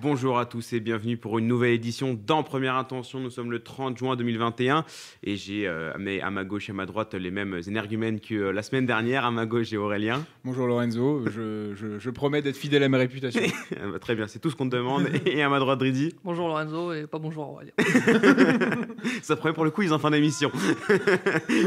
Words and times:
Bonjour 0.00 0.38
à 0.38 0.46
tous 0.46 0.74
et 0.74 0.80
bienvenue 0.80 1.16
pour 1.16 1.38
une 1.40 1.48
nouvelle 1.48 1.72
édition 1.72 2.16
dans 2.26 2.44
Première 2.44 2.76
Intention. 2.76 3.18
Nous 3.18 3.30
sommes 3.30 3.50
le 3.50 3.58
30 3.60 3.98
juin 3.98 4.14
2021 4.14 4.84
et 5.24 5.36
j'ai 5.36 5.66
euh, 5.66 5.92
à 6.22 6.30
ma 6.30 6.44
gauche 6.44 6.68
et 6.68 6.72
à 6.72 6.74
ma 6.74 6.86
droite 6.86 7.14
les 7.14 7.32
mêmes 7.32 7.60
énergumènes 7.66 8.20
que 8.20 8.34
euh, 8.34 8.52
la 8.52 8.62
semaine 8.62 8.86
dernière. 8.86 9.24
À 9.24 9.32
ma 9.32 9.44
gauche, 9.44 9.68
j'ai 9.68 9.76
Aurélien. 9.76 10.24
Bonjour 10.44 10.68
Lorenzo, 10.68 11.24
je, 11.26 11.74
je- 11.74 11.98
je 11.98 12.10
promets 12.10 12.42
d'être 12.42 12.56
fidèle 12.56 12.82
à 12.84 12.88
ma 12.88 12.98
réputation. 12.98 13.40
Ah 13.80 13.88
bah, 13.92 13.98
Très 13.98 14.14
bien, 14.14 14.26
c'est 14.28 14.38
tout 14.38 14.50
ce 14.50 14.56
qu'on 14.56 14.68
te 14.68 14.76
demande. 14.76 15.08
Et 15.26 15.42
à 15.42 15.48
ma 15.48 15.58
droite, 15.58 15.78
Dridi. 15.80 16.14
Bonjour 16.22 16.46
Lorenzo 16.48 16.92
et 16.92 17.06
pas 17.06 17.18
bonjour 17.18 17.48
Aurélien. 17.50 17.72
Ça 19.22 19.34
promet 19.36 19.54
pour 19.54 19.64
le 19.64 19.70
quiz 19.70 19.92
en 19.92 19.98
fin 19.98 20.10
d'émission. 20.10 20.50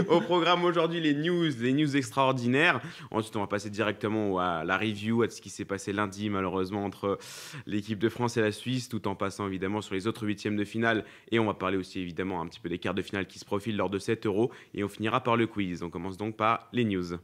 Au 0.10 0.22
programme 0.22 0.64
aujourd'hui, 0.64 1.02
les 1.02 1.14
news, 1.16 1.50
les 1.60 1.74
news 1.74 1.98
extraordinaires. 1.98 2.80
Ensuite, 3.12 3.36
on 3.36 3.42
va 3.42 3.48
passer 3.48 3.70
directement 3.70 4.40
à 4.40 4.64
la 4.64 4.78
review, 4.78 5.24
à 5.24 5.30
ce 5.30 5.42
qui 5.42 5.50
s'est 5.50 5.66
passé 5.66 5.92
lundi, 5.94 6.30
malheureusement, 6.30 6.86
entre 6.86 7.18
l'équipe 7.66 8.00
de 8.00 8.10
France 8.10 8.21
et 8.28 8.42
la 8.42 8.52
Suisse, 8.52 8.90
tout 8.90 9.08
en 9.08 9.16
passant 9.16 9.48
évidemment 9.48 9.82
sur 9.82 9.96
les 9.96 10.08
autres 10.08 10.26
huitièmes 10.26 10.56
de 10.56 10.64
finale. 10.64 11.06
Et 11.32 11.40
on 11.40 11.46
va 11.46 11.54
parler 11.54 11.78
aussi 11.78 12.00
évidemment 12.00 12.42
un 12.42 12.48
petit 12.48 12.60
peu 12.60 12.70
des 12.70 12.80
quarts 12.80 12.94
de 12.94 13.02
finale 13.02 13.28
qui 13.28 13.40
se 13.40 13.46
profilent 13.46 13.78
lors 13.78 13.90
de 13.90 14.00
7 14.00 14.26
euros. 14.26 14.52
Et 14.74 14.84
on 14.84 14.90
finira 14.90 15.22
par 15.22 15.38
le 15.38 15.48
quiz. 15.48 15.84
On 15.84 15.90
commence 15.90 16.18
donc 16.18 16.38
par 16.38 16.68
les 16.74 16.86
news. 16.86 17.18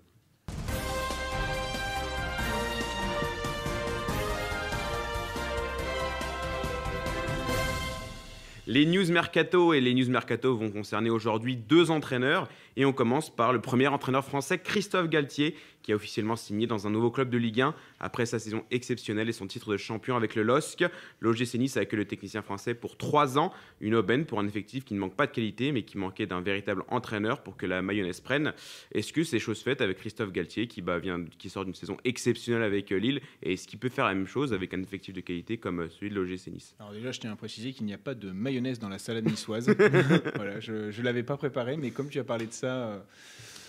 Les 8.70 8.86
news 8.86 9.10
mercato 9.14 9.74
et 9.74 9.80
les 9.80 9.94
news 9.94 10.10
mercato 10.10 10.58
vont 10.58 10.70
concerner 10.70 11.10
aujourd'hui 11.10 11.55
deux 11.55 11.90
entraîneurs 11.90 12.49
et 12.76 12.84
on 12.84 12.91
commence 12.91 13.34
par 13.34 13.54
le 13.54 13.62
premier 13.62 13.88
entraîneur 13.88 14.26
français 14.26 14.58
Christophe 14.58 15.08
Galtier 15.08 15.55
qui 15.88 15.93
a 15.93 15.96
officiellement 15.96 16.35
signé 16.35 16.68
dans 16.68 16.85
un 16.85 16.90
nouveau 16.90 17.10
club 17.12 17.30
de 17.30 17.38
Ligue 17.38 17.62
1 17.62 17.74
après 18.02 18.26
sa 18.26 18.40
saison 18.40 18.66
exceptionnelle 18.71 19.30
et 19.30 19.32
son 19.32 19.48
titre 19.48 19.71
de 19.71 19.77
champion 19.77 20.18
avec 20.18 20.35
le 20.35 20.43
LOSC. 20.43 20.84
L'OGC 21.21 21.54
Nice 21.54 21.77
a 21.77 21.80
accueilli 21.80 22.02
le 22.02 22.05
technicien 22.05 22.41
français 22.41 22.74
pour 22.74 22.98
trois 22.98 23.38
ans, 23.38 23.54
une 23.80 23.96
aubaine 23.96 24.26
pour 24.26 24.41
un 24.41 24.48
effectif 24.49 24.84
qui 24.84 24.96
ne 24.96 24.99
manque 24.99 25.15
pas 25.15 25.27
de 25.27 25.32
qualité 25.32 25.71
mais 25.71 25.84
qui 25.84 25.98
manquait 25.98 26.26
d'un 26.26 26.41
véritable 26.41 26.84
entraîneur 26.90 27.41
pour 27.41 27.55
que 27.55 27.65
la 27.65 27.82
mayonnaise 27.82 28.20
prenne. 28.20 28.52
Est-ce 28.91 29.13
que 29.13 29.24
c'est 29.24 29.40
chose 29.40 29.62
faite 29.62 29.80
avec 29.80 29.99
Christophe 29.99 30.34
Galtier 30.34 30.68
qui, 30.68 30.82
bah, 30.82 30.99
vient, 30.99 31.24
qui 31.38 31.49
sort 31.49 31.63
d'une 31.63 31.74
saison 31.74 31.96
exceptionnelle 32.04 32.63
avec 32.63 32.91
euh, 32.91 32.98
Lille? 32.98 33.21
Et 33.41 33.54
est-ce 33.54 33.65
qu'il 33.65 33.80
peut 33.80 33.88
faire 33.88 34.08
la 34.08 34.13
même 34.13 34.27
chose 34.27 34.52
avec 34.52 34.74
un 34.74 34.82
effectif 34.82 35.13
de 35.13 35.21
qualité 35.21 35.58
comme 35.58 35.80
euh, 35.80 35.90
celui 35.90 36.10
de 36.10 36.15
l'OGC 36.15 36.48
Nice? 36.48 36.76
Alors 36.82 36.91
déjà, 36.91 37.13
je 37.13 37.21
tiens 37.21 37.32
à 37.32 37.38
préciser 37.38 37.71
qu'il 37.71 37.85
n'y 37.85 37.93
a 37.93 37.98
pas 37.98 38.13
de 38.13 38.30
mayonnaise 38.32 38.77
dans 38.77 38.90
la 38.90 38.99
salade 38.99 39.26
niçoise. 39.26 39.74
voilà, 40.35 40.60
je 40.60 40.74
ne 40.91 41.02
l'avais 41.05 41.24
pas 41.24 41.38
préparé, 41.38 41.77
mais 41.77 41.91
comme 41.91 42.10
tu 42.10 42.20
as 42.20 42.26
parlé 42.26 42.46
de 42.46 42.52
ça, 42.52 42.76
euh, 42.76 42.99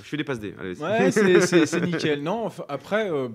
Je 0.03 0.09
fais 0.09 0.17
des 0.17 0.25
passes 0.25 0.41
D. 0.41 0.55
allez, 0.59 0.79
ouais, 0.81 1.11
c'est- 1.67 1.81
nickel. 1.81 2.23
Non, 2.23 2.47
enfin, 2.47 2.65
après, 2.69 3.11
euh, 3.11 3.29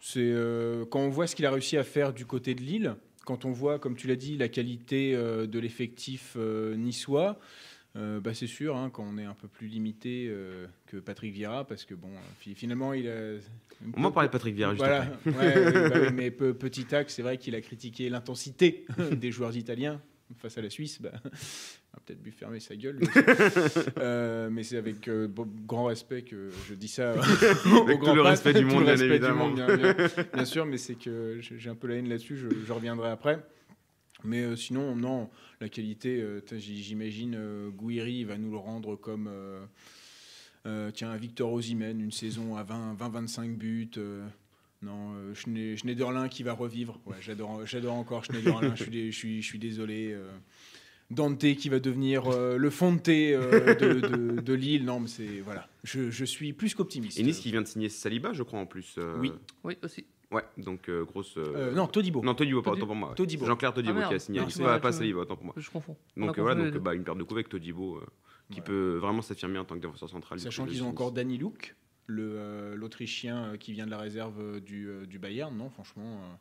c'est 0.00 0.20
euh, 0.22 0.84
quand 0.84 1.00
on 1.00 1.08
voit 1.08 1.26
ce 1.26 1.34
qu'il 1.34 1.46
a 1.46 1.50
réussi 1.50 1.76
à 1.76 1.84
faire 1.84 2.12
du 2.12 2.26
côté 2.26 2.54
de 2.54 2.60
Lille, 2.60 2.94
quand 3.24 3.44
on 3.46 3.52
voit, 3.52 3.78
comme 3.78 3.96
tu 3.96 4.06
l'as 4.06 4.16
dit, 4.16 4.36
la 4.36 4.48
qualité 4.48 5.14
euh, 5.14 5.46
de 5.46 5.58
l'effectif 5.58 6.36
niçois. 6.76 7.38
bah, 7.94 8.34
c'est 8.34 8.46
sûr 8.48 8.76
hein, 8.76 8.90
qu'on 8.90 9.16
est 9.18 9.24
un 9.24 9.34
peu 9.34 9.48
plus 9.48 9.66
limité 9.68 10.30
que 10.86 10.96
Patrick 10.98 11.32
Vieira 11.32 11.64
parce 11.64 11.84
que 11.84 11.94
bon 11.94 12.10
fi- 12.40 12.54
finalement 12.56 12.92
il 12.92 13.08
a 13.08 13.36
On 13.96 14.10
parler 14.10 14.28
de 14.28 14.32
Patrick 14.32 14.54
Vieira 14.56 14.72
juste 14.72 14.84
Voilà, 14.84 15.02
après. 15.02 15.30
ouais, 15.30 15.88
bah 15.88 16.10
mais 16.12 16.30
pe- 16.32 16.52
petit 16.54 16.92
axe, 16.94 17.14
c'est 17.14 17.22
vrai 17.22 17.38
qu'il 17.38 17.54
a 17.54 17.60
critiqué 17.60 18.08
l'intensité 18.10 18.84
des 19.12 19.30
joueurs 19.30 19.56
italiens 19.56 20.00
face 20.36 20.58
à 20.58 20.62
la 20.62 20.70
Suisse. 20.70 21.00
Bah, 21.00 21.12
a 21.94 22.00
peut-être 22.00 22.22
dû 22.22 22.30
fermer 22.30 22.60
sa 22.60 22.76
gueule. 22.76 23.00
Euh, 23.98 24.50
mais 24.50 24.62
c'est 24.62 24.76
avec 24.76 25.08
euh, 25.08 25.28
grand 25.66 25.84
respect 25.84 26.22
que 26.22 26.50
je 26.68 26.74
dis 26.74 26.88
ça. 26.88 27.12
Avec 27.12 28.00
tout 28.00 28.14
le 28.14 28.20
respect 28.22 28.52
du 28.52 28.64
monde, 28.64 28.84
bien 28.84 28.96
évidemment. 28.96 29.50
bien, 29.50 30.44
sûr, 30.44 30.66
mais 30.66 30.76
c'est 30.78 30.94
que 30.94 31.38
j'ai 31.40 31.70
un 31.70 31.74
peu 31.74 31.86
la 31.86 31.96
haine 31.96 32.08
là-dessus, 32.08 32.36
je, 32.36 32.48
je 32.48 32.72
reviendrai 32.72 33.10
après. 33.10 33.44
Mais 34.24 34.42
euh, 34.42 34.56
sinon, 34.56 34.96
non, 34.96 35.30
la 35.60 35.68
qualité, 35.68 36.24
j'imagine 36.52 37.70
Gouiri 37.70 38.24
va 38.24 38.36
nous 38.36 38.50
le 38.50 38.58
rendre 38.58 38.96
comme. 38.96 39.30
tiens, 40.94 41.16
Victor 41.16 41.52
Osimhen, 41.52 42.00
une 42.00 42.12
saison 42.12 42.56
à 42.56 42.64
20-25 42.64 43.54
buts. 43.56 43.90
Non, 44.84 45.14
euh, 45.14 45.32
Schne- 45.34 45.76
Schneiderlin 45.76 46.28
qui 46.28 46.42
va 46.42 46.52
revivre. 46.52 47.00
Ouais, 47.06 47.16
j'adore, 47.20 47.64
j'adore 47.66 47.94
encore 47.94 48.24
Schneiderlin. 48.24 48.74
je, 48.76 48.82
suis 48.82 48.90
dé- 48.90 49.10
je, 49.10 49.16
suis, 49.16 49.42
je 49.42 49.46
suis 49.46 49.58
désolé. 49.58 50.12
euh. 50.12 50.28
Dante 51.10 51.38
qui 51.54 51.68
va 51.68 51.80
devenir 51.80 52.26
euh, 52.28 52.56
le 52.56 52.70
Fonte 52.70 53.08
euh, 53.10 53.74
de, 53.74 54.00
de- 54.00 54.40
de 54.40 54.52
Lille. 54.54 54.84
Non, 54.86 55.00
mais 55.00 55.06
c'est 55.08 55.40
voilà. 55.40 55.68
Je, 55.84 56.10
je 56.10 56.24
suis 56.24 56.52
plus 56.54 56.74
qu'optimiste. 56.74 57.18
Et 57.18 57.22
Nice 57.22 57.40
qui 57.40 57.50
vient 57.50 57.60
de 57.62 57.66
signer 57.66 57.90
Saliba, 57.90 58.32
je 58.32 58.42
crois 58.42 58.58
en 58.58 58.66
plus. 58.66 58.94
euh, 58.98 59.16
Oui. 59.20 59.32
Oui 59.64 59.76
aussi. 59.82 60.06
Ouais, 60.32 60.42
donc 60.56 60.88
euh, 60.88 61.04
grosse. 61.04 61.36
euh, 61.36 61.44
Euh, 61.54 61.72
non, 61.72 61.86
Todibo. 61.86 62.22
Non, 62.22 62.34
Todibo, 62.34 62.62
pardon, 62.62 62.86
pour 62.86 62.96
moi. 62.96 63.10
ouais. 63.10 63.14
Todibo. 63.14 63.44
Jean-Claire 63.44 63.74
Todibo 63.74 63.98
Ah, 64.02 64.08
qui 64.08 64.14
a 64.14 64.18
signé. 64.18 64.40
Non, 64.40 64.46
pas, 64.64 64.80
pas 64.80 64.92
Saliba, 64.92 65.20
autant 65.20 65.36
pour 65.36 65.44
moi. 65.44 65.54
Je 65.58 65.70
confonds. 65.70 65.96
On 66.16 66.26
Donc 66.26 66.38
voilà, 66.38 66.70
donc 66.70 66.82
bah, 66.82 66.94
une 66.94 67.04
paire 67.04 67.14
de 67.16 67.22
coups 67.22 67.34
avec 67.36 67.48
Todibo 67.50 67.96
euh, 67.98 68.06
qui 68.50 68.60
Ouais. 68.60 68.64
peut 68.64 68.96
vraiment 68.96 69.20
s'affirmer 69.22 69.58
en 69.58 69.64
tant 69.66 69.74
que 69.76 69.80
défenseur 69.80 70.08
central. 70.08 70.38
du 70.38 70.42
Sachant 70.44 70.64
qu'ils 70.64 70.82
ont 70.82 70.88
encore 70.88 71.12
Danny 71.12 71.36
Luke, 71.36 71.76
l'Autrichien 72.06 73.44
euh, 73.44 73.56
qui 73.56 73.72
vient 73.72 73.86
de 73.86 73.90
la 73.90 73.98
réserve 73.98 74.40
euh, 74.40 74.60
du, 74.60 74.88
euh, 74.88 75.06
du 75.06 75.18
Bayern. 75.18 75.56
Non, 75.56 75.70
franchement, 75.70 76.20
euh, 76.22 76.34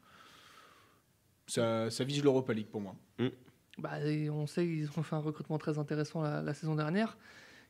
ça, 1.48 1.90
ça 1.90 2.04
vise 2.04 2.24
l'Europa 2.24 2.54
League 2.54 2.68
pour 2.68 2.82
moi. 2.82 2.96
deux. 3.20 3.32
Bah, 3.80 4.00
et 4.02 4.30
on 4.30 4.46
sait 4.46 4.66
qu'ils 4.66 4.88
ont 4.98 5.04
fait 5.04 5.16
un 5.16 5.20
recrutement 5.20 5.58
très 5.58 5.80
intéressant 5.80 6.22
la, 6.22 6.42
la 6.42 6.54
saison 6.54 6.76
dernière, 6.76 7.18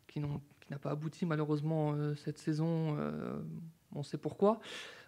qui, 0.08 0.20
n'ont- 0.20 0.42
qui 0.60 0.72
n'a 0.72 0.78
pas 0.80 0.92
abouti 0.92 1.26
malheureusement 1.26 1.94
euh, 1.94 2.14
cette 2.16 2.38
saison. 2.38 2.98
euh, 3.00 3.42
on 3.96 4.04
sait 4.04 4.18
pourquoi. 4.18 4.60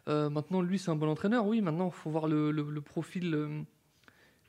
Euh, 0.08 0.30
maintenant, 0.30 0.62
lui, 0.62 0.78
c'est 0.80 0.92
un 0.92 0.96
bon 0.96 1.10
entraîneur. 1.10 1.46
Oui, 1.48 1.60
maintenant, 1.62 1.88
il 1.88 1.94
faut 1.94 2.10
voir 2.12 2.28
le, 2.28 2.52
le- 2.52 2.70
le 2.70 2.82
profil. 2.82 3.34
euh, 3.34 3.62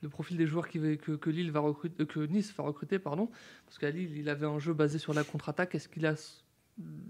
le 0.03 0.10
profil 0.10 0.36
des 0.36 0.47
joueurs 0.47 0.68
qui 0.68 0.78
que, 0.98 1.12
que 1.12 1.30
Lille 1.30 1.50
va 1.50 1.60
recruter, 1.60 2.06
que 2.06 2.20
Nice 2.20 2.54
va 2.54 2.64
recruter, 2.64 2.98
pardon, 2.98 3.30
parce 3.64 3.78
qu'à 3.78 3.91
Lille, 3.91 4.14
il 4.14 4.28
avait 4.28 4.44
un 4.47 4.58
jeu 4.58 4.74
basé 4.74 4.98
sur 4.98 5.14
la 5.14 5.24
contre-attaque. 5.24 5.74
Est-ce 5.74 5.88
qu'il 5.88 6.04
a 6.04 6.14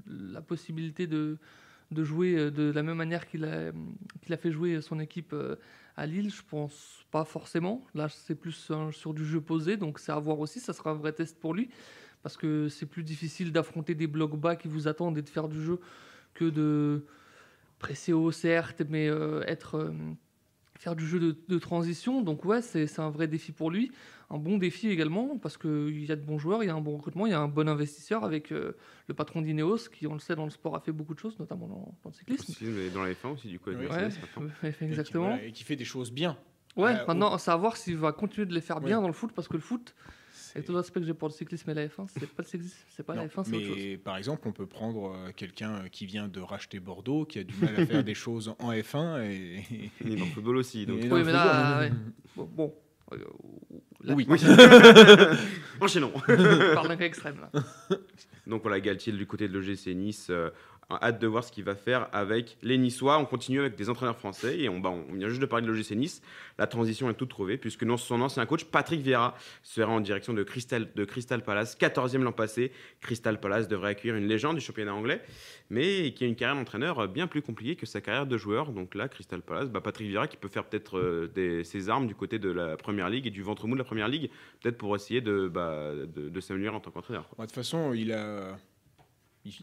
la 0.07 0.41
possibilité 0.41 1.07
de, 1.07 1.39
de 1.91 2.05
jouer 2.05 2.37
euh, 2.37 2.51
de 2.51 2.71
la 2.73 2.83
même 2.83 2.97
manière 2.97 3.27
qu'il 3.27 3.45
a, 3.45 3.73
qu'il 4.23 4.35
a 4.35 4.37
fait 4.37 4.51
jouer 4.51 4.81
son 4.81 4.99
équipe 4.99 5.33
euh, 5.33 5.57
à 5.97 6.07
Lille 6.07 6.31
Je 6.31 6.43
pense 6.49 7.05
pas 7.11 7.25
forcément. 7.25 7.85
Là, 7.95 8.09
c'est 8.09 8.35
plus 8.35 8.71
sur 8.93 9.15
du 9.15 9.25
jeu 9.25 9.41
posé, 9.41 9.77
donc 9.77 9.99
c'est 9.99 10.13
à 10.13 10.19
voir 10.19 10.39
aussi. 10.41 10.61
Ça 10.61 10.73
sera 10.73 10.91
un 10.91 10.95
vrai 10.95 11.13
test 11.13 11.39
pour 11.39 11.55
lui, 11.55 11.71
parce 12.23 12.37
que 12.37 12.69
c'est 12.69 12.87
plus 12.87 13.03
difficile 13.03 13.53
d'affronter 13.53 13.95
des 13.95 14.07
blocs 14.07 14.37
bas 14.37 14.57
qui 14.57 14.69
vous 14.69 14.89
attendent 14.89 15.19
et 15.19 15.23
de 15.23 15.29
faire 15.29 15.49
du 15.49 15.63
jeu 15.63 15.81
que 16.35 16.45
de 16.45 17.05
presser 17.79 18.13
haut, 18.13 18.33
certes, 18.33 18.83
mais 18.89 19.09
euh, 19.09 19.43
être 19.47 19.93
faire 20.79 20.97
du 20.97 21.07
jeu 21.07 21.19
de, 21.21 21.37
de 21.49 21.59
transition. 21.59 22.23
Donc 22.23 22.45
ouais, 22.45 22.63
c'est 22.63 22.87
c'est 22.87 23.01
un 23.03 23.11
vrai 23.11 23.29
défi 23.29 23.53
pour 23.53 23.71
lui. 23.71 23.91
Un 24.29 24.39
bon 24.39 24.59
défi 24.59 24.89
également, 24.89 25.39
parce 25.39 25.57
qu'il 25.57 26.05
y 26.05 26.11
a 26.11 26.17
de 26.17 26.21
bons 26.25 26.39
joueurs, 26.39 26.65
il 26.65 26.67
y 26.67 26.71
a 26.71 26.75
un 26.75 26.81
bon 26.81 26.97
recrutement, 26.97 27.27
il 27.27 27.31
y 27.31 27.35
a 27.35 27.41
un 27.41 27.47
bon 27.47 27.69
investisseur 27.69 28.25
avec 28.25 28.51
euh, 28.51 28.73
le 29.07 29.15
patron 29.15 29.41
d'Ineos, 29.41 29.89
qui, 29.93 30.09
on 30.09 30.15
le 30.15 30.19
sait, 30.19 30.35
dans 30.35 30.45
le 30.45 30.51
sport 30.51 30.75
a 30.75 30.81
fait 30.81 30.91
beaucoup 30.91 31.15
de 31.15 31.21
choses, 31.21 31.39
notamment 31.39 31.69
dans, 31.69 31.95
dans 32.03 32.11
le 32.11 32.13
cyclisme. 32.13 32.51
Aussi, 32.51 32.91
dans 32.93 33.05
la 33.05 33.13
F1 33.13 33.35
aussi, 33.35 33.47
du 33.49 33.61
coup. 33.61 33.71
Oui. 33.71 33.77
Ouais, 33.77 33.87
maintenant. 33.87 34.43
ouais, 34.65 34.71
Et 34.71 34.73
qui, 34.73 34.85
exactement. 34.85 35.29
voilà, 35.29 35.45
et 35.45 35.53
qui 35.53 35.63
fait 35.63 35.77
des 35.77 35.85
choses 35.85 36.11
bien. 36.11 36.37
Ouais, 36.77 36.91
Euh, 36.95 37.07
maintenant, 37.07 37.39
c'est 37.39 37.53
à 37.53 37.57
voir 37.57 37.77
s'il 37.77 37.97
va 37.99 38.11
continuer 38.11 38.47
de 38.47 38.53
les 38.55 38.61
faire 38.61 38.81
bien 38.81 38.97
Ouais. 38.97 39.03
dans 39.03 39.07
le 39.09 39.15
foot, 39.15 39.31
parce 39.33 39.47
que 39.47 39.55
le 39.55 39.61
foot, 39.63 39.95
avec 40.57 40.67
tout 40.67 40.73
l'aspect 40.73 41.01
que 41.01 41.07
j'ai 41.07 41.15
pour 41.15 41.29
le 41.29 41.33
cyclisme 41.35 41.69
et 41.71 41.75
la 41.75 41.87
F1, 41.87 42.07
c'est 42.09 42.27
pas 42.29 42.43
le 42.43 42.49
cyclisme, 42.49 42.77
c'est 42.97 43.03
pas 43.05 43.15
Non, 43.15 43.23
la 43.23 43.29
F1, 43.29 43.45
c'est 43.45 43.51
mais 43.51 43.57
autre 43.59 43.67
chose. 43.79 43.99
par 44.05 44.17
exemple, 44.17 44.49
on 44.49 44.53
peut 44.53 44.67
prendre 44.67 45.13
euh, 45.15 45.31
quelqu'un 45.37 45.73
euh, 45.85 45.89
qui 45.89 46.07
vient 46.07 46.29
de 46.29 46.41
racheter 46.41 46.81
Bordeaux, 46.81 47.25
qui 47.27 47.39
a 47.39 47.45
du 47.45 47.55
mal 47.61 47.75
à 47.79 47.85
faire 47.87 48.03
des 48.05 48.15
choses 48.15 48.55
en 48.59 48.73
F1 48.73 49.23
et, 49.31 49.63
Il 50.05 50.13
est 50.13 50.17
dans 50.17 50.25
le 50.25 50.31
football 50.31 50.57
aussi. 50.57 50.87
Donc... 50.87 51.01
et 51.05 51.13
Oui, 51.13 51.21
le 51.21 51.25
mais 51.27 51.33
là, 51.33 51.81
ouais. 51.81 51.93
Bon, 52.37 52.49
bon. 52.51 52.75
euh, 53.13 53.17
là, 54.03 54.15
Oui. 54.15 54.27
Oui. 54.29 54.39
Enchaînons. 55.81 56.13
je 56.27 56.75
parle 56.75 56.89
d'un 56.89 56.97
cas 56.97 57.05
extrême, 57.05 57.37
là. 57.41 57.63
Donc 58.47 58.63
voilà, 58.63 58.81
Galtier 58.81 59.13
du 59.13 59.27
côté 59.27 59.49
de 59.49 59.53
l'OGC 59.59 59.89
Nice. 59.95 60.29
euh, 60.31 60.51
hâte 60.91 61.21
de 61.21 61.27
voir 61.27 61.43
ce 61.45 61.51
qu'il 61.51 61.65
va 61.65 61.75
faire 61.75 62.09
avec 62.13 62.57
les 62.63 62.79
Niçois. 62.79 63.19
On 63.19 63.25
continue 63.25 63.61
avec 63.61 63.75
des 63.77 63.91
entraîneurs 63.91 64.17
français 64.17 64.61
et 64.61 64.69
on, 64.69 64.79
bah, 64.79 64.95
vient 65.13 65.29
juste 65.29 65.41
de 65.41 65.47
parler 65.47 65.67
de 65.67 65.73
l'OGC 65.73 65.93
Nice. 65.97 66.23
La 66.59 66.67
transition 66.67 67.11
est 67.11 67.15
toute 67.15 67.29
trouvée 67.31 67.57
puisque 67.59 67.83
non- 67.83 67.97
son 67.97 68.21
ancien 68.21 68.47
coach 68.47 68.65
Patrick 68.65 69.01
Vieira 69.01 69.35
sera 69.63 69.91
en 69.93 70.01
direction 70.01 70.33
de 70.33 70.43
Crystal, 70.43 70.89
de 70.95 71.05
Crystal 71.05 71.43
Palace, 71.43 71.77
14e 71.77 72.23
l'an 72.23 72.33
passé. 72.33 72.73
Crystal 73.01 73.41
Palace 73.41 73.69
devrait 73.69 73.91
accueillir 73.91 74.17
une 74.17 74.27
légende 74.27 74.57
du 74.57 74.61
championnat 74.61 74.95
anglais, 74.95 75.23
mais 75.71 76.13
qui 76.13 76.25
a 76.25 76.27
une 76.27 76.37
carrière 76.37 76.57
d'entraîneur 76.57 77.09
bien 77.09 77.27
plus 77.27 77.43
compliquée 77.43 77.77
que 77.77 77.87
sa 77.87 78.01
carrière 78.01 78.27
de 78.27 78.37
joueur. 78.37 78.71
Donc 78.73 78.95
là, 78.95 79.09
Crystal 79.09 79.43
Palace, 79.43 79.71
bah, 79.71 79.81
Patrick 79.81 80.09
Vieira 80.09 80.29
qui 80.29 80.37
peut 80.37 80.49
faire 80.49 80.65
peut-être 80.65 80.99
euh, 80.99 81.63
ses 81.65 81.89
armes 81.89 82.07
du 82.07 82.15
côté 82.15 82.39
de 82.39 82.51
la 82.51 82.77
Première 82.77 83.09
Ligue 83.11 83.27
et 83.27 83.31
du 83.31 83.43
ventre 83.43 83.67
mou 83.67 83.75
de 83.75 83.79
la 83.79 83.85
Première 83.85 84.09
Ligue, 84.09 84.31
peut-être 84.63 84.79
pour 84.79 84.95
essayer 84.95 85.21
de, 85.21 85.49
bah, 85.49 85.91
de, 86.07 86.41
s'améliorer 86.41 86.77
en 86.77 86.81
tant 86.81 86.91
qu'entraîneur. 86.93 87.29
Bah, 87.37 87.45
De 87.45 87.49
toute 87.49 87.55
façon, 87.57 87.93
il 87.93 88.13
a. 88.13 88.57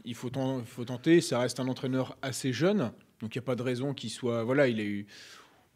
Il 0.06 0.16
faut 0.16 0.30
tenter. 0.30 1.22
Ça 1.22 1.40
reste 1.40 1.60
un 1.60 1.68
entraîneur 1.68 2.18
assez 2.22 2.54
jeune, 2.54 2.92
donc 3.20 3.36
il 3.36 3.38
n'y 3.38 3.44
a 3.44 3.46
pas 3.46 3.56
de 3.56 3.64
raison 3.64 3.94
qu'il 3.94 4.10
soit. 4.10 4.44
Voilà, 4.44 4.68
il 4.68 4.80
a 4.80 4.84
eu. 4.84 5.06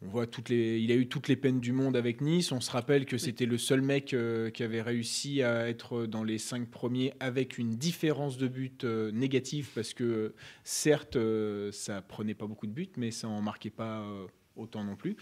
on 0.02 0.08
voit 0.08 0.26
toutes 0.26 0.48
les, 0.48 0.78
il 0.78 0.90
a 0.92 0.94
eu 0.94 1.08
toutes 1.08 1.28
les 1.28 1.36
peines 1.36 1.60
du 1.60 1.72
monde 1.72 1.96
avec 1.96 2.20
Nice. 2.20 2.52
On 2.52 2.60
se 2.60 2.70
rappelle 2.70 3.06
que 3.06 3.18
c'était 3.18 3.46
le 3.46 3.58
seul 3.58 3.82
mec 3.82 4.14
euh, 4.14 4.50
qui 4.50 4.62
avait 4.62 4.82
réussi 4.82 5.42
à 5.42 5.68
être 5.68 6.06
dans 6.06 6.24
les 6.24 6.38
cinq 6.38 6.68
premiers 6.70 7.12
avec 7.20 7.58
une 7.58 7.76
différence 7.76 8.38
de 8.38 8.48
but 8.48 8.84
euh, 8.84 9.10
négative 9.12 9.70
parce 9.74 9.94
que 9.94 10.34
certes, 10.64 11.16
euh, 11.16 11.72
ça 11.72 12.00
prenait 12.02 12.34
pas 12.34 12.46
beaucoup 12.46 12.66
de 12.66 12.72
buts, 12.72 12.90
mais 12.96 13.10
ça 13.10 13.28
en 13.28 13.42
marquait 13.42 13.70
pas 13.70 14.00
euh, 14.00 14.26
autant 14.58 14.84
non 14.84 14.96
plus. 14.96 15.16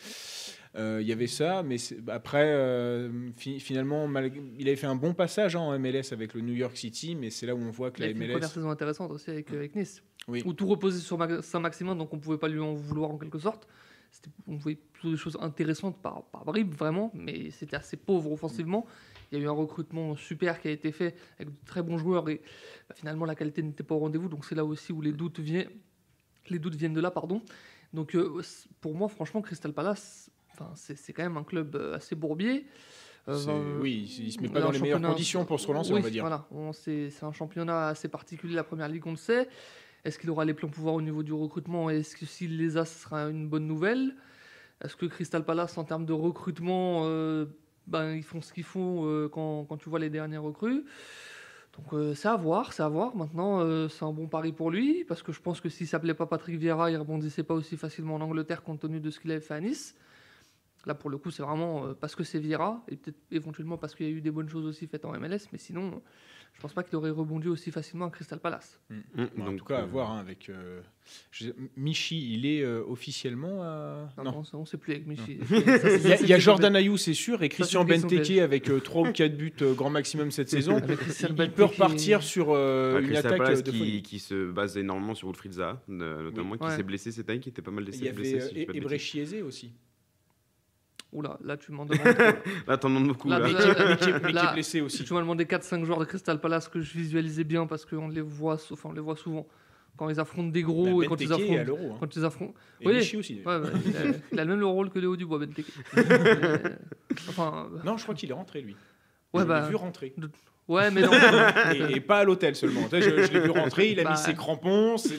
Euh, 0.77 0.99
Il 1.01 1.07
y 1.07 1.13
avait 1.13 1.27
ça, 1.27 1.63
mais 1.63 1.77
après, 2.09 2.53
euh, 2.53 3.31
fi- 3.37 3.61
finalement, 3.61 4.09
il 4.59 4.67
avait 4.69 4.77
fait 4.77 4.87
un 4.87 4.97
bon 4.97 5.15
passage 5.15 5.57
hein, 5.57 5.61
en 5.61 5.79
MLS 5.79 6.13
avec 6.13 6.35
le 6.35 6.41
New 6.41 6.55
York 6.55 6.77
City, 6.77 7.15
mais 7.15 7.31
c'est 7.31 7.47
là 7.47 7.55
où 7.55 7.59
on 7.61 7.71
voit 7.71 7.91
que 7.91 8.01
Il 8.01 8.05
a 8.05 8.07
la 8.09 8.13
fait 8.15 8.19
une 8.19 8.25
MLS. 8.27 8.33
première 8.33 8.51
saison 8.51 8.71
intéressante 8.71 9.11
aussi 9.13 9.31
avec, 9.31 9.51
avec 9.53 9.75
Nice. 9.75 10.03
Oui. 10.29 10.43
Où 10.45 10.53
tout 10.53 10.67
reposait 10.67 10.99
sur 11.01 11.17
Ma- 11.19 11.41
Saint-Maximin, 11.43 11.95
donc 11.95 12.13
on 12.13 12.19
pouvait 12.19 12.39
pas 12.39 12.49
lui 12.49 12.59
en 12.61 12.75
vouloir 12.75 13.11
en 13.11 13.19
quelque 13.19 13.39
sorte. 13.39 13.69
On 14.47 14.57
voyait 14.57 14.79
plutôt 14.93 15.11
des 15.11 15.17
choses 15.17 15.37
intéressantes 15.41 16.01
par, 16.01 16.25
par 16.25 16.45
bribes, 16.45 16.75
vraiment, 16.75 17.11
mais 17.15 17.51
c'était 17.51 17.77
assez 17.77 17.97
pauvre 17.97 18.33
offensivement. 18.33 18.87
Il 19.31 19.39
y 19.39 19.41
a 19.41 19.45
eu 19.45 19.49
un 19.49 19.53
recrutement 19.53 20.15
super 20.17 20.61
qui 20.61 20.69
a 20.69 20.71
été 20.71 20.91
fait 20.93 21.15
avec 21.39 21.51
de 21.51 21.67
très 21.67 21.83
bons 21.83 21.99
joueurs 21.99 22.29
et 22.31 22.41
bah, 22.89 22.95
finalement 22.97 23.25
la 23.27 23.35
qualité 23.35 23.63
n'était 23.63 23.83
pas 23.83 23.95
au 23.95 23.99
rendez-vous, 23.99 24.29
donc 24.29 24.45
c'est 24.45 24.55
là 24.55 24.65
aussi 24.65 24.93
où 24.93 25.03
les 25.03 25.13
doutes 25.13 25.41
viennent, 25.41 25.69
les 26.49 26.59
doutes 26.59 26.77
viennent 26.77 26.95
de 26.95 27.01
là, 27.01 27.11
pardon. 27.11 27.43
Donc 27.93 28.15
euh, 28.15 28.43
pour 28.81 28.95
moi, 28.95 29.09
franchement, 29.09 29.43
Crystal 29.43 29.73
Palace, 29.73 30.31
enfin, 30.53 30.71
c'est 30.75 31.13
quand 31.13 31.23
même 31.23 31.37
un 31.37 31.45
club 31.45 31.77
euh, 31.77 31.97
assez 31.97 32.15
bourbier. 32.15 32.67
Euh, 33.29 33.37
euh, 33.49 33.81
oui, 33.81 34.09
il 34.21 34.33
se 34.33 34.41
met 34.41 34.49
pas 34.49 34.61
dans 34.61 34.71
les 34.71 34.79
meilleures 34.79 35.01
conditions 35.01 35.45
pour 35.45 35.59
se 35.59 35.67
relancer, 35.67 35.93
Oui, 35.93 36.01
on 36.01 36.03
va 36.03 36.11
dire. 36.11 36.23
Voilà, 36.23 36.47
c'est 36.73 37.11
un 37.23 37.33
championnat 37.33 37.89
assez 37.89 38.09
particulier, 38.09 38.55
la 38.55 38.65
première 38.65 38.89
ligue, 38.89 39.07
on 39.07 39.13
le 39.13 39.17
sait. 39.17 39.49
Est-ce 40.05 40.19
qu'il 40.21 40.31
aura 40.31 40.45
les 40.45 40.55
pleins 40.55 40.69
pouvoirs 40.69 40.95
au 40.95 41.03
niveau 41.03 41.25
du 41.25 41.33
recrutement? 41.33 41.91
Est-ce 41.91 42.17
que 42.17 42.27
s'il 42.27 42.57
les 42.59 42.77
a, 42.77 42.85
ce 42.85 43.01
sera 43.01 43.23
une 43.23 43.49
bonne 43.49 43.67
nouvelle? 43.67 44.15
Est-ce 44.85 44.95
que 44.95 45.07
Crystal 45.07 45.45
Palace, 45.45 45.77
en 45.79 45.85
termes 45.85 46.07
de 46.07 46.13
recrutement, 46.13 47.03
euh, 47.05 47.47
ben, 47.89 48.13
ils 48.13 48.23
font 48.23 48.41
ce 48.41 48.53
qu'ils 48.53 48.63
font 48.63 49.07
euh, 49.07 49.29
quand, 49.29 49.65
quand 49.65 49.77
tu 49.77 49.89
vois 49.89 49.99
les 49.99 50.11
dernières 50.11 50.43
recrues? 50.43 50.85
Donc 51.79 51.93
euh, 51.93 52.15
c'est 52.15 52.29
à 52.29 52.37
voir, 52.37 52.73
c'est 52.73 52.83
à 52.83 52.89
voir. 52.89 53.15
Maintenant, 53.17 53.61
euh, 53.61 53.89
c'est 53.89 54.05
un 54.05 54.13
bon 54.13 54.27
pari 54.27 54.53
pour 54.53 54.71
lui, 54.71 55.05
parce 55.05 55.23
que 55.23 55.33
je 55.33 55.41
pense 55.41 55.61
que 55.61 55.69
s'il 55.69 55.87
s'appelait 55.87 56.15
pas 56.15 56.27
Patrick 56.27 56.57
Vieira, 56.57 56.91
il 56.91 56.97
rebondissait 56.97 57.43
pas 57.43 57.55
aussi 57.55 57.77
facilement 57.77 58.15
en 58.15 58.21
Angleterre 58.21 58.63
compte 58.63 58.81
tenu 58.81 59.01
de 59.01 59.11
ce 59.11 59.21
qu'il 59.21 59.31
avait 59.31 59.41
fait 59.41 59.55
à 59.55 59.61
Nice. 59.61 59.95
Là, 60.87 60.95
pour 60.95 61.11
le 61.11 61.19
coup, 61.19 61.31
c'est 61.33 61.43
vraiment 61.43 61.87
euh, 61.87 61.95
parce 61.95 62.15
que 62.15 62.23
c'est 62.25 62.39
Vieira, 62.39 62.85
et 62.89 62.97
peut-être 62.97 63.19
éventuellement 63.33 63.77
parce 63.77 63.95
qu'il 63.95 64.07
y 64.07 64.09
a 64.09 64.13
eu 64.13 64.21
des 64.21 64.31
bonnes 64.31 64.49
choses 64.49 64.65
aussi 64.67 64.87
faites 64.87 65.05
en 65.05 65.13
MLS, 65.19 65.49
mais 65.53 65.59
sinon, 65.59 66.01
je 66.55 66.61
pense 66.61 66.73
pas 66.73 66.85
qu'il 66.85 66.95
aurait 66.97 67.11
rebondi 67.11 67.49
aussi 67.49 67.73
facilement 67.73 68.07
à 68.07 68.11
Crystal 68.11 68.39
Palace. 68.39 68.81
Mm, 68.89 68.95
Bon, 69.37 69.43
en 69.43 69.47
donc, 69.47 69.57
tout 69.59 69.65
cas, 69.65 69.79
à 69.79 69.83
euh, 69.83 69.87
voir 69.87 70.13
hein, 70.13 70.19
avec. 70.21 70.49
euh, 70.49 70.81
je- 71.33 71.51
Michi, 71.77 72.35
il 72.35 72.47
est 72.47 72.63
euh, 72.63 72.83
officiellement. 72.87 73.63
à- 73.65 74.09
Non, 74.19 74.25
Non. 74.31 74.43
on, 74.53 74.59
on 74.61 74.65
sait 74.65 74.77
plus 74.79 74.93
avec 74.93 75.07
Michi. 75.09 75.41
Il 75.51 76.09
y 76.09 76.13
a, 76.13 76.21
il 76.21 76.29
y 76.29 76.33
a 76.33 76.39
Jordan 76.39 76.75
Ayou, 76.77 76.97
c'est 76.97 77.15
sûr, 77.15 77.43
et 77.43 77.49
Christian 77.49 77.85
Benteke 77.85 78.39
avec 78.39 78.71
3 78.85 79.09
ou 79.09 79.13
4 79.13 79.37
buts 79.37 79.53
euh, 79.63 79.75
grand 79.75 79.91
maximum 79.91 80.31
cette 80.31 80.49
saison. 80.57 80.79
Il, 80.79 80.85
il 81.31 81.35
Benteke 81.35 81.55
peut 81.57 81.65
repartir 81.65 82.23
sur 82.23 82.55
Ah, 82.55 82.99
une 83.01 83.07
Crystal 83.07 83.27
attaque 83.27 83.39
Palace 83.39 83.63
de 83.65 83.73
qui, 83.73 84.19
se 84.21 84.51
base 84.53 84.79
énormément 84.79 85.17
sur 85.17 85.27
Wilfried 85.29 85.53
Zaha, 85.55 85.83
notamment, 85.89 86.57
qui 86.57 86.65
Ouais. 86.65 86.77
s'est 86.77 86.83
blessé 86.85 87.11
cette 87.11 87.29
année, 87.29 87.41
qui 87.41 87.49
était 87.49 87.61
pas 87.61 87.73
mal 87.73 87.83
Il 87.83 87.87
blessé. 87.91 88.05
y 88.05 88.09
avait 88.09 88.23
bêtises. 88.23 89.01
Chieze 89.01 89.35
aussi. 89.45 89.73
Oula, 91.13 91.39
là, 91.45 91.57
tu 91.57 91.73
m'en 91.73 91.87
demandes 91.87 92.17
là. 92.67 92.77
T'en 92.77 92.89
demandes 92.89 93.09
beaucoup. 93.09 93.29
Là, 93.29 93.39
là. 93.39 93.47
Mais 93.47 93.53
là, 93.59 93.61
qui, 93.63 93.67
là, 93.69 93.75
mais 93.89 93.97
qui- 93.97 94.13
mais 94.13 94.33
qui 94.33 94.47
est 94.47 94.53
blessé 94.53 94.71
Si 94.79 94.81
aussi. 94.83 95.05
tu 95.05 95.15
m'as 95.15 95.21
demandé 95.21 95.45
4-5 95.45 95.85
joueurs 95.85 95.99
de 96.01 96.05
Crystal 96.05 96.41
Palace 96.41 96.69
que 96.69 96.81
je 96.81 96.93
visualisais 96.93 97.45
bien 97.45 97.67
parce 97.67 97.85
qu'on 97.87 98.09
les 98.09 98.21
voit, 98.21 98.59
enfin, 98.73 98.89
on 98.91 98.93
les 98.93 99.01
voit 99.01 99.17
souvent 99.17 99.47
quand 99.97 100.11
ils 100.11 100.21
affrontent 100.21 100.49
des 100.51 100.63
gros 100.63 100.99
Bah, 100.99 101.05
et 101.05 101.09
quand 101.09 101.19
ils 101.21 101.29
Benteke 101.29 101.49
est 101.49 101.57
à 101.59 101.61
affrontent. 101.63 101.65
l'euro. 101.81 101.93
hein. 101.95 101.97
Quand 102.01 102.17
ils 102.17 102.25
affrontent. 102.25 102.55
Et 102.83 102.87
Oui. 102.89 102.95
Michi 102.97 103.17
aussi. 103.17 103.37
d'ailleurs. 103.37 103.63
Ouais, 103.63 103.69
ouais, 103.71 103.81
il, 103.87 103.97
a, 103.97 104.01
il 104.33 104.41
a 104.41 104.45
le 104.45 104.51
même 104.51 104.61
le 104.61 104.67
rôle 104.67 104.91
que 104.91 104.99
Léo 104.99 105.17
Dubois, 105.17 105.39
Benteke. 105.39 105.67
Euh, 105.97 106.59
enfin, 107.31 107.69
euh, 107.73 107.79
Non, 107.85 107.97
je 107.97 108.03
crois 108.03 108.15
qu'il 108.15 108.29
est 108.31 108.35
rentré 108.35 108.61
lui. 108.61 108.77
Ouais, 109.33 109.43
je 109.43 109.47
bah, 109.47 109.63
l'ai 109.63 109.69
vu 109.71 109.77
rentrer. 109.77 110.13
Ouais, 110.69 110.91
mais 110.91 111.03
non. 111.03 111.11
Et, 111.91 111.97
et 111.97 112.01
pas 112.01 112.21
à 112.21 112.25
l'hôtel 112.25 112.55
seulement. 112.57 112.89
Je, 112.93 113.01
je 113.01 113.33
l'ai 113.33 113.41
vu 113.41 113.51
rentrer, 113.51 113.91
il 113.91 114.01
a 114.01 114.05
Bah. 114.05 114.11
mis 114.13 114.17
ses 114.17 114.35
crampons, 114.35 114.97
ses, 114.97 115.19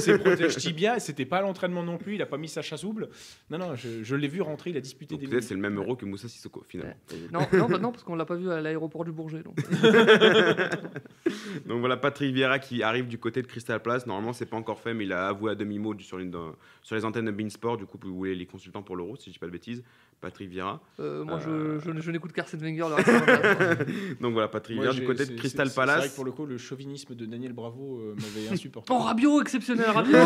ses 0.00 0.18
protèges 0.18 0.56
tibia. 0.56 0.98
C'était 1.00 1.24
pas 1.24 1.38
à 1.38 1.42
l'entraînement 1.42 1.82
non 1.82 1.96
plus, 1.98 2.14
il 2.16 2.22
a 2.22 2.26
pas 2.26 2.36
mis 2.38 2.48
sa 2.48 2.62
chasuble. 2.62 3.08
Non, 3.50 3.58
non, 3.58 3.74
je, 3.76 4.02
je 4.02 4.16
l'ai 4.16 4.28
vu 4.28 4.40
rentrer, 4.42 4.70
il 4.70 4.76
a 4.76 4.80
disputé 4.80 5.14
Donc, 5.14 5.20
des 5.22 5.28
peut-être 5.28 5.44
c'est 5.44 5.54
le 5.54 5.60
même 5.60 5.76
euro 5.76 5.96
que 5.96 6.04
Moussa 6.04 6.28
Sissoko, 6.28 6.64
finalement. 6.68 6.94
non, 7.32 7.40
non, 7.52 7.66
bah 7.68 7.78
non, 7.78 7.90
parce 7.92 8.04
qu'on 8.04 8.16
l'a 8.16 8.24
pas 8.26 8.36
vu 8.36 8.50
à 8.50 8.60
l'aéroport 8.60 9.04
du 9.04 9.12
Bourget. 9.12 9.42
Donc. 9.42 9.56
Donc 11.66 11.80
voilà, 11.80 11.96
Patrick 11.96 12.34
Vieira 12.34 12.58
qui 12.58 12.82
arrive 12.82 13.06
du 13.08 13.18
côté 13.18 13.42
de 13.42 13.46
Crystal 13.46 13.80
Palace. 13.80 14.06
Normalement, 14.06 14.32
c'est 14.32 14.46
pas 14.46 14.56
encore 14.56 14.80
fait, 14.80 14.94
mais 14.94 15.04
il 15.04 15.12
a 15.12 15.28
avoué 15.28 15.50
à 15.50 15.54
demi-mot 15.54 15.94
du- 15.94 16.04
sur, 16.04 16.18
une- 16.18 16.30
dans- 16.30 16.54
sur 16.82 16.94
les 16.96 17.04
antennes 17.04 17.26
de 17.26 17.30
Beansport. 17.30 17.76
Du 17.76 17.86
coup, 17.86 17.98
vous 18.02 18.14
voulez 18.16 18.34
les 18.34 18.46
consultants 18.46 18.82
pour 18.82 18.96
l'euro, 18.96 19.16
si 19.16 19.30
je 19.30 19.34
dis 19.34 19.38
pas 19.38 19.46
de 19.46 19.52
bêtises. 19.52 19.82
Patrick 20.20 20.48
Vieira. 20.48 20.80
Euh, 21.00 21.24
moi, 21.24 21.38
Euh. 21.46 21.78
je, 21.84 21.92
je, 21.92 22.00
je 22.00 22.10
n'écoute 22.10 22.32
qu'Arsène 22.32 22.60
Wenger. 22.60 22.86
Donc 24.20 24.32
voilà, 24.32 24.48
Patrick 24.48 24.76
Moi, 24.76 24.85
Du 24.94 25.04
côté 25.04 25.26
de 25.26 25.34
Crystal 25.36 25.66
c'est- 25.68 25.74
C'est 25.74 25.80
vrai 25.80 25.86
Palace. 25.94 26.10
que 26.10 26.14
pour 26.14 26.24
le 26.24 26.32
coup, 26.32 26.46
le 26.46 26.58
chauvinisme 26.58 27.14
de 27.14 27.26
Daniel 27.26 27.52
Bravo 27.52 27.98
euh, 28.00 28.14
m'avait 28.16 28.48
insupportable. 28.52 28.98
oh, 29.00 29.02
Rabiot, 29.04 29.40
exceptionnel, 29.42 29.86
Rabiot 29.94 30.16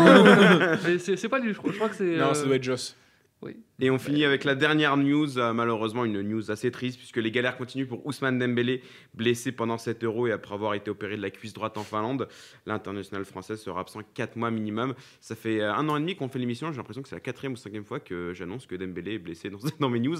Mais 0.85 0.97
c'est 0.99 1.15
c'est 1.17 1.29
pas 1.29 1.39
lui, 1.39 1.53
je 1.53 1.57
crois, 1.57 1.71
je 1.71 1.77
crois 1.77 1.89
que 1.89 1.95
c'est. 1.95 2.17
non, 2.17 2.29
euh, 2.29 2.33
ça 2.33 2.45
doit 2.45 2.55
être 2.55 2.63
Joss. 2.63 2.95
Oui. 3.43 3.55
Et 3.79 3.89
on 3.89 3.97
finit 3.97 4.23
avec 4.23 4.43
la 4.43 4.53
dernière 4.53 4.95
news, 4.97 5.39
euh, 5.39 5.51
malheureusement 5.53 6.05
une 6.05 6.21
news 6.21 6.51
assez 6.51 6.69
triste, 6.69 6.99
puisque 6.99 7.17
les 7.17 7.31
galères 7.31 7.57
continuent 7.57 7.87
pour 7.87 8.05
Ousmane 8.05 8.37
Dembélé, 8.37 8.83
blessé 9.15 9.51
pendant 9.51 9.79
7 9.79 10.03
euros 10.03 10.27
et 10.27 10.31
après 10.31 10.53
avoir 10.53 10.75
été 10.75 10.91
opéré 10.91 11.17
de 11.17 11.23
la 11.23 11.31
cuisse 11.31 11.53
droite 11.53 11.75
en 11.79 11.83
Finlande. 11.83 12.27
L'international 12.67 13.25
français 13.25 13.57
sera 13.57 13.81
absent 13.81 14.01
4 14.13 14.35
mois 14.35 14.51
minimum. 14.51 14.93
Ça 15.19 15.35
fait 15.35 15.59
euh, 15.61 15.73
un 15.73 15.89
an 15.89 15.97
et 15.97 15.99
demi 15.99 16.15
qu'on 16.15 16.27
fait 16.29 16.37
l'émission, 16.37 16.71
j'ai 16.71 16.77
l'impression 16.77 17.01
que 17.01 17.09
c'est 17.09 17.15
la 17.15 17.19
quatrième 17.21 17.53
ou 17.53 17.55
cinquième 17.55 17.83
fois 17.83 17.99
que 17.99 18.31
j'annonce 18.35 18.67
que 18.67 18.75
Dembélé 18.75 19.13
est 19.15 19.19
blessé 19.19 19.49
dans, 19.49 19.57
dans 19.79 19.89
mes 19.89 19.99
news. 19.99 20.17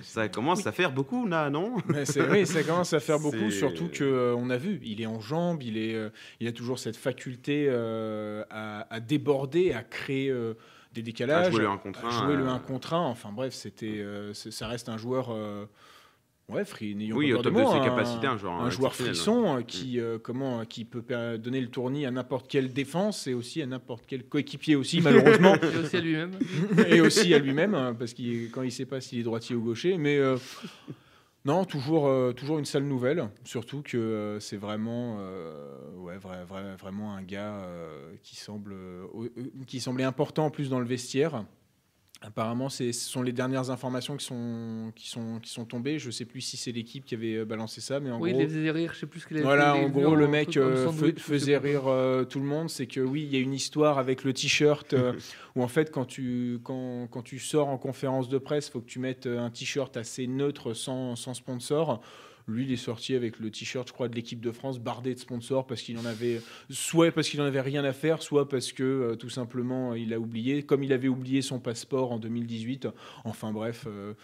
Ça 0.00 0.28
commence 0.30 0.66
à 0.66 0.72
faire 0.72 0.92
beaucoup 0.92 1.26
là, 1.26 1.50
non? 1.50 1.76
Mais 1.88 2.06
c'est- 2.06 2.26
oui, 2.30 2.46
ça 2.46 2.62
commence 2.62 2.94
à 2.94 3.00
faire 3.00 3.18
beaucoup, 3.20 3.50
C'est- 3.50 3.58
surtout 3.58 3.88
que 3.92 4.02
euh, 4.04 4.34
on 4.34 4.48
a 4.48 4.56
vu, 4.56 4.80
il 4.82 5.02
est 5.02 5.06
en 5.06 5.20
jambes, 5.20 5.62
il, 5.62 5.76
est, 5.76 5.94
euh, 5.94 6.08
il 6.40 6.48
a 6.48 6.52
toujours 6.52 6.78
cette 6.78 6.96
faculté 6.96 7.66
euh, 7.68 8.44
à, 8.48 8.86
à 8.94 9.00
déborder, 9.00 9.72
à 9.74 9.82
créer 9.82 10.32
euh, 10.92 10.94
des 10.94 11.00
À 11.00 11.04
décalages, 11.04 11.50
jouer 11.52 11.62
le 11.62 11.68
1 11.68 11.76
contre 11.78 12.04
à 12.04 12.08
1. 12.08 12.24
jouer 12.26 12.36
le 12.36 12.44
euh, 12.46 12.50
1 12.52 12.58
contre 12.58 12.94
1. 12.94 13.00
Enfin 13.06 13.30
bref, 13.32 13.52
c'était, 13.54 13.98
euh, 14.00 14.32
c'est- 14.34 14.50
ça 14.50 14.66
reste 14.68 14.88
un 14.88 14.96
joueur, 14.98 15.28
euh, 15.30 15.64
ouais, 16.48 16.64
free, 16.64 16.94
n'ayons 16.94 17.16
Oui, 17.16 17.32
pas 17.32 17.38
au 17.38 17.42
top 17.42 17.52
de 17.54 17.58
de 17.58 17.62
mots, 17.64 17.72
ses 17.72 17.78
un- 17.78 17.84
capacités, 17.84 18.26
un 18.26 18.36
joueur 18.36 18.52
un 18.54 18.70
joueur 18.70 18.90
exceptionnel, 18.92 19.14
frisson 19.14 19.58
euh, 19.58 19.62
qui, 19.62 20.00
euh, 20.00 20.18
comment, 20.22 20.60
euh, 20.60 20.64
qui 20.64 20.84
peut 20.84 21.02
donner 21.38 21.60
le 21.60 21.68
tournis 21.68 22.04
à 22.06 22.10
n'importe 22.10 22.48
quelle 22.48 22.72
défense 22.72 23.26
et 23.26 23.34
aussi 23.34 23.62
à 23.62 23.66
n'importe 23.66 24.04
quel 24.06 24.24
coéquipier 24.24 24.76
aussi, 24.76 25.00
malheureusement. 25.40 25.54
Et 25.56 25.78
aussi 25.78 25.96
à 25.96 26.00
lui-même. 26.00 26.30
et 26.88 27.00
aussi 27.00 27.34
à 27.34 27.38
lui-même, 27.38 27.74
hein, 27.74 27.94
parce 27.98 28.12
qu'il 28.12 28.50
quand 28.50 28.62
il 28.62 28.72
sait 28.72 28.86
pas 28.86 29.00
s'il 29.00 29.20
est 29.20 29.24
droitier 29.24 29.54
ou 29.56 29.62
gaucher. 29.62 29.96
Mais 29.98 30.18
euh, 30.18 30.36
non, 31.44 31.64
toujours, 31.64 32.06
euh, 32.06 32.32
toujours 32.32 32.58
une 32.58 32.64
sale 32.64 32.84
nouvelle. 32.84 33.28
Surtout 33.44 33.82
que 33.82 33.96
euh, 33.96 34.40
c'est 34.40 34.56
vraiment, 34.56 35.16
euh, 35.18 35.88
vraiment 36.78 37.14
un 37.14 37.22
gars 37.22 37.66
qui 38.22 38.36
semble, 38.36 38.76
qui 39.66 39.80
semblait 39.80 40.04
important 40.04 40.46
en 40.46 40.50
plus 40.50 40.68
dans 40.68 40.78
le 40.78 40.86
vestiaire. 40.86 41.44
Apparemment, 42.24 42.68
ce 42.68 42.92
sont 42.92 43.20
les 43.22 43.32
dernières 43.32 43.70
informations 43.70 44.16
qui 44.16 44.24
sont, 44.24 44.92
qui 44.94 45.08
sont, 45.08 45.40
qui 45.40 45.50
sont 45.50 45.64
tombées. 45.64 45.98
Je 45.98 46.10
sais 46.12 46.24
plus 46.24 46.40
si 46.40 46.56
c'est 46.56 46.70
l'équipe 46.70 47.04
qui 47.04 47.16
avait 47.16 47.38
euh, 47.38 47.44
balancé 47.44 47.80
ça, 47.80 47.98
mais 47.98 48.12
en 48.12 48.20
oui, 48.20 48.30
il 48.30 48.32
gros, 48.34 48.42
les 48.42 48.48
faisait 48.48 48.70
rire, 48.70 48.92
je 48.94 49.00
sais 49.00 49.06
plus 49.06 49.20
ce 49.20 49.26
qu'il 49.26 49.38
avait 49.38 49.44
voilà, 49.44 49.76
il 49.76 49.86
en 49.86 49.88
gros, 49.88 50.14
le 50.14 50.28
mec 50.28 50.56
euh, 50.56 50.86
sandwich, 50.86 51.18
faisait 51.18 51.56
rire 51.56 51.82
euh, 51.86 52.24
tout 52.24 52.38
le 52.38 52.46
monde. 52.46 52.70
C'est 52.70 52.86
que 52.86 53.00
oui, 53.00 53.22
il 53.24 53.34
y 53.34 53.36
a 53.36 53.40
une 53.40 53.52
histoire 53.52 53.98
avec 53.98 54.22
le 54.22 54.32
t-shirt 54.32 54.92
euh, 54.92 55.14
où 55.56 55.64
en 55.64 55.68
fait, 55.68 55.90
quand 55.90 56.04
tu, 56.04 56.60
quand, 56.62 57.08
quand 57.10 57.22
tu 57.22 57.40
sors 57.40 57.68
en 57.68 57.76
conférence 57.76 58.28
de 58.28 58.38
presse, 58.38 58.68
faut 58.68 58.80
que 58.80 58.88
tu 58.88 59.00
mettes 59.00 59.26
un 59.26 59.50
t-shirt 59.50 59.96
assez 59.96 60.28
neutre, 60.28 60.74
sans, 60.74 61.16
sans 61.16 61.34
sponsor. 61.34 62.00
Lui, 62.48 62.64
il 62.64 62.72
est 62.72 62.76
sorti 62.76 63.14
avec 63.14 63.38
le 63.38 63.50
t-shirt, 63.50 63.86
je 63.88 63.92
crois, 63.92 64.08
de 64.08 64.14
l'équipe 64.14 64.40
de 64.40 64.50
France, 64.50 64.78
bardé 64.78 65.14
de 65.14 65.18
sponsors 65.18 65.66
parce 65.66 65.82
qu'il 65.82 65.98
en 65.98 66.04
avait, 66.04 66.40
soit 66.70 67.12
parce 67.12 67.28
qu'il 67.28 67.40
en 67.40 67.44
avait 67.44 67.60
rien 67.60 67.84
à 67.84 67.92
faire, 67.92 68.22
soit 68.22 68.48
parce 68.48 68.72
que 68.72 68.82
euh, 68.82 69.16
tout 69.16 69.30
simplement 69.30 69.94
il 69.94 70.12
a 70.12 70.18
oublié, 70.18 70.62
comme 70.62 70.82
il 70.82 70.92
avait 70.92 71.08
oublié 71.08 71.42
son 71.42 71.60
passeport 71.60 72.12
en 72.12 72.18
2018. 72.18 72.88
Enfin 73.24 73.52
bref, 73.52 73.86
euh, 73.86 74.14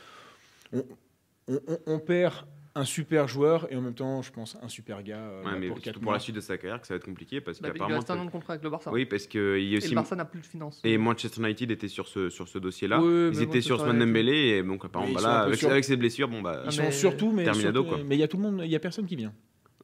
on, 1.86 1.98
perd 1.98 2.46
un 2.78 2.84
super 2.84 3.26
joueur 3.28 3.66
et 3.72 3.76
en 3.76 3.80
même 3.80 3.94
temps, 3.94 4.22
je 4.22 4.30
pense, 4.32 4.56
un 4.62 4.68
super 4.68 5.02
gars 5.02 5.16
euh, 5.18 5.42
Ouais, 5.44 5.58
mais 5.58 5.68
pour 5.68 5.78
surtout 5.80 6.00
pour 6.00 6.12
la 6.12 6.18
suite 6.18 6.36
de 6.36 6.40
sa 6.40 6.56
carrière, 6.58 6.80
que 6.80 6.86
ça 6.86 6.94
va 6.94 6.98
être 6.98 7.04
compliqué 7.04 7.40
parce 7.40 7.60
Bah, 7.60 7.68
il 7.68 7.72
qu'apparemment. 7.72 7.96
reste 7.98 8.10
un 8.10 8.18
an 8.18 8.24
de 8.24 8.30
contrat 8.30 8.52
avec 8.54 8.62
le 8.64 8.70
Barça. 8.70 8.90
Oui, 8.92 9.04
parce 9.04 9.26
qu'il 9.26 9.40
y 9.40 9.72
a 9.72 9.74
Et 9.74 9.76
aussi. 9.78 9.88
le 9.90 9.94
Barça 9.96 10.14
n'a 10.16 10.24
plus 10.24 10.40
de 10.40 10.46
finances. 10.46 10.80
Et 10.84 10.96
Manchester 10.96 11.40
United 11.42 11.70
était 11.70 11.88
sur 11.88 12.06
ce, 12.08 12.30
sur 12.30 12.46
ce 12.48 12.58
dossier-là. 12.58 13.00
Oui, 13.02 13.30
Ils 13.32 13.42
étaient 13.42 13.60
sur 13.60 13.84
United- 13.84 13.98
Dembélé 14.06 14.32
et 14.58 14.62
donc 14.62 14.84
apparemment, 14.84 15.12
bah 15.12 15.20
là, 15.22 15.38
avec, 15.40 15.56
sur- 15.58 15.70
avec 15.70 15.84
ses 15.84 15.96
blessures, 15.96 16.28
bon 16.28 16.40
bah 16.42 16.60
Ils 16.64 16.68
Ah, 16.68 16.70
sont 16.70 16.82
mais- 16.82 16.92
surtout, 16.92 17.32
mais 17.32 17.42
il 17.44 18.18
y 18.18 18.22
a 18.22 18.28
tout 18.28 18.36
le 18.36 18.42
monde, 18.44 18.62
il 18.64 18.70
y 18.70 18.76
a 18.76 18.80
personne 18.80 19.06
qui 19.06 19.16
vient. 19.16 19.32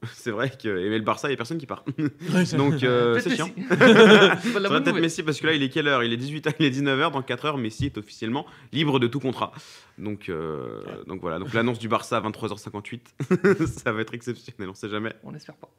c'est 0.13 0.31
vrai 0.31 0.51
que 0.51 0.69
mais 0.69 0.99
le 0.99 1.05
Barça, 1.05 1.29
il 1.29 1.33
y 1.33 1.35
a 1.35 1.37
personne 1.37 1.59
qui 1.59 1.67
part. 1.67 1.85
donc 2.57 2.83
euh, 2.83 3.19
c'est 3.21 3.35
chiant. 3.35 3.51
Ça 3.69 3.77
peut-être. 3.77 5.01
Messi 5.01 5.23
parce 5.23 5.41
que 5.41 5.47
là 5.47 5.53
il 5.55 5.63
est 5.63 5.69
quelle 5.69 5.89
heure? 5.89 6.03
Il 6.03 6.13
est 6.13 6.17
18h, 6.17 6.55
il 6.59 6.67
est 6.67 6.71
19h 6.71 7.13
dans 7.13 7.23
4 7.23 7.45
heures 7.45 7.59
Messi 7.59 7.87
est 7.87 7.99
officiellement 7.99 8.47
libre 8.73 8.99
de 8.99 9.07
tout 9.07 9.21
contrat. 9.21 9.53
Donc 9.99 10.29
euh, 10.29 10.83
donc 11.07 11.21
voilà, 11.21 11.39
donc 11.39 11.53
l'annonce 11.53 11.79
du 11.79 11.89
Barça 11.89 12.17
à 12.17 12.21
23h58, 12.21 13.67
ça 13.67 13.93
va 13.93 14.01
être 14.01 14.15
exceptionnel, 14.15 14.69
on 14.69 14.75
sait 14.75 14.89
jamais. 14.89 15.13
On 15.23 15.33
n'espère 15.33 15.57
pas. 15.57 15.71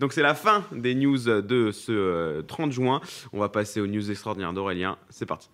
Donc 0.00 0.12
c'est 0.12 0.22
la 0.22 0.34
fin 0.34 0.64
des 0.72 0.94
news 0.94 1.18
de 1.18 1.70
ce 1.70 1.92
euh, 1.92 2.42
30 2.42 2.72
juin. 2.72 3.00
On 3.32 3.40
va 3.40 3.48
passer 3.48 3.80
aux 3.80 3.86
news 3.86 4.10
extraordinaires 4.10 4.52
d'Aurélien. 4.52 4.98
C'est 5.10 5.26
parti. 5.26 5.48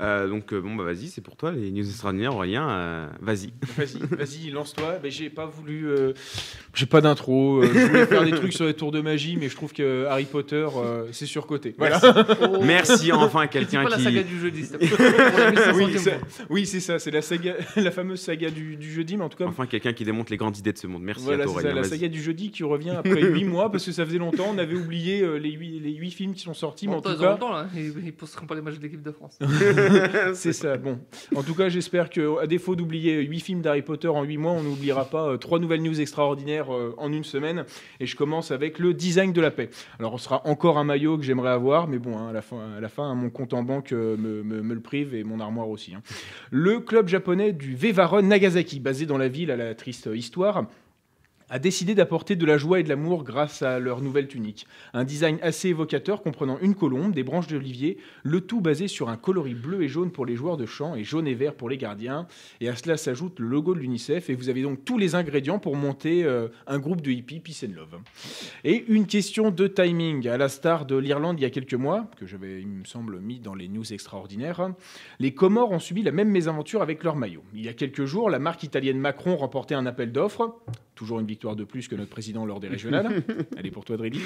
Euh, 0.00 0.28
donc 0.28 0.52
euh, 0.52 0.60
bon 0.60 0.76
bah 0.76 0.84
vas-y, 0.84 1.08
c'est 1.08 1.20
pour 1.20 1.34
toi 1.36 1.50
les 1.50 1.72
news 1.72 1.84
extraordinaires, 1.84 2.32
Aurélien. 2.36 2.68
euh, 2.70 3.06
vas-y. 3.20 3.52
Vas-y, 3.76 3.98
vas-y, 4.16 4.50
lance-toi. 4.50 5.00
Ben, 5.02 5.10
j'ai 5.10 5.28
pas 5.28 5.46
voulu. 5.46 5.88
euh, 5.88 6.12
j'ai 6.72 6.86
pas 6.86 7.00
d'intro. 7.00 7.62
euh, 7.62 7.70
je 7.74 7.78
voulais 7.86 8.06
faire 8.06 8.24
des 8.24 8.30
trucs 8.30 8.52
sur 8.52 8.66
les 8.66 8.74
tours 8.74 8.92
de 8.92 9.00
magie, 9.00 9.36
mais 9.36 9.48
je 9.48 9.56
trouve 9.56 9.72
que 9.72 10.06
Harry 10.06 10.26
Potter, 10.26 10.68
euh, 10.76 11.06
c'est 11.10 11.26
surcoté. 11.26 11.74
Voilà. 11.78 12.00
Oh. 12.42 12.60
Merci 12.62 13.10
enfin 13.10 13.40
C'est 13.42 13.48
quelqu'un 13.48 13.82
pas 13.82 13.90
la 13.90 13.96
qui. 13.96 14.04
saga 14.04 14.22
du 14.22 14.38
jeudi, 14.38 14.62
s'il 14.66 14.72
te 14.72 14.76
plaît. 14.76 14.88
Pour 14.88 15.38
la 15.38 15.50
1500e 15.52 15.74
oui, 15.74 15.94
c'est, 15.98 16.20
oui, 16.48 16.66
c'est 16.66 16.80
ça. 16.80 16.98
C'est 17.00 17.10
la, 17.10 17.20
saga, 17.22 17.54
la 17.76 17.90
fameuse 17.90 18.20
saga 18.20 18.50
du, 18.50 18.76
du 18.76 18.92
jeudi, 18.92 19.16
mais 19.16 19.24
en 19.24 19.28
tout 19.28 19.38
cas. 19.38 19.46
Enfin 19.46 19.66
quelqu'un 19.66 19.92
qui 19.92 20.04
démontre 20.04 20.30
les 20.30 20.36
grandes 20.36 20.56
idées 20.58 20.72
de 20.72 20.78
ce 20.78 20.86
monde. 20.86 21.02
Merci 21.02 21.24
Voilà, 21.24 21.42
à 21.42 21.46
toi 21.46 21.54
c'est 21.56 21.62
ça, 21.62 21.66
Aurélien. 21.70 21.82
la 21.82 21.88
saga 21.88 22.06
du 22.06 22.22
jeudi 22.22 22.52
qui 22.52 22.62
revient 22.62 22.90
après 22.90 23.20
8 23.22 23.44
mois 23.46 23.72
parce 23.72 23.84
que 23.84 23.90
ça 23.92 24.06
faisait 24.06 24.18
longtemps. 24.18 24.46
On 24.54 24.58
avait 24.58 24.76
oublié 24.76 25.22
euh, 25.22 25.38
les 25.38 25.50
8 25.50 25.80
les 25.80 25.92
huit 25.94 26.10
films 26.12 26.34
qui 26.34 26.42
sont 26.42 26.54
sortis, 26.54 26.86
mais 26.86 26.94
En 26.94 27.00
tout 27.00 27.16
cas, 27.18 27.36
là. 27.36 27.66
Ils, 27.74 27.92
ils 28.04 28.12
posteront 28.12 28.46
pas 28.46 28.54
les 28.54 28.62
matchs 28.62 28.76
de 28.78 28.82
l'équipe 28.82 29.02
de 29.02 29.10
France. 29.10 29.38
c'est 30.34 30.52
ça. 30.52 30.76
Bon, 30.76 30.98
en 31.34 31.42
tout 31.42 31.54
cas, 31.54 31.68
j'espère 31.68 32.10
que, 32.10 32.40
à 32.40 32.46
défaut 32.46 32.76
d'oublier 32.76 33.20
8 33.22 33.40
films 33.40 33.60
d'Harry 33.62 33.82
Potter 33.82 34.08
en 34.08 34.22
8 34.22 34.36
mois, 34.38 34.52
on 34.52 34.62
n'oubliera 34.62 35.04
pas 35.04 35.28
euh, 35.30 35.36
trois 35.36 35.58
nouvelles 35.58 35.82
news 35.82 36.00
extraordinaires 36.00 36.72
euh, 36.74 36.94
en 36.98 37.12
une 37.12 37.24
semaine. 37.24 37.64
Et 38.00 38.06
je 38.06 38.16
commence 38.16 38.50
avec 38.50 38.78
le 38.78 38.94
design 38.94 39.32
de 39.32 39.40
la 39.40 39.50
paix. 39.50 39.70
Alors, 39.98 40.14
on 40.14 40.18
sera 40.18 40.46
encore 40.46 40.78
un 40.78 40.84
maillot 40.84 41.16
que 41.18 41.24
j'aimerais 41.24 41.50
avoir, 41.50 41.88
mais 41.88 41.98
bon, 41.98 42.16
hein, 42.18 42.28
à 42.28 42.32
la 42.32 42.42
fin, 42.42 42.58
à 42.58 43.02
hein, 43.02 43.14
mon 43.14 43.30
compte 43.30 43.54
en 43.54 43.62
banque 43.62 43.92
euh, 43.92 44.16
me, 44.16 44.42
me- 44.42 44.74
le 44.74 44.80
prive 44.80 45.14
et 45.14 45.24
mon 45.24 45.40
armoire 45.40 45.68
aussi. 45.68 45.94
hein. 45.94 46.02
Le 46.50 46.80
club 46.80 47.08
japonais 47.08 47.52
du 47.52 47.74
Vevaron 47.74 48.22
Nagasaki, 48.22 48.80
basé 48.80 49.06
dans 49.06 49.18
la 49.18 49.28
ville 49.28 49.50
à 49.50 49.56
la 49.56 49.74
triste 49.74 50.08
histoire, 50.12 50.66
a 51.50 51.58
décidé 51.58 51.94
d'apporter 51.94 52.36
de 52.36 52.46
la 52.46 52.58
joie 52.58 52.80
et 52.80 52.82
de 52.82 52.88
l'amour 52.88 53.24
grâce 53.24 53.62
à 53.62 53.78
leur 53.78 54.00
nouvelle 54.00 54.28
tunique. 54.28 54.66
Un 54.92 55.04
design 55.04 55.38
assez 55.42 55.68
évocateur 55.68 56.22
comprenant 56.22 56.58
une 56.60 56.74
colombe, 56.74 57.12
des 57.12 57.22
branches 57.22 57.46
d'olivier, 57.46 57.98
le 58.22 58.40
tout 58.40 58.60
basé 58.60 58.88
sur 58.88 59.08
un 59.08 59.16
coloris 59.16 59.54
bleu 59.54 59.82
et 59.82 59.88
jaune 59.88 60.10
pour 60.10 60.26
les 60.26 60.36
joueurs 60.36 60.56
de 60.56 60.66
champ 60.66 60.94
et 60.94 61.04
jaune 61.04 61.26
et 61.26 61.34
vert 61.34 61.54
pour 61.54 61.68
les 61.68 61.76
gardiens. 61.76 62.26
Et 62.60 62.68
à 62.68 62.76
cela 62.76 62.96
s'ajoute 62.96 63.38
le 63.40 63.48
logo 63.48 63.74
de 63.74 63.80
l'UNICEF 63.80 64.30
et 64.30 64.34
vous 64.34 64.48
avez 64.48 64.62
donc 64.62 64.84
tous 64.84 64.98
les 64.98 65.14
ingrédients 65.14 65.58
pour 65.58 65.76
monter 65.76 66.24
euh, 66.24 66.48
un 66.66 66.78
groupe 66.78 67.00
de 67.00 67.10
hippies 67.10 67.40
Peace 67.40 67.64
and 67.66 67.74
Love. 67.74 67.98
Et 68.64 68.84
une 68.88 69.06
question 69.06 69.50
de 69.50 69.66
timing, 69.66 70.28
à 70.28 70.36
la 70.36 70.48
star 70.48 70.86
de 70.86 70.96
l'Irlande 70.96 71.38
il 71.38 71.42
y 71.42 71.46
a 71.46 71.50
quelques 71.50 71.74
mois, 71.74 72.10
que 72.18 72.26
j'avais, 72.26 72.60
il 72.60 72.68
me 72.68 72.84
semble, 72.84 73.20
mis 73.20 73.38
dans 73.38 73.54
les 73.54 73.68
news 73.68 73.92
extraordinaires, 73.92 74.70
les 75.18 75.32
Comores 75.32 75.70
ont 75.70 75.78
subi 75.78 76.02
la 76.02 76.12
même 76.12 76.30
mésaventure 76.30 76.82
avec 76.82 77.04
leur 77.04 77.16
maillot. 77.16 77.42
Il 77.54 77.64
y 77.64 77.68
a 77.68 77.72
quelques 77.72 78.04
jours, 78.04 78.30
la 78.30 78.38
marque 78.38 78.62
italienne 78.62 78.98
Macron 78.98 79.36
remportait 79.36 79.74
un 79.74 79.86
appel 79.86 80.12
d'offres. 80.12 80.58
Toujours 80.98 81.20
une 81.20 81.28
victoire 81.28 81.54
de 81.54 81.62
plus 81.62 81.86
que 81.86 81.94
notre 81.94 82.10
président 82.10 82.44
lors 82.44 82.58
des 82.58 82.66
régionales. 82.76 83.22
Elle 83.56 83.66
est 83.66 83.70
pour 83.70 83.84
toi, 83.84 83.96
Drelly. 83.96 84.20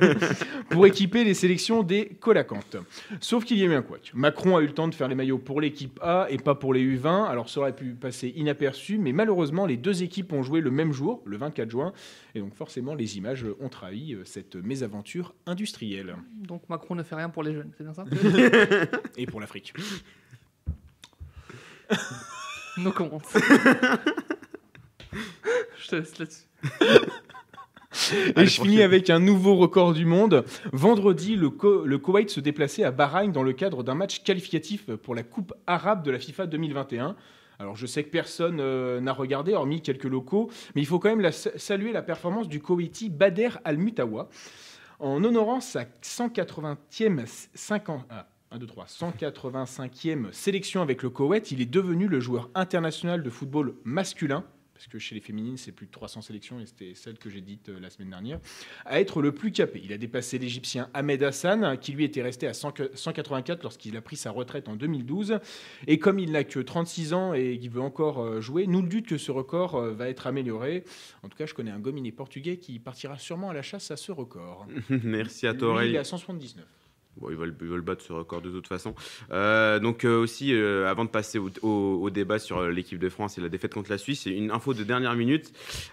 pour 0.70 0.86
équiper 0.86 1.24
les 1.24 1.34
sélections 1.34 1.82
des 1.82 2.06
Colacantes. 2.06 2.78
Sauf 3.20 3.44
qu'il 3.44 3.58
y 3.58 3.62
a 3.64 3.66
eu 3.66 3.74
un 3.74 3.82
couac. 3.82 4.12
Macron 4.14 4.56
a 4.56 4.62
eu 4.62 4.66
le 4.66 4.72
temps 4.72 4.88
de 4.88 4.94
faire 4.94 5.08
les 5.08 5.14
maillots 5.14 5.36
pour 5.36 5.60
l'équipe 5.60 6.00
A 6.02 6.26
et 6.30 6.38
pas 6.38 6.54
pour 6.54 6.72
les 6.72 6.82
U20. 6.82 7.26
Alors 7.26 7.50
ça 7.50 7.60
aurait 7.60 7.76
pu 7.76 7.90
passer 7.90 8.32
inaperçu, 8.34 8.96
mais 8.96 9.12
malheureusement, 9.12 9.66
les 9.66 9.76
deux 9.76 10.02
équipes 10.02 10.32
ont 10.32 10.42
joué 10.42 10.62
le 10.62 10.70
même 10.70 10.90
jour, 10.90 11.20
le 11.26 11.36
24 11.36 11.68
juin. 11.68 11.92
Et 12.34 12.40
donc 12.40 12.54
forcément, 12.54 12.94
les 12.94 13.18
images 13.18 13.44
ont 13.60 13.68
trahi 13.68 14.14
euh, 14.14 14.24
cette 14.24 14.56
mésaventure 14.56 15.34
industrielle. 15.44 16.16
Donc 16.48 16.66
Macron 16.70 16.94
ne 16.94 17.02
fait 17.02 17.16
rien 17.16 17.28
pour 17.28 17.42
les 17.42 17.52
jeunes, 17.52 17.72
c'est 17.76 17.84
bien 17.84 17.92
ça? 17.92 18.06
Et 19.18 19.26
pour 19.26 19.38
l'Afrique. 19.38 19.74
No 22.78 22.90
comment. 22.90 23.20
Je 25.86 25.90
te 25.90 25.96
laisse 25.96 26.18
là-dessus. 26.18 26.46
Et 28.12 28.32
Allez, 28.36 28.46
je 28.46 28.60
finis 28.60 28.82
avec 28.82 29.08
un 29.08 29.20
nouveau 29.20 29.54
record 29.56 29.94
du 29.94 30.04
monde. 30.04 30.44
Vendredi, 30.72 31.34
le, 31.36 31.48
Ko- 31.48 31.84
le 31.86 31.96
Koweït 31.98 32.28
se 32.28 32.40
déplaçait 32.40 32.82
à 32.84 32.90
Bahreïn 32.90 33.30
dans 33.32 33.42
le 33.44 33.52
cadre 33.54 33.82
d'un 33.82 33.94
match 33.94 34.22
qualificatif 34.22 34.86
pour 34.96 35.14
la 35.14 35.22
Coupe 35.22 35.54
arabe 35.66 36.02
de 36.04 36.10
la 36.10 36.18
FIFA 36.18 36.46
2021. 36.46 37.16
Alors 37.58 37.74
je 37.76 37.86
sais 37.86 38.04
que 38.04 38.10
personne 38.10 38.58
euh, 38.60 39.00
n'a 39.00 39.12
regardé, 39.14 39.54
hormis 39.54 39.80
quelques 39.80 40.04
locaux, 40.04 40.50
mais 40.74 40.82
il 40.82 40.86
faut 40.86 40.98
quand 40.98 41.08
même 41.08 41.20
la- 41.22 41.32
saluer 41.32 41.92
la 41.92 42.02
performance 42.02 42.48
du 42.48 42.60
Koweïti 42.60 43.08
Bader 43.08 43.50
Al-Mutawa. 43.64 44.28
En 44.98 45.22
honorant 45.24 45.60
sa 45.60 45.84
180e 46.02 47.24
50, 47.54 48.04
ah, 48.10 48.26
1, 48.50 48.58
2, 48.58 48.66
3, 48.66 48.84
185e 48.86 50.32
sélection 50.32 50.82
avec 50.82 51.02
le 51.02 51.08
Koweït, 51.10 51.50
il 51.50 51.60
est 51.62 51.66
devenu 51.70 52.08
le 52.08 52.20
joueur 52.20 52.50
international 52.54 53.22
de 53.22 53.30
football 53.30 53.74
masculin 53.84 54.44
parce 54.76 54.88
que 54.88 54.98
chez 54.98 55.14
les 55.14 55.22
féminines, 55.22 55.56
c'est 55.56 55.72
plus 55.72 55.86
de 55.86 55.90
300 55.90 56.20
sélections, 56.20 56.60
et 56.60 56.66
c'était 56.66 56.94
celle 56.94 57.16
que 57.16 57.30
j'ai 57.30 57.40
dite 57.40 57.70
euh, 57.70 57.80
la 57.80 57.88
semaine 57.88 58.10
dernière, 58.10 58.38
à 58.84 59.00
être 59.00 59.22
le 59.22 59.32
plus 59.32 59.50
capé. 59.50 59.80
Il 59.82 59.90
a 59.90 59.96
dépassé 59.96 60.38
l'Égyptien 60.38 60.90
Ahmed 60.92 61.22
Hassan, 61.22 61.78
qui 61.78 61.92
lui 61.92 62.04
était 62.04 62.20
resté 62.20 62.46
à 62.46 62.52
100 62.52 62.74
184 62.94 63.62
lorsqu'il 63.62 63.96
a 63.96 64.02
pris 64.02 64.16
sa 64.16 64.30
retraite 64.30 64.68
en 64.68 64.76
2012. 64.76 65.38
Et 65.86 65.98
comme 65.98 66.18
il 66.18 66.32
n'a 66.32 66.44
que 66.44 66.60
36 66.60 67.14
ans 67.14 67.32
et 67.32 67.58
qu'il 67.58 67.70
veut 67.70 67.80
encore 67.80 68.22
euh, 68.22 68.42
jouer, 68.42 68.66
nul 68.66 68.86
doute 68.86 69.06
que 69.06 69.16
ce 69.16 69.30
record 69.30 69.76
euh, 69.76 69.94
va 69.94 70.10
être 70.10 70.26
amélioré. 70.26 70.84
En 71.22 71.30
tout 71.30 71.38
cas, 71.38 71.46
je 71.46 71.54
connais 71.54 71.70
un 71.70 71.80
gominé 71.80 72.12
portugais 72.12 72.58
qui 72.58 72.78
partira 72.78 73.18
sûrement 73.18 73.48
à 73.48 73.54
la 73.54 73.62
chasse 73.62 73.90
à 73.90 73.96
ce 73.96 74.12
record. 74.12 74.66
Merci 74.90 75.46
à 75.46 75.54
toi 75.54 75.86
il 75.86 75.94
est 75.94 75.98
à 75.98 76.04
179. 76.04 76.66
Bon, 77.18 77.28
ils 77.30 77.36
veulent, 77.36 77.54
ils 77.60 77.66
veulent 77.68 77.80
battre 77.80 78.02
ce 78.04 78.12
record 78.12 78.42
de 78.42 78.50
toute 78.50 78.66
façon. 78.66 78.94
Euh, 79.32 79.78
donc 79.78 80.04
euh, 80.04 80.18
aussi, 80.18 80.52
euh, 80.54 80.86
avant 80.90 81.04
de 81.04 81.10
passer 81.10 81.38
au, 81.38 81.48
au- 81.62 81.98
au 82.02 82.10
débat 82.10 82.38
sur 82.38 82.62
l'équipe 82.68 82.98
de 82.98 83.08
France 83.08 83.38
et 83.38 83.40
la 83.40 83.48
défaite 83.48 83.72
contre 83.74 83.90
la 83.90 83.98
Suisse, 83.98 84.26
une 84.26 84.50
info 84.50 84.74
de 84.74 84.82
dernière 84.84 85.14
minute. 85.14 85.52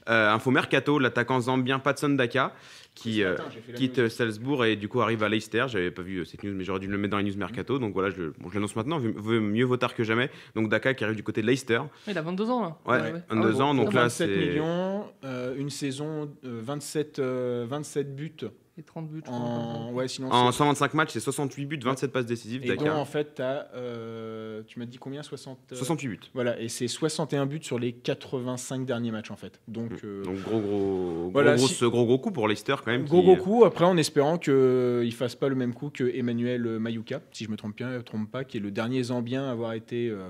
Euh, 0.09 0.31
info 0.31 0.51
mercato, 0.51 0.99
l'attaquant 0.99 1.39
zambien 1.39 1.79
Patson 1.79 2.09
Daka, 2.09 2.53
qui 2.95 3.23
euh, 3.23 3.31
matin, 3.31 3.43
quitte 3.75 3.97
news. 3.99 4.09
Salzbourg 4.09 4.65
et 4.65 4.75
du 4.75 4.87
coup 4.87 5.01
arrive 5.01 5.23
à 5.23 5.29
Leicester. 5.29 5.65
J'avais 5.67 5.91
pas 5.91 6.01
vu 6.01 6.25
cette 6.25 6.43
news, 6.43 6.53
mais 6.53 6.63
j'aurais 6.63 6.79
dû 6.79 6.87
le 6.87 6.97
mettre 6.97 7.11
dans 7.11 7.17
les 7.17 7.23
news 7.23 7.37
mercato. 7.37 7.79
Donc 7.79 7.93
voilà, 7.93 8.09
je, 8.09 8.17
le- 8.21 8.33
bon, 8.39 8.49
je 8.49 8.55
l'annonce 8.55 8.75
maintenant. 8.75 8.99
Mieux 8.99 9.65
vaut 9.65 9.77
tard 9.77 9.95
que 9.95 10.03
jamais. 10.03 10.29
Donc 10.55 10.69
Daka 10.69 10.93
qui 10.93 11.03
arrive 11.03 11.15
du 11.15 11.23
côté 11.23 11.41
de 11.41 11.47
Leicester. 11.47 11.81
Il 12.07 12.17
a 12.17 12.21
22 12.21 12.49
ans 12.49 12.61
là. 12.61 12.77
Ouais, 12.85 13.01
Ouais. 13.13 13.21
22 13.29 13.53
Ah, 13.59 13.63
ans. 13.63 13.73
bon, 13.73 13.83
Donc 13.85 13.93
là, 13.93 14.01
27 14.03 14.29
c'est 14.29 14.37
millions, 14.45 15.05
euh, 15.23 15.55
une 15.57 15.69
saison, 15.69 16.29
euh, 16.45 16.59
27, 16.63 17.19
euh, 17.19 17.65
27 17.67 18.15
buts 18.15 18.31
Et 18.75 18.81
30 18.81 19.07
buts. 19.07 19.21
je 19.23 19.29
crois. 19.29 19.37
en. 19.39 19.91
Ouais, 19.93 20.07
sinon 20.07 20.31
en 20.31 20.51
c'est- 20.51 20.57
125 20.57 20.93
matchs, 20.95 21.11
c'est 21.11 21.19
68 21.19 21.65
buts, 21.67 21.79
27 21.83 22.11
passes 22.11 22.25
décisives. 22.25 22.63
Et 22.65 22.69
dont, 22.75 22.83
Daka. 22.85 22.95
en 22.97 23.05
fait, 23.05 23.35
t'as, 23.35 23.67
euh, 23.75 24.63
tu 24.65 24.79
m'as 24.79 24.85
dit 24.85 24.97
combien 24.97 25.21
60, 25.21 25.59
euh, 25.71 25.75
68 25.75 26.07
buts. 26.07 26.19
Voilà, 26.33 26.59
et 26.59 26.69
c'est 26.69 26.87
61 26.87 27.45
buts 27.45 27.59
sur 27.61 27.77
les 27.77 27.93
85 27.93 28.85
derniers 28.85 29.11
matchs, 29.11 29.29
en 29.29 29.35
fait. 29.35 29.61
Donc, 29.67 29.91
euh, 30.03 30.23
Donc 30.23 30.39
gros 30.41 30.59
gros 30.59 31.29
Voilà, 31.31 31.55
gros, 31.55 31.67
si- 31.67 31.79
gros, 31.81 31.91
gros, 31.91 32.05
gros 32.05 32.17
coup 32.19 32.31
pour 32.31 32.47
Leicester 32.47 32.75
quand 32.83 32.91
même. 32.91 33.03
gros 33.05 33.21
qui- 33.21 33.29
euh, 33.29 33.35
gros 33.35 33.43
coup. 33.43 33.63
Après, 33.65 33.85
en 33.85 33.95
espérant 33.97 34.39
qu'il 34.39 34.53
ne 34.53 35.11
fasse 35.11 35.35
pas 35.35 35.49
le 35.49 35.55
même 35.55 35.75
coup 35.75 35.91
que 35.91 36.05
Emmanuel 36.15 36.63
Mayuka, 36.79 37.21
si 37.31 37.43
je 37.45 37.51
me 37.51 37.57
trompe 37.57 37.75
bien, 37.75 38.01
trompe 38.01 38.31
pas, 38.31 38.43
qui 38.43 38.57
est 38.57 38.59
le 38.59 38.71
dernier 38.71 39.03
Zambien 39.03 39.43
à 39.47 39.51
avoir 39.51 39.73
été. 39.73 40.09
euh, 40.09 40.29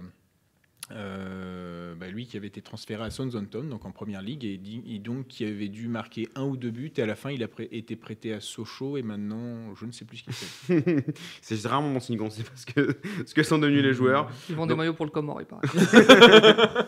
euh, 0.92 1.96
bah, 1.96 2.08
lui 2.10 2.26
qui 2.26 2.36
avait 2.38 2.48
été 2.48 2.62
transféré 2.62 3.04
à 3.04 3.10
Southampton, 3.10 3.64
donc 3.64 3.86
en 3.86 3.92
première 3.92 4.22
ligue, 4.22 4.44
et, 4.46 4.60
donc 5.00 5.28
qui 5.28 5.46
avait 5.46 5.70
dû 5.70 5.88
marquer 5.88 6.28
un 6.36 6.44
ou 6.44 6.58
deux 6.58 6.72
buts, 6.72 6.92
et 6.98 7.02
à 7.02 7.06
la 7.06 7.16
fin 7.16 7.32
il 7.32 7.42
a 7.44 7.48
pré- 7.48 7.70
été 7.72 7.96
prêté 7.96 8.34
à 8.34 8.40
Sochaux, 8.42 8.98
et 8.98 9.02
maintenant 9.02 9.74
je 9.80 9.86
ne 9.86 9.92
sais 9.92 10.06
plus 10.06 10.18
ce 10.18 10.24
qu'il 10.24 10.34
fait. 10.34 11.06
c'est 11.42 11.66
rarement 11.66 11.90
mon 11.90 12.00
signe, 12.00 12.20
c'est 12.30 12.44
parce 12.48 12.66
que 12.66 12.96
ce 13.26 13.34
que 13.34 13.44
sont 13.44 13.58
devenus 13.60 13.82
les 13.84 13.94
joueurs. 13.94 14.30
Ils 14.50 14.56
vendent 14.56 14.70
des 14.70 14.76
maillots 14.76 14.94
pour 14.94 15.06
le 15.06 15.12
Comore, 15.12 15.42
il 15.42 15.46
paraît. 15.48 15.68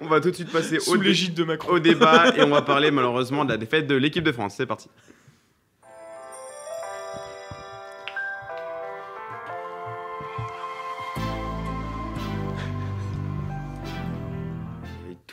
On 0.00 0.08
va 0.08 0.20
tout 0.20 0.30
de 0.30 0.34
suite 0.34 0.50
passer 0.52 0.76
au, 0.76 0.80
Sous 0.80 0.98
dé- 0.98 1.04
l'égide 1.04 1.34
de 1.34 1.44
Macron. 1.44 1.72
au 1.74 1.78
débat 1.78 2.36
et 2.36 2.42
on 2.42 2.50
va 2.50 2.60
parler 2.60 2.90
malheureusement 2.90 3.44
de 3.46 3.50
la 3.50 3.56
défaite 3.56 3.86
de 3.86 3.94
l'équipe 3.94 4.22
de 4.24 4.32
France. 4.32 4.54
C'est 4.56 4.66
parti. 4.66 4.88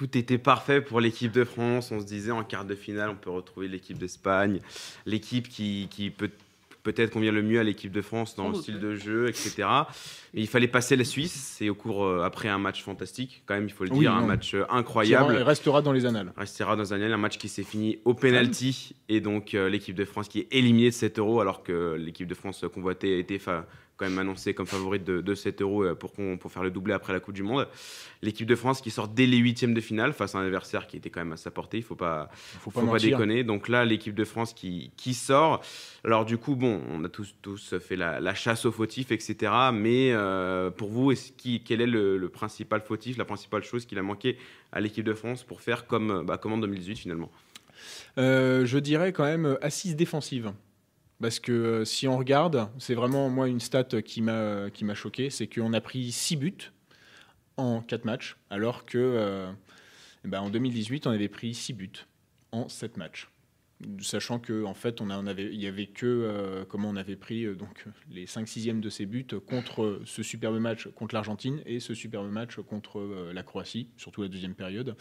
Tout 0.02 0.18
était 0.18 0.40
parfait 0.40 0.82
pour 0.82 1.00
l'équipe 1.00 1.32
de 1.32 1.44
France. 1.44 1.92
On 1.92 2.00
se 2.00 2.06
disait 2.08 2.32
en 2.32 2.44
quart 2.44 2.66
de 2.66 2.74
finale, 2.74 3.12
on 3.12 3.16
peut 3.16 3.30
retrouver 3.30 3.68
l'équipe 3.68 4.00
d'Espagne, 4.00 4.60
l'équipe 5.06 5.48
qui, 5.48 5.90
qui 5.92 6.10
peut 6.10 6.32
peut-être 6.82 7.12
convient 7.12 7.32
le 7.32 7.44
mieux 7.44 7.60
à 7.60 7.64
l'équipe 7.64 7.92
de 7.92 8.02
France 8.02 8.36
dans 8.36 8.50
le 8.50 8.56
style 8.56 8.80
de 8.80 8.96
jeu, 8.96 9.30
etc. 9.30 9.68
Et 10.34 10.42
il 10.42 10.48
fallait 10.48 10.68
passer 10.68 10.96
la 10.96 11.04
Suisse. 11.04 11.54
C'est 11.56 11.70
au 11.70 11.76
cours 11.76 12.04
euh, 12.04 12.24
après 12.24 12.50
un 12.50 12.58
match 12.58 12.82
fantastique, 12.82 13.44
quand 13.46 13.54
même, 13.54 13.66
il 13.66 13.72
faut 13.72 13.84
le 13.84 13.92
Oui, 13.92 14.00
dire, 14.00 14.14
un 14.16 14.26
match 14.26 14.56
euh, 14.56 14.64
incroyable 14.72 15.36
restera 15.36 15.84
dans 15.84 15.92
les 15.92 16.08
annales. 16.08 16.34
restera 16.36 16.76
dans 16.76 16.92
un 16.96 17.00
année, 17.00 17.14
un 17.14 17.18
match 17.18 17.38
qui 17.38 17.50
s'est 17.50 17.62
fini 17.62 18.00
au 18.04 18.16
penalty 18.16 18.96
et 19.08 19.22
donc 19.22 19.54
euh, 19.54 19.70
l'équipe 19.70 19.94
de 19.96 20.06
France 20.06 20.28
qui 20.30 20.40
est 20.40 20.48
éliminée 20.50 20.90
de 20.90 20.96
7 20.96 21.20
euros 21.20 21.40
alors 21.42 21.62
que 21.62 21.94
l'équipe 22.00 22.26
de 22.28 22.34
France 22.34 22.66
convoitée 22.74 23.20
était 23.20 23.38
fa- 23.38 23.68
quand 24.02 24.10
même 24.10 24.18
annoncée 24.20 24.56
comme 24.56 24.66
favorite 24.66 25.04
de, 25.04 25.22
de 25.22 25.36
7 25.36 25.62
euros 25.62 25.84
euh, 25.84 25.94
pour, 25.96 26.12
pour 26.40 26.52
faire 26.52 26.64
le 26.64 26.72
doublé 26.72 26.94
après 26.94 27.14
la 27.14 27.20
Coupe 27.20 27.36
du 27.36 27.44
Monde. 27.44 27.68
L'équipe 28.24 28.48
de 28.48 28.56
France 28.56 28.82
qui 28.82 28.90
sort 28.90 29.08
dès 29.08 29.28
les 29.28 29.38
huitièmes 29.38 29.76
de 29.76 29.82
finale 29.82 30.14
face 30.14 30.34
à 30.34 30.40
un 30.40 30.46
adversaire 30.46 30.88
qui 30.88 30.98
était 30.98 31.12
quand 31.12 31.20
même 31.22 31.34
à 31.34 31.38
sa 31.38 31.52
portée, 31.52 31.78
il 31.78 31.84
faut 31.84 31.96
pas, 31.96 32.30
Faut 32.34 32.72
faut 32.72 32.80
pas 32.80 32.86
pas 32.86 32.94
mentir. 32.94 33.18
déconner. 33.18 33.44
Donc 33.44 33.68
là, 33.70 33.86
l'équipe 33.86 34.16
de 34.16 34.24
France 34.26 34.54
qui, 34.54 34.92
qui 34.98 35.14
sort. 35.14 35.62
Alors 36.04 36.26
du 36.26 36.38
coup, 36.40 36.56
bon, 36.56 36.82
on 36.90 37.04
a 37.04 37.10
tous, 37.10 37.36
tous 37.44 37.76
fait 37.80 37.96
la, 37.96 38.20
la 38.20 38.34
chasse 38.34 38.66
aux 38.66 38.72
fautifs, 38.72 39.12
etc. 39.12 39.54
Mais 39.72 40.12
euh, 40.12 40.72
pour 40.72 40.90
vous, 40.90 41.12
est-ce 41.12 41.32
qui, 41.32 41.64
quel 41.64 41.80
est 41.82 41.88
le, 41.88 42.18
le 42.18 42.30
principal 42.30 42.82
fautif, 42.82 43.18
la 43.18 43.26
principale 43.26 43.64
chose 43.64 43.86
qu'il 43.86 44.00
a 44.00 44.04
manqué 44.04 44.38
à 44.72 44.82
l'équipe 44.82 45.06
de 45.06 45.14
France 45.14 45.44
pour 45.44 45.62
faire 45.62 45.86
comme, 45.86 46.24
bah, 46.26 46.38
comme 46.38 46.54
en 46.54 46.58
2018 46.58 46.96
finalement? 46.96 47.32
Euh, 48.18 48.66
je 48.66 48.78
dirais 48.80 49.14
quand 49.14 49.24
même 49.26 49.58
assise 49.62 49.96
défensive. 49.96 50.52
Parce 51.22 51.40
que 51.40 51.52
euh, 51.52 51.86
si 51.86 52.08
on 52.08 52.18
regarde, 52.18 52.70
c'est 52.80 52.96
vraiment 52.96 53.30
moi 53.30 53.48
une 53.48 53.60
stat 53.60 54.02
qui 54.04 54.22
m'a 54.22 54.96
choqué, 54.96 55.30
c'est 55.30 55.48
qu'on 55.48 55.74
a 55.74 55.82
pris 55.82 56.12
6 56.12 56.36
buts 56.36 56.72
en 57.58 57.82
4 57.82 58.06
matchs, 58.06 58.38
alors 58.50 58.86
que 58.86 58.98
euh, 58.98 59.52
ben, 60.26 60.42
en 60.42 60.50
2018 60.50 61.06
on 61.06 61.12
avait 61.12 61.30
pris 61.30 61.54
6 61.54 61.74
buts 61.74 61.92
en 62.52 62.68
7 62.68 62.98
matchs. 62.98 63.30
Sachant 64.00 64.40
que 64.40 64.64
en 64.64 64.74
fait 64.74 65.02
on, 65.02 65.10
avait, 65.10 65.46
il 65.46 65.60
y 65.60 65.68
avait 65.68 65.88
que 65.88 66.06
euh, 66.06 66.66
comment 66.66 66.90
on 66.90 66.96
avait 66.96 67.16
pris 67.16 67.46
donc 67.56 67.86
les 68.12 68.26
5 68.26 68.48
6 68.48 68.74
de 68.74 68.90
ces 68.90 69.06
buts 69.06 69.28
contre 69.48 70.02
ce 70.06 70.24
superbe 70.24 70.60
match 70.60 70.88
contre 70.96 71.16
l'Argentine 71.16 71.62
et 71.66 71.80
ce 71.80 71.94
superbe 71.94 72.32
match 72.32 72.58
contre 72.68 73.32
la 73.34 73.44
Croatie, 73.44 73.90
surtout 73.98 74.24
la 74.24 74.28
deuxième 74.28 74.56
période. 74.56 74.96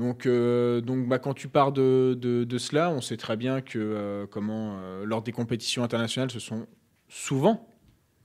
Donc, 0.00 0.24
euh, 0.24 0.80
donc 0.80 1.06
bah, 1.08 1.18
quand 1.18 1.34
tu 1.34 1.46
pars 1.46 1.72
de, 1.72 2.16
de- 2.18 2.58
cela, 2.58 2.90
on 2.90 3.02
sait 3.02 3.18
très 3.18 3.36
bien 3.36 3.60
que 3.60 3.78
euh, 3.78 4.26
comment, 4.26 4.78
euh, 4.80 5.04
lors 5.04 5.20
des 5.20 5.30
compétitions 5.30 5.84
internationales, 5.84 6.30
ce 6.30 6.40
sont 6.40 6.66
souvent, 7.10 7.68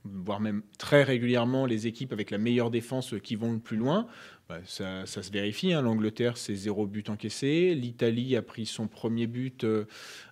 voire 0.04 0.40
même 0.40 0.62
très 0.78 1.02
régulièrement, 1.02 1.66
les 1.66 1.86
équipes 1.86 2.14
avec 2.14 2.30
la 2.30 2.38
meilleure 2.38 2.70
défense 2.70 3.14
qui 3.22 3.36
vont 3.36 3.52
le 3.52 3.58
plus 3.58 3.76
loin. 3.76 4.06
Bah, 4.48 4.60
ça, 4.64 5.04
se 5.04 5.30
vérifie. 5.30 5.74
hein. 5.74 5.82
L'Angleterre, 5.82 6.38
c'est 6.38 6.54
zéro 6.54 6.86
but 6.86 7.10
encaissé. 7.10 7.74
L'Italie 7.74 8.36
a 8.36 8.42
pris 8.42 8.64
son 8.64 8.88
premier 8.88 9.26
but 9.26 9.66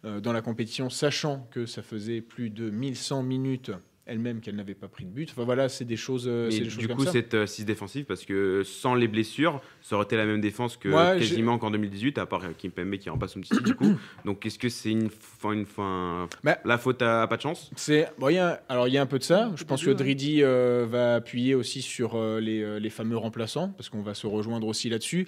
dans 0.02 0.32
la 0.32 0.40
compétition, 0.40 0.88
sachant 0.88 1.46
que 1.50 1.66
ça 1.66 1.82
faisait 1.82 2.22
plus 2.22 2.48
de 2.48 2.70
1100 2.70 3.22
minutes 3.22 3.70
elle-même 4.06 4.40
qu'elle 4.40 4.56
n'avait 4.56 4.74
pas 4.74 4.88
pris 4.88 5.04
de 5.04 5.10
but. 5.10 5.30
Enfin 5.30 5.44
voilà, 5.44 5.68
c'est 5.68 5.84
des 5.86 5.96
choses, 5.96 6.26
euh, 6.28 6.48
des 6.50 6.64
choses 6.64 6.76
du 6.78 6.88
comme 6.88 6.96
coup, 6.98 7.04
ça. 7.04 7.12
cette 7.12 7.34
euh, 7.34 7.46
6 7.46 7.64
défensive, 7.64 8.04
parce 8.04 8.24
que 8.24 8.62
sans 8.62 8.94
les 8.94 9.08
blessures, 9.08 9.62
ça 9.80 9.96
aurait 9.96 10.04
été 10.04 10.16
la 10.16 10.26
même 10.26 10.40
défense 10.42 10.76
que 10.76 10.88
Ouais, 10.90 11.18
quasiment 11.18 11.58
qu'en 11.58 11.70
2018, 11.70 12.18
à 12.18 12.26
part 12.26 12.44
euh, 12.44 12.48
Kimpembe 12.56 12.96
qui 12.96 13.08
remplace 13.08 13.32
son 13.32 13.40
petit 13.40 13.62
du 13.62 13.74
coup. 13.74 13.94
Donc, 14.26 14.44
est-ce 14.44 14.58
que 14.58 14.68
c'est 14.68 14.90
une 14.90 15.08
fin, 15.10 15.52
une 15.52 15.64
fin, 15.66 16.28
Bah, 16.42 16.58
la 16.64 16.76
faute 16.78 17.00
à 17.02 17.26
pas 17.26 17.36
de 17.36 17.42
chance? 17.42 17.70
C'est 17.76 18.08
bon, 18.18 18.28
il 18.28 18.34
y 18.34 18.38
a- 18.38 18.62
alors 18.68 18.88
il 18.88 18.94
y 18.94 18.98
a 18.98 19.02
un 19.02 19.06
peu 19.06 19.18
de 19.18 19.24
ça. 19.24 19.50
Je 19.56 19.64
pense 19.64 19.84
que. 19.84 19.90
Dridi 19.90 20.42
euh, 20.42 20.86
va 20.88 21.14
appuyer 21.14 21.54
aussi 21.54 21.80
sur 21.80 22.14
euh, 22.16 22.40
les, 22.40 22.62
euh, 22.62 22.78
les 22.78 22.90
fameux 22.90 23.16
remplaçants 23.16 23.68
parce 23.70 23.88
qu'on 23.88 24.02
va 24.02 24.12
se 24.14 24.26
rejoindre 24.26 24.66
aussi 24.66 24.88
là-dessus. 24.90 25.26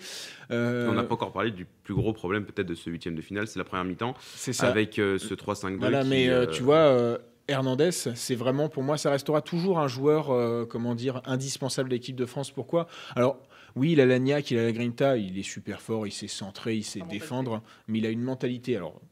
Euh, 0.50 0.88
On 0.90 0.94
n'a 0.94 1.02
pas 1.04 1.14
encore 1.14 1.32
parlé 1.32 1.50
du 1.50 1.66
plus 1.84 1.94
gros 1.94 2.12
problème 2.12 2.44
peut-être 2.44 2.66
de 2.66 2.74
ce 2.74 2.90
huitième 2.90 3.14
de 3.14 3.22
finale, 3.22 3.46
c'est 3.48 3.58
la 3.58 3.64
première 3.64 3.84
mi-temps, 3.84 4.14
c'est 4.34 4.52
ça. 4.52 4.68
avec 4.68 4.98
euh, 4.98 5.18
ce 5.18 5.34
3-5-2. 5.34 5.76
Voilà, 5.78 6.02
qui, 6.02 6.08
mais 6.08 6.28
euh, 6.28 6.42
euh, 6.42 6.46
tu 6.46 6.62
vois, 6.62 6.76
euh, 6.76 7.16
Hernandez, 7.48 7.92
c'est 7.92 8.34
vraiment 8.34 8.68
pour 8.68 8.82
moi, 8.82 8.98
ça 8.98 9.10
restera 9.10 9.40
toujours 9.40 9.78
un 9.78 9.88
joueur, 9.88 10.30
euh, 10.30 10.66
comment 10.68 10.94
dire, 10.94 11.22
indispensable 11.24 11.88
de 11.88 11.94
l'équipe 11.94 12.16
de 12.16 12.26
France. 12.26 12.50
Pourquoi? 12.50 12.86
Alors. 13.14 13.38
Oui, 13.78 13.92
il 13.92 14.00
a 14.00 14.06
la 14.06 14.18
niaque, 14.18 14.52
il 14.52 14.58
a 14.58 14.64
la 14.64 14.72
grinta, 14.72 15.18
il 15.18 15.38
est 15.38 15.42
super 15.42 15.82
fort, 15.82 16.06
il 16.06 16.10
sait 16.10 16.28
centrer, 16.28 16.76
il 16.76 16.82
sait 16.82 17.02
défendre, 17.10 17.60
mais 17.88 17.98
il 17.98 18.06
a 18.06 18.08
une 18.08 18.22
mentalité 18.22 18.74
alors 18.74 19.02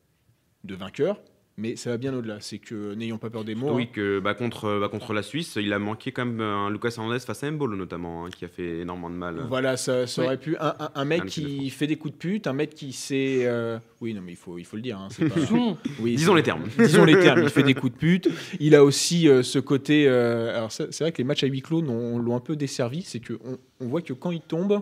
de 0.64 0.74
vainqueur, 0.74 1.20
mais 1.56 1.76
ça 1.76 1.90
va 1.90 1.96
bien 1.98 2.12
au-delà. 2.14 2.38
C'est 2.40 2.58
que 2.58 2.94
n'ayons 2.94 3.18
pas 3.18 3.30
peur 3.30 3.44
des 3.44 3.54
mots. 3.54 3.72
Oui, 3.74 3.84
hein. 3.84 3.88
que 3.92 4.18
bah, 4.18 4.34
contre, 4.34 4.78
bah, 4.80 4.88
contre 4.88 5.12
la 5.12 5.22
Suisse, 5.22 5.56
il 5.60 5.72
a 5.72 5.78
manqué 5.78 6.10
quand 6.12 6.24
même 6.24 6.40
un 6.40 6.70
Lucas 6.70 6.94
Hernandez 6.96 7.20
face 7.20 7.42
à 7.44 7.50
Mbolo 7.50 7.76
notamment, 7.76 8.26
hein, 8.26 8.30
qui 8.36 8.44
a 8.44 8.48
fait 8.48 8.80
énormément 8.80 9.10
de 9.10 9.14
mal. 9.16 9.36
Voilà, 9.48 9.76
ça, 9.76 10.06
ça 10.06 10.20
Oui. 10.22 10.26
aurait 10.26 10.38
pu. 10.38 10.56
Un, 10.58 10.74
un- 10.78 10.90
un 10.94 11.04
mec 11.04 11.22
Un 11.22 11.26
qui 11.26 11.70
fait 11.70 11.86
des 11.86 11.96
coups 11.96 12.14
de 12.14 12.18
pute, 12.18 12.46
un 12.46 12.52
mec 12.52 12.70
qui 12.74 12.92
sait. 12.92 13.40
euh, 13.44 13.78
Oui, 14.00 14.14
non, 14.14 14.20
mais 14.24 14.32
il 14.32 14.36
faut, 14.36 14.58
il 14.58 14.64
faut 14.64 14.76
le 14.76 14.82
dire. 14.82 14.98
hein, 14.98 15.08
c'est 15.10 15.28
pas- 15.28 15.40
Souvent, 15.46 15.78
oui, 16.00 16.16
Disons 16.16 16.34
les 16.34 16.42
termes. 16.42 16.64
Disons 16.78 17.04
les 17.04 17.18
termes. 17.18 17.42
Il 17.42 17.50
fait 17.50 17.62
des 17.62 17.74
coups 17.74 17.92
de 17.92 17.98
pute. 17.98 18.28
Il 18.60 18.74
a 18.74 18.82
aussi 18.84 19.28
euh, 19.28 19.42
ce 19.42 19.58
côté. 19.58 20.06
euh, 20.08 20.56
Alors, 20.56 20.72
c'est 20.72 20.98
vrai 21.00 21.12
que 21.12 21.18
les 21.18 21.24
matchs 21.24 21.44
à 21.44 21.46
huis 21.46 21.62
clos 21.62 21.82
l'ont 21.82 22.36
un 22.36 22.40
peu 22.40 22.56
desservi. 22.56 23.02
C'est 23.02 23.20
qu'on 23.20 23.58
on 23.80 23.86
voit 23.86 24.02
que 24.02 24.12
quand 24.12 24.30
il 24.30 24.40
tombe. 24.40 24.80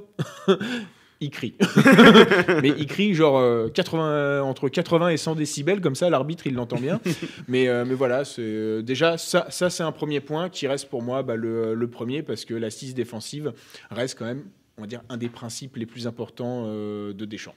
Il 1.22 1.30
crie. 1.30 1.54
mais 2.62 2.70
il 2.76 2.86
crie 2.86 3.14
genre 3.14 3.38
euh, 3.38 3.68
80, 3.68 4.42
entre 4.42 4.68
80 4.68 5.10
et 5.10 5.16
100 5.16 5.36
décibels, 5.36 5.80
comme 5.80 5.94
ça 5.94 6.10
l'arbitre 6.10 6.48
il 6.48 6.54
l'entend 6.54 6.80
bien. 6.80 7.00
mais, 7.48 7.68
euh, 7.68 7.84
mais 7.86 7.94
voilà, 7.94 8.24
c'est 8.24 8.42
euh, 8.42 8.82
déjà 8.82 9.16
ça, 9.18 9.46
ça 9.50 9.70
c'est 9.70 9.84
un 9.84 9.92
premier 9.92 10.20
point 10.20 10.48
qui 10.48 10.66
reste 10.66 10.88
pour 10.90 11.00
moi 11.00 11.22
bah, 11.22 11.36
le, 11.36 11.74
le 11.74 11.88
premier 11.88 12.22
parce 12.24 12.44
que 12.44 12.54
l'assise 12.54 12.94
défensive 12.94 13.52
reste 13.90 14.18
quand 14.18 14.24
même, 14.24 14.42
on 14.78 14.80
va 14.80 14.86
dire, 14.88 15.02
un 15.08 15.16
des 15.16 15.28
principes 15.28 15.76
les 15.76 15.86
plus 15.86 16.08
importants 16.08 16.64
euh, 16.66 17.12
de 17.12 17.24
Deschamps. 17.24 17.54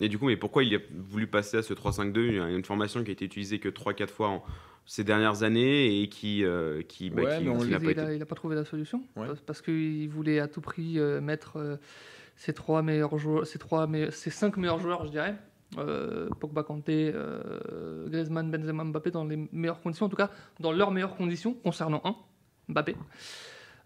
Et 0.00 0.08
du 0.08 0.18
coup, 0.18 0.26
mais 0.26 0.36
pourquoi 0.36 0.64
il 0.64 0.74
a 0.74 0.78
voulu 1.08 1.28
passer 1.28 1.56
à 1.58 1.62
ce 1.62 1.72
3-5-2, 1.72 2.18
une, 2.52 2.64
formation 2.64 3.04
qui 3.04 3.10
a 3.10 3.12
été 3.12 3.24
utilisée 3.24 3.60
que 3.60 3.68
3-4 3.68 4.08
fois 4.08 4.28
en, 4.28 4.44
ces 4.86 5.04
dernières 5.04 5.44
années 5.44 6.02
et 6.02 6.08
qui, 6.08 6.44
euh, 6.44 6.82
qui, 6.82 7.10
bah, 7.10 7.22
Ouais, 7.22 7.38
qui- 7.38 7.44
qui 7.44 7.70
n'a 7.70 7.78
pas 7.80 7.90
été. 7.92 8.14
il 8.16 8.20
a 8.20 8.26
pas 8.26 8.34
trouvé 8.34 8.56
la 8.56 8.64
solution. 8.64 9.02
Ouais. 9.16 9.28
Parce- 9.28 9.40
Parce 9.40 9.62
qu'il 9.62 10.08
voulait 10.08 10.40
à 10.40 10.48
tout 10.48 10.60
prix 10.60 10.98
euh, 10.98 11.20
mettre 11.20 11.58
euh, 11.58 11.76
ses 12.36 12.52
trois 12.52 12.82
meilleurs 12.82 13.16
joueurs, 13.18 13.46
ses 13.46 13.58
trois 13.58 13.88
ses 14.10 14.30
cinq 14.30 14.56
meilleurs 14.56 14.78
joueurs, 14.78 15.04
je 15.04 15.10
dirais. 15.10 15.36
Euh, 15.78 16.28
Pogba, 16.40 16.62
Kanté, 16.62 17.10
euh, 17.14 18.08
Griezmann, 18.08 18.50
Benzema, 18.50 18.84
Mbappé 18.84 19.10
dans 19.10 19.24
les 19.24 19.48
meilleures 19.52 19.80
conditions, 19.80 20.06
en 20.06 20.08
tout 20.08 20.16
cas 20.16 20.30
dans 20.60 20.72
leurs 20.72 20.90
meilleures 20.90 21.16
conditions 21.16 21.54
concernant 21.54 22.00
un, 22.04 22.16
Mbappé. 22.68 22.96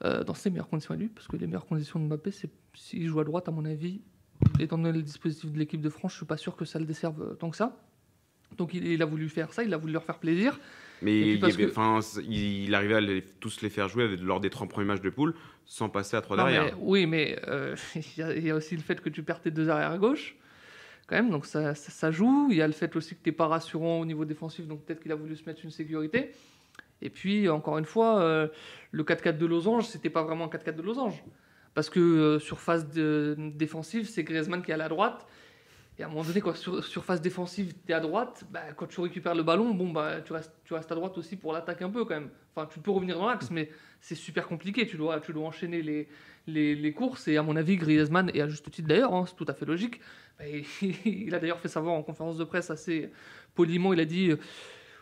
Euh, 0.04 0.22
dans 0.22 0.34
ses 0.34 0.50
meilleures 0.50 0.68
conditions 0.68 0.94
à 0.94 0.96
lui, 0.96 1.08
parce 1.08 1.26
que 1.26 1.36
les 1.36 1.46
meilleures 1.46 1.66
conditions 1.66 1.98
de 1.98 2.04
Mbappé, 2.04 2.30
c'est 2.30 2.50
s'il 2.74 3.08
joue 3.08 3.18
à 3.18 3.24
droite, 3.24 3.48
à 3.48 3.50
mon 3.50 3.64
avis, 3.64 4.00
étant 4.60 4.78
donné 4.78 4.92
le 4.92 5.02
dispositif 5.02 5.50
de 5.50 5.58
l'équipe 5.58 5.80
de 5.80 5.88
France, 5.88 6.12
je 6.12 6.18
suis 6.18 6.26
pas 6.26 6.36
sûr 6.36 6.54
que 6.54 6.64
ça 6.64 6.78
le 6.78 6.84
desserve 6.84 7.20
euh, 7.20 7.34
tant 7.34 7.50
que 7.50 7.56
ça. 7.56 7.76
Donc 8.56 8.74
il 8.74 9.02
a 9.02 9.04
voulu 9.04 9.28
faire 9.28 9.52
ça, 9.52 9.62
il 9.62 9.74
a 9.74 9.76
voulu 9.76 9.92
leur 9.92 10.04
faire 10.04 10.18
plaisir. 10.18 10.58
Mais 11.02 11.20
il, 11.34 11.44
avait- 11.44 11.66
que- 11.66 12.20
il, 12.22 12.74
arrivait 12.74 12.94
à 12.96 13.00
les- 13.00 13.22
tous 13.40 13.60
les 13.62 13.70
faire 13.70 13.88
jouer 13.88 14.04
avec- 14.04 14.20
lors 14.20 14.40
des 14.40 14.50
trois 14.50 14.66
premiers 14.66 14.86
matchs 14.86 15.00
de 15.00 15.10
poule 15.10 15.34
sans 15.64 15.88
passer 15.88 16.16
à 16.16 16.22
3 16.22 16.36
Non, 16.36 16.44
derrière. 16.44 16.64
mais- 16.64 16.72
oui, 16.80 17.06
mais 17.06 17.38
euh, 17.46 17.76
il 17.94 18.02
y, 18.18 18.22
a- 18.22 18.34
il 18.34 18.44
y 18.46 18.50
a 18.50 18.54
aussi 18.54 18.74
le 18.76 18.82
fait 18.82 19.00
que 19.00 19.08
tu 19.08 19.22
perds 19.22 19.40
tes 19.40 19.50
deux 19.50 19.68
arrières 19.68 19.90
à 19.92 19.98
gauche, 19.98 20.34
quand 21.06 21.16
même, 21.16 21.30
donc 21.30 21.46
ça, 21.46 21.74
ça, 21.74 21.90
ça 21.90 22.10
joue. 22.10 22.48
Il 22.50 22.56
y 22.56 22.62
a 22.62 22.66
le 22.66 22.72
fait 22.72 22.94
aussi 22.96 23.14
que 23.14 23.22
tu 23.22 23.28
n'es 23.30 23.36
pas 23.36 23.46
rassurant 23.46 24.00
au 24.00 24.04
niveau 24.06 24.24
défensif, 24.24 24.66
donc 24.66 24.84
peut-être 24.84 25.00
qu'il 25.02 25.12
a 25.12 25.14
voulu 25.14 25.36
se 25.36 25.44
mettre 25.46 25.60
une 25.64 25.70
sécurité. 25.70 26.30
Et 27.00 27.10
puis, 27.10 27.48
encore 27.48 27.78
une 27.78 27.84
fois, 27.84 28.20
euh, 28.20 28.48
le 28.90 29.04
4-4 29.04 29.38
de 29.38 29.46
Losange, 29.46 29.86
c'était 29.86 30.10
pas 30.10 30.22
vraiment 30.24 30.46
un 30.46 30.48
4-4 30.48 30.74
de 30.76 30.82
Losange. 30.82 31.22
Parce 31.74 31.90
que 31.90 32.00
euh, 32.00 32.38
sur 32.40 32.58
phase 32.60 32.90
de- 32.90 33.36
défensive, 33.54 34.08
c'est 34.08 34.24
Griezmann 34.24 34.62
qui 34.62 34.72
est 34.72 34.74
à 34.74 34.78
la 34.78 34.88
droite. 34.88 35.26
Et 35.98 36.02
à 36.04 36.06
un 36.06 36.10
moment 36.10 36.22
donné, 36.22 36.40
quand 36.40 36.54
sur, 36.54 36.84
sur 36.84 37.04
phase 37.04 37.20
défensive, 37.20 37.74
tu 37.84 37.90
es 37.92 37.94
à 37.94 38.00
droite, 38.00 38.44
bah, 38.52 38.72
quand 38.76 38.86
tu 38.86 39.00
récupères 39.00 39.34
le 39.34 39.42
ballon, 39.42 39.74
bon, 39.74 39.90
bah, 39.90 40.20
tu, 40.24 40.32
restes, 40.32 40.52
tu 40.64 40.72
restes 40.74 40.92
à 40.92 40.94
droite 40.94 41.18
aussi 41.18 41.36
pour 41.36 41.52
l'attaque 41.52 41.82
un 41.82 41.90
peu 41.90 42.04
quand 42.04 42.14
même. 42.14 42.30
Enfin, 42.54 42.68
tu 42.72 42.78
peux 42.78 42.92
revenir 42.92 43.18
dans 43.18 43.26
l'axe, 43.28 43.50
mais 43.50 43.68
c'est 44.00 44.14
super 44.14 44.46
compliqué. 44.46 44.86
Tu 44.86 44.96
dois, 44.96 45.18
tu 45.20 45.32
dois 45.32 45.44
enchaîner 45.46 45.82
les, 45.82 46.08
les, 46.46 46.76
les 46.76 46.92
courses. 46.92 47.26
Et 47.26 47.36
à 47.36 47.42
mon 47.42 47.56
avis, 47.56 47.76
Griezmann, 47.76 48.30
et 48.32 48.40
à 48.42 48.48
juste 48.48 48.70
titre 48.70 48.86
d'ailleurs, 48.86 49.12
hein, 49.12 49.24
c'est 49.26 49.34
tout 49.34 49.46
à 49.48 49.54
fait 49.54 49.66
logique, 49.66 50.00
bah, 50.38 50.44
il, 50.46 50.64
il 51.26 51.34
a 51.34 51.40
d'ailleurs 51.40 51.58
fait 51.58 51.68
savoir 51.68 51.94
en 51.94 52.02
conférence 52.04 52.36
de 52.38 52.44
presse 52.44 52.70
assez 52.70 53.10
poliment, 53.56 53.92
il 53.92 53.98
a 54.00 54.04
dit... 54.04 54.30
euh, 54.30 54.36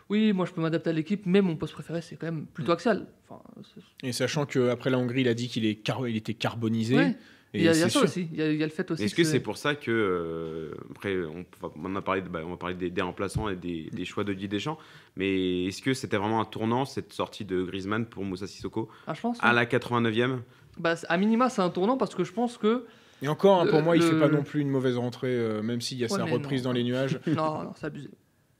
oui, 0.09 0.31
moi 0.31 0.45
je 0.45 0.53
peux 0.53 0.61
m'adapter 0.61 0.89
à 0.89 0.93
l'équipe, 0.93 1.25
mais 1.25 1.41
mon 1.41 1.57
poste 1.57 1.73
préféré 1.73 2.01
c'est 2.01 2.15
quand 2.15 2.27
même 2.27 2.45
plutôt 2.45 2.71
axial. 2.71 3.07
Enfin, 3.27 3.43
c'est- 3.75 4.07
Et 4.07 4.13
sachant 4.13 4.45
qu'après 4.45 4.89
la 4.89 4.97
Hongrie, 4.97 5.19
il 5.19 5.27
a 5.27 5.33
dit 5.33 5.49
qu'il 5.49 5.81
car- 5.81 6.07
était 6.07 6.33
carbonisé. 6.33 6.95
Ouais. 6.95 7.17
Et 7.53 7.59
il 7.59 7.63
y 7.63 7.67
a, 7.69 7.73
ça 7.73 7.89
sûr. 7.89 8.03
aussi. 8.03 8.27
Il 8.33 8.37
y, 8.37 8.41
a, 8.41 8.51
il 8.51 8.57
y 8.59 8.63
a 8.63 8.65
le 8.65 8.71
fait 8.71 8.89
aussi. 8.91 9.03
Est-ce 9.03 9.15
que 9.15 9.23
c'est 9.23 9.39
pour 9.39 9.57
ça 9.57 9.73
que 9.75 9.89
euh, 9.91 10.71
après 10.91 11.15
on, 11.23 11.45
on 11.81 11.95
a 11.95 12.01
parlé 12.01 12.21
de- 12.21 12.27
bah, 12.29 12.41
on 12.45 12.49
va 12.51 12.57
parler 12.57 12.75
des, 12.75 12.89
des 12.89 13.01
remplaçants 13.01 13.47
et 13.49 13.55
des, 13.55 13.89
des 13.91 14.05
choix 14.05 14.23
de 14.25 14.33
Didier 14.33 14.47
Deschamps, 14.49 14.77
mais 15.15 15.65
est-ce 15.65 15.81
que 15.81 15.93
c'était 15.93 16.17
vraiment 16.17 16.41
un 16.41 16.45
tournant 16.45 16.83
cette 16.85 17.13
sortie 17.13 17.45
de 17.45 17.63
Griezmann 17.63 18.05
pour 18.05 18.23
Moussa 18.25 18.47
Sissoko 18.47 18.89
Ah, 19.07 19.13
je 19.13 19.21
pense. 19.21 19.37
à 19.41 19.49
oui. 19.49 19.55
la 19.55 19.65
89e 19.65 20.39
Bah, 20.77 20.95
à 21.07 21.17
minima, 21.17 21.49
c'est 21.49 21.61
un 21.61 21.69
tournant 21.69 21.97
parce 21.97 22.15
que 22.15 22.23
je 22.23 22.33
pense 22.33 22.57
que. 22.57 22.85
Et 23.21 23.27
encore, 23.29 23.61
hein, 23.61 23.65
pour 23.67 23.79
Le- 23.79 23.83
moi, 23.83 23.95
il 23.97 24.03
le- 24.03 24.09
fait 24.09 24.19
pas 24.19 24.27
non 24.29 24.43
plus 24.43 24.61
une 24.61 24.69
mauvaise 24.69 24.97
rentrée, 24.97 25.29
euh, 25.35 25.63
même 25.63 25.81
s'il 25.81 25.97
y 25.97 26.03
a 26.03 26.11
Ouais, 26.11 26.17
sa 26.17 26.25
reprise 26.25 26.63
non. 26.63 26.69
dans 26.69 26.73
les 26.73 26.83
nuages. 26.83 27.19
Non, 27.27 27.63
non, 27.63 27.71
c'est 27.75 27.87
abusé. 27.87 28.09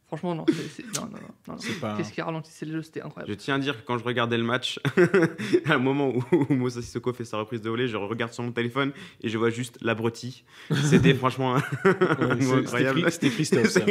Franchement, 0.07 0.35
non. 0.35 0.45
c'est- 0.47 0.53
c'est- 0.83 0.83
Non, 0.99 1.05
non, 1.07 1.07
non, 1.11 1.17
non, 1.49 1.53
non. 1.53 1.57
C'est 1.59 1.79
pas. 1.81 1.95
Qu'est-ce 1.97 2.13
qui 2.13 2.21
ralentissait 2.21 2.65
le 2.65 2.71
jeu 2.73 2.81
C'était 2.81 3.01
Je 3.01 3.05
incroyable. 3.07 3.35
tiens 3.35 3.55
à 3.55 3.59
dire 3.59 3.75
que 3.77 3.85
quand 3.85 3.97
je 3.97 4.05
regardais 4.05 4.37
le 4.37 4.43
match, 4.45 4.79
à 5.65 5.73
un 5.73 5.77
moment 5.79 6.09
où, 6.15 6.23
où 6.31 6.53
Moussa 6.53 6.81
Sissoko 6.81 7.11
fait 7.11 7.25
sa 7.25 7.37
reprise 7.37 7.61
de 7.61 7.69
volée, 7.69 7.89
je 7.89 7.97
regarde 7.97 8.31
sur 8.31 8.41
mon 8.43 8.53
téléphone 8.53 8.93
et 9.21 9.27
je 9.27 9.37
vois 9.37 9.49
juste 9.49 9.77
l'abruti. 9.81 10.45
C'était 10.85 11.13
franchement 11.13 11.55
un 11.57 11.59
Ouais, 11.59 12.53
incroyable. 12.59 13.11
C'était 13.11 13.29
Christophe. 13.29 13.67
ça. 13.67 13.81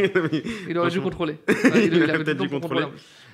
Il 0.68 0.78
aurait 0.78 0.90
dû 0.90 1.00
contrôler. 1.02 1.34
Ouais, 1.48 1.54
il, 1.64 1.76
Il 1.76 1.94
il 1.94 2.02
aurait 2.02 2.12
avait 2.12 2.24
peut-être 2.24 2.38
dû 2.40 2.48
contrôler. 2.48 2.86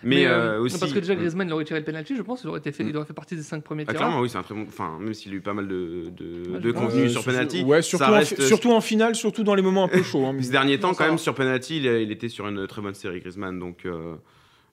Mais 0.05 0.27
euh, 0.27 0.57
euh, 0.57 0.61
aussi. 0.61 0.79
Parce 0.81 0.93
que 0.93 0.99
déjà, 0.99 1.15
Griezmann, 1.15 1.47
il 1.49 1.53
aurait 1.53 1.65
tiré 1.65 1.79
le 1.79 1.85
penalty, 1.85 2.17
je 2.17 2.23
pense. 2.23 2.43
Il 2.43 2.49
aurait, 2.49 2.59
été 2.59 2.73
fait, 2.73 2.85
il 2.85 2.97
aurait 2.97 3.07
fait 3.07 3.13
partie 3.13 3.37
des 3.37 3.43
5 3.43 3.63
premiers 3.63 3.85
Ah, 3.87 3.93
tireurs. 3.93 4.09
clairement, 4.09 4.21
oui, 4.23 4.29
c'est 4.29 4.39
un 4.39 4.43
très 4.43 4.55
bon. 4.55 4.65
Enfin, 4.69 4.99
même 5.01 5.15
s'il 5.15 5.33
a 5.33 5.37
eu 5.37 5.41
pas 5.41 5.55
mal 5.55 5.69
de, 5.69 6.11
de, 6.17 6.59
de 6.59 6.61
je 6.63 6.71
pense. 6.71 6.83
contenu 6.85 7.03
Euh, 7.03 7.09
sur 7.09 7.25
penalty. 7.25 7.63
Ouais, 7.65 7.83
surtout, 7.83 8.05
ça 8.05 8.11
en, 8.11 8.15
reste- 8.15 8.37
fi- 8.41 8.47
surtout 8.47 8.73
en 8.73 8.81
finale, 8.81 9.15
surtout 9.15 9.45
dans 9.45 9.55
les 9.55 9.63
moments 9.63 9.85
un 9.85 9.89
peu 9.89 10.03
chauds. 10.03 10.27
hein. 10.27 10.37
Ces 10.41 10.51
derniers 10.51 10.79
temps, 10.81 10.95
quand 10.95 11.07
même, 11.07 11.19
sur 11.19 11.35
penalty, 11.35 11.77
il, 11.79 11.87
il 11.87 12.11
était 12.11 12.29
sur 12.29 12.49
une 12.49 12.67
très 12.67 12.83
bonne 12.83 12.95
série, 12.95 13.21
Griezmann. 13.21 13.59
Donc, 13.59 13.87
euh, 13.87 14.15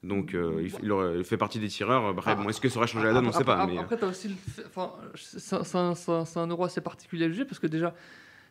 donc 0.04 0.34
euh, 0.34 0.62
il, 0.64 0.72
il 0.84 0.92
aurait- 0.92 1.18
il 1.18 1.24
fait 1.24 1.38
partie 1.38 1.60
des 1.60 1.68
tireurs. 1.68 2.14
Bref, 2.14 2.36
Ah, 2.38 2.42
bon, 2.42 2.50
est-ce 2.50 2.62
que 2.62 2.70
ça 2.70 2.78
aurait 2.80 2.88
changé 2.88 3.06
la 3.06 3.14
donne 3.14 3.26
On 3.26 3.28
ne 3.28 3.32
sait 3.34 3.40
Après- 3.42 3.56
pas. 3.56 3.62
après- 3.62 3.74
mais, 3.76 3.80
Après, 3.82 3.98
tu 3.98 4.04
as 4.06 4.08
aussi 4.08 4.36
c'est 5.16 6.38
un, 6.38 6.48
euro 6.48 6.64
assez 6.64 6.82
particulier 6.82 7.26
à 7.26 7.30
juger 7.30 7.46
parce 7.46 7.60
que 7.60 7.68
déjà, 7.68 7.94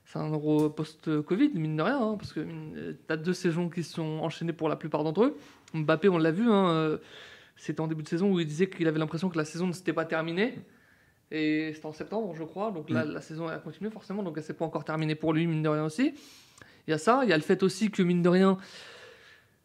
c'est 0.04 0.18
un 0.18 0.30
euro 0.30 0.70
post-Covid, 0.70 1.50
mine 1.54 1.76
de 1.76 1.82
rien, 1.82 1.98
hein, 2.00 2.16
parce 2.18 2.32
que 2.32 2.40
tu 2.40 2.96
as 3.12 3.16
deux 3.16 3.32
saisons 3.34 3.68
qui 3.68 3.82
sont 3.82 4.20
enchaînées 4.22 4.52
pour 4.52 4.68
la 4.68 4.76
plupart 4.76 5.04
d'entre 5.04 5.24
eux. 5.24 5.36
Mbappé, 5.74 6.08
on 6.08 6.18
l'a 6.18 6.30
vu, 6.30 6.50
hein, 6.50 6.70
euh, 6.70 6.98
c'était 7.56 7.80
en 7.80 7.86
début 7.86 8.02
de 8.02 8.08
saison 8.08 8.32
où 8.32 8.40
il 8.40 8.46
disait 8.46 8.68
qu'il 8.68 8.86
avait 8.88 8.98
l'impression 8.98 9.28
que 9.28 9.38
la 9.38 9.44
saison 9.44 9.66
ne 9.66 9.72
s'était 9.72 9.92
pas 9.92 10.04
terminée. 10.04 10.58
Et 11.30 11.72
c'était 11.74 11.86
en 11.86 11.92
septembre, 11.92 12.34
je 12.34 12.44
crois. 12.44 12.70
Donc 12.70 12.88
là, 12.88 13.04
la 13.04 13.20
saison 13.20 13.48
a 13.48 13.58
continué 13.58 13.90
forcément, 13.90 14.22
donc 14.22 14.34
elle 14.38 14.42
s'est 14.42 14.54
pas 14.54 14.64
encore 14.64 14.84
terminée 14.84 15.14
pour 15.14 15.34
lui, 15.34 15.46
mine 15.46 15.62
de 15.62 15.68
rien 15.68 15.84
aussi. 15.84 16.14
Il 16.86 16.90
y 16.90 16.94
a 16.94 16.98
ça. 16.98 17.20
Il 17.24 17.28
y 17.28 17.32
a 17.32 17.36
le 17.36 17.42
fait 17.42 17.62
aussi 17.62 17.90
que, 17.90 18.02
mine 18.02 18.22
de 18.22 18.28
rien, 18.30 18.56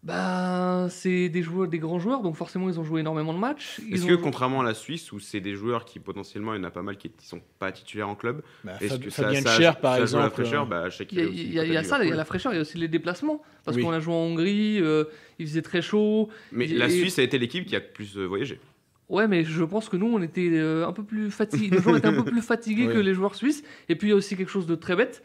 Bah, 0.04 0.88
c'est 0.90 1.30
des 1.30 1.42
joueurs, 1.42 1.70
des 1.70 1.80
grands 1.80 1.98
joueurs, 1.98 2.22
donc 2.22 2.36
forcément 2.36 2.68
ils 2.70 2.78
ont 2.78 2.84
joué 2.84 3.00
énormément 3.00 3.34
de 3.34 3.40
matchs. 3.40 3.80
Est-ce 3.90 4.04
que 4.06 4.10
joué- 4.16 4.22
contrairement 4.22 4.60
à 4.60 4.64
la 4.66 4.74
Suisse, 4.74 5.14
où 5.14 5.20
c'est 5.20 5.40
des 5.40 5.56
joueurs 5.56 5.86
qui 5.86 6.00
potentiellement, 6.00 6.54
il 6.54 6.58
y 6.58 6.60
en 6.60 6.66
a 6.66 6.72
pas 6.72 6.82
mal 6.82 6.98
qui 6.98 7.08
ne 7.08 7.14
sont 7.24 7.42
pas 7.58 7.72
titulaires 7.72 8.10
en 8.10 8.16
club, 8.16 8.42
Bah, 8.66 8.74
est-ce 8.82 8.98
que 8.98 9.10
ça, 9.10 9.24
Fabien 9.24 9.42
ça, 9.42 9.56
Cher, 9.58 9.80
par 9.80 9.96
ça 9.96 10.02
exemple. 10.02 10.24
la 10.26 10.30
fraîcheur 10.30 10.64
euh, 10.64 10.66
bah, 10.66 10.90
Il 11.10 11.54
y 11.54 11.60
a, 11.60 11.64
y 11.64 11.70
y 11.82 11.86
ça, 11.86 12.04
il 12.04 12.10
y 12.10 12.12
a 12.12 12.16
la 12.18 12.26
fraîcheur, 12.26 12.52
il 12.52 12.56
y 12.56 12.60
a 12.60 12.62
aussi 12.62 12.78
les 12.78 12.90
déplacements. 12.90 13.42
Parce 13.64 13.78
Oui. 13.78 13.84
qu'on 13.84 13.92
a 13.92 14.02
joué 14.02 14.14
en 14.14 14.18
Hongrie, 14.18 14.80
euh, 14.82 15.06
il 15.40 15.48
faisait 15.48 15.62
très 15.62 15.82
chaud. 15.82 16.28
Mais 16.52 16.68
la 16.68 16.88
et- 16.88 16.90
Suisse 16.90 17.18
a 17.20 17.24
été 17.24 17.40
l'équipe 17.40 17.66
qui 17.66 17.76
a 17.76 17.80
le 17.80 17.86
plus 17.86 18.18
euh, 18.18 18.26
voyagé. 18.26 18.60
Ouais, 19.08 19.28
mais 19.30 19.46
je 19.46 19.64
pense 19.64 19.88
que 19.88 19.96
nous, 19.96 20.08
on 20.14 20.22
était 20.22 20.50
euh, 20.52 20.86
un 20.88 20.92
peu 20.92 21.04
plus 21.04 21.32
fatigués. 21.32 21.70
Les 21.78 21.82
joueurs 21.82 21.96
étaient 21.98 22.08
un 22.08 22.14
peu 22.24 22.30
plus 22.30 22.42
fatigués 22.46 22.88
Oui. 22.88 22.94
que 22.94 23.00
les 23.00 23.14
joueurs 23.14 23.36
suisses. 23.36 23.64
Et 23.88 23.96
puis, 23.96 24.08
il 24.08 24.12
y 24.12 24.14
a 24.14 24.18
aussi 24.18 24.36
quelque 24.36 24.50
chose 24.52 24.66
de 24.68 24.76
très 24.76 24.96
bête. 24.98 25.24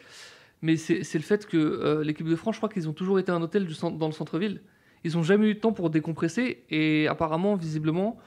Mais 0.63 0.77
c'est 0.77 1.15
le 1.15 1.21
fait 1.23 1.47
que 1.47 1.57
euh, 1.57 2.03
l'équipe 2.03 2.29
de 2.29 2.37
France, 2.37 2.57
je 2.57 2.61
crois 2.61 2.69
qu'ils 2.69 2.89
ont 2.89 2.93
toujours 2.93 3.19
été 3.19 3.31
un 3.31 3.41
hôtel 3.43 3.65
du 3.67 3.75
centre- 3.75 3.97
dans 3.97 4.07
le 4.09 4.13
centre-ville. 4.13 4.61
Ils 5.05 5.15
n'ont 5.15 5.23
jamais 5.23 5.49
eu 5.49 5.55
de 5.55 5.61
temps 5.61 5.73
pour 5.73 5.91
décompresser. 5.91 6.65
Et 6.71 7.07
apparemment, 7.07 7.55
visiblement, 7.55 8.19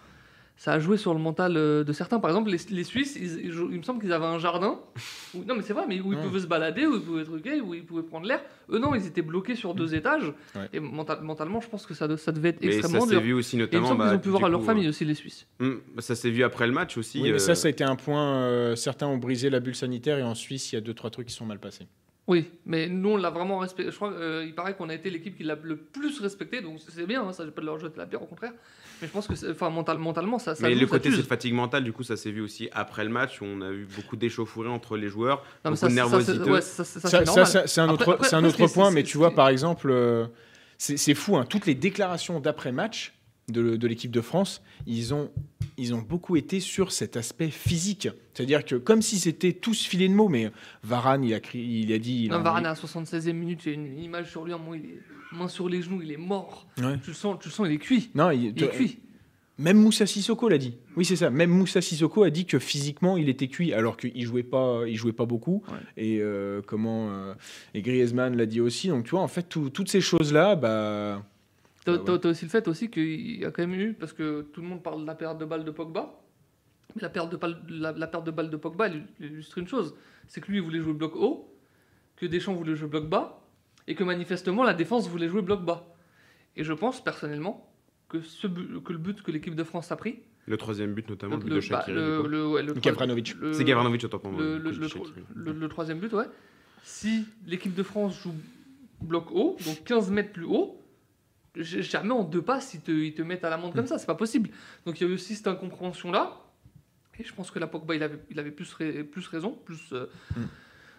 ça 0.55 0.73
a 0.73 0.79
joué 0.79 0.95
sur 0.95 1.13
le 1.13 1.19
mental 1.19 1.57
euh, 1.57 1.83
de 1.83 1.91
certains. 1.91 2.19
Par 2.21 2.29
exemple, 2.29 2.49
les, 2.51 2.57
les 2.69 2.83
Suisses, 2.85 3.17
ils- 3.19 3.45
ils 3.47 3.53
il 3.71 3.77
me 3.79 3.83
semble 3.83 3.99
qu'ils 3.99 4.13
avaient 4.13 4.25
un 4.27 4.37
jardin. 4.39 4.79
Où, 5.33 5.43
non, 5.43 5.55
mais 5.55 5.63
c'est 5.63 5.73
vrai, 5.73 5.83
mais 5.89 5.99
où 5.99 6.13
ils 6.13 6.17
Ouais. 6.19 6.23
pouvaient 6.23 6.39
se 6.39 6.47
balader, 6.47 6.85
où 6.85 6.95
ils 6.95 7.01
pouvaient 7.01 7.23
truquer, 7.25 7.59
où 7.59 7.73
ils 7.73 7.83
pouvaient 7.85 8.03
prendre 8.03 8.25
l'air. 8.27 8.41
Eux, 8.69 8.79
non, 8.79 8.95
ils 8.95 9.05
étaient 9.05 9.21
bloqués 9.21 9.55
sur 9.55 9.73
deux 9.73 9.93
étages. 9.95 10.31
Ouais. 10.55 10.69
Et 10.71 10.79
mental- 10.79 11.21
mentalement, 11.23 11.59
je 11.59 11.67
pense 11.67 11.85
que 11.85 11.93
ça, 11.93 12.07
de- 12.07 12.15
ça 12.15 12.31
devait 12.31 12.49
être 12.49 12.61
Mais 12.61 12.71
ça 12.71 12.77
extrêmement 12.77 13.05
s'est 13.05 13.11
dur. 13.15 13.21
vu 13.21 13.33
aussi 13.33 13.55
Et 13.57 13.59
il 13.59 13.61
me 13.61 13.65
notamment. 13.65 13.87
semble 13.87 13.99
qu'ils 14.03 14.09
bah, 14.11 14.15
ont 14.15 14.19
pu 14.19 14.29
voir 14.29 14.49
leur 14.49 14.59
coup, 14.61 14.65
famille 14.67 14.87
aussi, 14.87 15.03
les 15.03 15.15
Suisses. 15.15 15.47
hum, 15.59 15.81
ça 15.99 16.15
s'est 16.15 16.29
vu 16.29 16.43
après 16.43 16.67
le 16.67 16.73
match 16.73 16.97
aussi. 16.97 17.17
Oui, 17.21 17.29
mais 17.31 17.35
euh, 17.35 17.39
ça, 17.39 17.55
ça 17.55 17.67
a 17.67 17.71
été 17.71 17.83
un 17.83 17.95
point. 17.97 18.35
euh, 18.43 18.75
certains 18.77 19.07
ont 19.07 19.17
brisé 19.17 19.49
la 19.49 19.59
bulle 19.59 19.75
sanitaire 19.75 20.17
et 20.19 20.23
en 20.23 20.35
Suisse, 20.35 20.71
il 20.71 20.75
y 20.75 20.77
a 20.77 20.81
deux, 20.81 20.93
trois 20.93 21.09
trucs 21.09 21.27
qui 21.27 21.33
sont 21.33 21.45
mal 21.45 21.59
passés. 21.59 21.87
Oui, 22.31 22.49
mais 22.65 22.87
nous 22.87 23.09
on 23.09 23.17
l'a 23.17 23.29
vraiment 23.29 23.57
respecté. 23.59 23.91
Je 23.91 23.95
crois 23.97 24.13
qu'il 24.13 24.55
paraît 24.55 24.73
qu'on 24.75 24.87
a 24.87 24.93
été 24.93 25.09
l'équipe 25.09 25.35
qui 25.35 25.43
l'a 25.43 25.57
le 25.61 25.75
plus 25.75 26.17
respecté, 26.21 26.61
donc 26.61 26.79
c'est 26.87 27.05
bien, 27.05 27.21
hein, 27.23 27.33
ça 27.33 27.43
j'ai 27.43 27.51
pas 27.51 27.59
de 27.61 27.65
leur 27.65 27.77
jeter 27.77 27.97
la 27.97 28.05
pierre, 28.05 28.21
au 28.23 28.25
contraire. 28.25 28.53
Mais 29.01 29.07
je 29.07 29.11
pense 29.11 29.27
que, 29.27 29.51
enfin 29.51 29.69
mental, 29.69 29.97
mentalement, 29.97 30.39
ça, 30.39 30.55
ça 30.55 30.65
Mais 30.67 30.73
joue, 30.75 30.79
le 30.81 30.85
ça 30.87 30.91
côté 30.91 31.09
t'use. 31.09 31.17
cette 31.17 31.27
fatigue 31.27 31.53
mentale, 31.53 31.83
du 31.83 31.91
coup, 31.91 32.03
ça 32.03 32.15
s'est 32.15 32.31
vu 32.31 32.39
aussi 32.39 32.69
après 32.71 33.03
le 33.03 33.09
match 33.09 33.41
où 33.41 33.45
on 33.45 33.61
a 33.61 33.69
eu 33.71 33.85
beaucoup 33.97 34.15
d'échauffourées 34.15 34.69
entre 34.69 34.95
les 34.95 35.09
joueurs, 35.09 35.39
Non, 35.65 35.71
mais 35.71 35.71
beaucoup 35.71 35.77
ça, 35.77 35.87
de 35.87 35.91
ça, 35.91 35.97
ça, 35.97 36.09
nervosité. 36.09 36.49
ouais, 36.51 36.61
ça, 36.61 36.83
ça, 36.85 36.99
ça, 37.01 37.45
Ça, 37.45 37.67
c'est 37.67 37.81
un 37.81 37.89
autre, 37.89 38.03
après- 38.13 38.33
un 38.33 38.67
point, 38.69 38.91
mais 38.91 39.03
tu 39.03 39.17
vois, 39.17 39.31
par 39.35 39.49
exemple, 39.49 39.89
euh, 39.91 40.27
c'est 40.77 40.95
c'est 40.97 41.15
fou, 41.15 41.35
hein, 41.35 41.45
toutes 41.49 41.65
les 41.65 41.75
déclarations 41.75 42.39
d'après-match 42.39 43.13
de, 43.51 43.75
de 43.75 43.87
l'équipe 43.87 44.11
de 44.11 44.21
France, 44.21 44.61
ils 44.87 45.13
ont, 45.13 45.29
ils 45.77 45.93
ont 45.93 46.01
beaucoup 46.01 46.35
été 46.35 46.59
sur 46.59 46.91
cet 46.91 47.17
aspect 47.17 47.49
physique. 47.49 48.09
C'est-à-dire 48.33 48.63
que 48.65 48.75
comme 48.75 49.01
si 49.01 49.17
c'était 49.19 49.53
tous 49.53 49.85
filés 49.85 50.07
de 50.09 50.13
mots, 50.13 50.29
mais 50.29 50.51
Varane, 50.83 51.23
il 51.23 51.33
a, 51.33 51.39
il 51.53 51.91
a 51.93 51.99
dit... 51.99 52.23
il 52.25 52.29
Non, 52.29 52.37
a 52.37 52.39
Varane 52.39 52.65
à 52.65 52.73
76e 52.73 53.33
minute, 53.33 53.61
j'ai 53.63 53.73
une 53.73 53.97
image 53.99 54.29
sur 54.31 54.43
lui, 54.45 54.51
moment, 54.51 54.73
il 54.75 54.85
est 54.85 54.99
main 55.33 55.47
sur 55.47 55.69
les 55.69 55.81
genoux, 55.81 56.01
il 56.01 56.11
est 56.11 56.17
mort. 56.17 56.67
Ouais. 56.77 56.97
Tu 57.03 57.09
le 57.11 57.15
sens, 57.15 57.37
tu 57.41 57.47
le 57.49 57.53
sens, 57.53 57.67
il 57.69 57.73
est 57.73 57.77
cuit. 57.77 58.09
Non, 58.15 58.31
il, 58.31 58.53
Il 58.55 58.63
est 58.63 58.69
cuit. 58.69 58.99
Même 59.57 59.77
Moussa 59.77 60.07
Sissoko 60.07 60.49
l'a 60.49 60.57
dit. 60.57 60.75
Oui, 60.97 61.05
c'est 61.05 61.15
ça. 61.17 61.29
Même 61.29 61.51
Moussa 61.51 61.81
Sissoko 61.81 62.23
a 62.23 62.31
dit 62.31 62.45
que 62.45 62.57
physiquement, 62.57 63.15
il 63.15 63.29
était 63.29 63.47
cuit, 63.47 63.73
alors 63.73 63.95
qu'il 63.95 64.25
jouait 64.25 64.41
pas, 64.41 64.81
il 64.87 64.95
jouait 64.95 65.11
pas 65.13 65.25
beaucoup. 65.27 65.61
Ouais. 65.67 65.77
Et 66.03 66.17
euh, 66.19 66.61
comment 66.65 67.09
euh, 67.11 67.35
et 67.75 67.83
Griezmann 67.83 68.35
l'a 68.35 68.47
dit 68.47 68.59
aussi. 68.59 68.87
Donc 68.87 69.03
tu 69.03 69.11
vois, 69.11 69.19
en 69.21 69.27
fait, 69.27 69.43
tout- 69.43 69.69
toutes 69.69 69.89
ces 69.89 70.01
choses-là, 70.01 70.55
bah, 70.55 71.23
T'as 71.85 71.93
Ah 71.93 71.95
ouais. 71.97 72.01
t'as- 72.05 72.19
t'as 72.19 72.29
aussi 72.29 72.45
le 72.45 72.49
fait 72.51 72.67
aussi 72.67 72.89
qu'il 72.91 73.39
y 73.39 73.45
a 73.45 73.51
quand 73.51 73.63
même 73.65 73.73
eu, 73.79 73.93
parce 73.93 74.13
que 74.13 74.41
tout 74.53 74.61
le 74.61 74.67
monde 74.67 74.83
parle 74.83 75.01
de 75.01 75.07
la 75.07 75.15
perte 75.15 75.37
de 75.39 75.45
balle 75.45 75.63
de 75.65 75.71
Pogba, 75.71 76.21
mais 76.95 77.01
la 77.01 77.09
perte 77.09 77.31
de 77.31 77.37
balle, 77.37 77.61
la, 77.69 77.91
la 77.91 78.07
perte 78.07 78.25
de 78.25 78.31
balle 78.31 78.49
de 78.49 78.57
Pogba 78.57 78.87
elle 78.87 79.07
illustre 79.19 79.57
une 79.57 79.67
chose, 79.67 79.95
c'est 80.27 80.41
que 80.41 80.51
lui 80.51 80.57
il 80.57 80.63
voulait 80.63 80.79
jouer 80.81 80.93
bloc 80.93 81.15
haut, 81.15 81.51
que 82.17 82.25
Deschamps 82.27 82.53
voulait 82.53 82.75
jouer 82.75 82.87
bloc 82.89 83.09
bas, 83.09 83.43
et 83.87 83.95
que 83.95 84.03
manifestement 84.03 84.63
la 84.63 84.73
défense 84.75 85.09
voulait 85.09 85.27
jouer 85.27 85.41
bloc 85.41 85.63
bas. 85.65 85.95
Et 86.55 86.63
je 86.63 86.73
pense 86.73 87.03
personnellement 87.03 87.73
que, 88.09 88.21
ce 88.21 88.45
but- 88.45 88.83
que 88.83 88.91
le 88.93 88.99
but 88.99 89.23
que 89.23 89.31
l'équipe 89.31 89.55
de 89.55 89.63
France 89.63 89.91
a 89.91 89.95
pris, 89.95 90.19
Le 90.47 90.57
troisième 90.57 90.93
but, 90.93 91.07
notamment, 91.09 91.35
le, 91.37 91.41
but 91.43 91.49
le, 91.49 91.55
de 91.55 91.69
bah, 91.69 91.79
Shaqiri. 91.79 91.95
le- 91.95 92.47
ouais, 92.47 92.65
Gavranovic. 92.81 93.35
C'est 93.53 93.63
Gavranovic, 93.63 94.03
autant 94.03 94.19
pour 94.19 94.31
moi. 94.31 94.41
le, 94.41 94.57
du 94.59 94.63
le- 94.65 94.71
coup, 94.71 94.79
le- 94.81 94.87
Shaqiri. 94.87 95.23
le- 95.35 95.51
le 95.53 95.67
troisième 95.69 95.99
but, 95.99 96.11
ouais. 96.13 96.25
Si 96.83 97.25
l'équipe 97.47 97.73
de 97.75 97.83
France 97.83 98.21
joue 98.23 98.33
bloc 99.01 99.31
haut, 99.31 99.55
donc 99.65 99.83
15 99.85 100.09
mètres 100.11 100.31
plus 100.33 100.45
haut, 100.45 100.80
jamais 101.55 102.11
en 102.13 102.23
deux 102.23 102.41
passes 102.41 102.73
ils 102.73 102.81
te, 102.81 102.91
ils 102.91 103.13
te 103.13 103.21
mettent 103.21 103.43
à 103.43 103.49
l'amende 103.49 103.73
comme 103.73 103.87
ça, 103.87 103.97
c'est 103.97 104.05
pas 104.05 104.15
possible. 104.15 104.49
Donc 104.85 104.99
il 104.99 105.03
y 105.03 105.07
a 105.07 105.09
eu 105.09 105.15
aussi 105.15 105.35
cette 105.35 105.47
incompréhension-là. 105.47 106.37
Et 107.19 107.23
je 107.23 107.33
pense 107.33 107.51
que 107.51 107.59
la 107.59 107.67
Pogba, 107.67 107.93
il 107.93 108.03
avait, 108.03 108.19
il 108.31 108.39
avait 108.39 108.51
plus, 108.51 108.73
rai- 108.73 109.03
plus 109.03 109.27
raison, 109.27 109.51
plus 109.65 109.91
euh, 109.93 110.05
Mm. 110.35 110.41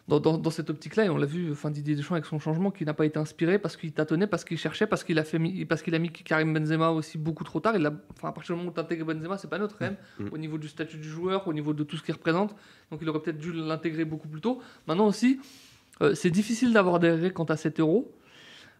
dans, 0.09 0.21
dans- 0.21 0.37
dans 0.38 0.51
cette 0.51 0.69
optique-là. 0.69 1.07
Et 1.07 1.09
on 1.09 1.17
l'a 1.17 1.27
vu, 1.27 1.51
enfin 1.51 1.71
Didier 1.71 1.97
Deschamps 1.97 2.15
avec 2.15 2.27
son 2.27 2.38
changement, 2.38 2.71
qui 2.71 2.85
n'a 2.85 2.93
pas 2.95 3.07
été 3.07 3.19
inspiré 3.19 3.59
parce 3.59 3.77
qu'il 3.77 3.93
tâtonnait, 3.93 4.27
parce 4.27 4.45
qu'il 4.45 4.59
cherchait, 4.59 4.87
parce 4.87 5.03
qu'il 5.05 5.19
a, 5.19 5.25
fait 5.25 5.38
mis- 5.38 5.65
parce 5.65 5.81
qu'il 5.83 5.95
a 5.95 5.99
mis 5.99 6.11
Karim 6.12 6.53
Benzema 6.53 6.91
aussi 6.91 7.17
beaucoup 7.19 7.45
trop 7.45 7.61
tard. 7.61 7.75
Il 7.77 7.87
a, 7.87 7.93
enfin, 8.17 8.29
à 8.29 8.33
partir 8.33 8.55
du 8.55 8.59
moment 8.61 8.71
où 8.71 8.75
tu 8.75 8.81
intègres 8.81 9.07
Benzema, 9.07 9.38
c'est 9.38 9.49
pas 9.49 9.59
quand 9.59 9.81
même, 9.81 9.97
Mm. 10.21 10.29
au 10.33 10.38
niveau 10.38 10.59
du 10.59 10.69
statut 10.69 10.99
du 10.99 11.09
joueur, 11.09 11.49
au 11.49 11.53
niveau 11.55 11.73
de 11.73 11.83
tout 11.83 11.97
ce 11.97 12.03
qu'il 12.03 12.15
représente. 12.15 12.55
Donc 12.91 13.01
il 13.03 13.09
aurait 13.09 13.21
peut-être 13.23 13.38
dû 13.38 13.53
l'intégrer 13.53 14.05
beaucoup 14.05 14.29
plus 14.29 14.43
tôt. 14.43 14.61
Maintenant 14.87 15.07
aussi, 15.07 15.41
euh, 16.03 16.15
c'est 16.15 16.31
difficile 16.31 16.73
d'avoir 16.75 17.01
des 17.01 17.11
règles 17.11 17.33
quant 17.33 17.45
à 17.45 17.57
7 17.57 17.81
euros. 17.81 18.15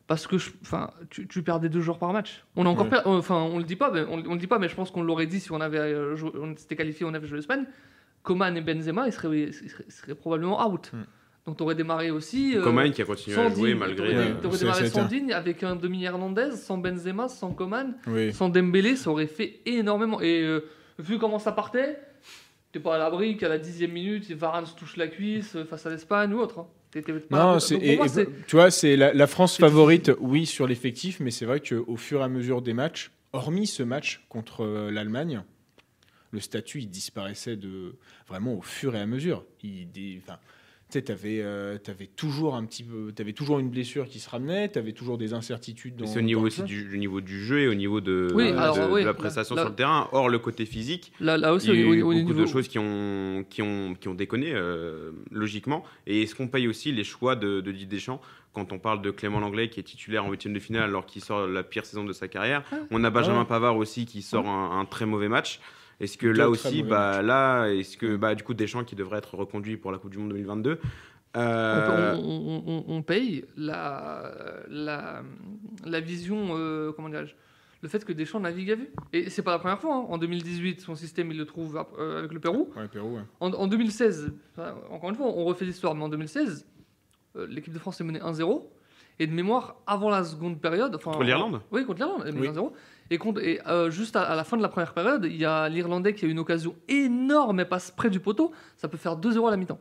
Parce 0.09 0.27
que 0.27 0.37
je- 0.37 0.51
enfin, 0.63 0.91
tu, 1.11 1.27
tu 1.29 1.43
perdais 1.43 1.69
deux 1.69 1.81
joueurs 1.81 1.99
par 1.99 2.13
match. 2.13 2.45
On 2.57 2.67
a 2.67 2.69
encore 2.69 2.85
Ouais. 2.85 2.91
per- 2.91 3.09
euh, 3.09 3.19
enfin, 3.19 3.37
on 3.37 3.59
le 3.59 3.65
dit 3.65 3.77
pas, 3.77 3.91
mais 3.91 4.03
on, 4.03 4.23
on 4.27 4.33
le 4.35 4.39
dit 4.39 4.47
pas, 4.49 4.59
mais 4.59 4.69
je 4.69 4.75
pense 4.75 4.91
qu'on 4.91 5.03
l'aurait 5.03 5.27
dit 5.27 5.41
si 5.41 5.53
on 5.53 5.61
avait 5.61 5.79
euh, 5.79 6.17
joué- 6.17 6.33
on 6.35 6.57
s'était 6.57 6.77
qualifié, 6.77 7.07
on 7.07 7.15
avait 7.15 7.27
joué 7.27 7.37
l'Espagne. 7.37 7.65
Coman 8.23 8.57
et 8.57 8.61
Benzema, 8.61 9.07
ils 9.07 9.13
seraient, 9.13 9.39
ils 9.41 9.53
seraient, 9.55 9.85
ils 9.87 9.93
seraient 9.93 10.15
probablement 10.15 10.65
out. 10.69 10.91
Mm. 10.93 11.03
Donc 11.47 11.57
tu 11.57 11.63
aurais 11.65 11.75
démarré 11.75 12.11
aussi. 12.11 12.57
euh, 12.57 12.63
Coman 12.63 12.91
qui 12.93 13.03
a 13.03 13.05
continué 13.05 13.37
à 13.37 13.49
jouer 13.49 13.71
Digne. 13.71 13.79
malgré. 13.79 13.97
T'aurais- 13.97 14.17
Ouais, 14.27 14.31
euh, 14.31 14.41
T'aurais 14.43 14.59
démarré 14.59 14.89
sans 14.91 15.05
Digne 15.07 15.33
avec 15.33 15.63
un 15.63 15.77
demi 15.77 16.05
Hernandez, 16.05 16.51
sans 16.53 16.79
Benzema, 16.79 17.29
sans 17.29 17.51
Coman, 17.53 17.95
Oui. 18.09 18.33
sans 18.33 18.49
Dembélé, 18.49 18.95
ça 18.97 19.11
aurait 19.11 19.27
fait 19.27 19.61
énormément. 19.67 20.21
Et 20.21 20.43
euh, 20.43 20.61
vu 20.99 21.19
comment 21.19 21.39
ça 21.41 21.51
partait, 21.53 21.99
t'es 22.71 22.79
pas 22.81 22.95
à 22.95 22.99
l'abri 22.99 23.37
qu'à 23.37 23.49
la 23.49 23.59
dixième 23.59 23.93
minute, 23.93 24.31
Varane 24.33 24.67
se 24.67 24.75
touche 24.77 24.97
la 24.97 25.09
cuisse 25.09 25.57
face 25.69 25.87
à 25.87 25.91
l'Espagne 25.91 26.33
ou 26.35 26.39
autre. 26.39 26.61
hein. 26.61 26.67
Non, 27.31 27.59
c'est, 27.61 27.75
pour 27.77 27.85
et- 27.85 27.97
moi, 27.97 28.07
et- 28.07 28.09
c'est- 28.09 28.29
tu 28.47 28.57
vois, 28.57 28.71
c'est 28.71 28.97
la, 28.97 29.13
la 29.15 29.27
France 29.27 29.57
c'est 29.57 29.63
favorite, 29.63 30.11
oui, 30.21 30.47
sur 30.47 30.67
l'effectif, 30.67 31.21
mais 31.21 31.31
c'est 31.31 31.47
vrai 31.47 31.61
qu'au 31.61 31.97
fur 31.97 32.21
et 32.21 32.25
à 32.25 32.29
mesure 32.29 32.61
des 32.63 32.75
matchs, 32.75 33.11
hormis 33.33 33.67
ce 33.67 33.83
match 33.83 34.25
contre 34.29 34.63
euh, 34.65 34.91
l'Allemagne, 34.91 35.43
le 36.33 36.41
statut 36.41 36.81
il 36.81 36.89
disparaissait 36.91 37.57
de 37.57 37.95
vraiment 38.29 38.55
au 38.55 38.63
fur 38.63 38.95
et 38.95 39.01
à 39.01 39.07
mesure. 39.07 39.45
Il, 39.63 39.89
tu 40.93 40.99
sais, 40.99 41.03
t'avais, 41.05 41.39
euh, 41.41 41.79
t'avais 41.79 42.07
toujours 42.07 42.55
un 42.55 42.65
petit 42.67 42.83
peu, 42.85 43.13
t'avais 43.13 43.33
toujours 43.33 43.59
une 43.59 43.71
blessure 43.71 44.07
qui 44.07 44.21
se 44.21 44.29
ramenait, 44.29 44.69
t'avais 44.69 44.93
toujours 44.93 45.17
des 45.17 45.33
incertitudes. 45.33 45.97
Dans, 45.97 46.07
C'est 46.07 46.19
au 46.19 46.23
niveau 46.23 46.43
aussi 46.47 46.61
jeu. 46.61 46.67
du, 46.67 46.85
du 46.85 46.99
niveau 46.99 47.23
du 47.23 47.43
jeu 47.43 47.61
et 47.61 47.69
au 47.69 47.73
niveau 47.75 48.03
de, 48.03 48.29
Oui, 48.35 48.53
de- 48.53 48.57
alors, 48.59 48.77
de 48.77 48.93
oui, 48.93 49.03
la 49.03 49.15
prestation 49.15 49.55
là- 49.55 49.63
sur 49.63 49.71
le 49.71 49.75
terrain. 49.75 50.09
Or, 50.13 50.29
le 50.29 50.39
côté 50.39 50.67
physique, 50.67 51.11
Là, 51.19 51.39
là 51.39 51.55
aussi, 51.55 51.69
il 51.69 51.75
y 51.75 51.79
a 51.79 51.87
eu 51.87 52.01
beaucoup 52.03 52.13
niveau- 52.13 52.41
de 52.43 52.47
choses 52.47 52.69
qui 52.69 52.79
ont, 52.79 53.43
qui 53.49 53.63
ont, 53.63 53.95
qui 53.99 54.09
ont 54.09 54.15
déconné, 54.15 54.53
euh, 54.53 55.13
logiquement. 55.31 55.83
Et 56.07 56.23
est-ce 56.23 56.35
qu'on 56.35 56.49
paye 56.49 56.69
aussi 56.69 56.93
les 56.93 57.05
choix 57.05 57.37
de, 57.37 57.63
de 57.63 57.73
Didier 57.73 57.87
Deschamps 57.87 58.21
quand 58.53 58.71
on 58.75 58.79
parle 58.79 59.01
de 59.01 59.11
Clément 59.11 59.41
Langlais 59.41 59.71
qui 59.71 59.81
est 59.81 59.85
titulaire 59.85 60.27
en 60.27 60.31
huitième 60.31 60.53
de 60.53 60.61
finale 60.61 60.85
alors 60.85 61.07
qu'il 61.07 61.25
sort 61.25 61.47
la 61.47 61.63
pire 61.63 61.87
saison 61.87 62.05
de 62.05 62.13
sa 62.13 62.29
carrière? 62.29 62.65
Ah. 62.71 62.77
On 62.91 63.03
a 63.03 63.09
Benjamin 63.09 63.41
Ouais. 63.41 63.47
Pavard 63.47 63.79
aussi 63.79 64.05
qui 64.05 64.21
sort 64.21 64.47
un, 64.47 64.79
un 64.79 64.85
très 64.85 65.07
mauvais 65.07 65.29
match. 65.29 65.59
Est-ce 66.03 66.19
que 66.19 66.27
là 66.27 66.51
aussi, 66.51 66.83
bah, 66.83 67.23
là, 67.23 67.67
est-ce 67.69 67.97
que 67.97 68.17
bah, 68.17 68.35
du 68.35 68.43
coup 68.43 68.53
Deschamps 68.55 68.85
qui 68.85 68.97
devrait 68.97 69.19
être 69.19 69.35
reconduit 69.37 69.77
pour 69.77 69.93
la 69.93 69.99
Coupe 69.99 70.11
du 70.11 70.19
Monde 70.19 70.31
2022 70.31 70.79
on, 71.35 71.39
euh, 71.41 72.15
on- 72.17 72.21
on- 72.21 72.63
on- 72.67 72.85
on 72.89 73.03
paye 73.03 73.47
la, 73.57 74.33
la, 74.69 75.23
la 75.87 76.01
vision, 76.01 76.49
euh, 76.51 76.93
comment 76.93 77.09
dirais-je, 77.09 77.35
le 77.81 77.89
fait 77.89 78.05
que 78.05 78.13
Deschamps 78.13 78.41
navigue 78.41 78.71
à 78.71 78.75
vue. 78.75 78.91
Et 79.15 79.31
c'est 79.31 79.43
pas 79.43 79.53
la 79.53 79.59
première 79.59 79.79
fois. 79.81 79.95
hein. 79.97 80.05
En 80.11 80.19
2018, 80.19 80.81
son 80.83 80.95
système, 80.95 81.31
il 81.31 81.39
le 81.39 81.47
trouve 81.47 81.83
euh, 81.99 82.19
avec 82.19 82.33
le 82.33 82.39
Pérou. 82.41 82.71
Ouais, 82.77 82.87
Pérou, 82.89 83.17
ouais. 83.17 83.23
En, 83.41 83.51
en 83.53 83.67
2016, 83.67 84.33
enfin, 84.57 84.75
encore 84.91 85.09
une 85.11 85.17
fois, 85.17 85.27
on 85.27 85.45
refait 85.45 85.65
l'histoire, 85.65 85.95
mais 85.95 86.05
en 86.05 86.09
2016, 86.11 86.67
euh, 87.37 87.47
l'équipe 87.49 87.73
de 87.73 87.79
France 87.79 88.01
est 88.01 88.05
menée 88.05 88.21
1-0. 88.21 88.69
Et 89.19 89.27
de 89.27 89.33
mémoire, 89.33 89.77
avant 89.87 90.09
la 90.11 90.25
seconde 90.25 90.61
période. 90.61 90.95
enfin, 90.97 91.13
Contre 91.13 91.25
l'Irlande? 91.25 91.61
Oui, 91.71 91.85
contre 91.85 91.99
l'Irlande, 91.99 92.23
elle 92.25 92.31
est 92.31 92.33
menée 92.33 92.49
Oui. 92.49 92.55
1-0. 92.55 92.73
Et, 93.13 93.19
contre, 93.19 93.41
et 93.43 93.61
euh, 93.67 93.91
juste 93.91 94.17
à, 94.17 94.23
à 94.23 94.35
la 94.35 94.43
fin 94.45 94.57
de 94.57 94.63
la 94.63 94.69
première 94.69 94.95
période, 94.95 95.25
il 95.27 95.37
y 95.37 95.45
a 95.45 95.69
l'Irlandais 95.69 96.15
qui 96.15 96.25
a 96.25 96.29
une 96.29 96.39
occasion 96.39 96.75
énorme 96.89 97.61
et 97.61 97.65
passe 97.65 97.91
près 97.91 98.09
du 98.11 98.21
poteau. 98.21 98.53
Ça 98.77 98.89
peut 98.89 98.97
faire 98.97 99.17
2-0 99.19 99.47
à 99.49 99.51
la 99.51 99.57
mi-temps. 99.57 99.81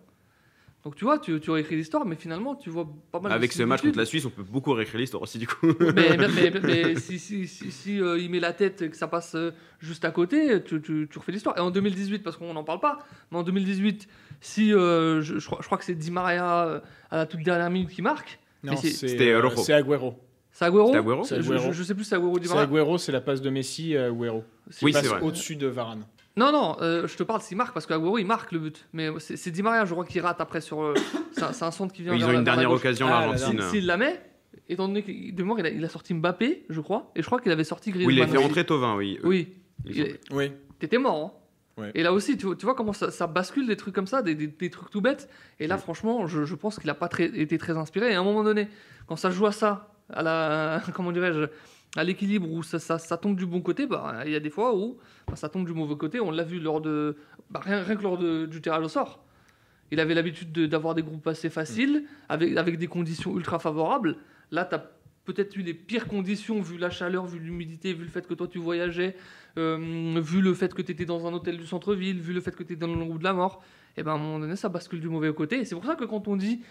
Donc 0.84 0.96
tu 0.96 1.06
vois, 1.06 1.20
tu, 1.20 1.39
tu 1.39 1.52
réécris 1.52 1.76
l'histoire, 1.76 2.06
mais 2.08 2.15
finalement, 2.15 2.56
tu 2.56 2.72
vois 2.72 2.86
pas 3.12 3.20
mal 3.20 3.32
de 3.32 3.36
Avec 3.36 3.52
ce 3.54 3.62
match 3.63 3.82
contre 3.89 4.00
la 4.00 4.06
Suisse, 4.06 4.26
on 4.26 4.32
peut 4.32 4.41
beaucoup 4.41 4.74
réécrire 4.74 5.00
l'histoire 5.00 5.22
aussi 5.22 5.38
du 5.38 5.46
coup. 5.48 5.67
Mais, 5.80 6.17
mais- 6.17 6.28
mais- 6.28 6.60
mais 6.63 6.96
si, 6.96 7.20
si, 7.20 7.48
si, 7.48 7.72
si, 7.72 8.02
euh, 8.02 8.17
il 8.20 8.32
met 8.32 8.39
la 8.39 8.52
tête 8.52 8.82
et 8.82 8.89
que 8.89 8.98
ça 8.98 9.08
passe 9.08 9.36
euh, 9.36 9.52
juste 9.80 10.04
à 10.06 10.12
côté, 10.12 10.62
tu, 10.63 10.82
tu, 10.82 11.08
tu 11.10 11.20
refais 11.20 11.32
l'histoire. 11.32 11.56
Et 11.58 11.62
en 11.62 11.70
2018, 11.70 12.24
parce 12.24 12.36
qu'on 12.36 12.52
n'en 12.54 12.63
parle 12.63 12.80
pas, 12.80 12.98
mais 13.32 13.38
en 13.38 13.44
2018, 13.44 14.08
si 14.41 14.74
euh, 14.74 15.22
je, 15.22 15.38
je 15.38 15.46
crois, 15.46 15.60
je 15.62 15.67
crois 15.67 15.78
que 15.78 15.86
c'est 15.86 15.94
Di 15.94 16.10
Maria 16.10 16.82
à 17.12 17.15
la 17.15 17.26
toute 17.28 17.44
dernière 17.44 17.70
minute 17.70 17.89
qui 17.91 18.02
marque, 18.02 18.39
Non, 18.63 18.74
c'est- 18.82 19.08
euh, 19.13 19.17
Rojo. 19.50 19.63
C'est 20.52 20.66
Agüero. 20.66 20.92
je, 21.24 21.42
je- 21.42 21.72
je 21.72 21.84
sais 21.84 21.94
plus 21.96 22.04
si 22.04 22.10
c'est 22.10 22.16
Agüero 22.16 22.38
C'est 22.42 22.50
Maria. 22.50 22.64
Agüero, 22.64 22.98
c'est 22.98 23.12
la 23.12 23.22
passe 23.22 23.42
de 23.42 23.50
Messi 23.50 23.96
à 23.98 24.06
Agüero. 24.06 24.44
C'est- 24.70 24.86
Oui, 24.86 24.92
passe 24.92 25.04
c'est 25.04 25.08
vrai. 25.10 25.22
au-dessus 25.22 25.56
de 25.56 25.68
Varane. 25.68 26.06
Non, 26.38 26.52
non, 26.52 26.78
euh, 26.82 27.08
je 27.08 27.18
te 27.18 27.24
parle 27.24 27.42
s'il 27.42 27.58
marque, 27.58 27.74
parce 27.74 27.86
qu'Agüero 27.86 28.18
il 28.18 28.26
marque 28.26 28.52
le 28.52 28.60
but. 28.60 28.88
Mais 28.94 29.10
c'est 29.20 29.52
Di 29.52 29.62
Maria, 29.64 29.86
je 29.86 29.92
crois, 29.94 30.06
qui 30.06 30.20
rate 30.20 30.40
après 30.42 30.62
sur. 30.62 30.82
euh, 30.82 30.94
c'est 31.32 31.64
un, 31.64 31.72
centre 31.72 31.94
qui 31.94 32.04
vient 32.04 32.14
Ils 32.14 32.20
vers 32.20 32.28
ont 32.30 32.32
une 32.32 32.38
la 32.38 32.44
dernière 32.44 32.72
occasion, 32.72 33.08
Ah, 33.10 33.22
la 33.22 33.28
l'Argentine. 33.28 33.62
S'il 33.70 33.86
la 33.86 33.98
met, 33.98 34.22
étant 34.70 34.88
donné 34.88 35.04
que 35.04 35.12
de 35.12 35.42
mémoire, 35.44 35.60
il 35.60 35.66
a, 35.66 35.70
il 35.70 35.84
a 35.84 35.90
sorti 35.90 36.14
Mbappé, 36.14 36.66
je 36.70 36.80
crois, 36.82 37.12
et 37.16 37.22
je 37.22 37.26
crois 37.26 37.40
qu'il 37.42 37.52
avait 37.52 37.64
sorti 37.64 37.92
Griezmann. 37.92 38.08
Oui, 38.16 38.22
il 38.22 38.24
a 38.24 38.28
fait 38.28 38.38
rentrer 38.38 38.66
Tovin, 38.66 38.96
oui. 38.96 39.20
Oui, 39.24 39.54
Il. 39.86 40.18
Oui. 40.32 40.52
t'étais 40.80 40.98
mort. 40.98 41.16
hein. 41.18 41.82
Ouais. 41.82 41.92
Et 41.96 42.04
là 42.04 42.12
aussi, 42.14 42.38
tu, 42.38 42.46
vois- 42.48 42.56
tu 42.58 42.66
vois 42.66 42.76
comment 42.76 42.92
ça, 42.94 43.12
ça 43.12 43.28
bascule 43.28 43.66
des 43.66 43.78
trucs 43.78 43.96
comme 43.96 44.06
ça, 44.08 44.22
des, 44.22 44.36
des- 44.36 44.48
des 44.48 44.70
trucs 44.70 44.90
tout 44.90 45.00
bêtes. 45.02 45.30
Et 45.60 45.68
là, 45.68 45.78
Mm. 45.78 45.80
franchement, 45.80 46.28
je, 46.28 46.44
je 46.44 46.56
pense 46.56 46.78
qu'il 46.78 46.88
n'a 46.88 46.94
pas 46.94 47.08
très- 47.08 47.26
été 47.40 47.58
très 47.58 47.78
inspiré. 47.78 48.12
Et 48.12 48.16
à 48.16 48.20
un 48.20 48.24
moment 48.26 48.44
donné, 48.44 48.68
quand 49.08 49.16
ça 49.16 49.32
joue 49.32 49.46
à 49.48 49.52
ça, 49.54 49.91
à 50.13 50.21
la, 50.24 50.82
comment 50.93 51.12
dirais-je, 51.12 51.47
à 51.97 52.04
l'équilibre 52.04 52.50
où 52.52 52.63
ça, 52.63 52.80
ça- 52.80 52.97
ça 53.00 53.17
tombe 53.17 53.36
du 53.36 53.45
bon 53.45 53.62
côté, 53.62 53.86
bah, 53.88 54.21
il 54.26 54.32
y 54.32 54.36
a 54.36 54.39
des 54.39 54.50
fois 54.50 54.76
où 54.76 54.97
bah, 55.28 55.36
ça 55.36 55.50
tombe 55.50 55.65
du 55.65 55.74
mauvais 55.74 55.95
côté. 55.97 56.19
On 56.19 56.32
l'a 56.32 56.43
vu 56.43 56.60
lors 56.60 56.82
de, 56.82 57.17
bah, 57.50 57.60
rien, 57.63 57.82
rien 57.84 57.95
que 57.95 58.04
lors 58.04 58.17
de- 58.17 58.45
du 58.45 58.62
tirage 58.62 58.84
au 58.86 58.89
sort. 58.89 59.24
Il 59.91 60.00
avait 60.00 60.13
l'habitude 60.13 60.52
de- 60.54 60.67
d'avoir 60.67 60.95
des 60.95 61.04
groupes 61.04 61.28
assez 61.28 61.50
faciles, 61.50 62.06
avec, 62.30 62.56
avec 62.56 62.78
des 62.78 62.88
conditions 62.88 63.36
ultra 63.36 63.60
favorables. 63.60 64.15
Là, 64.52 64.63
tu 64.63 64.76
as 64.76 64.89
peut-être 65.26 65.56
eu 65.58 65.62
les 65.63 65.74
pires 65.74 66.08
conditions, 66.08 66.62
vu 66.62 66.78
la 66.78 66.89
chaleur, 66.89 67.26
vu 67.26 67.39
l'humidité, 67.39 67.93
vu 67.93 68.04
le 68.06 68.10
fait 68.10 68.26
que 68.26 68.34
toi 68.34 68.47
tu 68.47 68.58
voyageais, 68.58 69.15
euh, 69.60 70.19
vu 70.21 70.41
le 70.41 70.54
fait 70.54 70.74
que 70.74 70.82
tu 70.82 70.93
étais 70.93 71.06
dans 71.06 71.28
un 71.28 71.34
hôtel 71.34 71.58
du 71.58 71.67
centre-ville, 71.67 72.19
vu 72.21 72.32
le 72.34 72.39
fait 72.41 72.56
que 72.56 72.63
tu 72.63 72.74
étais 72.74 72.88
dans 72.88 72.95
le 72.95 73.04
roue 73.04 73.17
de 73.17 73.24
la 73.26 73.34
mort. 73.34 73.62
Et 73.97 74.04
ben 74.04 74.13
à 74.13 74.15
un 74.15 74.17
moment 74.17 74.39
donné, 74.39 74.56
ça 74.56 74.69
bascule 74.69 75.02
du 75.02 75.10
mauvais 75.10 75.34
côté. 75.34 75.60
Et 75.60 75.65
c'est 75.65 75.76
pour 75.76 75.86
ça 75.86 75.95
que 75.95 76.06
quand 76.06 76.28
on 76.30 76.38
dit 76.38 76.62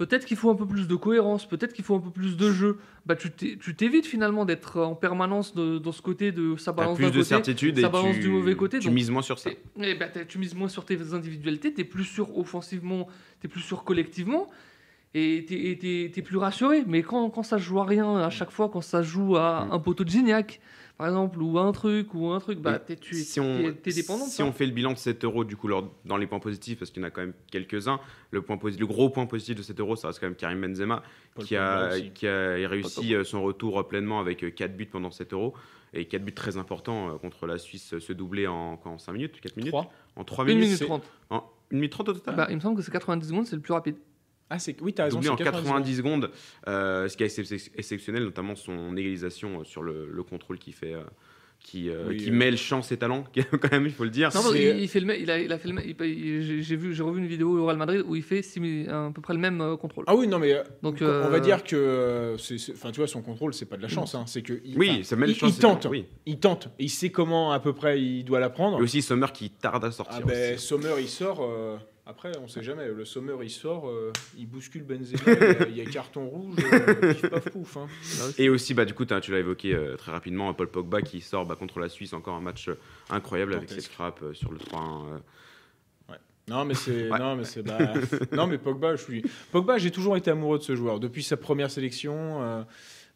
peut-être 0.00 0.24
qu'il 0.24 0.38
faut 0.38 0.48
un 0.50 0.54
peu 0.54 0.66
plus 0.66 0.88
de 0.88 0.94
cohérence, 0.96 1.46
peut-être 1.46 1.74
qu'il 1.74 1.84
faut 1.84 1.94
un 1.94 2.00
peu 2.00 2.10
plus 2.10 2.36
de 2.38 2.50
jeu, 2.50 2.78
bah 3.04 3.16
tu 3.16 3.30
t'é- 3.30 3.58
tu 3.58 3.74
t'évites 3.76 4.06
finalement 4.06 4.46
d'être 4.46 4.80
en 4.80 4.94
permanence 4.94 5.54
de- 5.54 5.76
dans 5.78 5.92
ce 5.92 6.00
côté 6.00 6.32
de 6.32 6.56
ça 6.56 6.72
balance 6.72 6.98
d'un 6.98 7.08
côté. 7.10 7.22
certitude 7.22 7.76
et 7.78 7.82
ça 7.82 7.90
balance 7.90 8.14
tu, 8.16 8.20
du 8.22 8.28
mauvais 8.28 8.56
côté, 8.56 8.78
tu 8.78 8.86
donc- 8.86 8.94
mises 8.94 9.10
moins 9.10 9.20
sur 9.20 9.38
ça. 9.38 9.50
Et, 9.50 9.58
et 9.90 9.94
bah, 9.94 10.06
t'as- 10.08 10.24
tu 10.24 10.38
mises 10.38 10.54
moins 10.54 10.68
sur 10.68 10.86
tes 10.86 11.12
individualités, 11.12 11.74
tu 11.74 11.82
es 11.82 11.84
plus 11.84 12.04
sûr 12.04 12.36
offensivement, 12.38 13.08
tu 13.40 13.46
es 13.46 13.50
plus 13.50 13.60
sûr 13.60 13.84
collectivement, 13.84 14.48
et 15.12 15.44
tu 15.46 15.54
es, 16.16 16.22
plus 16.22 16.36
rassuré. 16.38 16.84
Mais 16.86 17.02
quand, 17.02 17.28
quand 17.30 17.42
ça 17.42 17.58
joue 17.58 17.78
à 17.80 17.84
rien, 17.84 18.16
à 18.16 18.30
chaque 18.30 18.50
fois, 18.50 18.70
quand 18.72 18.80
ça 18.80 19.02
joue 19.02 19.36
à 19.36 19.66
Mm. 19.66 19.72
un 19.72 19.78
poteau 19.80 20.04
de 20.04 20.08
Gignac, 20.10 20.60
par 21.00 21.08
exemple, 21.08 21.40
ou 21.42 21.58
un 21.58 21.72
truc, 21.72 22.14
ou 22.14 22.28
un 22.28 22.40
truc, 22.40 22.58
bah, 22.58 22.78
t'es, 22.78 22.94
tu 22.96 23.14
es, 23.16 23.18
si 23.22 23.40
on, 23.40 23.56
t'es- 23.56 23.72
t'es 23.72 23.92
dépendant 23.92 24.26
si 24.26 24.42
on 24.42 24.52
fait 24.52 24.66
le 24.66 24.72
bilan 24.72 24.92
de 24.92 24.98
7 24.98 25.24
euros, 25.24 25.44
du 25.44 25.56
coup, 25.56 25.66
lors- 25.66 25.90
dans 26.04 26.18
les 26.18 26.26
points 26.26 26.40
positifs, 26.40 26.78
parce 26.78 26.90
qu'il 26.90 27.00
y 27.00 27.04
en 27.04 27.08
a 27.08 27.10
quand 27.10 27.22
même 27.22 27.32
quelques-uns, 27.50 28.00
le, 28.32 28.42
point 28.42 28.56
posi- 28.56 28.78
le 28.78 28.86
gros 28.86 29.08
point 29.08 29.24
positif 29.24 29.56
de 29.56 29.62
7 29.62 29.80
euros, 29.80 29.96
ça 29.96 30.08
reste 30.08 30.20
quand 30.20 30.26
même 30.26 30.34
Karim 30.36 30.60
Benzema, 30.60 31.02
Paul 31.34 31.44
qui 31.46 31.56
a, 31.56 31.88
qui 32.10 32.26
a 32.26 32.68
réussi 32.68 33.14
euh, 33.14 33.24
son 33.24 33.42
retour 33.42 33.88
pleinement 33.88 34.20
avec 34.20 34.54
4 34.54 34.76
buts 34.76 34.86
pendant 34.86 35.10
7 35.10 35.32
euros. 35.32 35.54
Et 35.94 36.04
4 36.04 36.22
buts 36.24 36.34
très 36.34 36.56
importants 36.58 37.08
euh, 37.08 37.18
contre 37.18 37.46
la 37.46 37.56
Suisse, 37.58 37.98
se 37.98 38.12
doubler 38.12 38.46
en, 38.46 38.78
en 38.84 38.98
5 38.98 39.12
minutes, 39.12 39.40
4 39.40 39.56
minutes? 39.56 39.72
Trois. 39.72 39.90
En 40.16 40.24
3 40.24 40.44
1 40.44 40.48
minutes 40.48 40.62
minute 40.64 40.78
c'est- 40.78 40.84
30. 40.84 41.02
En 41.30 41.36
1 41.72 41.74
minute 41.76 41.92
30 41.92 42.08
au 42.10 42.12
total? 42.12 42.36
Bah, 42.36 42.46
il 42.50 42.56
me 42.56 42.60
semble 42.60 42.76
que 42.76 42.82
c'est 42.82 42.92
90 42.92 43.26
secondes, 43.28 43.46
c'est 43.46 43.56
le 43.56 43.62
plus 43.62 43.72
rapide. 43.72 43.96
Ah, 44.50 44.58
c'est 44.58 44.80
oui, 44.82 44.92
t'as 44.92 45.04
raison. 45.04 45.16
doublé 45.18 45.30
en 45.30 45.36
c'est 45.36 45.44
90 45.44 45.96
secondes, 45.96 46.30
euh, 46.66 47.08
ce 47.08 47.16
qui 47.16 47.22
est 47.22 47.26
excep- 47.28 47.70
exceptionnel, 47.76 48.24
notamment 48.24 48.56
son 48.56 48.96
égalisation 48.96 49.60
euh, 49.60 49.64
sur 49.64 49.82
le, 49.82 50.08
le 50.12 50.22
contrôle 50.24 50.58
qui 50.58 50.72
fait, 50.72 50.92
euh, 50.92 51.02
qui, 51.60 51.88
euh, 51.88 52.06
Oui, 52.08 52.16
qui 52.16 52.30
euh. 52.30 52.32
mêle 52.32 52.56
chance 52.56 52.90
et 52.90 52.96
talent, 52.96 53.22
quand 53.60 53.70
même, 53.70 53.86
il 53.86 53.92
faut 53.92 54.02
le 54.02 54.10
dire. 54.10 54.30
Non, 54.34 54.42
non, 54.42 54.50
C'est- 54.50 54.76
il, 54.76 54.82
il 54.82 54.88
fait 54.88 54.98
le, 54.98 55.20
il, 55.20 55.30
a, 55.30 55.38
il 55.38 55.52
a 55.52 55.58
fait 55.58 55.68
j'ai, 56.00 56.62
j'ai 56.62 56.74
vu, 56.76 56.94
j'ai 56.94 57.02
revu 57.04 57.20
une 57.20 57.28
vidéo 57.28 57.56
au 57.58 57.64
Real 57.66 57.76
Madrid 57.76 58.02
où 58.04 58.16
il 58.16 58.22
fait 58.24 58.42
à 58.88 59.10
peu 59.14 59.20
près 59.20 59.34
le 59.34 59.38
même 59.40 59.60
euh, 59.60 59.76
contrôle. 59.76 60.04
Ah 60.08 60.16
oui, 60.16 60.26
non, 60.26 60.40
mais 60.40 60.56
Donc, 60.82 60.96
on 61.00 61.28
va 61.28 61.38
dire 61.38 61.62
que, 61.62 62.34
c'est- 62.38 62.58
c'est- 62.58 62.72
enfin, 62.72 62.90
tu 62.90 62.96
vois, 62.98 63.06
son 63.06 63.22
contrôle, 63.22 63.54
c'est 63.54 63.66
pas 63.66 63.76
de 63.76 63.82
la 63.82 63.88
chance, 63.88 64.16
hein, 64.16 64.24
c'est 64.26 64.42
que 64.42 64.60
il, 64.64 64.76
Oui, 64.78 65.04
mêle 65.16 65.30
il, 65.30 65.36
chance 65.36 65.50
il 65.56 65.60
tente, 65.60 65.86
Oui. 65.88 66.06
il 66.26 66.40
tente, 66.40 66.70
il 66.80 66.90
sait 66.90 67.10
comment 67.10 67.52
à 67.52 67.60
peu 67.60 67.72
près 67.72 68.00
il 68.02 68.24
doit 68.24 68.40
la 68.40 68.50
prendre. 68.50 68.80
Et 68.80 68.82
aussi 68.82 69.00
Sommer 69.00 69.26
qui 69.32 69.50
tarde 69.50 69.84
à 69.84 69.92
sortir. 69.92 70.18
Ah 70.22 70.26
ben. 70.26 70.58
Sommer, 70.58 70.94
il 70.98 71.08
sort. 71.08 71.40
Après, 72.10 72.32
on 72.42 72.48
sait 72.48 72.62
jamais. 72.62 72.86
Le 72.88 73.04
Sommer, 73.04 73.34
il 73.42 73.50
sort, 73.50 73.88
euh, 73.88 74.12
il 74.36 74.46
bouscule 74.46 74.82
Benzema, 74.82 75.18
il 75.68 75.76
y 75.76 75.80
a- 75.80 75.84
carton 75.86 76.26
rouge, 76.28 76.56
euh, 76.72 77.12
pif 77.14 77.28
paf 77.30 77.48
pouf. 77.50 77.76
hein. 77.76 77.86
Et 78.38 78.48
aussi, 78.48 78.74
bah, 78.74 78.84
du 78.84 78.92
coup, 78.94 79.04
tu 79.04 79.30
l'as 79.32 79.38
évoqué 79.38 79.74
euh, 79.74 79.96
très 79.96 80.12
rapidement, 80.12 80.52
Paul 80.52 80.68
Pogba 80.68 81.00
qui 81.02 81.20
sort 81.20 81.46
bah, 81.46 81.56
contre 81.56 81.78
la 81.80 81.88
Suisse, 81.88 82.12
encore 82.12 82.34
un 82.34 82.40
match 82.40 82.68
euh, 82.68 82.74
incroyable 83.10 83.54
avec 83.54 83.70
ses 83.70 83.80
frappes 83.80 84.22
sur 84.34 84.52
le 84.52 84.58
3-1. 84.58 85.14
euh. 85.14 85.18
Non, 86.48 86.64
mais 86.64 86.74
c'est, 86.74 87.08
Ouais. 87.10 87.18
non, 87.18 87.36
mais 87.36 87.44
c'est, 87.44 87.62
bah, 87.62 87.78
non, 88.32 88.46
mais 88.48 88.58
Pogba, 88.58 88.96
je 88.96 89.02
suis, 89.02 89.22
Pogba, 89.52 89.78
j'ai 89.78 89.92
toujours 89.92 90.16
été 90.16 90.30
amoureux 90.32 90.58
de 90.58 90.64
ce 90.64 90.74
joueur 90.74 90.98
depuis 90.98 91.22
sa 91.22 91.36
première 91.36 91.70
sélection. 91.70 92.42
euh, 92.42 92.62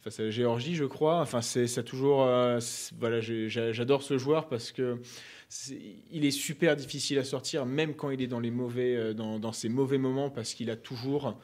face 0.02 0.20
à 0.20 0.24
la 0.24 0.30
Géorgie, 0.30 0.74
je 0.76 0.84
crois. 0.84 1.20
Enfin, 1.20 1.40
c'est, 1.40 1.66
ça 1.66 1.82
toujours, 1.82 2.24
euh, 2.24 2.60
voilà, 3.00 3.20
j'adore 3.20 4.02
ce 4.02 4.18
joueur 4.18 4.48
parce 4.48 4.70
que 4.70 4.98
il 6.10 6.24
est 6.24 6.30
super 6.30 6.76
difficile 6.76 7.18
à 7.18 7.24
sortir, 7.24 7.66
même 7.66 7.94
quand 7.94 8.10
il 8.10 8.20
est 8.22 8.26
dans 8.26 8.40
les 8.40 8.50
mauvais, 8.50 8.96
euh, 8.96 9.14
dans, 9.14 9.38
dans 9.38 9.52
ses 9.52 9.68
mauvais 9.68 9.98
moments, 9.98 10.30
parce 10.30 10.54
qu'il 10.54 10.70
a 10.70 10.76
toujours 10.76 11.38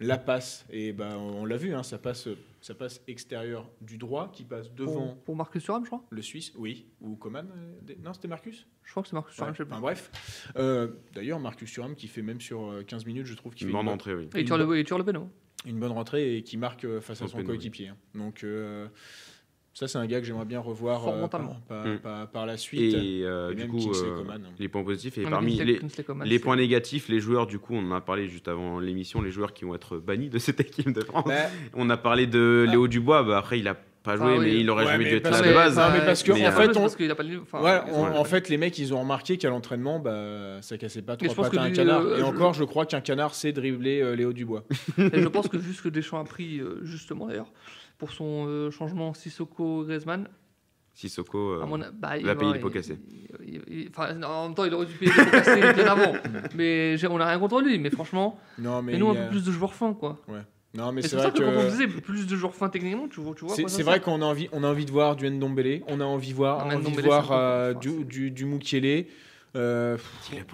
la 0.00 0.16
passe. 0.18 0.64
Et 0.70 0.92
ben, 0.92 1.16
on 1.16 1.44
l'a 1.44 1.56
vu, 1.56 1.74
hein, 1.74 1.82
ça 1.82 1.98
passe, 1.98 2.28
ça 2.60 2.74
passe 2.74 3.00
extérieur 3.08 3.68
du 3.80 3.98
droit, 3.98 4.30
qui 4.32 4.44
passe 4.44 4.72
devant 4.72 5.08
pour, 5.08 5.16
pour 5.24 5.36
Marcus 5.36 5.62
Thuram, 5.64 5.84
je 5.84 5.88
crois. 5.90 6.04
le 6.10 6.22
Suisse, 6.22 6.52
oui, 6.56 6.86
ou 7.00 7.16
Coman. 7.16 7.48
euh, 7.90 7.94
Non, 8.02 8.12
c'était 8.12 8.28
Marcus. 8.28 8.66
Je 8.84 8.90
crois 8.92 9.02
que 9.02 9.08
c'est 9.08 9.14
Marcus 9.16 9.34
Thuram, 9.34 9.50
Ouais, 9.50 9.54
je 9.56 9.62
sais 9.64 9.68
pas. 9.68 9.74
enfin, 9.74 9.82
bref. 9.82 10.52
Euh, 10.56 10.88
D'ailleurs, 11.14 11.40
Marcus 11.40 11.70
Thuram 11.72 11.94
qui 11.96 12.06
fait 12.08 12.22
même 12.22 12.40
sur 12.40 12.70
euh, 12.70 12.82
15 12.84 13.06
minutes, 13.06 13.26
je 13.26 13.34
trouve 13.34 13.54
qu'il 13.54 13.66
Une 13.66 13.72
fait 13.72 13.78
une 13.80 13.84
bonne, 13.86 13.94
entrée, 13.94 14.14
oui. 14.14 14.28
Et 14.36 14.40
il 14.40 14.44
tire 14.46 14.56
le, 14.56 14.64
le 14.66 15.04
péno. 15.04 15.28
une 15.66 15.78
bonne 15.80 15.92
rentrée 15.92 16.36
et 16.36 16.42
qui 16.44 16.56
marque 16.56 16.86
face 17.00 17.20
à 17.22 17.26
son 17.26 17.38
oui. 17.38 17.44
coéquipier. 17.44 17.88
hein. 17.88 17.96
Donc, 18.14 18.44
euh, 18.44 18.86
ça, 19.74 19.86
c'est 19.86 19.98
un 19.98 20.06
gars 20.06 20.18
que 20.20 20.26
j'aimerais 20.26 20.44
bien 20.44 20.58
revoir 20.60 21.06
euh, 21.08 21.20
mentalement. 21.20 21.56
par, 21.68 21.86
Mm. 21.86 21.98
par- 21.98 22.26
par 22.28 22.46
la 22.46 22.56
suite. 22.56 22.94
Et, 22.94 23.20
euh, 23.24 23.52
Et 23.52 23.54
du 23.54 23.62
même 23.62 23.70
coup, 23.70 23.92
euh, 23.92 24.24
les 24.58 24.68
points 24.68 24.82
positifs, 24.82 25.16
et 25.18 25.22
parmi 25.22 25.54
les, 26.24 26.38
points 26.40 26.56
négatifs, 26.56 27.08
les 27.08 27.20
joueurs, 27.20 27.46
du 27.46 27.58
coup, 27.60 27.74
on 27.74 27.90
en 27.92 27.94
a 27.94 28.00
parlé 28.00 28.28
juste 28.28 28.48
avant 28.48 28.80
l'émission, 28.80 29.22
les 29.22 29.30
joueurs 29.30 29.52
qui 29.52 29.64
vont 29.64 29.74
être 29.74 29.98
bannis 29.98 30.30
de 30.30 30.38
cette 30.38 30.60
équipe 30.60 30.92
de 30.92 31.02
France. 31.02 31.24
Bah, 31.28 31.34
On 31.74 31.88
a 31.90 31.96
parlé 31.96 32.26
de 32.26 32.64
Ah. 32.66 32.70
Léo 32.70 32.88
Dubois, 32.88 33.22
bah, 33.22 33.38
après, 33.38 33.60
il 33.60 33.68
a 33.68 33.76
pas 34.02 34.16
joué, 34.16 34.26
Ah 34.30 34.38
oui. 34.38 34.44
mais 34.46 34.60
il 34.60 34.70
aurait 34.70 34.84
Ouais, 34.84 34.92
jamais 34.92 35.04
mais 35.04 35.10
dû 35.10 35.16
être 35.16 35.30
là 35.30 35.40
de 35.42 35.52
base. 35.52 35.76
Non, 35.76 35.82
mais 35.92 36.04
parce 36.04 36.22
que, 36.22 36.32
Mais, 36.32 36.46
en 36.48 36.52
fait, 36.52 36.70
on- 36.76 36.80
parce 36.80 36.96
qu'il 36.96 37.10
a 37.10 37.14
pas 37.14 37.22
le- 37.24 37.40
enfin, 37.42 37.60
ouais, 37.62 37.80
ils 37.88 37.92
on- 37.92 38.04
ont- 38.04 38.16
en 38.16 38.24
fait, 38.24 38.48
les 38.48 38.56
mecs, 38.56 38.78
ils 38.78 38.94
ont 38.94 39.00
remarqué 39.00 39.36
qu'à 39.36 39.50
l'entraînement, 39.50 39.98
bah, 40.00 40.62
ça 40.62 40.78
cassait 40.78 41.02
pas 41.02 41.16
pattes 41.16 41.54
à 41.56 41.62
un 41.62 41.70
canard. 41.70 42.00
euh, 42.02 42.16
et 42.16 42.20
je- 42.20 42.24
encore, 42.24 42.54
je 42.54 42.64
crois 42.64 42.86
qu'un 42.86 43.00
canard 43.00 43.34
sait 43.34 43.52
dribbler 43.52 44.00
euh, 44.00 44.14
Léo 44.16 44.32
Dubois. 44.32 44.64
Et 44.98 45.20
je 45.20 45.28
pense 45.28 45.48
que 45.48 45.58
ce 45.60 45.82
que 45.82 45.88
Deschamps 45.88 46.18
a 46.20 46.24
pris, 46.24 46.58
euh, 46.60 46.78
justement 46.84 47.26
d'ailleurs, 47.26 47.52
pour 47.98 48.12
son 48.12 48.46
euh, 48.46 48.70
changement 48.70 49.12
Sissoko-Griezmann, 49.12 50.28
Sissoko, 50.94 51.38
euh, 51.62 51.66
mon 51.66 51.80
a- 51.80 51.90
bah, 51.92 52.16
il 52.16 52.24
va 52.26 52.34
payer 52.34 52.50
va- 52.50 52.56
les 52.56 52.60
pots 52.60 52.70
cassés. 52.70 52.98
enfin, 53.90 54.20
en 54.22 54.46
même 54.46 54.54
temps, 54.54 54.64
il 54.64 54.74
aurait 54.74 54.86
dû 54.86 54.94
payer 54.94 55.12
les 55.16 55.24
pots 55.24 55.30
cassés 55.30 55.60
bien 55.60 55.86
avant. 55.86 56.12
Mais 56.56 56.96
on 57.08 57.18
n'a 57.18 57.26
rien 57.26 57.38
contre 57.38 57.60
lui, 57.60 57.78
mais 57.78 57.90
franchement, 57.90 58.38
Non, 58.58 58.82
mais 58.82 58.92
mais 58.92 58.98
nous 58.98 59.10
un 59.10 59.14
a- 59.16 59.24
peu 59.24 59.30
plus 59.30 59.44
de 59.44 59.52
joueurs 59.52 59.74
fins, 59.74 59.92
quoi. 59.94 60.18
Non, 60.74 60.92
mais 60.92 61.00
c'est 61.02 61.08
ça 61.10 61.16
vrai 61.28 61.32
que, 61.32 61.38
quand 61.38 61.50
on 61.66 61.68
disait 61.70 61.86
plus 61.88 62.26
de 62.26 62.36
joueurs 62.36 62.54
fins 62.54 62.68
techniquement, 62.68 63.08
tu 63.08 63.20
vois, 63.20 63.34
tu 63.34 63.44
vois. 63.46 63.54
C'est 63.56 63.82
vrai 63.82 64.00
qu'on 64.00 64.20
a 64.22 64.24
envie, 64.24 64.48
on 64.52 64.62
a 64.64 64.68
envie 64.68 64.84
de 64.84 64.90
voir 64.90 65.16
du 65.16 65.28
Ndombele, 65.28 65.82
on 65.88 66.00
a 66.00 66.04
envie 66.04 66.30
de 66.30 66.34
voir, 66.34 66.66
Non, 66.66 66.74
envie 66.76 66.92
de 66.94 67.00
euh, 67.32 67.74
du, 67.74 68.04
du, 68.04 68.30
du 68.30 68.44
Mukiele. 68.44 69.06
Euh, 69.56 69.96
Il 70.32 70.38
a 70.38 70.44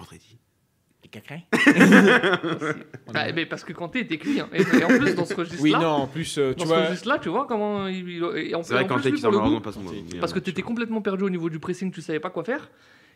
pour 1.09 1.21
Dredi. 1.21 2.79
Ah, 3.13 3.31
mais 3.33 3.45
parce 3.45 3.63
que 3.63 3.73
Kanté 3.73 3.99
était 3.99 4.17
cuit. 4.17 4.39
hein. 4.39 4.49
Et, 4.53 4.61
et 4.61 4.83
en 4.83 4.87
plus, 4.87 5.15
dans 5.15 5.25
ce 5.25 5.33
registre-là, 5.33 5.61
oui, 5.63 5.71
non, 5.83 5.87
en 5.89 6.07
plus, 6.07 6.37
euh, 6.37 6.49
dans 6.49 6.55
tu 6.55 6.61
ce 6.63 6.67
vois, 6.67 6.85
registre-là, 6.85 7.19
tu 7.19 7.29
vois 7.29 7.45
comment 7.47 7.87
il. 7.87 8.09
il- 8.09 8.23
et 8.35 8.55
en, 8.55 8.63
C'est 8.63 8.73
vrai 8.73 8.83
lui, 8.83 8.87
qui 9.17 9.21
coup, 9.21 9.31
malheureusement 9.37 9.61
pas 9.61 9.71
son 9.71 9.81
Kanté. 9.83 10.19
Parce 10.19 10.33
que 10.33 10.39
tu 10.39 10.49
étais 10.49 10.61
complètement 10.61 11.01
perdu 11.01 11.23
au 11.23 11.29
niveau 11.29 11.49
du 11.49 11.59
pressing, 11.59 11.91
tu 11.91 12.01
savais 12.01 12.19
pas 12.19 12.29
quoi 12.29 12.43
faire. 12.43 12.69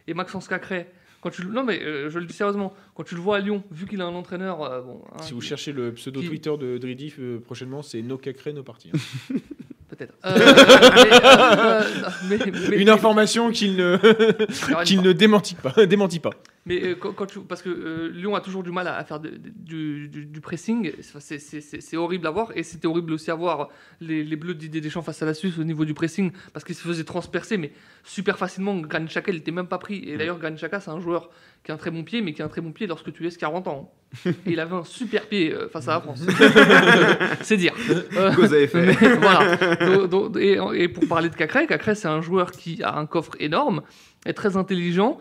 Et 0.08 0.14
Maxence 0.14 0.48
Cacré, 0.48 0.88
quand 1.22 1.30
tu 1.30 1.44
le- 1.44 1.50
non 1.52 1.64
mais 1.64 1.80
euh, 1.84 2.10
je 2.10 2.18
le 2.20 2.26
dis 2.26 2.34
sérieusement, 2.34 2.74
quand 2.96 3.04
tu 3.04 3.16
le 3.16 3.22
vois 3.22 3.38
à 3.38 3.40
Lyon, 3.40 3.64
vu 3.72 3.86
qu'il 3.86 4.02
a 4.02 4.06
un 4.06 4.16
entraîneur, 4.16 4.64
euh, 4.64 4.82
bon, 4.82 5.02
hein, 5.14 5.18
si 5.22 5.34
vous 5.34 5.40
qui- 5.40 5.48
cherchez 5.48 5.72
le 5.72 5.92
pseudo 5.94 6.22
qui- 6.22 6.28
Twitter 6.28 6.52
de 6.58 6.78
Dridi 6.78 7.14
euh, 7.20 7.40
prochainement, 7.40 7.82
c'est 7.84 8.02
No 8.02 8.18
Cacré, 8.18 8.54
No 8.54 8.64
Party. 8.64 8.92
hein. 8.94 8.98
peut-être. 9.90 10.14
Euh, 10.26 11.84
mais, 12.30 12.36
euh, 12.42 12.46
mais- 12.46 12.52
mais- 12.70 12.78
Une 12.78 12.90
information 12.90 13.52
qu'il 13.52 13.76
ne, 13.76 13.98
qu'il 14.86 15.02
ne 15.02 15.12
démentit 15.12 15.56
pas. 15.56 15.74
démentit 15.86 16.20
pas. 16.20 16.32
Mais 16.70 16.84
euh, 16.84 16.96
quand, 16.96 17.12
quand 17.14 17.26
tu, 17.26 17.40
parce 17.40 17.62
que 17.64 17.70
euh, 17.70 18.10
Lyon 18.14 18.36
a 18.36 18.42
toujours 18.42 18.62
du 18.64 18.72
mal 18.72 18.88
à, 18.88 18.96
à 18.96 19.04
faire 19.04 19.20
de- 19.20 19.30
de- 19.30 19.50
du, 19.50 20.08
du- 20.08 20.26
du 20.28 20.40
pressing, 20.42 20.92
c'est- 21.02 21.98
horrible 21.98 22.28
à 22.28 22.30
voir, 22.32 22.52
et 22.56 22.64
c'était 22.64 22.88
horrible 22.88 23.12
aussi 23.14 23.32
à 23.32 23.36
voir 23.36 23.70
les, 24.00 24.24
les 24.24 24.36
Bleus 24.36 24.54
d'Idée 24.54 24.80
Deschamps 24.80 25.02
face 25.02 25.22
à 25.22 25.26
la 25.26 25.34
Suisse 25.34 25.58
au 25.58 25.64
niveau 25.64 25.84
du 25.84 25.94
pressing, 25.96 26.32
parce 26.54 26.64
qu'ils 26.64 26.76
se 26.76 26.88
faisaient 26.88 27.04
transpercer, 27.04 27.58
mais 27.58 27.72
super 28.04 28.38
facilement. 28.38 28.76
Granit 28.78 29.08
Xhaka, 29.08 29.32
il 29.32 29.36
n'était 29.38 29.52
même 29.52 29.68
pas 29.68 29.80
pris. 29.80 30.04
Et 30.08 30.16
d'ailleurs, 30.18 30.38
Granit 30.40 30.58
Xhaka, 30.58 30.80
c'est 30.80 30.92
un 30.92 31.00
joueur 31.00 31.30
qui 31.64 31.72
a 31.72 31.74
un 31.74 31.78
très 31.78 31.92
bon 31.92 32.04
pied, 32.04 32.22
mais 32.22 32.34
qui 32.34 32.42
a 32.42 32.46
un 32.46 32.50
très 32.50 32.62
bon 32.62 32.72
pied 32.72 32.88
lorsque 32.88 33.12
tu 33.12 33.24
laisses 33.24 33.38
40 33.38 33.68
ans. 33.68 33.92
Et 34.26 34.34
il 34.46 34.60
avait 34.60 34.76
un 34.76 34.84
super 34.84 35.28
pied 35.28 35.54
euh, 35.54 35.68
face 35.70 35.88
à 35.88 35.94
la 35.96 36.02
France. 36.02 36.22
c'est 37.42 37.58
dire. 37.58 37.74
Euh, 38.16 38.32
mais 38.76 38.94
voilà. 39.18 39.56
Donc- 39.98 40.10
donc- 40.10 40.38
et, 40.38 40.58
et 40.76 40.88
pour 40.88 41.08
parler 41.08 41.30
de 41.30 41.36
Cacré, 41.36 41.68
Cacré, 41.68 41.96
c'est 41.96 42.08
un 42.08 42.22
joueur 42.22 42.52
qui 42.52 42.82
a 42.84 42.96
un 42.98 43.06
coffre 43.06 43.32
énorme, 43.40 43.82
est 44.26 44.34
très 44.34 44.56
intelligent. 44.58 45.18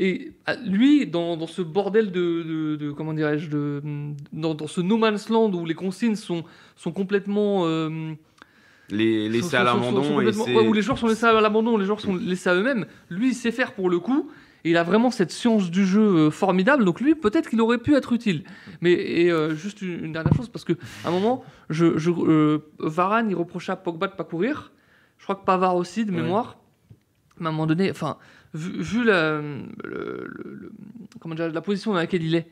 Et 0.00 0.32
ah, 0.46 0.54
lui, 0.64 1.06
dans, 1.06 1.36
dans 1.36 1.48
ce 1.48 1.60
bordel 1.60 2.12
de, 2.12 2.42
de- 2.42 2.76
de- 2.76 2.90
comment 2.92 3.12
dirais-je, 3.14 3.50
de, 3.50 3.82
dans, 4.32 4.54
dans 4.54 4.68
ce 4.68 4.80
no 4.80 4.96
man's 4.96 5.28
land 5.28 5.52
où 5.52 5.66
les 5.66 5.74
consignes 5.74 6.14
sont, 6.14 6.44
sont 6.76 6.92
complètement, 6.92 7.66
euh, 7.66 8.12
les 8.90 9.28
laisser 9.28 9.50
sont- 9.50 9.56
à 9.56 9.64
l'abandon 9.64 10.16
ouais, 10.16 10.66
où 10.66 10.72
les 10.72 10.82
joueurs 10.82 10.98
sont 10.98 11.08
laissés 11.08 11.26
à 11.26 11.40
l'abandon, 11.40 11.76
les 11.76 11.84
joueurs 11.84 12.00
sont 12.00 12.14
laissés 12.14 12.48
à 12.48 12.54
eux-mêmes. 12.54 12.86
Lui, 13.10 13.30
il 13.30 13.34
sait 13.34 13.50
faire 13.50 13.72
pour 13.74 13.90
le 13.90 13.98
coup. 13.98 14.30
Et 14.64 14.70
il 14.70 14.76
a 14.76 14.82
vraiment 14.82 15.12
cette 15.12 15.30
science 15.30 15.70
du 15.70 15.86
jeu 15.86 16.00
euh, 16.02 16.30
formidable. 16.32 16.84
Donc 16.84 17.00
lui, 17.00 17.14
peut-être 17.14 17.48
qu'il 17.48 17.60
aurait 17.60 17.78
pu 17.78 17.94
être 17.94 18.12
utile. 18.12 18.42
Mais 18.80 18.90
et, 18.92 19.30
euh, 19.30 19.54
juste 19.54 19.82
une, 19.82 20.06
une 20.06 20.12
dernière 20.12 20.34
chose, 20.34 20.48
parce 20.48 20.64
que 20.64 20.72
à 21.04 21.08
un 21.08 21.10
moment, 21.12 21.44
je, 21.70 21.96
je, 21.96 22.10
euh, 22.10 22.58
Varane, 22.80 23.30
il 23.30 23.36
reprochait 23.36 23.70
à 23.70 23.76
Pogba 23.76 24.08
de 24.08 24.14
pas 24.14 24.24
courir. 24.24 24.72
Je 25.16 25.22
crois 25.24 25.36
que 25.36 25.44
Pavard 25.44 25.76
aussi, 25.76 26.04
de 26.04 26.10
Ouais. 26.12 26.20
mémoire. 26.22 26.58
Mais 27.38 27.46
à 27.46 27.48
un 27.50 27.52
moment 27.52 27.66
donné, 27.66 27.88
enfin, 27.88 28.16
vu, 28.54 28.82
vu 28.82 29.04
la, 29.04 29.40
le- 29.40 29.64
le- 29.84 30.26
le- 30.44 30.72
comment 31.20 31.34
dire, 31.34 31.50
la 31.52 31.60
position 31.60 31.92
dans 31.92 31.98
laquelle 31.98 32.22
il 32.24 32.34
est, 32.34 32.46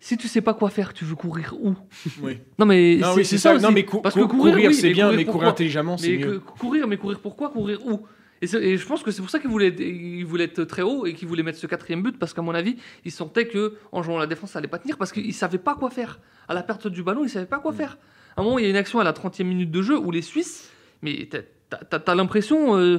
si 0.00 0.16
tu 0.16 0.28
sais 0.28 0.40
pas 0.42 0.54
quoi 0.54 0.70
faire, 0.70 0.92
tu 0.92 1.04
veux 1.04 1.14
courir 1.14 1.54
où? 1.60 1.74
Oui. 2.22 2.38
Non 2.58 2.66
mais 2.66 2.96
Non, 2.96 3.14
oui, 3.16 3.24
c'est 3.24 3.38
ça. 3.38 3.56
Non, 3.58 3.70
mais 3.72 3.84
cou- 3.84 4.00
Parce 4.02 4.14
que 4.14 4.20
courir, 4.22 4.54
oui, 4.56 4.74
c'est 4.74 4.90
bien, 4.90 5.06
courir 5.06 5.16
mais 5.16 5.24
courir 5.24 5.48
intelligemment, 5.48 5.96
c'est 5.96 6.10
mais 6.10 6.18
mieux. 6.18 6.32
que- 6.40 6.58
courir, 6.58 6.86
mais 6.86 6.96
courir 6.96 7.20
pourquoi? 7.20 7.50
Courir 7.50 7.84
où? 7.86 8.06
Et, 8.42 8.46
c'est- 8.46 8.62
et 8.62 8.76
je 8.76 8.86
pense 8.86 9.02
que 9.02 9.10
c'est 9.10 9.22
pour 9.22 9.30
ça 9.30 9.38
qu'il 9.38 9.48
voulait, 9.48 9.68
il 9.78 10.22
voulait 10.26 10.44
être 10.44 10.64
très 10.64 10.82
haut 10.82 11.06
et 11.06 11.14
qu'il 11.14 11.26
voulait 11.26 11.42
mettre 11.42 11.58
ce 11.58 11.66
quatrième 11.66 12.02
but 12.02 12.18
parce 12.18 12.34
qu'à 12.34 12.42
mon 12.42 12.54
avis, 12.54 12.76
il 13.06 13.10
sentait 13.10 13.46
que 13.48 13.76
en 13.92 14.02
jouant 14.02 14.18
la 14.18 14.26
défense, 14.26 14.50
ça 14.50 14.58
allait 14.58 14.68
pas 14.68 14.78
tenir 14.78 14.98
parce 14.98 15.10
qu'il 15.12 15.32
savait 15.32 15.56
pas 15.58 15.74
quoi 15.74 15.88
faire. 15.88 16.20
À 16.46 16.52
la 16.52 16.62
perte 16.62 16.86
du 16.86 17.02
ballon, 17.02 17.24
il 17.24 17.30
savait 17.30 17.46
pas 17.46 17.58
quoi 17.58 17.72
Mm. 17.72 17.76
faire. 17.76 17.98
À 18.36 18.42
un 18.42 18.44
moment, 18.44 18.58
il 18.58 18.64
y 18.64 18.66
a 18.66 18.70
une 18.70 18.76
action 18.76 19.00
à 19.00 19.04
la 19.04 19.14
30e 19.14 19.48
minute 19.48 19.70
de 19.70 19.80
jeu 19.80 19.98
où 19.98 20.10
les 20.10 20.20
Suisses, 20.20 20.70
mais 21.00 21.26
t'as- 21.30 21.98
t'as 21.98 22.14
l'impression. 22.14 22.76
euh, 22.76 22.98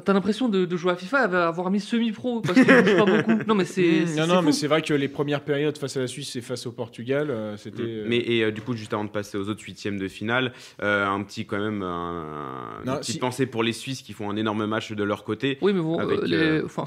T'as 0.00 0.12
l'impression 0.12 0.48
de, 0.48 0.64
de 0.64 0.76
jouer 0.76 0.92
à 0.92 0.96
FIFA 0.96 1.28
et 1.30 1.34
avoir 1.36 1.70
mis 1.70 1.80
semi-pro 1.80 2.40
parce 2.40 2.54
qu'il 2.60 2.66
bouge 2.66 2.96
pas 2.96 3.04
beaucoup. 3.04 3.38
Non 3.46 3.54
mais 3.54 3.64
c'est. 3.64 3.82
Mmh, 3.82 4.06
c'est- 4.06 4.16
non, 4.16 4.22
c'est 4.22 4.28
non, 4.28 4.40
fou. 4.40 4.46
mais 4.46 4.52
c'est 4.52 4.66
vrai 4.66 4.82
que 4.82 4.94
les 4.94 5.08
premières 5.08 5.42
périodes 5.42 5.76
face 5.78 5.96
à 5.96 6.00
la 6.00 6.06
Suisse 6.06 6.34
et 6.36 6.40
face 6.40 6.66
au 6.66 6.72
Portugal, 6.72 7.30
euh, 7.30 7.56
c'était. 7.56 7.82
euh, 7.82 8.04
Mais 8.08 8.18
et 8.18 8.44
euh, 8.44 8.50
du 8.50 8.60
coup, 8.60 8.74
juste 8.74 8.92
avant 8.92 9.04
de 9.04 9.10
passer 9.10 9.38
aux 9.38 9.48
autres 9.48 9.62
huitièmes 9.62 9.98
de 9.98 10.08
finale, 10.08 10.52
euh, 10.82 11.06
un 11.06 11.22
petit 11.22 11.46
quand 11.46 11.58
même, 11.58 11.82
un, 11.82 12.80
Non, 12.84 12.94
une 12.94 12.98
petite 13.00 13.14
si- 13.14 13.18
pensée 13.18 13.46
pour 13.46 13.62
les 13.62 13.72
Suisses 13.72 14.02
qui 14.02 14.12
font 14.12 14.30
un 14.30 14.36
énorme 14.36 14.66
match 14.66 14.92
de 14.92 15.04
leur 15.04 15.24
côté. 15.24 15.58
Oui, 15.62 15.72
mais 15.72 15.80
bon, 15.80 15.98
Avec, 15.98 16.20
euh, 16.20 16.26
les... 16.26 16.36
euh, 16.36 16.62
enfin, 16.64 16.84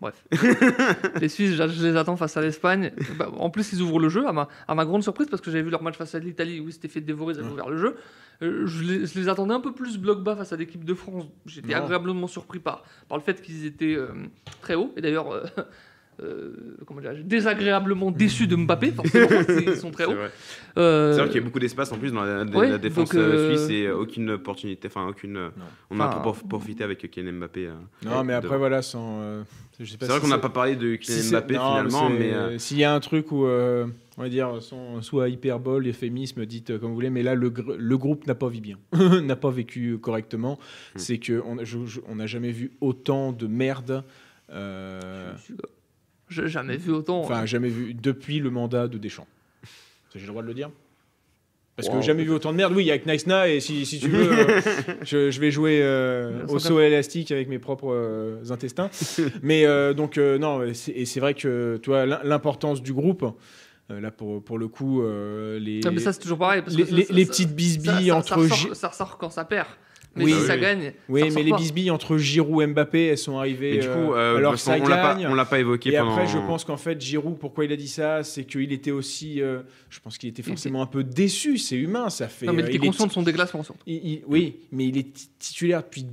bref. 0.00 0.24
les 1.20 1.28
Suisses, 1.28 1.54
je 1.54 1.68
je 1.68 1.86
les 1.86 1.96
attends 1.96 2.16
face 2.16 2.36
à 2.36 2.40
l'Espagne. 2.40 2.92
Bah, 3.16 3.30
en 3.38 3.50
plus, 3.50 3.72
ils 3.72 3.80
ouvrent 3.80 3.98
le 4.00 4.08
jeu, 4.08 4.26
à 4.26 4.32
ma, 4.32 4.48
à 4.68 4.74
ma 4.74 4.84
grande 4.84 5.02
surprise, 5.02 5.28
parce 5.30 5.40
que 5.42 5.50
j'avais 5.50 5.62
vu 5.62 5.70
leur 5.70 5.82
match 5.82 5.96
face 5.96 6.14
à 6.14 6.18
l'Italie 6.18 6.60
où 6.60 6.68
ils 6.68 6.72
s'étaient 6.72 6.88
fait 6.88 7.00
dévorer, 7.00 7.34
ils 7.34 7.40
avaient 7.40 7.50
ouvert 7.50 7.70
le 7.70 7.76
jeu. 7.78 7.96
Euh, 8.42 8.66
je, 8.66 8.82
les, 8.82 9.06
je 9.06 9.18
les 9.18 9.28
attendais 9.28 9.54
un 9.54 9.60
peu 9.60 9.72
plus 9.72 9.98
bloc 9.98 10.22
bas 10.22 10.34
face 10.36 10.52
à 10.52 10.56
l'équipe 10.56 10.84
de 10.84 10.94
France. 10.94 11.24
J'étais 11.46 11.74
agréablement 11.74 12.26
surpris 12.26 12.58
par, 12.58 12.82
par 13.08 13.18
le 13.18 13.22
fait 13.24 13.40
qu'ils 13.40 13.64
étaient 13.66 13.94
euh, 13.94 14.08
très 14.60 14.74
hauts. 14.74 14.92
Et 14.96 15.00
d'ailleurs, 15.00 15.30
euh, 15.32 15.44
euh, 16.22 16.52
comment 16.86 17.00
désagréablement 17.24 18.10
déçu 18.10 18.46
de 18.46 18.56
Mbappé, 18.56 18.90
forcément, 18.92 19.28
ils 19.66 19.76
sont 19.76 19.90
très 19.90 20.04
C'est 20.04 20.10
hauts. 20.10 20.16
vrai. 20.16 20.30
Euh, 20.76 21.12
C'est 21.12 21.18
vrai 21.20 21.28
qu'il 21.28 21.40
y 21.40 21.42
a 21.42 21.46
beaucoup 21.46 21.58
d'espace 21.58 21.92
en 21.92 21.98
plus 21.98 22.10
dans 22.12 22.22
la, 22.24 22.44
ouais, 22.44 22.68
la 22.70 22.78
défense 22.78 23.10
donc, 23.10 23.20
euh, 23.20 23.54
suisse 23.56 23.70
et 23.70 23.90
aucune 23.90 24.30
opportunité, 24.30 24.88
enfin 24.88 25.06
aucune. 25.08 25.50
On 25.90 26.00
a 26.00 26.08
Enfin, 26.08 26.20
pour 26.20 26.36
profiter 26.48 26.84
avec 26.84 27.08
Kylian 27.10 27.32
Mbappé. 27.34 27.66
euh, 27.68 27.72
Non, 28.04 28.24
mais 28.24 28.34
après, 28.34 28.58
voilà, 28.58 28.82
sans. 28.82 29.20
euh, 29.20 29.42
pas 29.42 29.84
C'est 29.86 30.04
vrai 30.06 30.14
si 30.16 30.20
qu'on 30.20 30.28
n'a 30.28 30.38
pas 30.38 30.48
parlé 30.48 30.76
de 30.76 30.92
si 30.94 30.98
Kylian 30.98 31.22
c'est- 31.22 31.30
Mbappé 31.30 31.54
non, 31.54 31.68
finalement, 31.70 32.08
c'est- 32.08 32.18
mais 32.18 32.32
euh, 32.34 32.58
s'il 32.58 32.78
y 32.78 32.84
a 32.84 32.92
un 32.94 33.00
truc 33.00 33.30
où, 33.32 33.46
euh, 33.46 33.86
on 34.18 34.22
va 34.22 34.28
dire, 34.28 34.60
sans, 34.60 35.00
soit 35.02 35.28
hyperbole, 35.28 35.86
euphémisme, 35.88 36.44
dites 36.46 36.70
euh, 36.70 36.78
comme 36.78 36.90
vous 36.90 36.94
voulez, 36.94 37.10
mais 37.10 37.22
là, 37.22 37.34
le, 37.34 37.50
gr- 37.50 37.76
le 37.76 37.98
groupe 37.98 38.26
n'a 38.26 38.34
pas 38.34 38.48
vécu 38.48 38.60
bien, 38.60 38.78
n'a 39.22 39.36
pas 39.36 39.50
vécu 39.50 39.98
correctement. 39.98 40.58
Hmm. 40.94 40.98
C'est 40.98 41.18
que 41.18 41.42
on 41.46 41.58
a- 41.58 41.64
je- 41.64 41.86
je- 41.86 42.00
on 42.08 42.16
n'a 42.16 42.26
jamais 42.26 42.50
vu 42.52 42.72
autant 42.80 43.32
de 43.32 43.46
merde. 43.46 44.04
euh, 44.50 45.32
J'ai 46.28 46.48
jamais 46.48 46.76
vu 46.76 46.92
autant. 46.92 47.20
Enfin, 47.20 47.46
jamais 47.46 47.68
vu 47.68 47.94
depuis 47.94 48.38
le 48.38 48.50
mandat 48.50 48.88
de 48.88 48.98
Deschamps. 48.98 49.26
J'ai 50.14 50.20
le 50.20 50.26
droit 50.26 50.42
de 50.42 50.46
le 50.48 50.54
dire? 50.54 50.70
Parce 51.74 51.88
Wow. 51.88 51.96
que 51.96 52.02
jamais 52.02 52.24
vu 52.24 52.30
autant 52.32 52.52
de 52.52 52.58
merde. 52.58 52.74
Oui, 52.76 52.84
il 52.84 52.86
y 52.88 52.90
a 52.90 52.98
que 52.98 53.06
Naïsna, 53.06 53.48
et 53.48 53.58
si, 53.60 53.86
si 53.86 53.98
tu 53.98 54.08
veux, 54.08 54.30
euh, 54.30 54.60
je, 55.04 55.30
je 55.30 55.40
vais 55.40 55.50
jouer 55.50 55.80
euh, 55.82 56.46
au 56.48 56.58
saut 56.58 56.80
élastique 56.80 57.30
avec 57.32 57.48
mes 57.48 57.58
propres 57.58 57.94
euh, 57.94 58.42
intestins. 58.50 58.90
Mais 59.42 59.64
donc, 59.94 60.18
non, 60.18 60.62
et 60.64 60.74
c'est- 60.74 61.20
vrai 61.20 61.32
que 61.32 61.80
l'im- 61.86 62.20
l'importance 62.24 62.82
du 62.82 62.92
groupe, 62.92 63.24
euh, 63.90 64.00
là, 64.00 64.10
pour, 64.10 64.42
pour 64.42 64.58
le 64.58 64.68
coup, 64.68 65.02
euh, 65.02 65.58
les, 65.58 65.80
Non, 65.80 65.92
mais 65.92 66.00
ça, 66.00 66.12
c'est 66.12 66.20
toujours 66.20 66.38
pareil. 66.38 66.62
Parce 66.62 66.76
les, 66.76 66.84
que 66.84 66.88
ça- 66.90 66.94
les- 66.96 67.04
ça- 67.04 67.12
les 67.12 67.24
ça- 67.24 67.30
petites 67.32 67.48
ça, 67.48 67.54
bisbilles 67.54 68.06
ça- 68.08 68.16
entre. 68.16 68.28
ça 68.28 68.34
ressort, 68.36 68.76
ça 68.76 68.88
ressort 68.88 69.18
quand 69.18 69.30
ça 69.30 69.44
perd. 69.44 69.66
Mais 70.14 70.24
Oui. 70.24 70.32
si 70.34 70.40
ça 70.46 70.56
Oui. 70.56 70.60
gagne. 70.60 70.92
Oui, 71.08 71.20
ça 71.30 71.34
mais 71.36 71.42
les 71.42 71.52
bisbilles 71.54 71.90
entre 71.90 72.18
Giroud 72.18 72.62
et 72.62 72.66
Mbappé, 72.66 73.06
elles 73.06 73.16
sont 73.18 73.38
arrivées 73.38 73.78
du 73.78 73.86
coup, 73.88 74.12
euh, 74.12 74.34
euh, 74.34 74.36
alors 74.36 74.58
ça 74.58 74.78
pas, 74.78 75.14
gagne. 75.14 75.26
on 75.26 75.34
l'a 75.34 75.46
pas 75.46 75.58
évoqué 75.58 75.88
Et 75.94 75.96
pendant. 75.96 76.12
après, 76.12 76.26
je 76.26 76.36
pense 76.36 76.66
qu'en 76.66 76.76
fait, 76.76 77.00
Giroud, 77.00 77.38
pourquoi 77.38 77.64
il 77.64 77.72
a 77.72 77.76
dit 77.76 77.88
ça? 77.88 78.22
C'est 78.22 78.44
qu'il 78.44 78.72
était 78.74 78.90
aussi. 78.90 79.40
euh, 79.40 79.62
je 79.88 80.00
pense 80.00 80.18
qu'il 80.18 80.28
était 80.28 80.42
forcément 80.42 80.82
un 80.82 80.86
peu 80.86 81.02
déçu. 81.02 81.56
C'est 81.56 81.76
humain, 81.76 82.10
ça 82.10 82.28
fait. 82.28 82.44
Non, 82.44 82.52
mais 82.52 82.60
il 82.60 82.64
euh, 82.66 82.68
était 82.68 82.76
est 82.76 82.86
conscient 82.88 83.06
de 83.06 83.12
son 83.12 83.22
déclassement. 83.22 83.62
surtout. 83.62 83.80
il- 83.86 84.06
il- 84.06 84.22
oui, 84.26 84.56
mais 84.70 84.84
il 84.86 84.98
est 84.98 85.14
ti- 85.14 85.30
titulaire 85.38 85.82
depuis 85.82 86.04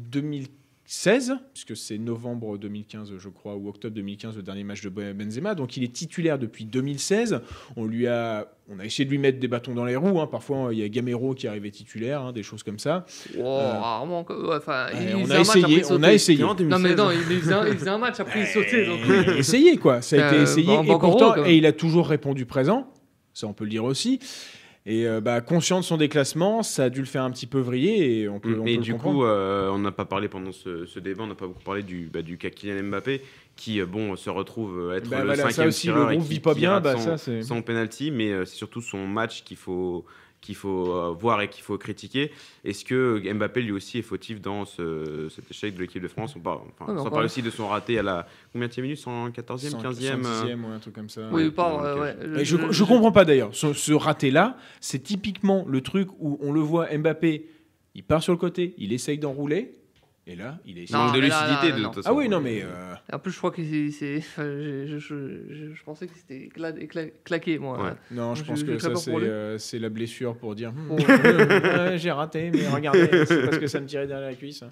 2016, 0.93 1.33
puisque 1.53 1.77
c'est 1.77 1.99
novembre 1.99 2.57
2015, 2.57 3.11
je 3.19 3.29
crois, 3.29 3.55
ou 3.55 3.69
octobre 3.69 3.93
2015, 3.93 4.35
le 4.37 4.41
dernier 4.41 4.63
match 4.63 4.81
de 4.81 4.89
Ben- 4.89 5.13
Benzema. 5.15 5.53
Donc 5.53 5.77
il 5.77 5.83
est 5.83 5.93
titulaire 5.93 6.39
depuis 6.39 6.65
2016. 6.65 7.41
On 7.77 7.85
lui 7.85 8.07
a, 8.07 8.47
on 8.67 8.79
a 8.79 8.85
essayé 8.85 9.05
de 9.05 9.11
lui 9.11 9.19
mettre 9.19 9.39
des 9.39 9.47
bâtons 9.47 9.75
dans 9.75 9.85
les 9.85 9.95
roues. 9.95 10.19
hein. 10.19 10.25
Parfois, 10.25 10.69
il 10.71 10.79
y 10.79 10.83
a 10.83 10.89
Gamero 10.89 11.35
qui 11.35 11.47
arrivait 11.47 11.69
titulaire, 11.69 12.21
hein, 12.23 12.31
des 12.33 12.41
choses 12.41 12.63
comme 12.63 12.79
ça. 12.79 13.05
Wow, 13.37 13.43
rarement. 13.45 14.23
quoi. 14.23 14.49
Ouais, 14.49 14.55
Enfin, 14.55 14.87
Ouais, 14.91 15.11
il 15.11 15.15
on 15.15 15.29
a 15.29 15.39
essayé, 15.41 15.83
on 15.91 16.01
a 16.01 16.11
essayé. 16.11 16.41
Non, 16.41 16.55
mais 16.57 16.95
2016. 16.95 16.97
non, 16.97 17.11
il 17.11 17.19
faisait 17.39 17.53
un, 17.53 17.67
il 17.67 17.77
faisait 17.77 17.89
un 17.91 17.97
match, 17.99 18.19
après 18.19 18.39
il 18.41 18.47
sautait. 18.47 18.85
Donc... 18.87 19.37
Essayé 19.37 19.77
quoi. 19.77 20.01
Ça 20.01 20.15
a 20.15 20.27
été 20.29 20.39
Euh, 20.39 20.43
essayé 20.43 20.67
bah, 20.67 20.73
et 20.73 20.89
encore 20.91 20.99
pourtant 21.11 21.45
et 21.45 21.55
il 21.55 21.67
a 21.67 21.71
toujours 21.71 22.07
répondu 22.07 22.47
présent. 22.47 22.91
Ça 23.31 23.45
on 23.45 23.53
peut 23.53 23.63
le 23.65 23.69
dire 23.69 23.83
aussi. 23.83 24.19
Et 24.85 25.05
euh, 25.05 25.21
bah, 25.21 25.41
conscient 25.41 25.79
de 25.79 25.85
son 25.85 25.97
déclassement, 25.97 26.63
ça 26.63 26.85
a 26.85 26.89
dû 26.89 26.99
le 26.99 27.05
faire 27.05 27.23
un 27.23 27.31
petit 27.31 27.47
peu 27.47 27.59
vriller 27.59 28.21
et 28.21 28.29
on 28.29 28.39
peut. 28.39 28.57
on 28.59 28.65
Et 28.65 28.77
peut 28.77 28.81
du 28.81 28.91
le 28.93 28.97
coup, 28.97 29.23
euh, 29.23 29.69
on 29.69 29.79
n'a 29.79 29.91
pas 29.91 30.05
parlé 30.05 30.29
pendant 30.29 30.51
ce, 30.51 30.85
ce 30.85 30.99
débat, 30.99 31.23
on 31.23 31.27
n'a 31.27 31.35
pas 31.35 31.47
beaucoup 31.47 31.63
parlé 31.63 31.83
du, 31.83 32.09
bah, 32.11 32.21
du 32.21 32.37
cas 32.37 32.49
Kylian 32.49 32.83
Mbappé, 32.83 33.21
qui 33.55 33.81
euh, 33.81 33.85
bon, 33.85 34.15
se 34.15 34.29
retrouve 34.29 34.93
être 34.95 35.09
Bah, 35.09 35.19
le 35.19 35.25
voilà, 35.25 35.43
ça 35.43 35.49
cinquième 35.49 35.67
aussi, 35.67 35.87
le 35.87 35.93
tireur 35.93 36.11
et 36.11 36.15
groupe 36.15 36.27
qui, 36.27 36.33
vit 36.33 36.39
pas 36.39 36.53
qui 36.53 36.59
bien. 36.61 36.79
Bah, 36.79 36.95
son, 36.95 37.17
ça 37.17 37.41
son 37.43 37.61
penalty, 37.61 38.09
mais 38.11 38.45
c'est 38.45 38.55
surtout 38.55 38.81
son 38.81 39.05
match 39.05 39.43
qu'il 39.43 39.57
faut, 39.57 40.05
qu'il 40.41 40.55
faut 40.55 40.93
euh, 40.93 41.11
voir 41.11 41.41
et 41.41 41.49
qu'il 41.49 41.63
faut 41.63 41.77
critiquer. 41.77 42.31
Est-ce 42.63 42.85
que 42.85 43.21
Mbappé 43.33 43.61
lui 43.61 43.71
aussi 43.71 43.99
est 43.99 44.03
fautif 44.03 44.41
dans 44.41 44.65
ce, 44.65 45.27
cet 45.29 45.49
échec 45.51 45.75
de 45.75 45.81
l'équipe 45.81 46.01
de 46.01 46.07
France 46.07 46.35
On 46.35 46.39
parle, 46.39 46.59
enfin, 46.79 46.93
Ouais, 46.93 46.97
sans 46.97 47.23
aussi 47.23 47.41
de 47.41 47.49
son 47.49 47.67
raté 47.67 47.99
à 47.99 48.03
la 48.03 48.27
combien 48.53 48.67
de 48.67 48.81
minute 48.81 48.99
114e, 48.99 49.81
15e 49.81 50.25
euh, 50.25 50.43
110e 50.43 50.63
ou 50.63 50.67
un 50.67 50.79
truc 50.79 50.95
comme 50.95 51.09
ça. 51.09 51.29
Oui, 51.31 51.43
Ouais, 51.43 51.53
euh, 51.59 51.99
ouais. 52.35 52.41
Et 52.41 52.45
je, 52.45 52.57
je 52.71 52.83
comprends 52.83 53.11
pas 53.11 53.25
d'ailleurs. 53.25 53.49
Ce, 53.53 53.73
ce 53.73 53.93
raté-là, 53.93 54.57
c'est 54.79 54.99
typiquement 54.99 55.65
le 55.67 55.81
truc 55.81 56.09
où 56.19 56.37
on 56.41 56.51
le 56.51 56.61
voit 56.61 56.87
Mbappé, 56.97 57.45
il 57.95 58.03
part 58.03 58.23
sur 58.23 58.33
le 58.33 58.39
côté, 58.39 58.75
il 58.77 58.93
essaye 58.93 59.17
d'enrouler, 59.17 59.75
et 60.29 60.35
là, 60.35 60.59
il 60.65 60.77
est. 60.77 60.91
Non, 60.91 60.99
manque 60.99 61.15
de 61.15 61.19
lucidité 61.21 61.69
là, 61.71 61.77
de 61.77 61.83
toute 61.83 61.95
façon. 61.95 62.09
Ah 62.09 62.13
oui, 62.13 62.29
non, 62.29 62.39
mais. 62.39 62.61
euh, 62.63 62.93
En 63.11 63.19
plus, 63.19 63.31
je 63.31 63.37
crois 63.37 63.51
que 63.51 63.63
c'est. 63.63 63.89
c'est- 63.91 64.17
enfin, 64.19 64.43
je, 64.45 64.85
je, 64.87 64.99
je, 64.99 65.15
je- 65.49 65.73
je 65.73 65.83
pensais 65.83 66.05
que 66.07 66.13
c'était 66.15 66.49
claqué, 67.23 67.57
moi. 67.57 67.81
Ouais. 67.83 67.91
Non, 68.11 68.35
je 68.35 68.43
pense 68.43 68.59
je 68.59 68.65
que 68.65 68.77
ça, 68.79 68.95
c'est 68.95 69.11
euh, 69.13 69.57
c'est 69.57 69.79
la 69.79 69.89
blessure 69.89 70.35
pour 70.37 70.53
dire 70.55 70.71
Hmm, 70.71 70.91
Oh. 70.91 70.97
euh, 71.09 71.97
J'ai 71.97 72.11
raté, 72.11 72.51
mais 72.53 72.67
regardez, 72.67 73.09
c'est 73.25 73.43
parce 73.45 73.57
que 73.57 73.67
ça 73.67 73.79
me 73.81 73.87
tirait 73.87 74.07
derrière 74.07 74.29
la 74.29 74.35
cuisse. 74.35 74.63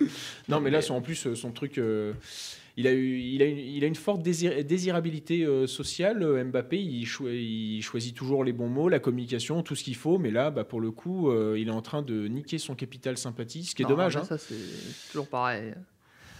Non, 0.48 0.60
mais 0.60 0.70
là, 0.70 0.82
son- 0.82 0.96
en 0.96 1.02
plus, 1.02 1.34
son 1.34 1.52
truc. 1.52 1.80
Il 2.78 2.86
a, 2.88 2.94
eu, 2.94 3.18
il, 3.20 3.42
a 3.42 3.46
une, 3.46 3.58
il 3.58 3.84
a 3.84 3.88
une 3.88 3.96
forte 3.96 4.22
désir- 4.22 4.64
désirabilité 4.64 5.44
euh, 5.44 5.66
sociale. 5.68 6.22
euh, 6.24 6.44
Mbappé, 6.44 6.78
il, 6.80 7.06
choi- 7.06 7.32
il 7.32 7.82
choisit 7.82 8.16
toujours 8.16 8.44
les 8.44 8.54
bons 8.54 8.70
mots, 8.70 8.88
la 8.88 9.00
communication, 9.00 9.64
tout 9.64 9.76
ce 9.76 9.84
qu'il 9.84 9.96
faut. 9.96 10.20
Mais 10.20 10.30
là, 10.32 10.52
bah, 10.52 10.64
pour 10.64 10.80
le 10.80 10.92
coup, 10.92 11.30
euh, 11.32 11.58
il 11.60 11.68
est 11.70 11.72
en 11.72 11.82
train 11.82 12.04
de 12.04 12.28
niquer 12.28 12.60
son 12.60 12.76
capital 12.76 13.18
sympathie, 13.18 13.64
ce 13.66 13.74
qui 13.76 13.82
est 13.82 13.86
Non, 13.86 13.90
dommage. 13.90 14.16
hein. 14.18 14.24
Ça, 14.24 14.38
c'est 14.38 14.56
toujours 15.12 15.28
pareil. 15.28 15.74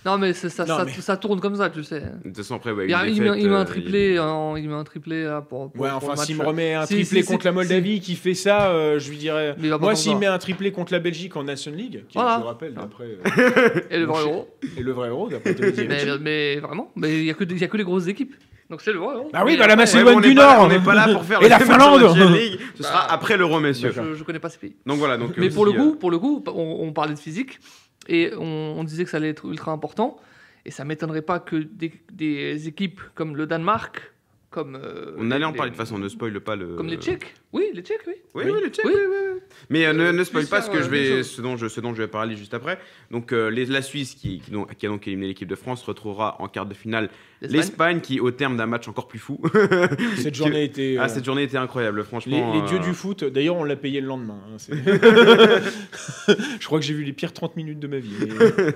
Non, 0.08 0.18
mais 0.18 0.32
ça, 0.34 0.48
Non, 0.66 0.78
ça, 0.78 0.86
mais- 0.86 0.92
ça 0.94 1.18
tourne 1.18 1.40
comme 1.42 1.56
ça, 1.56 1.70
tu 1.70 1.84
sais. 1.84 2.00
De 2.00 2.30
toute 2.30 2.38
façon, 2.38 2.56
après, 2.56 2.72
ouais, 2.72 2.86
Il, 2.88 2.96
met, 2.96 3.12
défaite, 3.12 3.34
il 3.40 3.50
met 3.50 3.56
un 3.56 3.66
triplé, 3.66 4.20
en- 4.20 4.56
il 4.56 4.70
met 4.70 4.76
un 4.76 4.84
triplé 4.86 5.24
là, 5.26 5.42
pour, 5.42 5.70
pour- 5.72 5.82
Ouais, 5.82 5.90
pour 5.90 6.10
enfin, 6.12 6.16
s'il 6.24 6.38
me 6.38 6.46
remet 6.46 6.74
un 6.76 6.86
Si, 6.86 6.96
triplé 6.96 7.22
si, 7.24 7.28
contre 7.28 7.42
si, 7.42 7.48
la 7.48 7.52
Moldavie 7.52 8.00
qui 8.00 8.16
fait 8.16 8.34
ça, 8.34 8.70
euh, 8.72 9.00
je 9.00 9.10
lui 9.10 9.18
dirais. 9.18 9.56
Moi, 9.80 9.96
s'il 9.96 10.18
met 10.18 10.26
un 10.28 10.38
triplé 10.38 10.72
contre 10.72 10.94
la 10.94 11.00
Belgique 11.00 11.36
en 11.36 11.44
Nation 11.44 11.72
League, 11.76 12.06
qui 12.08 12.18
Voilà. 12.18 12.36
je 12.38 12.42
le 12.42 12.46
rappelle, 12.48 12.74
d'après. 12.74 13.04
euh, 13.06 13.82
Et 13.92 14.00
le 14.00 14.06
vrai 14.06 14.22
euro. 14.24 14.48
et 14.78 14.82
le 14.82 14.92
vrai 14.94 15.10
euro, 15.10 15.30
d'après 15.30 15.56
Mais, 15.88 16.06
mais 16.22 16.56
vraiment, 16.62 16.92
mais 16.96 17.18
il 17.20 17.24
n'y 17.26 17.30
a, 17.30 17.34
que 17.34 17.44
des- 17.44 17.56
il 17.56 17.62
y 17.62 17.66
a 17.66 17.68
que 17.68 17.78
les 17.78 17.84
grosses 17.84 18.08
équipes. 18.08 18.34
Donc 18.70 18.82
c'est 18.82 18.92
le 18.92 19.00
vrai 19.00 19.16
euro. 19.16 19.30
Bah 19.32 19.44
oui, 19.46 19.56
bah 19.58 19.66
la 19.66 19.78
Macédoine 19.78 20.18
Ouais, 20.18 20.22
du 20.22 20.34
là- 20.34 20.56
Nord. 20.56 20.66
On 20.66 20.68
n'est 20.68 20.80
pas 20.80 20.94
là 20.94 21.08
pour 21.14 21.24
faire 21.24 21.40
Et 21.42 21.46
le 21.46 21.50
la 21.50 21.60
Finlande. 21.60 22.02
National 22.02 22.34
League. 22.34 22.60
Ce 22.76 22.82
Bah, 22.84 22.88
sera 22.90 23.12
après 23.14 23.38
l'euro, 23.38 23.60
messieurs. 23.62 23.94
Je, 23.96 24.14
je 24.16 24.24
connais 24.26 24.40
pas 24.40 24.50
ces 24.50 24.58
pays. 24.58 24.76
Donc 24.86 24.98
voilà. 25.00 25.16
Donc, 25.18 25.38
Mais 25.38 25.48
euh, 25.50 25.54
pour 25.54 25.66
le 25.66 25.72
coup, 25.72 25.96
pour 25.96 26.12
le 26.12 26.20
coup, 26.20 26.44
on, 26.48 26.80
on 26.82 26.92
parlait 26.92 27.14
de 27.14 27.20
physique 27.20 27.60
et 28.08 28.32
on, 28.38 28.76
on 28.80 28.84
disait 28.84 29.04
que 29.04 29.10
ça 29.10 29.18
allait 29.18 29.30
être 29.30 29.46
ultra 29.46 29.72
important. 29.72 30.18
Et 30.66 30.72
ça 30.72 30.84
m'étonnerait 30.84 31.22
pas 31.22 31.40
que 31.40 31.56
des, 31.56 31.94
des 32.12 32.68
équipes 32.68 33.00
comme 33.16 33.38
le 33.38 33.48
Danemark, 33.48 34.14
comme. 34.50 34.76
euh, 34.76 35.16
On 35.18 35.32
allait 35.32 35.46
en 35.46 35.52
les- 35.52 35.58
parler 35.58 35.72
de 35.72 35.76
toute 35.78 35.86
façon, 35.86 35.98
ne 35.98 36.10
spoil 36.10 36.40
pas 36.42 36.56
le. 36.58 36.76
Comme 36.76 36.88
les 36.88 36.98
Tchèques. 36.98 37.36
Oui, 37.58 37.66
les 37.74 37.82
Tchèques, 37.82 38.02
oui. 38.08 38.14
Oui, 38.36 38.44
Oui. 38.46 38.52
oui, 38.54 38.60
le 38.64 38.70
Tchèque, 38.70 38.86
Oui. 38.86 38.94
oui, 38.96 39.02
oui, 39.10 39.18
oui. 39.36 39.40
Mais 39.70 39.86
euh, 39.86 39.94
ne, 39.94 40.12
ne 40.12 40.24
spoil 40.24 40.46
pas 40.46 40.62
faire, 40.62 40.72
ce, 40.72 40.78
que 40.78 40.84
je 40.84 40.88
euh, 40.88 41.16
vais, 41.18 41.24
ce, 41.24 41.42
dont 41.42 41.58
je, 41.58 41.68
ce 41.68 41.82
dont 41.82 41.94
je 41.94 42.02
vais 42.02 42.08
parler 42.08 42.36
juste 42.36 42.54
après. 42.54 42.80
Donc, 43.12 43.34
euh, 43.34 43.50
les- 43.50 43.66
la 43.66 43.82
Suisse, 43.82 44.14
qui, 44.16 44.40
qui, 44.40 44.52
donc, 44.52 44.74
qui 44.76 44.86
a 44.86 44.90
donc 44.90 45.08
éliminé 45.08 45.28
l'équipe 45.30 45.48
de 45.48 45.56
France, 45.56 45.84
retrouvera 45.84 46.36
en 46.42 46.48
quart 46.48 46.66
de 46.66 46.74
finale 46.74 47.10
L'Espagne. 47.42 47.58
l'Espagne, 47.60 48.02
qui, 48.02 48.20
au 48.20 48.32
terme 48.32 48.58
d'un 48.58 48.66
match 48.66 48.88
encore 48.88 49.08
plus 49.08 49.20
fou. 49.20 49.40
Cette 50.18 50.34
journée 50.36 50.64
était. 50.64 50.98
ah, 51.00 51.08
cette 51.08 51.24
journée 51.26 51.44
était 51.44 51.58
incroyable, 51.58 52.00
Les, 52.00 52.04
franchement. 52.04 52.54
les 52.56 52.62
dieux 52.68 52.78
euh, 52.78 52.84
du 52.84 52.94
foot, 52.94 53.24
d'ailleurs, 53.24 53.56
on 53.58 53.64
l'a 53.64 53.76
payé 53.76 54.02
le 54.02 54.08
lendemain. 54.08 54.40
hein, 54.48 54.56
c'est- 54.58 54.74
je 56.60 56.66
crois 56.66 56.80
que 56.80 56.86
j'ai 56.86 56.94
vu 56.94 57.04
les 57.04 57.14
pires 57.14 57.34
30 57.34 57.56
minutes 57.56 57.80
de 57.80 57.88
ma 57.88 57.98
vie. 58.00 58.10
mais- 58.20 58.74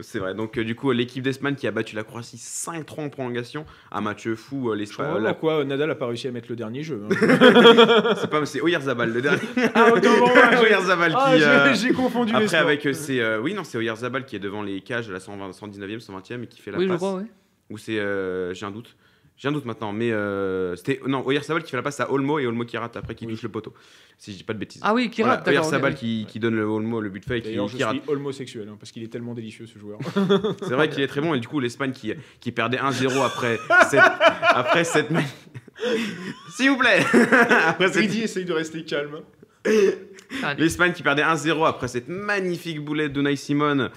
C'est 0.00 0.18
vrai. 0.18 0.34
Donc, 0.34 0.58
euh, 0.58 0.64
du 0.64 0.74
coup, 0.74 0.90
l'équipe 0.92 1.22
d'Espagne 1.22 1.54
qui 1.54 1.66
a 1.66 1.70
battu 1.70 1.94
la 1.96 2.02
Croatie 2.04 2.36
5-3 2.36 3.00
en 3.04 3.08
prolongation, 3.10 3.64
un 3.92 4.00
match 4.00 4.28
fou. 4.34 4.70
euh, 4.70 4.74
Je 4.74 4.78
l'Espagne. 4.80 5.06
comprends 5.06 5.20
la- 5.22 5.30
pourquoi 5.34 5.64
Nadal 5.64 5.90
a 5.90 5.94
pas 5.94 6.06
réussi 6.06 6.26
à 6.28 6.32
mettre 6.32 6.48
le 6.50 6.56
dernier 6.56 6.82
jeu. 6.82 7.02
hein. 7.10 8.14
C'est 8.20 8.30
pas, 8.30 8.44
c'est 8.46 8.60
Oyarzabal 8.60 9.12
le 9.12 9.22
dernier. 9.22 9.40
ah, 9.74 9.92
Oyarzabal 10.60 11.10
qui. 11.12 11.16
Ah, 11.18 11.38
j'ai- 11.38 11.44
euh, 11.44 11.74
j'ai 11.74 11.92
confondu 11.92 12.30
les 12.32 12.36
Après, 12.36 12.48
sports. 12.48 12.60
avec. 12.60 12.86
euh, 12.86 12.92
c'est, 12.92 13.20
euh, 13.20 13.40
oui, 13.40 13.54
non, 13.54 13.64
c'est 13.64 13.78
Oyarzabal 13.78 14.24
qui 14.24 14.36
est 14.36 14.40
devant 14.40 14.62
les 14.62 14.80
cages 14.80 15.08
à 15.08 15.12
la 15.12 15.20
120, 15.20 15.50
119e, 15.52 15.98
120e 16.00 16.42
et 16.42 16.46
qui 16.46 16.60
fait 16.60 16.70
la 16.70 16.78
Oui, 16.78 16.84
je 16.84 16.90
passe. 16.90 16.98
crois, 16.98 17.14
oui. 17.16 17.24
Ou 17.70 17.78
c'est. 17.78 17.98
euh, 17.98 18.52
J'ai 18.54 18.66
un 18.66 18.70
doute. 18.70 18.96
J'ai 19.42 19.48
un 19.48 19.52
doute 19.52 19.64
maintenant, 19.64 19.90
mais 19.90 20.12
euh, 20.12 20.76
c'était. 20.76 21.00
Non, 21.06 21.26
Oyarzabal 21.26 21.62
qui 21.62 21.70
fait 21.70 21.76
la 21.78 21.82
passe 21.82 21.98
à 21.98 22.12
Olmo 22.12 22.38
et 22.38 22.46
Olmo 22.46 22.66
qui 22.66 22.76
rate 22.76 22.94
après 22.98 23.14
qui 23.14 23.24
Oui. 23.24 23.32
touche 23.32 23.42
le 23.42 23.48
poteau. 23.48 23.72
Si 24.18 24.32
je 24.32 24.36
dis 24.36 24.44
pas 24.44 24.52
de 24.52 24.58
bêtises. 24.58 24.82
Ah 24.84 24.92
oui, 24.92 25.08
qui 25.08 25.22
Voilà, 25.22 25.36
rate, 25.36 25.46
d'accord. 25.46 25.60
Oyarzabal 25.62 25.92
ok, 25.92 25.98
qui, 25.98 26.26
qui 26.28 26.38
donne 26.38 26.56
le 26.56 26.64
Olmo 26.64 27.00
le 27.00 27.08
but 27.08 27.24
fait 27.24 27.38
et 27.38 27.40
qui, 27.40 27.48
D'ailleurs, 27.48 27.68
je 27.68 27.76
qui 27.78 27.82
rate. 27.84 27.96
suis 28.02 28.02
homosexuel 28.12 28.68
hein, 28.70 28.76
parce 28.78 28.92
qu'il 28.92 29.02
est 29.02 29.08
tellement 29.08 29.32
délicieux 29.32 29.64
ce 29.66 29.78
joueur. 29.78 29.98
C'est 30.62 30.74
vrai 30.74 30.90
qu'il 30.90 31.02
est 31.02 31.06
très 31.06 31.22
bon 31.22 31.32
et 31.32 31.40
du 31.40 31.48
coup 31.48 31.58
l'Espagne 31.58 31.92
qui, 31.92 32.12
qui 32.38 32.52
perdait 32.52 32.76
1-0 32.76 33.18
après 33.24 33.58
cette, 33.90 34.00
après 34.42 34.84
cette 34.84 35.08
S'il 36.56 36.68
vous 36.72 36.76
plaît 36.76 36.98
après 37.66 37.86
cette- 37.88 37.96
Brady 37.96 38.20
essaye 38.24 38.44
de 38.44 38.52
rester 38.52 38.84
calme. 38.84 39.20
L'Espagne 40.58 40.92
qui 40.92 41.02
perdait 41.02 41.22
1-0 41.22 41.66
après 41.66 41.88
cette 41.88 42.08
magnifique 42.08 42.80
boulette 42.80 43.12
d'Unai 43.12 43.36
Simon 43.36 43.88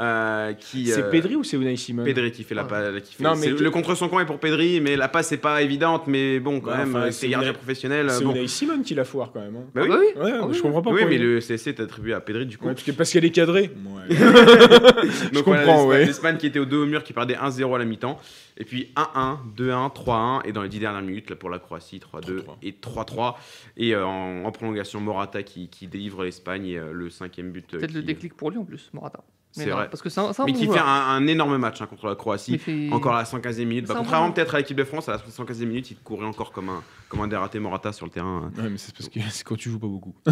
euh, 0.00 0.52
qui 0.54 0.86
C'est 0.86 1.02
euh, 1.02 1.10
Pedri 1.10 1.36
ou 1.36 1.44
c'est 1.44 1.56
Unai 1.56 1.76
Simon 1.76 2.04
Pedri 2.04 2.32
qui 2.32 2.44
fait 2.44 2.54
la 2.54 2.62
Ouais. 2.62 2.68
passe 2.68 3.02
qui 3.02 3.14
fait- 3.16 3.22
Non, 3.24 3.34
mais 3.36 3.48
c'est- 3.48 3.54
tu- 3.56 3.62
le 3.62 3.70
contre 3.70 3.94
son 3.94 4.08
camp 4.08 4.18
est 4.20 4.24
pour 4.26 4.38
Pedri 4.38 4.80
mais 4.80 4.96
la 4.96 5.08
passe 5.08 5.28
c'est 5.28 5.36
pas 5.36 5.60
évidente 5.62 6.06
mais 6.06 6.40
bon 6.40 6.60
quand 6.60 6.70
Ouais, 6.70 6.78
même 6.78 6.96
enfin, 6.96 7.10
c'est 7.10 7.28
gardien 7.28 7.52
professionnel 7.52 8.08
C'est 8.10 8.24
bon. 8.24 8.30
Unai 8.34 8.46
Simon 8.48 8.82
qui 8.82 8.94
la 8.94 9.04
foire 9.04 9.30
quand 9.32 9.40
même. 9.40 9.56
hein. 9.56 9.64
Bah 9.74 9.82
oui. 9.84 9.88
Ah 9.90 9.94
bah 9.96 10.00
oui. 10.00 10.22
Ouais, 10.22 10.32
Ah 10.40 10.46
oui, 10.46 10.54
je 10.54 10.62
comprends 10.62 10.82
pas 10.82 10.90
Oui, 10.90 11.02
mais 11.08 11.16
il- 11.16 11.22
le 11.22 11.40
CSC 11.40 11.68
est 11.68 11.80
attribué 11.80 12.14
à 12.14 12.20
Pedri 12.20 12.46
du 12.46 12.56
coup. 12.58 12.66
Ouais, 12.66 12.72
parce 12.74 12.84
que- 12.84 12.92
parce 12.92 13.10
qu'elle 13.12 13.24
est 13.24 13.30
cadrée. 13.30 13.70
Donc 14.12 14.12
je 14.18 15.38
voilà, 15.40 15.42
comprends, 15.42 15.54
l'Espagne- 15.54 15.86
ouais. 15.88 16.06
L'Espagne 16.06 16.36
qui 16.38 16.46
était 16.46 16.58
au 16.58 16.64
dos 16.64 16.82
au 16.82 16.86
mur, 16.86 17.02
qui 17.02 17.12
perdait 17.12 17.36
1-0 17.36 17.74
à 17.74 17.78
la 17.78 17.84
mi-temps. 17.84 18.18
Et 18.58 18.64
puis 18.64 18.92
1-1, 18.96 19.38
2-1, 19.56 19.88
3-1. 19.90 20.42
Et 20.44 20.52
dans 20.52 20.62
les 20.62 20.68
10 20.68 20.78
dernières 20.78 21.02
minutes, 21.02 21.30
là, 21.30 21.36
pour 21.36 21.50
la 21.50 21.58
Croatie, 21.58 21.98
3-2 22.00 22.42
3-3. 22.42 22.56
et 22.62 22.72
3-3. 22.72 23.34
Et 23.76 23.94
euh, 23.94 24.04
en, 24.06 24.44
en 24.44 24.52
prolongation, 24.52 25.00
Morata 25.00 25.42
qui, 25.42 25.68
qui 25.68 25.81
délivre 25.88 26.24
l'Espagne 26.24 26.66
et 26.66 26.78
euh, 26.78 26.92
le 26.92 27.10
cinquième 27.10 27.50
but. 27.52 27.74
euh, 27.74 27.78
Peut-être 27.78 27.94
le 27.94 28.02
déclic 28.02 28.34
pour 28.34 28.50
lui 28.50 28.58
en 28.58 28.64
plus, 28.64 28.90
Morata. 28.92 29.20
Mais 29.58 29.64
C'est 29.64 29.70
vrai. 29.70 29.86
Parce 29.90 30.00
que 30.00 30.08
c'est 30.08 30.18
un, 30.18 30.32
c'est 30.32 30.40
un 30.40 30.46
Mais 30.46 30.52
bon 30.52 30.58
qui 30.60 30.66
fait 30.66 30.78
un, 30.78 30.82
un 30.86 31.26
énorme 31.26 31.58
match 31.58 31.82
hein, 31.82 31.86
contre 31.86 32.06
la 32.06 32.14
Croatie. 32.14 32.56
Fait- 32.56 32.88
Encore 32.90 33.14
à 33.14 33.18
la 33.18 33.24
115e 33.24 33.66
minute. 33.66 33.86
Bah, 33.86 33.96
contrairement 33.98 34.28
bon- 34.28 34.32
peut-être 34.32 34.54
à 34.54 34.58
l'équipe 34.58 34.78
de 34.78 34.82
France, 34.84 35.10
à 35.10 35.12
la 35.12 35.18
115e 35.18 35.66
minute, 35.66 35.90
il 35.90 35.98
courait 35.98 36.24
encore 36.24 36.52
comme 36.52 36.70
un, 36.70 36.82
comme 37.10 37.20
un 37.20 37.28
dératé 37.28 37.58
Morata 37.58 37.92
sur 37.92 38.06
le 38.06 38.10
terrain. 38.10 38.50
Ouais, 38.56 38.70
mais 38.70 38.78
c'est 38.78 38.94
parce 38.96 39.10
que 39.10 39.20
c'est 39.30 39.44
quand 39.44 39.56
tu 39.56 39.68
joues 39.68 39.78
pas 39.78 39.88
beaucoup. 39.88 40.14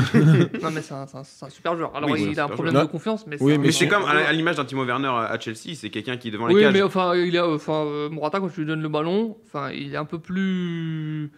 Non, 0.63 0.71
mais 0.73 0.81
c'est 0.81 0.95
un, 0.95 1.07
c'est 1.07 1.19
un- 1.19 1.25
c'est 1.25 1.45
un 1.45 1.51
super 1.51 1.77
joueur. 1.77 1.95
Alors, 1.95 2.09
Oui, 2.09 2.29
il 2.33 2.41
a 2.41 2.45
un 2.45 2.49
problème 2.49 2.73
joueur. 2.73 2.87
de 2.87 2.91
confiance, 2.91 3.27
mais 3.27 3.37
Oui, 3.43 3.53
c'est 3.53 3.59
un- 3.59 3.61
mais 3.61 3.73
c'est 3.73 3.89
comme 3.89 4.05
à, 4.05 4.09
à 4.27 4.33
l'image 4.33 4.57
d'un 4.57 4.65
Timo 4.65 4.87
Werner 4.87 5.09
à 5.09 5.27
à 5.27 5.39
Chelsea, 5.39 5.75
c'est 5.75 5.91
quelqu'un 5.91 6.17
qui 6.17 6.29
est 6.29 6.31
devant 6.31 6.47
les 6.47 6.55
Oui, 6.55 6.63
cages. 6.63 6.73
mais 6.73 6.81
enfin, 6.83 7.15
il 7.15 7.37
a, 7.37 7.47
enfin, 7.47 7.85
euh, 7.85 8.09
Morata, 8.09 8.41
quand 8.41 8.49
tu 8.49 8.61
lui 8.61 8.67
donnes 8.67 8.81
le 8.81 8.89
ballon, 8.89 9.37
enfin, 9.45 9.71
il 9.71 9.93
est 9.93 9.99
un 9.99 10.07
peu 10.07 10.19
plus. 10.19 11.31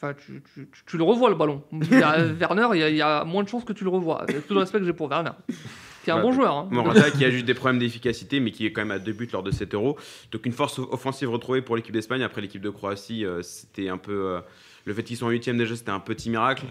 Enfin, 0.00 0.14
tu, 0.14 0.40
tu- 0.54 0.68
tu- 0.72 0.82
tu 0.86 0.96
le 0.96 1.02
revois 1.02 1.28
le 1.28 1.34
ballon. 1.34 1.62
Il 1.72 1.90
y 1.98 2.02
a 2.02 2.24
Werner, 2.40 2.68
il 2.74 2.78
y, 2.78 2.82
a, 2.84 2.88
il 2.88 2.96
y 2.96 3.02
a 3.02 3.24
moins 3.24 3.42
de 3.42 3.48
chances 3.48 3.64
que 3.64 3.72
tu 3.72 3.82
le 3.84 3.90
revois. 3.90 4.22
Avec 4.22 4.46
tout 4.46 4.54
le 4.54 4.60
respect 4.60 4.78
que 4.78 4.84
j'ai 4.84 4.92
pour 4.92 5.08
Werner, 5.10 5.30
qui 6.04 6.10
est 6.10 6.12
un 6.12 6.16
Ouais, 6.18 6.22
bon 6.22 6.32
joueur. 6.32 6.54
hein. 6.54 6.68
Morata 6.70 7.10
qui 7.10 7.24
a 7.24 7.30
juste 7.30 7.46
des 7.46 7.54
problèmes 7.54 7.80
d'efficacité, 7.80 8.38
mais 8.38 8.52
qui 8.52 8.64
est 8.64 8.70
quand 8.72 8.82
même 8.82 8.92
à 8.92 9.00
deux 9.00 9.12
buts 9.12 9.28
lors 9.32 9.42
de 9.42 9.50
7 9.50 9.74
euros. 9.74 9.98
Donc 10.30 10.46
une 10.46 10.52
force 10.52 10.78
offensive 10.78 11.30
retrouvée 11.30 11.62
pour 11.62 11.74
l'équipe 11.74 11.92
d'Espagne. 11.92 12.22
Après 12.22 12.40
l'équipe 12.40 12.62
de 12.62 12.70
Croatie, 12.70 13.24
euh, 13.24 13.42
c'était 13.42 13.88
un 13.88 13.98
peu. 13.98 14.12
euh, 14.36 14.40
le 14.84 14.94
fait 14.94 15.02
qu'ils 15.02 15.16
sont 15.18 15.26
en 15.26 15.30
huitième 15.30 15.58
déjà, 15.58 15.74
c'était 15.76 15.90
un 15.90 16.00
petit 16.00 16.30
miracle. 16.30 16.64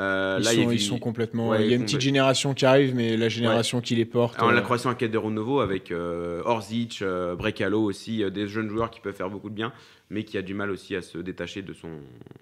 Euh, 0.00 0.38
Ils, 0.40 0.44
là, 0.44 0.54
il 0.54 0.64
sont, 0.64 0.70
ils 0.72 0.80
sont 0.80 0.98
complètement. 0.98 1.50
Ouais, 1.50 1.64
il 1.64 1.70
y 1.70 1.72
a 1.72 1.76
une 1.76 1.84
petite 1.84 2.00
génération 2.00 2.52
qui 2.54 2.64
arrive, 2.66 2.96
mais 2.96 3.16
la 3.16 3.28
génération 3.28 3.80
qui 3.80 3.94
les 3.94 4.04
porte. 4.06 4.36
Alors, 4.38 4.50
la 4.52 4.62
Croatie 4.62 4.88
en 4.88 4.94
quête 4.94 5.12
de 5.12 5.18
renouveau 5.18 5.60
avec 5.60 5.92
euh, 5.92 6.42
Orzic, 6.46 7.00
euh, 7.02 7.36
Brekalo 7.36 7.80
aussi, 7.82 8.24
euh, 8.24 8.30
des 8.30 8.48
jeunes 8.48 8.70
joueurs 8.70 8.90
qui 8.90 9.00
peuvent 9.00 9.14
faire 9.14 9.30
beaucoup 9.30 9.50
de 9.50 9.54
bien, 9.54 9.72
mais 10.10 10.24
qui 10.24 10.36
a 10.36 10.42
du 10.42 10.54
mal 10.54 10.70
aussi 10.70 10.94
à 10.96 11.02
se 11.02 11.18
détacher 11.18 11.62
de 11.62 11.72
son 11.72 12.00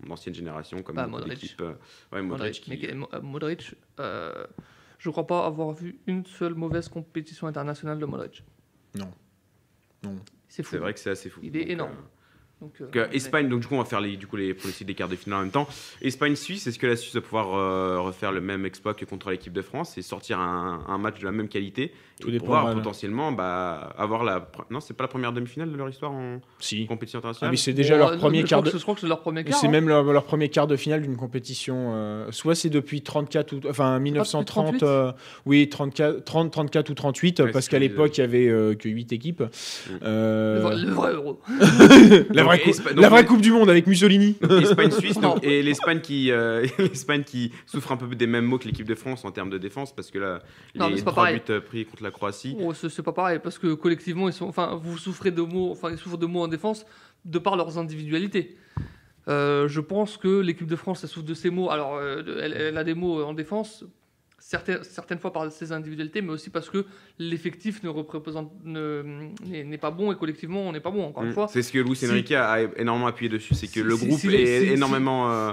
ancienne 0.08 0.34
génération, 0.34 0.82
comme 0.82 0.96
Bah, 0.96 1.06
Modric. 1.06 1.54
euh, 1.60 1.74
ouais, 2.12 2.22
Modric. 2.22 2.28
Modric. 2.30 2.60
qui- 2.62 2.70
Mais 2.70 2.78
que- 2.78 2.94
Mo- 2.94 3.08
euh, 3.12 3.20
Modric, 3.20 3.74
euh, 4.00 4.46
je 4.98 5.10
crois 5.10 5.26
pas 5.26 5.46
avoir 5.46 5.72
vu 5.72 5.98
une 6.06 6.24
seule 6.24 6.54
mauvaise 6.54 6.88
compétition 6.88 7.46
internationale 7.46 7.98
de 7.98 8.06
Modric. 8.06 8.42
Non. 8.94 9.12
Non. 10.02 10.16
C'est 10.48 10.62
fou. 10.62 10.70
C'est 10.72 10.78
vrai 10.78 10.94
que 10.94 11.00
c'est 11.00 11.10
assez 11.10 11.28
fou. 11.28 11.40
Il 11.42 11.56
est 11.56 11.60
Donc, 11.60 11.70
énorme. 11.70 11.92
euh, 11.92 12.02
Donc, 12.60 12.80
euh, 12.80 12.86
Donc, 12.86 12.96
euh, 12.96 13.06
mais- 13.10 13.16
Espagne, 13.16 13.48
donc 13.48 13.60
du 13.60 13.68
coup 13.68 13.74
on 13.74 13.78
va 13.78 13.84
faire 13.84 14.00
les, 14.00 14.16
du 14.16 14.26
coup, 14.26 14.34
les 14.34 14.52
pronostics 14.52 14.84
des 14.86 14.94
quarts 14.96 15.08
de 15.08 15.14
finale 15.14 15.38
en 15.38 15.42
même 15.42 15.50
temps. 15.52 15.68
Espagne-Suisse, 16.00 16.66
est-ce 16.66 16.76
que 16.78 16.88
la 16.88 16.96
Suisse 16.96 17.14
va 17.14 17.20
pouvoir 17.20 17.54
euh, 17.54 18.00
refaire 18.00 18.32
le 18.32 18.40
même 18.40 18.66
exploit 18.66 18.94
que 18.94 19.04
contre 19.04 19.30
l'équipe 19.30 19.52
de 19.52 19.62
France 19.62 19.96
et 19.96 20.02
sortir 20.02 20.40
un, 20.40 20.84
un 20.88 20.98
match 20.98 21.20
de 21.20 21.24
la 21.24 21.30
même 21.30 21.48
qualité? 21.48 21.92
Tout 22.20 22.28
et 22.28 22.32
dépendra, 22.32 22.58
pouvoir 22.60 22.74
potentiellement 22.74 23.30
bah, 23.32 23.94
avoir 23.96 24.24
la... 24.24 24.48
Non, 24.70 24.80
c'est 24.80 24.94
pas 24.94 25.04
la 25.04 25.08
première 25.08 25.32
demi-finale 25.32 25.70
de 25.70 25.76
leur 25.76 25.88
histoire 25.88 26.10
en 26.12 26.40
Si. 26.58 26.84
compétition 26.86 27.18
Ah, 27.18 27.20
internationale 27.20 27.50
mais 27.52 27.56
c'est 27.56 27.72
déjà 27.72 27.94
Bon, 27.94 28.00
leur 28.00 28.12
euh, 28.12 28.16
premier 28.16 28.42
quart 28.44 28.62
de. 28.62 28.70
Je 28.70 28.76
crois 28.78 28.94
que 28.94 29.00
c'est 29.00 29.06
leur 29.06 29.20
premier 29.20 29.44
quart. 29.44 29.58
C'est 29.58 29.68
hein. 29.68 29.70
même 29.70 29.88
leur, 29.88 30.02
leur 30.04 30.24
premier 30.24 30.48
quart 30.48 30.66
de 30.66 30.76
finale 30.76 31.02
d'une 31.02 31.16
compétition. 31.16 31.92
euh, 31.94 32.26
soit 32.32 32.54
c'est 32.54 32.70
depuis 32.70 33.02
34 33.02 33.52
ou 33.52 33.60
enfin 33.68 33.98
1930, 34.00 34.78
38? 34.78 34.82
euh, 34.82 35.12
oui 35.46 35.68
34, 35.68 36.24
30, 36.24 36.50
34 36.50 36.90
ou 36.90 36.94
38, 36.94 37.40
Ouais, 37.40 37.50
parce 37.52 37.68
qu'à 37.68 37.78
l'époque 37.78 38.16
il 38.18 38.20
y 38.20 38.24
avait 38.24 38.48
euh, 38.48 38.74
que 38.74 38.88
8 38.88 39.12
équipes. 39.12 39.44
Euh, 40.02 40.56
Le, 40.56 40.60
vrai- 40.62 40.76
le 40.76 40.92
vrai 40.92 41.12
euro. 41.12 41.40
la, 42.30 42.42
vraie 42.44 42.58
Donc, 42.64 42.96
la 42.96 43.08
vraie 43.08 43.22
mais- 43.22 43.26
coupe 43.28 43.40
du 43.40 43.52
monde 43.52 43.70
avec 43.70 43.86
Mussolini. 43.86 44.36
Espagne-Suisse 44.62 45.20
Non. 45.20 45.34
donc, 45.34 45.38
et 45.44 45.62
l'Espagne 45.62 46.00
qui, 46.00 46.30
euh, 46.30 46.66
l'Espagne 46.78 47.22
qui 47.24 47.52
souffre 47.66 47.92
un 47.92 47.96
peu 47.96 48.14
des 48.14 48.26
mêmes 48.26 48.44
mots 48.44 48.58
que 48.58 48.64
l'équipe 48.66 48.86
de 48.86 48.94
France 48.94 49.24
en 49.24 49.30
termes 49.30 49.50
de 49.50 49.58
défense 49.58 49.94
parce 49.94 50.10
que 50.10 50.18
là, 50.18 50.40
Non, 50.74 50.88
les 50.88 51.02
trois 51.02 51.30
buts 51.32 51.40
pris 51.66 51.84
contre 51.84 52.02
la 52.02 52.07
Croatie. 52.10 52.56
Oh, 52.60 52.72
c'est 52.74 53.02
pas 53.02 53.12
pareil 53.12 53.38
parce 53.42 53.58
que 53.58 53.74
collectivement 53.74 54.28
ils 54.28 54.32
sont 54.32 54.46
enfin 54.46 54.78
vous 54.82 54.98
souffrez 54.98 55.30
de 55.30 55.42
mots 55.42 55.70
enfin 55.72 55.90
ils 55.90 55.98
souffrent 55.98 56.16
de 56.18 56.26
mots 56.26 56.42
en 56.42 56.48
défense 56.48 56.84
de 57.24 57.38
par 57.38 57.56
leurs 57.56 57.78
individualités. 57.78 58.56
Euh, 59.28 59.68
je 59.68 59.80
pense 59.80 60.16
que 60.16 60.40
l'équipe 60.40 60.66
de 60.66 60.76
France 60.76 61.00
elle 61.02 61.10
souffre 61.10 61.26
de 61.26 61.34
ces 61.34 61.50
mots 61.50 61.70
alors 61.70 61.96
euh, 61.96 62.22
elle, 62.42 62.54
elle 62.54 62.78
a 62.78 62.84
des 62.84 62.94
mots 62.94 63.22
en 63.22 63.34
défense 63.34 63.84
certaines, 64.38 64.82
certaines 64.84 65.18
fois 65.18 65.32
par 65.34 65.52
ses 65.52 65.70
individualités 65.72 66.22
mais 66.22 66.30
aussi 66.30 66.48
parce 66.48 66.70
que 66.70 66.86
l'effectif 67.18 67.82
ne 67.82 67.90
représente 67.90 68.50
ne- 68.64 69.28
n'est 69.46 69.76
pas 69.78 69.90
bon 69.90 70.10
et 70.12 70.16
collectivement 70.16 70.62
on 70.62 70.72
n'est 70.72 70.80
pas 70.80 70.90
bon 70.90 71.04
encore 71.04 71.24
une 71.24 71.30
Mm. 71.30 71.34
fois. 71.34 71.48
C'est 71.48 71.60
ce 71.62 71.72
que 71.72 71.78
Luis 71.78 71.96
Si- 71.96 72.08
Enrique 72.08 72.32
a 72.32 72.60
énormément 72.76 73.06
appuyé 73.08 73.28
dessus, 73.28 73.54
c'est 73.54 73.66
que 73.66 73.72
Si- 73.74 73.82
le 73.82 73.96
groupe 73.96 74.18
si 74.18 74.28
est 74.34 74.68
énormément. 74.72 75.30
euh, 75.30 75.52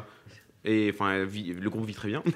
et 0.66 0.91
enfin, 0.93 1.20
le 1.20 1.70
groupe 1.70 1.86
vit 1.86 1.93
très 1.93 2.07
bien. 2.09 2.24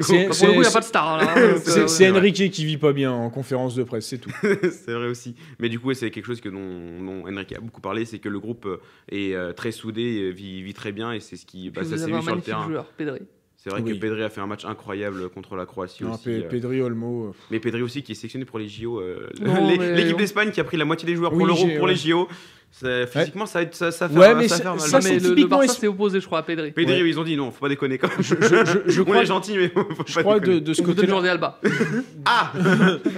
C'est- 0.00 0.26
Pour 0.28 0.46
le 0.46 0.52
coup 0.52 0.54
il 0.54 0.60
n'y 0.60 0.66
a 0.66 0.70
pas 0.70 0.80
de 0.80 0.84
star 0.84 1.16
là, 1.18 1.34
C'est 1.58 1.80
euh, 1.80 1.86
c'est 1.86 2.10
ouais. 2.10 2.18
Enrique 2.18 2.50
qui 2.50 2.64
vit 2.64 2.76
pas 2.78 2.92
bien 2.92 3.12
en 3.12 3.30
conférence 3.30 3.74
de 3.74 3.82
presse, 3.82 4.06
c'est 4.06 4.18
tout. 4.18 4.30
c'est 4.42 4.92
vrai 4.92 5.08
aussi. 5.08 5.34
Mais 5.58 5.68
du 5.68 5.78
coup, 5.78 5.92
c'est 5.94 6.10
quelque 6.10 6.26
chose 6.26 6.40
que 6.40 6.48
dont, 6.48 7.02
dont 7.04 7.24
Enrique 7.28 7.54
a 7.56 7.60
beaucoup 7.60 7.80
parlé, 7.80 8.04
c'est 8.04 8.18
que 8.18 8.28
le 8.28 8.38
groupe 8.40 8.66
euh, 8.66 8.76
est 9.10 9.34
euh, 9.34 9.52
très 9.52 9.72
soudé, 9.72 10.30
vit, 10.32 10.62
vit 10.62 10.74
très 10.74 10.92
bien 10.92 11.12
et 11.12 11.20
c'est 11.20 11.36
ce 11.36 11.46
qui, 11.46 11.70
bah, 11.70 11.82
ça 11.84 11.96
s'est 11.98 12.10
vu 12.10 12.22
sur 12.22 12.34
le 12.34 12.40
terrain. 12.40 12.66
joueur 12.66 12.84
Pedri. 12.96 13.20
C'est 13.62 13.68
vrai 13.68 13.82
Oui. 13.82 13.92
que 13.92 13.98
Pedri 14.00 14.22
a 14.22 14.30
fait 14.30 14.40
un 14.40 14.46
match 14.46 14.64
incroyable 14.64 15.28
contre 15.28 15.54
la 15.54 15.66
Croatie 15.66 16.02
Non, 16.02 16.14
aussi. 16.14 16.24
Pe-. 16.30 16.48
Pedri 16.48 16.80
Olmo. 16.80 17.34
Mais 17.50 17.60
Pedri 17.60 17.82
aussi 17.82 18.02
qui 18.02 18.12
est 18.12 18.14
sélectionné 18.14 18.46
pour 18.46 18.58
les 18.58 18.68
JO. 18.68 19.00
euh, 19.00 19.28
Non, 19.42 19.68
les- 19.70 19.76
mais- 19.76 19.94
L'équipe 19.96 20.16
d'Espagne 20.16 20.50
qui 20.50 20.60
a 20.60 20.64
pris 20.64 20.78
la 20.78 20.86
moitié 20.86 21.06
des 21.06 21.14
joueurs 21.14 21.30
pour 21.30 21.44
l'Euro 21.46 21.66
pour 21.76 21.84
ouais. 21.84 21.90
les 21.90 21.96
JO. 21.96 22.26
Ça- 22.72 23.06
physiquement, 23.06 23.46
ça, 23.46 23.60
ça, 23.72 23.90
ça, 23.90 24.08
fait 24.08 24.16
Ouais, 24.16 24.26
ça 24.26 24.34
mais 24.34 24.46
va 24.46 24.56
c'est- 24.56 24.62
faire 24.62 24.70
mal. 24.76 24.80
ça, 24.80 24.98
Non, 24.98 25.04
mais 25.04 25.10
le, 25.10 25.16
le 25.16 25.28
typiquement 25.34 25.58
Barça 25.58 25.72
es- 25.74 25.80
s'est 25.80 25.86
opposé 25.88 26.20
je 26.20 26.26
crois 26.26 26.38
à 26.38 26.42
Pedri. 26.44 26.70
Pedri, 26.70 27.02
Ouais. 27.02 27.08
ils 27.08 27.18
ont 27.18 27.24
dit 27.24 27.36
non, 27.36 27.50
faut 27.50 27.60
pas 27.60 27.68
déconner 27.68 27.98
quand 27.98 28.08
même. 28.08 28.22
Je, 28.22 28.34
je- 28.40 28.64
je- 28.86 28.90
je 28.92 29.00
On 29.00 29.04
crois, 29.04 29.22
est 29.22 29.26
gentil, 29.26 29.56
mais 29.56 29.68
faut 29.68 29.86
je 30.06 30.14
pas 30.14 30.22
crois 30.22 30.38
déconner. 30.38 30.60
de, 30.60 30.66
de 30.66 30.72
ce 30.74 30.82
côté-là. 30.82 31.08
Jordi 31.08 31.28
Alba. 31.28 31.60
Ah 32.24 32.52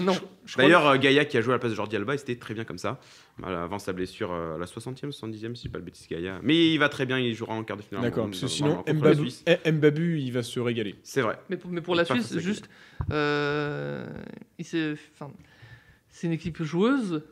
non. 0.00 0.14
D'ailleurs, 0.56 0.86
euh, 0.88 0.96
Gaïa 0.98 1.24
qui 1.24 1.36
a 1.38 1.40
joué 1.40 1.52
à 1.52 1.56
la 1.56 1.58
place 1.60 1.70
de 1.72 1.76
Jordi 1.76 1.94
Alba, 1.96 2.16
c'était 2.16 2.36
très 2.36 2.54
bien 2.54 2.64
comme 2.64 2.78
ça. 2.78 2.98
Avant 3.42 3.78
sa 3.78 3.92
blessure 3.92 4.32
euh, 4.32 4.56
à 4.56 4.58
la 4.58 4.66
60e, 4.66 5.10
70e, 5.12 5.54
si 5.54 5.62
je 5.62 5.62
dis 5.62 5.68
pas 5.68 5.78
le 5.78 5.84
bêtise 5.84 6.08
Gaïa. 6.08 6.40
Mais 6.42 6.72
il 6.72 6.78
va 6.78 6.88
très 6.88 7.04
bien, 7.06 7.18
il 7.18 7.34
jouera 7.34 7.52
en 7.54 7.62
quart 7.62 7.76
de 7.76 7.82
finale. 7.82 8.02
D'accord, 8.04 8.26
parce 8.26 8.40
que 8.40 8.46
sinon, 8.48 8.82
Mbabu, 8.88 9.16
Suisse. 9.30 9.44
eh, 9.46 9.70
Mbabu, 9.70 10.18
il 10.18 10.32
va 10.32 10.42
se 10.42 10.58
régaler. 10.60 10.94
C'est 11.02 11.20
vrai. 11.20 11.38
Mais 11.50 11.56
pour, 11.56 11.70
mais 11.70 11.80
pour 11.82 11.94
la 11.94 12.04
Suisse, 12.04 12.36
juste, 12.38 12.68
euh, 13.12 14.06
il 14.58 14.64
s'est- 14.64 14.94
c'est 16.12 16.26
une 16.26 16.34
équipe 16.34 16.62
joueuse. 16.62 17.22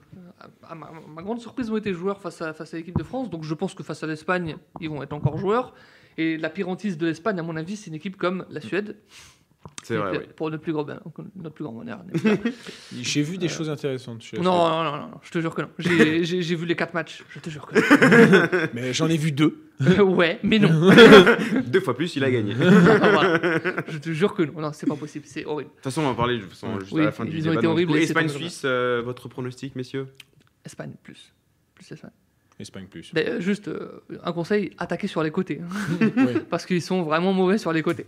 À 0.66 0.74
ma, 0.74 1.22
grande 1.22 1.40
surprise, 1.40 1.70
ont 1.70 1.76
été 1.76 1.92
joueurs 1.92 2.20
face 2.20 2.40
à, 2.40 2.54
face 2.54 2.74
à 2.74 2.78
l'équipe 2.78 2.96
de 2.96 3.04
France. 3.04 3.30
Donc 3.30 3.44
je 3.44 3.54
pense 3.54 3.74
que 3.74 3.82
face 3.82 4.02
à 4.02 4.06
l'Espagne, 4.06 4.56
ils 4.80 4.88
vont 4.88 5.02
être 5.02 5.12
encore 5.12 5.36
joueurs. 5.36 5.74
Et 6.16 6.38
la 6.38 6.50
pire 6.50 6.68
hantise 6.68 6.98
de 6.98 7.06
l'Espagne, 7.06 7.38
à 7.38 7.42
mon 7.42 7.56
avis, 7.56 7.76
c'est 7.76 7.88
une 7.88 7.94
équipe 7.94 8.16
comme 8.16 8.46
la 8.50 8.60
Suède, 8.60 8.96
C'est 9.82 9.96
vrai, 9.96 10.10
Pour- 10.12 10.20
oui. 10.20 10.26
Pour 10.36 10.50
notre 10.50 10.62
plus 10.62 10.72
grand, 10.72 10.86
notre 11.36 11.54
plus 11.54 11.64
grand 11.64 11.72
bonheur. 11.74 12.02
J'ai 12.96 13.22
vu 13.22 13.38
des 13.38 13.48
choses 13.48 13.68
intéressantes. 13.70 14.22
suis 14.22 14.38
non, 14.38 14.42
non, 14.44 14.84
non, 14.84 14.90
non, 14.92 15.06
non, 15.08 15.10
je 15.22 15.30
te 15.30 15.38
jure 15.40 15.54
que 15.54 15.62
non. 15.62 15.68
J'ai- 15.78 16.24
vu 16.56 16.66
les 16.66 16.76
quatre 16.76 16.94
matchs, 16.94 17.24
je 17.30 17.38
te 17.40 17.50
jure 17.50 17.66
que 17.66 17.74
non. 17.78 18.68
Mais 18.74 18.92
j'en 18.92 19.08
ai 19.08 19.16
vu 19.16 19.32
deux. 19.32 19.66
ouais, 20.04 20.38
mais 20.42 20.58
non. 20.58 20.90
Deux 21.66 21.80
fois 21.80 21.96
plus, 21.96 22.14
il 22.16 22.24
a 22.24 22.30
gagné. 22.30 22.54
De 22.54 22.60
Voilà. 22.64 23.40
Je 23.88 23.98
te 23.98 24.10
jure 24.12 24.34
que 24.34 24.42
non. 24.42 24.60
Non, 24.60 24.72
c'est 24.72 24.86
pas 24.86 24.96
possible, 24.96 25.24
c'est 25.26 25.44
horrible. 25.46 25.70
toute 25.76 25.84
façon, 25.84 26.02
on 26.02 26.08
va 26.10 26.14
parler 26.14 26.36
de 26.36 26.42
toute 26.42 26.50
façon, 26.50 26.78
juste 26.80 26.92
Oui, 26.92 27.02
à 27.02 27.06
la 27.06 27.12
fin 27.12 27.24
du 27.24 27.36
ils 27.36 27.40
ont 27.46 27.50
débat. 27.50 27.60
été 27.60 27.66
horribles 27.66 27.96
Espagne-Suisse, 27.96 28.62
euh, 28.66 29.00
votre 29.04 29.28
pronostic, 29.28 29.74
messieurs? 29.76 30.06
Espagne, 30.64 30.92
plus. 31.02 31.32
Plus 31.74 31.90
Espagne. 31.92 32.10
Espagne 32.58 32.86
plus. 32.86 33.14
D'ailleurs, 33.14 33.40
Juste 33.40 33.68
euh, 33.68 34.02
un 34.22 34.32
conseil, 34.32 34.70
attaquer 34.76 35.06
sur 35.06 35.22
les 35.22 35.30
côtés. 35.30 35.62
hein. 35.62 36.40
Parce 36.50 36.66
qu'ils 36.66 36.82
sont 36.82 37.02
vraiment 37.02 37.32
mauvais 37.32 37.56
sur 37.56 37.72
les 37.72 37.82
côtés. 37.82 38.06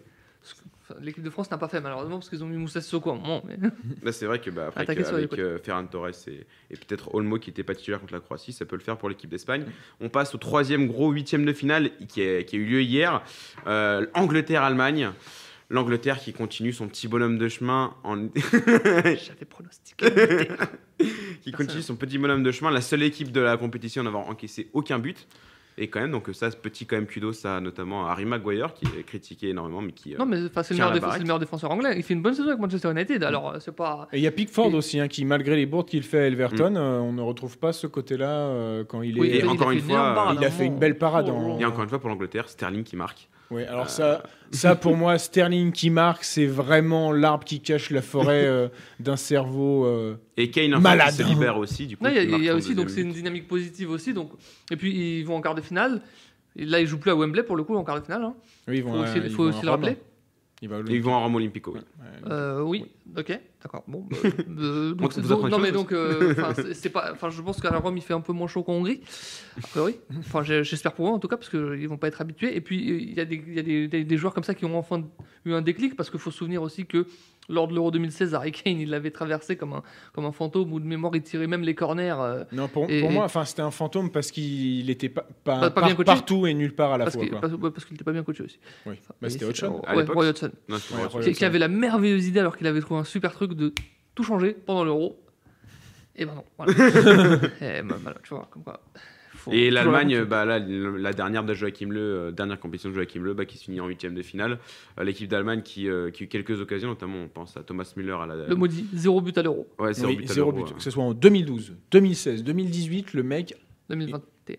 L'équipe 1.01 1.22
de 1.22 1.30
France 1.30 1.51
n'a 1.51 1.59
pas 1.59 1.68
fait 1.68 1.80
malheureusement 1.80 2.18
parce 2.18 2.28
qu'ils 2.28 2.43
ont 2.45 2.47
mis 2.47 2.57
Moussa 2.57 2.80
Sissoko 2.80 3.11
à 3.11 3.14
un 3.14 3.16
moment. 3.16 3.43
Mais... 3.47 3.57
Là, 4.03 4.12
c'est 4.12 4.26
vrai 4.26 4.40
que 4.40 4.51
bah, 4.51 4.66
après, 4.68 4.84
que- 4.95 5.03
avec 5.03 5.38
euh, 5.38 5.59
Ferran 5.59 5.86
Torres 5.86 6.09
et, 6.28 6.47
et 6.70 6.76
peut-être 6.76 7.14
Olmo 7.14 7.38
qui 7.38 7.51
n'était 7.51 7.62
pas 7.62 7.74
titulaire 7.74 8.01
contre 8.01 8.12
la 8.14 8.20
Croatie, 8.20 8.53
ça 8.53 8.64
peut 8.64 8.76
le 8.76 8.82
faire 8.82 8.97
pour 8.99 9.09
l'équipe 9.09 9.30
d'Espagne. 9.30 9.64
On 10.01 10.09
passe 10.09 10.34
au 10.34 10.38
troisième 10.38 10.86
gros 10.86 11.11
huitième 11.11 11.45
de 11.45 11.53
finale 11.53 11.90
qui 12.09 12.22
a, 12.22 12.43
qui 12.43 12.57
a 12.57 12.59
eu 12.59 12.64
lieu 12.64 12.82
hier. 12.82 13.22
Euh, 13.66 14.07
Angleterre-Allemagne. 14.14 15.11
L'Angleterre 15.70 16.18
qui 16.18 16.34
continue 16.34 16.74
son 16.74 16.86
petit 16.86 17.09
bonhomme 17.09 17.38
de 17.38 17.49
chemin 17.49 17.95
en, 18.05 18.16
J'avais 18.34 19.47
pronostiqué. 19.49 20.07
qui 21.40 21.51
continue 21.53 21.80
son 21.80 21.97
petit 21.97 22.18
bonhomme 22.18 22.43
de 22.43 22.53
chemin, 22.53 22.70
la 22.70 22.82
seule 22.82 23.03
équipe 23.03 23.32
de 23.32 23.40
la 23.40 23.57
compétition 23.57 24.03
à 24.03 24.05
n'avoir 24.05 24.28
encaissé 24.28 24.68
aucun 24.74 24.99
but. 24.99 25.26
Et 25.79 25.89
quand 25.89 26.01
même, 26.01 26.11
donc 26.11 26.29
ça, 26.35 26.51
ce 26.51 26.57
petit 26.57 26.85
quand 26.85 26.97
même 26.97 27.07
kudos, 27.07 27.33
ça 27.33 27.61
notamment 27.61 28.07
Harry 28.07 28.25
Maguire 28.27 28.75
qui 28.75 28.85
est 28.99 29.03
critiqué 29.05 29.49
énormément, 29.49 29.81
mais 29.81 29.93
qui. 29.93 30.14
euh, 30.14 30.18
non, 30.18 30.27
mais 30.27 30.37
c'est 30.37 30.70
le, 30.70 30.77
meilleur 30.77 31.39
le 31.39 31.39
défenseur 31.41 31.70
anglais. 31.70 31.95
Il 31.97 32.03
fait 32.03 32.12
une 32.14 32.20
bonne 32.23 32.35
saison 32.35 32.49
avec 32.49 32.61
Manchester 32.61 32.91
United. 32.91 33.23
Alors, 33.25 33.51
euh, 33.55 33.59
c'est 33.59 33.75
pas. 33.75 34.07
Et 34.12 34.18
il 34.18 34.23
y 34.23 34.27
a 34.27 34.31
Pickford 34.33 34.70
Et- 34.70 34.75
aussi, 34.75 35.01
hein, 35.01 35.09
qui 35.09 35.25
malgré 35.25 35.57
les 35.57 35.66
bourdes 35.66 35.89
qu'il 35.89 36.03
fait 36.03 36.18
à 36.20 36.27
Everton, 36.27 36.77
euh, 36.77 36.99
on 36.99 37.12
ne 37.12 37.23
retrouve 37.23 37.59
pas 37.59 37.73
ce 37.73 37.87
côté-là 37.87 38.29
euh, 38.31 38.85
quand 38.85 39.03
il 39.03 39.16
est. 39.16 39.20
Oui, 39.20 39.29
Et 39.29 39.39
il 39.39 39.47
a 39.47 39.51
encore 39.51 39.70
fait 39.70 39.77
une 39.77 39.81
fois, 39.83 40.35
il 40.39 40.45
a 40.45 40.51
fait 40.51 40.66
une 40.66 40.79
belle 40.79 40.99
parade 40.99 41.27
Oh, 41.31 41.37
en- 41.37 41.59
Et 41.59 41.64
encore 41.64 41.83
une 41.85 41.89
fois 41.89 41.99
pour 42.01 42.11
l'Angleterre, 42.11 42.49
Sterling 42.49 42.85
qui 42.85 42.97
marque. 42.97 43.29
Oui, 43.53 43.64
alors 43.64 43.84
Euh, 43.84 43.88
ça, 43.88 44.22
ça 44.50 44.74
pour 44.74 44.96
moi, 44.96 45.18
Sterling 45.18 45.72
qui 45.72 45.90
marque, 45.90 46.24
c'est 46.24 46.46
vraiment 46.46 47.12
l'arbre 47.12 47.44
qui 47.44 47.61
cache 47.61 47.90
la 47.90 48.03
forêt 48.03 48.44
euh, 48.46 48.68
d'un 48.98 49.16
cerveau. 49.16 49.84
euh, 49.84 50.16
Et 50.36 50.50
Kane 50.50 50.76
Malade. 50.80 51.11
qui 51.11 51.16
se 51.16 51.22
libère 51.22 51.59
aussi. 51.59 51.86
Du 51.86 51.96
coup, 51.96 52.05
Non, 52.05 52.11
il 52.11 52.16
y 52.16 52.18
a, 52.18 52.38
y 52.38 52.50
aussi, 52.50 52.74
donc 52.74 52.90
c'est 52.90 53.03
une 53.03 53.12
dynamique 53.12 53.46
positive 53.48 53.90
aussi. 53.90 54.14
Donc... 54.14 54.30
Et 54.70 54.76
puis, 54.76 55.18
ils 55.20 55.24
vont 55.24 55.36
en 55.36 55.40
quart 55.42 55.55
de 55.55 55.61
finale. 55.61 56.00
Et 56.57 56.64
là, 56.64 56.80
ils 56.80 56.86
jouent 56.86 56.98
plus 56.98 57.11
à 57.11 57.14
Wembley 57.16 57.42
pour 57.42 57.57
le 57.57 57.62
coup 57.64 57.76
en 57.76 57.84
quart 57.84 57.98
de 58.00 58.05
finale. 58.05 58.22
Hein. 58.24 58.34
Oui, 58.68 58.78
ils 58.78 58.82
Faut 58.82 58.88
aussi, 58.90 59.18
à- 59.18 59.24
ils 59.24 59.30
faut 59.30 59.42
vont 59.44 59.48
aussi 59.50 59.59
à 59.61 59.62
le 59.64 59.70
rappeler. 59.70 59.96
Il 60.63 60.69
va 60.69 60.79
ils 60.89 61.03
vont 61.03 61.15
à 61.15 61.19
Rome 61.19 61.35
Olympico. 61.35 61.73
oui. 61.75 61.81
Euh, 62.31 62.63
oui, 62.63 62.85
ok, 63.19 63.37
d'accord. 63.63 63.83
Bon, 63.89 64.07
bah, 64.09 64.17
euh, 64.61 64.95
On 64.97 65.09
donc, 65.09 65.51
non 65.51 65.59
mais 65.59 65.73
donc, 65.73 65.91
euh, 65.93 66.35
c'est- 66.73 66.89
pas, 66.89 67.11
enfin, 67.13 67.31
je 67.31 67.43
pense 67.43 67.61
qu'à 67.61 67.77
Rome 67.77 67.97
il 67.97 68.03
fait 68.03 68.15
un 68.15 68.21
peu 68.21 68.33
moins 68.33 68.47
chaud 68.47 68.63
qu'en 68.63 68.75
Hongrie. 68.75 69.01
A 69.59 69.67
priori. 69.67 69.97
Enfin, 70.21 70.45
j'espère 70.45 70.93
pour 70.93 71.09
eux 71.09 71.11
en 71.11 71.19
tout 71.19 71.27
cas 71.29 71.37
parce 71.37 71.49
qu'ils 71.51 71.89
vont 71.89 71.97
pas 71.99 72.07
être 72.07 72.21
habitués. 72.21 72.55
Et 72.57 72.61
puis 72.61 72.91
euh, 72.93 72.99
il 73.01 73.15
y 73.15 73.21
a, 73.21 73.25
des, 73.25 73.43
il 73.45 73.55
y 73.55 73.59
a 73.59 73.63
des, 73.63 73.89
des- 73.89 74.05
des 74.05 74.17
joueurs 74.17 74.33
comme 74.35 74.45
ça 74.45 74.55
qui 74.55 74.65
ont 74.65 74.79
enfin 74.79 75.03
eu 75.45 75.53
un 75.53 75.63
déclic 75.63 75.97
parce 75.97 76.11
qu'il 76.11 76.21
faut 76.21 76.31
se 76.31 76.39
souvenir 76.39 76.63
aussi 76.63 76.87
que 76.87 77.07
lors 77.49 77.66
de 77.68 77.74
l'Euro 77.74 77.90
2016, 77.90 78.34
Harry 78.34 78.53
Kane 78.53 78.78
il 78.78 78.90
l'avait 78.90 79.11
traversé 79.11 79.57
comme 79.57 79.72
un, 79.72 79.82
comme 80.12 80.24
un 80.24 80.32
fantôme 80.32 80.72
ou 80.72 80.80
de 80.80 80.86
mémoire 80.86 81.14
il 81.16 81.22
tirait 81.22 81.47
même 81.49 81.62
les 81.62 81.74
corners. 81.74 82.14
euh, 82.20 82.45
Non, 82.53 82.68
pour, 82.68 82.88
Et- 82.88 83.01
pour 83.01 83.11
moi, 83.11 83.24
enfin, 83.24 83.45
c'était 83.45 83.62
un 83.62 83.70
fantôme 83.72 84.11
parce 84.11 84.30
qu'il 84.30 84.88
était 84.90 85.09
pas, 85.09 85.26
pas, 85.45 85.55
Pas- 85.55 85.61
pas 85.61 85.70
par- 85.70 85.84
bien 85.86 85.95
coaché 85.97 86.05
partout 86.07 86.47
et 86.47 86.55
nulle 86.55 86.74
part 86.74 86.93
à 86.93 86.99
la 86.99 87.05
parce 87.05 87.14
fois. 87.16 87.22
qu'il 87.24 87.30
quoi. 87.32 87.40
parce- 87.40 87.53
ouais, 87.55 87.70
parce 87.70 87.84
qu'il 87.84 87.95
était 87.95 88.05
pas 88.05 88.12
bien 88.12 88.22
coaché 88.22 88.45
aussi. 88.45 88.59
Oui. 88.86 88.95
Enfin, 89.01 89.14
Bah, 89.20 89.28
c'était 89.30 89.45
Hodgson. 89.45 89.82
ouais, 89.88 89.97
l'époque 89.97 90.14
Roy 90.14 90.28
Hodgson. 90.28 90.51
Non, 90.68 90.76
c'est 90.78 90.95
Ouais, 90.95 91.03
pour- 91.03 91.12
Roy 91.12 91.22
qui, 91.22 91.32
qui 91.32 91.45
avait 91.45 91.59
la 91.59 91.68
merveilleuse 91.68 92.26
idée 92.28 92.40
alors 92.40 92.57
qu'il 92.57 92.66
avait 92.66 92.80
trouvé 92.80 93.01
un 93.01 93.05
super 93.05 93.32
truc 93.32 93.55
de 93.55 93.72
tout 94.14 94.22
changer 94.24 94.53
pendant 94.53 94.84
l'euro. 94.84 95.18
Et 96.14 96.26
ben 96.26 96.34
non, 96.34 96.45
voilà. 96.59 96.72
et 97.61 97.82
ben, 97.82 97.97
voilà, 98.03 98.18
tu 98.22 98.34
vois, 98.34 98.47
comme 98.51 98.62
quoi. 98.62 98.80
Faut 99.43 99.53
Et 99.53 99.70
l'Allemagne, 99.70 100.16
la 100.16 100.24
bah, 100.24 100.45
là, 100.45 100.59
la 100.59 101.12
dernière 101.12 101.45
de 101.45 101.53
Joachim 101.55 101.88
Le, 101.90 102.01
euh, 102.01 102.30
dernière 102.32 102.59
compétition 102.61 102.90
de 102.90 102.95
Joachim 102.95 103.20
Le, 103.22 103.34
bah, 103.34 103.45
qui 103.45 103.59
se 103.59 103.64
finit 103.64 103.80
en 103.80 103.86
huitième 103.86 104.14
de 104.14 104.22
finale. 104.22 104.59
Euh, 104.99 105.05
L'équipe 105.05 105.28
d'Allemagne 105.28 105.62
qui, 105.62 105.88
euh, 105.88 106.11
qui 106.11 106.22
a 106.22 106.26
eu 106.26 106.28
quelques 106.28 106.61
occasions, 106.61 106.88
notamment 106.88 107.18
on 107.18 107.28
pense 107.28 107.57
à 107.57 107.62
Thomas 107.62 107.93
Müller 107.97 108.16
à 108.20 108.26
la. 108.26 108.47
Le 108.47 108.55
maudit, 108.55 108.86
zéro 108.95 109.20
but 109.20 109.36
à 109.38 109.43
l'euro 109.43 109.68
Ouais, 109.78 109.93
zéro 109.93 110.11
Oui, 110.11 110.16
but 110.16 110.30
à 110.30 110.34
zéro 110.34 110.53
but. 110.53 110.62
hein. 110.68 110.74
Que 110.76 110.82
ce 110.82 110.90
soit 110.90 111.05
en 111.05 111.12
2012, 111.14 111.74
2016, 111.90 112.45
2018, 112.45 113.14
le 113.14 113.22
mec, 113.22 113.55
2021. 113.90 114.57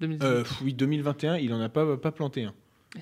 2018. 0.00 0.24
euh, 0.32 0.42
pff, 0.42 0.62
oui, 0.62 0.74
2021, 0.74 1.36
il 1.36 1.52
en 1.52 1.60
a 1.60 1.68
pas, 1.68 1.96
pas 1.96 2.10
planté 2.12 2.44
un. 2.44 2.54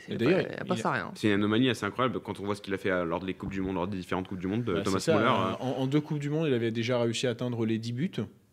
Pas- 0.09 0.17
d'ailleurs. 0.17 1.13
C'est 1.15 1.29
une 1.29 1.35
anomalie 1.35 1.71
assez 1.71 1.87
incroyable 1.87 2.21
quand 2.21 2.41
on 2.41 2.45
voit 2.45 2.55
ce 2.55 2.61
qu'il 2.61 2.75
a 2.75 2.77
fait 2.77 2.91
lors 3.07 3.21
des 3.25 3.33
Coupes 3.35 3.51
du 3.53 3.63
Monde, 3.63 3.77
lors 3.77 3.89
des 3.89 3.97
différentes 3.97 4.29
Coupes 4.29 4.39
du 4.41 4.47
Monde 4.47 4.65
de 4.65 4.75
Bah, 4.75 4.83
Thomas 4.83 5.03
Müller. 5.09 5.25
euh, 5.25 5.55
en, 5.65 5.81
en 5.83 5.87
deux 5.87 6.01
Coupes 6.01 6.19
du 6.19 6.29
Monde, 6.29 6.47
il 6.49 6.53
avait 6.55 6.71
déjà 6.71 7.01
réussi 7.01 7.27
à 7.27 7.31
atteindre 7.31 7.65
les 7.65 7.79
10 7.79 7.93
buts. 7.93 8.11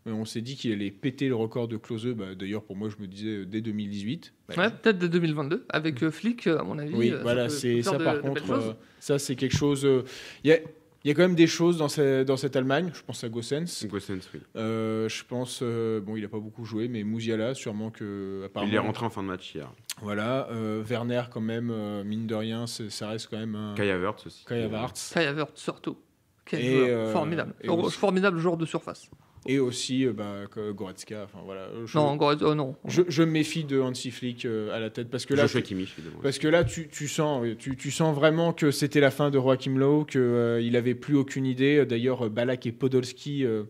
Et 0.07 0.11
on 0.11 0.23
s'est 0.25 0.41
dit 0.41 0.55
qu'il 0.55 0.71
allait 0.71 0.91
péter 0.91 1.27
le 1.27 1.35
record 1.35 1.67
de 1.67 1.77
Klose. 1.77 2.05
Bah, 2.15 2.35
D'ailleurs, 2.35 2.63
pour 2.63 2.75
moi, 2.75 2.89
je 2.89 3.01
me 3.01 3.07
disais 3.07 3.37
euh, 3.39 3.45
dès 3.45 3.61
2018. 3.61 4.33
Bah, 4.49 4.53
Ouais, 4.57 4.69
peut-être 4.69 4.99
de 4.99 5.07
2022 5.07 5.65
avec 5.69 6.03
euh, 6.03 6.11
Flick 6.11 6.45
à 6.45 6.61
mon 6.63 6.77
avis. 6.77 6.93
Oui, 6.93 7.11
euh, 7.11 7.21
voilà, 7.23 7.49
c'est 7.49 7.81
ça 7.81 7.97
de- 7.97 8.03
par 8.03 8.21
contre. 8.21 8.51
euh, 8.51 8.73
ça, 8.99 9.17
c'est 9.17 9.35
quelque 9.35 9.57
chose. 9.57 9.83
euh, 9.83 10.03
Il 10.43 10.51
y, 10.51 10.53
a, 10.53 10.57
il 10.59 11.07
y 11.07 11.09
a 11.09 11.15
quand 11.15 11.23
même 11.23 11.33
des 11.33 11.47
choses 11.47 11.77
dans, 11.79 11.87
ce- 11.89 12.21
dans 12.23 12.37
cette 12.37 12.55
Allemagne. 12.55 12.91
Je 12.93 13.01
pense 13.01 13.23
à 13.23 13.29
Gossens. 13.29 13.65
Gosens, 13.87 14.29
oui. 14.35 14.41
Euh, 14.55 15.09
je 15.09 15.23
pense. 15.23 15.61
euh, 15.63 15.99
bon, 16.01 16.15
il 16.15 16.21
n'a 16.21 16.27
pas 16.29 16.37
beaucoup 16.39 16.65
joué, 16.65 16.87
mais 16.87 17.03
Mouziala, 17.03 17.55
sûrement 17.55 17.89
que. 17.89 18.43
Apparemment, 18.45 18.71
Il 18.71 18.75
est 18.75 18.79
rentré 18.79 19.07
en 19.07 19.09
fin 19.09 19.23
de 19.23 19.27
match 19.27 19.55
hier. 19.55 19.71
Voilà. 20.03 20.47
euh, 20.51 20.83
Werner, 20.87 21.23
quand 21.31 21.41
même, 21.41 21.71
euh, 21.71 22.03
mine 22.03 22.27
de 22.27 22.35
rien, 22.35 22.67
c'est- 22.67 22.91
ça 22.91 23.07
reste 23.09 23.27
quand 23.31 23.39
même 23.39 23.55
un. 23.55 23.73
Kai 23.75 23.89
Havertz 23.89 24.27
aussi. 24.27 24.45
Kai 24.45 24.61
Havertz. 24.65 25.13
Kai 25.15 25.25
Havertz 25.25 25.59
surtout. 25.59 25.97
Quel 26.45 26.59
Et, 26.61 26.75
joueur 26.77 26.87
euh, 26.91 27.11
formidable. 27.11 27.55
et 27.59 27.69
aussi- 27.69 27.97
Formidable 27.97 28.37
joueur 28.37 28.55
de 28.57 28.67
surface. 28.67 29.09
Et 29.47 29.59
aussi 29.59 30.05
euh, 30.05 30.13
bah, 30.13 30.45
que 30.49 30.71
Goretzka. 30.71 31.23
Enfin, 31.25 31.39
voilà. 31.45 31.69
Je, 31.85 31.97
Non, 31.97 32.15
Goretz- 32.15 32.43
oh, 32.43 32.55
non. 32.55 32.75
je, 32.85 33.03
je 33.07 33.23
me 33.23 33.31
méfie 33.31 33.63
de 33.63 33.79
Hansi 33.79 34.09
Flick 34.11 34.45
euh, 34.45 34.75
à 34.75 34.79
la 34.79 34.89
tête 34.89 35.09
parce 35.09 35.25
que 35.25 35.33
là, 35.35 35.45
évidemment. 35.45 36.19
Parce 36.23 36.39
que 36.39 36.47
là, 36.47 36.63
tu, 36.63 36.87
tu 36.87 37.07
sens, 37.07 37.41
oui, 37.43 37.55
tu, 37.55 37.75
tu 37.75 37.91
sens 37.91 38.15
vraiment 38.15 38.53
que 38.53 38.71
c'était 38.71 38.99
la 38.99 39.11
fin 39.11 39.29
de 39.29 39.37
Joachim 39.39 39.77
Lowe, 39.77 40.05
qu'il 40.05 40.71
n'avait 40.71 40.95
plus 40.95 41.15
aucune 41.15 41.45
idée. 41.45 41.85
D'ailleurs, 41.85 42.29
Balak 42.29 42.65
et 42.65 42.71
Podolski 42.71 43.45
euh, 43.45 43.63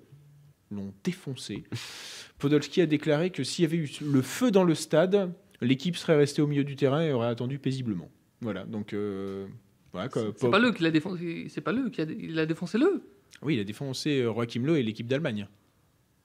l'ont 0.72 0.94
défoncé. 1.04 1.64
Podolski 2.40 2.82
a 2.82 2.86
déclaré 2.86 3.30
que 3.30 3.44
s'il 3.44 3.64
y 3.64 3.68
avait 3.68 3.78
eu 3.78 3.90
le 4.02 4.22
feu 4.22 4.52
dans 4.52 4.64
le 4.64 4.76
stade, 4.76 5.32
l'équipe 5.62 5.96
serait 5.98 6.16
restée 6.18 6.42
au 6.42 6.48
milieu 6.48 6.64
du 6.64 6.76
terrain 6.76 7.02
et 7.02 7.12
aurait 7.12 7.28
attendu 7.28 7.60
paisiblement. 7.60 8.10
Voilà, 8.42 8.64
donc... 8.66 8.94
euh, 8.94 9.46
voilà. 9.94 10.10
C'est 10.38 10.50
pas 10.52 10.60
le 10.60 10.72
qui 10.72 10.84
l'a 10.84 10.92
défoncé. 10.92 11.48
C'est 11.50 11.62
pas 11.62 11.72
le 11.72 11.90
qui 11.90 12.02
a, 12.02 12.06
il 12.06 12.38
a 12.40 12.46
défoncé 12.46 12.78
le. 12.78 13.02
Oui, 13.42 13.56
il 13.56 13.60
a 13.60 13.64
défoncé 13.64 14.22
euh, 14.22 14.34
Joachim 14.34 14.64
Lowe 14.66 14.76
et 14.76 14.84
l'équipe 14.84 15.08
d'Allemagne. 15.08 15.48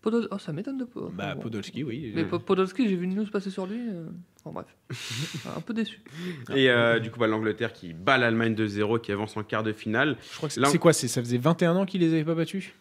Podol... 0.03 0.28
Oh, 0.30 0.38
ça 0.38 0.53
m'étonne 0.53 0.78
de 0.78 0.84
pas. 0.84 1.01
Bah, 1.12 1.34
Bon. 1.34 1.42
Podolski, 1.42 1.84
oui. 1.84 2.12
Mais 2.14 2.24
Po- 2.24 2.38
Podolski, 2.38 2.88
j'ai 2.88 2.96
vu 2.96 3.05
une 3.05 3.14
news 3.14 3.26
passer 3.26 3.51
sur 3.51 3.66
lui. 3.66 3.78
euh, 3.90 4.07
Enfin 4.42 4.62
bref. 4.62 5.46
un 5.57 5.61
peu 5.61 5.74
déçu. 5.74 6.01
Et 6.55 6.70
euh, 6.70 6.98
du 7.01 7.11
coup, 7.11 7.18
bah, 7.20 7.26
l'Angleterre 7.26 7.72
qui 7.72 7.92
bat 7.92 8.16
l'Allemagne 8.16 8.55
2-0, 8.55 9.01
qui 9.01 9.12
avance 9.12 9.36
en 9.36 9.42
quart 9.42 9.62
de 9.62 9.72
finale. 9.72 10.16
Je 10.32 10.36
crois 10.36 10.48
que 10.48 10.55
c'est 10.55 10.78
quoi 10.78 10.92
Ça 10.94 11.20
faisait 11.20 11.38
21 11.38 11.76
ans 11.76 11.84
qu'ils 11.86 12.01
les 12.01 12.12
avaient 12.14 12.24
pas 12.24 12.34
battus? 12.34 12.72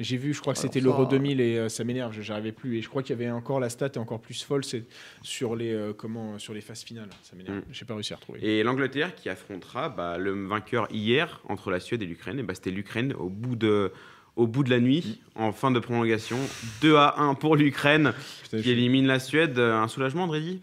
J'ai 0.00 0.16
vu, 0.16 0.32
je 0.34 0.40
crois 0.40 0.54
que 0.54 0.58
c'était 0.58 0.80
l'Euro 0.80 1.04
2000 1.04 1.40
et 1.40 1.58
euh, 1.58 1.68
ça 1.68 1.84
m'énerve, 1.84 2.18
j'arrivais 2.20 2.50
plus. 2.50 2.78
Et 2.78 2.82
je 2.82 2.88
crois 2.88 3.02
qu'il 3.04 3.16
y 3.16 3.22
avait 3.22 3.30
encore 3.30 3.60
la 3.60 3.68
stat 3.68 3.86
est 3.86 3.98
encore 3.98 4.20
plus 4.20 4.42
folle, 4.42 4.64
c'est 4.64 4.84
sur 5.20 5.54
les 5.54 5.72
euh, 5.72 5.92
comment 5.92 6.38
sur 6.40 6.54
les 6.54 6.60
phases 6.62 6.82
finales. 6.82 7.10
Ça 7.22 7.36
m'énerve. 7.36 7.58
Mm. 7.58 7.62
J'ai 7.70 7.84
pas 7.84 7.94
réussi 7.94 8.12
à 8.12 8.16
retrouver. 8.16 8.40
Et 8.42 8.64
l'Angleterre 8.64 9.14
qui 9.14 9.28
affrontera 9.28 9.90
bah, 9.90 10.18
le 10.18 10.32
vainqueur 10.46 10.88
hier 10.90 11.40
entre 11.48 11.70
la 11.70 11.78
Suède 11.78 12.02
et 12.02 12.06
l'Ukraine. 12.06 12.38
Et 12.40 12.42
bah, 12.42 12.54
c'était 12.54 12.72
l'Ukraine 12.72 13.12
au 13.12 13.28
bout 13.28 13.54
de. 13.54 13.92
Au 14.34 14.46
bout 14.46 14.64
de 14.64 14.70
la 14.70 14.80
nuit, 14.80 15.20
en 15.34 15.52
fin 15.52 15.70
de 15.70 15.78
prolongation, 15.78 16.38
2 16.80 16.96
à 16.96 17.16
1 17.18 17.34
pour 17.34 17.54
l'Ukraine, 17.54 18.14
qui 18.50 18.70
élimine 18.70 19.06
la 19.06 19.18
Suède. 19.18 19.58
Un 19.58 19.88
soulagement, 19.88 20.24
Andrédi 20.24 20.60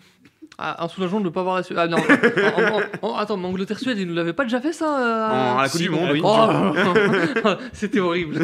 Ah, 0.61 0.83
un 0.83 0.87
soulagement 0.89 1.19
de 1.21 1.25
ne 1.25 1.29
pas 1.29 1.39
avoir 1.39 1.55
la 1.55 1.63
Suède. 1.63 1.77
Ah 1.79 1.87
non. 1.87 1.97
En- 1.97 3.07
en- 3.07 3.11
en- 3.13 3.15
attends, 3.17 3.37
mais 3.37 3.47
Angleterre-Suède, 3.47 3.97
ils 3.97 4.07
ne 4.07 4.13
l'avaient 4.13 4.33
pas 4.33 4.43
déjà 4.43 4.59
fait 4.59 4.73
ça 4.73 4.85
euh, 4.99 5.57
À 5.57 5.61
la 5.63 5.69
Coupe 5.69 5.77
si, 5.77 5.83
du 5.83 5.89
Monde, 5.89 6.09
oui. 6.11 6.21
Oh, 6.23 7.49
C'était 7.73 7.99
horrible. 8.01 8.39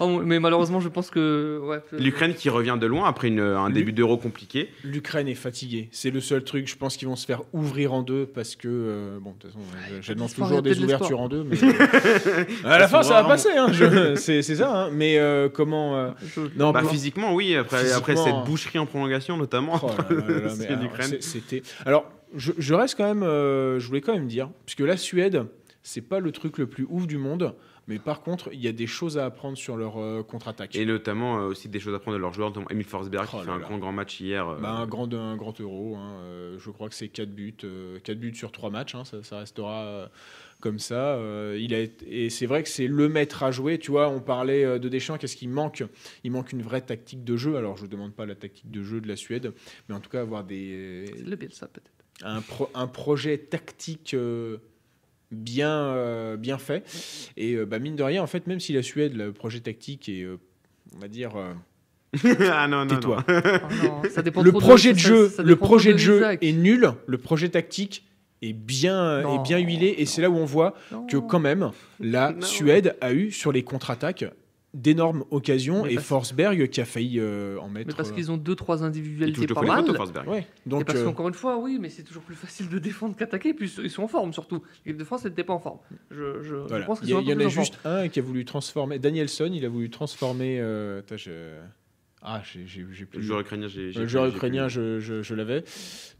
Oh, 0.00 0.20
mais 0.22 0.38
malheureusement, 0.40 0.80
je 0.80 0.88
pense 0.88 1.10
que. 1.10 1.60
Ouais, 1.64 1.80
L'Ukraine 1.98 2.34
qui 2.34 2.50
revient 2.50 2.76
de 2.78 2.86
loin 2.86 3.08
après 3.08 3.28
une- 3.28 3.40
un 3.40 3.70
début 3.70 3.92
d'Euro 3.92 4.16
compliqué. 4.18 4.70
L'Ukraine 4.84 5.28
est 5.28 5.34
fatiguée. 5.34 5.88
C'est 5.92 6.10
le 6.10 6.20
seul 6.20 6.44
truc. 6.44 6.68
Je 6.68 6.76
pense 6.76 6.96
qu'ils 6.96 7.08
vont 7.08 7.16
se 7.16 7.26
faire 7.26 7.42
ouvrir 7.52 7.94
en 7.94 8.02
deux 8.02 8.26
parce 8.26 8.54
que 8.56 8.68
euh, 8.68 9.18
bon, 9.20 9.30
de 9.30 9.36
toute 9.38 9.50
façon, 9.52 9.60
euh, 9.90 9.98
j'annonce 10.02 10.34
toujours 10.34 10.50
il 10.50 10.54
y 10.54 10.58
a 10.58 10.60
des 10.60 10.70
peut-être 10.70 10.80
de 10.80 10.84
ouvertures 10.84 11.20
en 11.20 11.28
deux, 11.28 11.44
mais 11.44 11.56
à 12.64 12.78
la 12.78 12.88
fin 12.88 13.02
ça 13.02 13.22
va 13.22 13.24
passer. 13.24 13.50
hein, 13.56 13.68
je- 13.72 14.14
C'est 14.16 14.42
c'est 14.42 14.56
ça. 14.56 14.70
hein. 14.84 14.88
Mais 14.92 15.18
euh, 15.18 15.48
comment 15.48 15.96
euh, 15.96 16.10
Je- 16.34 16.40
Non, 16.56 16.72
Bah, 16.72 16.80
pour- 16.80 16.90
physiquement, 16.90 17.32
oui, 17.34 17.56
après, 17.56 17.92
après 17.92 18.12
Physiquement, 18.14 18.42
cette 18.42 18.50
boucherie 18.50 18.78
en 18.78 18.86
prolongation, 18.86 19.36
notamment. 19.36 19.80
Oh 19.82 19.86
là 19.88 20.04
là 20.10 20.14
là 20.14 20.20
là, 20.20 20.40
mais 20.42 20.48
C'est 20.50 20.66
alors, 20.68 20.82
l'Ukraine. 20.82 21.05
C'était. 21.20 21.62
Alors, 21.84 22.10
je, 22.34 22.52
je 22.58 22.74
reste 22.74 22.96
quand 22.96 23.06
même. 23.06 23.22
euh, 23.22 23.78
je 23.80 23.86
voulais 23.86 24.00
quand 24.00 24.14
même 24.14 24.28
dire, 24.28 24.50
puisque 24.64 24.80
la 24.80 24.96
Suède, 24.96 25.44
c'est 25.82 26.00
pas 26.02 26.18
le 26.20 26.32
truc 26.32 26.58
le 26.58 26.66
plus 26.66 26.86
ouf 26.88 27.06
du 27.06 27.16
monde, 27.18 27.54
mais 27.86 27.98
par 28.00 28.22
contre, 28.22 28.48
il 28.52 28.60
y 28.60 28.66
a 28.66 28.72
des 28.72 28.88
choses 28.88 29.16
à 29.16 29.26
apprendre 29.26 29.56
sur 29.56 29.76
leur 29.76 29.98
euh, 30.00 30.24
contre-attaque. 30.24 30.74
Et 30.74 30.84
notamment 30.84 31.38
euh, 31.38 31.42
aussi 31.46 31.68
des 31.68 31.78
choses 31.78 31.94
à 31.94 32.00
prendre 32.00 32.16
de 32.16 32.20
leurs 32.20 32.32
joueurs, 32.32 32.48
notamment 32.48 32.68
Emile 32.70 32.84
Forsberg 32.86 33.28
Oh 33.32 33.36
qui 33.38 33.44
fait 33.44 33.50
un 33.50 33.58
là. 33.58 33.64
grand 33.64 33.78
grand 33.78 33.92
match 33.92 34.20
hier. 34.20 34.48
euh, 34.48 34.58
Bah, 34.60 34.70
un 34.72 34.86
grand 34.86 35.12
un 35.14 35.36
grand 35.36 35.60
euro. 35.60 35.94
hein, 35.96 36.18
je 36.58 36.70
crois 36.70 36.88
que 36.88 36.96
c'est 36.96 37.06
4 37.08 37.30
buts, 37.30 37.54
euh, 37.62 38.00
4 38.00 38.18
buts 38.18 38.34
sur 38.34 38.50
3 38.50 38.70
matchs. 38.70 38.96
hein, 38.96 39.04
ça, 39.04 39.22
ça 39.22 39.38
restera. 39.38 40.08
Comme 40.60 40.78
ça. 40.78 41.14
euh, 41.16 41.58
il 41.60 41.74
a 41.74 41.84
et 42.08 42.30
c'est 42.30 42.46
vrai 42.46 42.62
que 42.62 42.68
c'est 42.68 42.86
le 42.86 43.08
maître 43.08 43.42
à 43.42 43.50
jouer. 43.50 43.78
Tu 43.78 43.90
vois, 43.90 44.08
on 44.08 44.20
parlait 44.20 44.64
euh, 44.64 44.78
de 44.78 44.88
Deschamps. 44.88 45.18
Qu'est-ce 45.18 45.36
qu'il 45.36 45.50
manque? 45.50 45.84
Il 46.24 46.30
manque 46.32 46.52
une 46.52 46.62
vraie 46.62 46.80
tactique 46.80 47.24
de 47.24 47.36
jeu. 47.36 47.56
Alors, 47.56 47.76
je 47.76 47.82
ne 47.84 47.88
demande 47.88 48.14
pas 48.14 48.26
la 48.26 48.34
tactique 48.34 48.70
de 48.70 48.82
jeu 48.82 49.00
de 49.00 49.08
la 49.08 49.16
Suède, 49.16 49.52
mais 49.88 49.94
en 49.94 50.00
tout 50.00 50.10
cas 50.10 50.20
avoir 50.20 50.44
des 50.44 51.04
C'est 51.16 51.24
le 51.26 51.36
Bielsa 51.36 51.66
peut-être. 51.68 51.90
un, 52.24 52.40
pro- 52.40 52.70
un 52.74 52.86
projet 52.86 53.38
tactique 53.38 54.14
euh, 54.14 54.58
bien, 55.30 55.70
euh, 55.94 56.36
bien 56.36 56.58
fait. 56.58 56.84
Et 57.36 57.54
euh, 57.54 57.66
bah, 57.66 57.78
mine 57.78 57.96
de 57.96 58.02
rien, 58.02 58.22
en 58.22 58.26
fait, 58.26 58.46
même 58.46 58.60
si 58.60 58.72
la 58.72 58.82
Suède, 58.82 59.14
le 59.16 59.32
projet 59.32 59.60
tactique 59.60 60.08
est, 60.08 60.22
euh, 60.22 60.38
on 60.94 60.98
va 60.98 61.08
dire, 61.08 61.36
euh, 61.36 61.52
ah 62.50 62.66
non, 62.68 62.84
non, 62.84 62.94
tais-toi. 62.94 63.24
non. 63.28 63.42
Non, 63.82 64.02
ça 64.10 64.22
dépend 64.22 64.42
le 64.42 64.50
trop 64.50 64.60
projet 64.60 64.92
de 64.94 64.98
jeu, 64.98 65.28
ça 65.28 65.42
le 65.42 65.56
projet 65.56 65.92
de 65.92 65.98
jeu 65.98 66.22
est 66.40 66.52
nul. 66.52 66.92
Le 67.06 67.18
projet 67.18 67.48
tactique 67.50 68.06
est 68.42 68.52
bien, 68.52 69.22
Non, 69.22 69.40
est 69.40 69.42
bien 69.42 69.58
huilé. 69.58 69.94
Et 69.98 70.06
c'est 70.06 70.22
là 70.22 70.30
où 70.30 70.36
on 70.36 70.44
voit 70.44 70.74
Non. 70.92 71.06
que 71.06 71.16
quand 71.16 71.40
même, 71.40 71.70
la 72.00 72.32
Non. 72.32 72.40
Suède 72.42 72.96
a 73.00 73.12
eu 73.12 73.30
sur 73.30 73.52
les 73.52 73.62
contre-attaques 73.62 74.24
d'énormes 74.74 75.24
occasions 75.30 75.84
Mais 75.84 75.92
et 75.92 75.94
parce- 75.94 76.06
Forsberg 76.06 76.68
qui 76.68 76.82
a 76.82 76.84
failli 76.84 77.18
euh, 77.18 77.56
en 77.60 77.68
mettre. 77.70 77.86
Mais 77.88 77.94
parce 77.94 78.10
euh, 78.10 78.12
qu'ils 78.14 78.30
ont 78.30 78.36
deux 78.36 78.54
trois 78.54 78.84
individualités 78.84 79.46
pas 79.46 79.62
mal. 79.62 79.86
Ouais. 80.26 80.40
Et 80.40 80.68
Donc 80.68 80.84
parce 80.84 80.98
euh, 80.98 81.04
qu'encore 81.04 81.28
une 81.28 81.34
fois, 81.34 81.56
oui, 81.56 81.78
mais 81.80 81.88
c'est 81.88 82.02
toujours 82.02 82.22
plus 82.22 82.34
facile 82.34 82.68
de 82.68 82.78
défendre 82.78 83.16
qu'attaquer. 83.16 83.54
Puis 83.54 83.72
ils 83.82 83.88
sont 83.90 84.02
en 84.02 84.08
forme 84.08 84.34
surtout. 84.34 84.62
L'équipe 84.84 84.98
de 84.98 85.04
France 85.04 85.24
n'était 85.24 85.44
pas 85.44 85.54
en 85.54 85.60
forme. 85.60 85.78
Je, 86.10 86.42
je- 86.42 86.84
pense 86.84 87.00
qu'ils 87.00 87.08
il 87.08 87.12
y, 87.12 87.14
sont 87.14 87.20
a- 87.20 87.22
y 87.22 87.34
en 87.34 87.40
a 87.40 87.44
en 87.46 87.48
juste 87.48 87.78
un 87.86 88.08
qui 88.08 88.18
a 88.18 88.22
voulu 88.22 88.44
transformer. 88.44 88.98
Danielson, 88.98 89.50
il 89.50 89.64
a 89.64 89.68
voulu 89.70 89.88
transformer. 89.88 90.58
euh, 90.60 90.98
attends, 90.98 91.16
je- 91.16 91.56
Ah, 92.28 92.42
j'ai 92.44 92.66
j'ai 92.66 92.80
Le 92.82 93.06
plus. 93.06 93.22
joueur 93.22 93.38
ukrainien, 93.40 93.68
j'ai. 93.68 93.86
Le 93.86 93.92
plus- 93.92 94.08
joueur 94.08 94.24
plus- 94.26 94.34
ukrainien, 94.36 94.66
je, 94.68 94.98
je- 94.98 95.22
je 95.22 95.34
l'avais, 95.36 95.62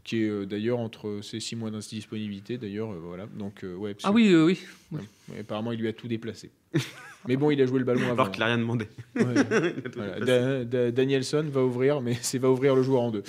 qui 0.05 0.23
est 0.23 0.29
euh, 0.29 0.45
d'ailleurs 0.45 0.79
entre 0.79 1.19
ses 1.21 1.41
six 1.41 1.57
mois 1.57 1.69
d'indisponibilité, 1.69 2.57
d'ailleurs, 2.57 2.91
euh, 2.93 2.99
voilà. 3.03 3.25
Donc, 3.37 3.65
euh, 3.65 3.75
ouais, 3.75 3.93
Ah 4.03 4.11
oui, 4.13 4.31
euh, 4.31 4.45
oui. 4.45 4.57
ouais, 4.93 5.01
apparemment, 5.41 5.73
il 5.73 5.79
lui 5.81 5.87
a 5.89 5.93
tout 5.93 6.07
déplacé. 6.07 6.49
Mais 7.27 7.35
bon, 7.35 7.51
il 7.51 7.61
a 7.61 7.65
joué 7.65 7.79
le 7.79 7.83
ballon 7.85 8.03
avant. 8.03 8.13
Alors 8.13 8.31
qu'il 8.31 8.41
a 8.41 8.45
rien 8.45 8.57
demandé. 8.57 8.87
Ouais. 9.15 9.23
Voilà. 9.97 10.19
Da- 10.21 10.63
Da- 10.63 10.91
Danielson 10.91 11.45
va 11.51 11.61
ouvrir, 11.65 11.99
mais 11.99 12.13
c'est 12.21 12.37
va 12.37 12.49
ouvrir 12.49 12.73
le 12.73 12.83
joueur 12.83 13.01
en 13.01 13.11
deux. 13.11 13.23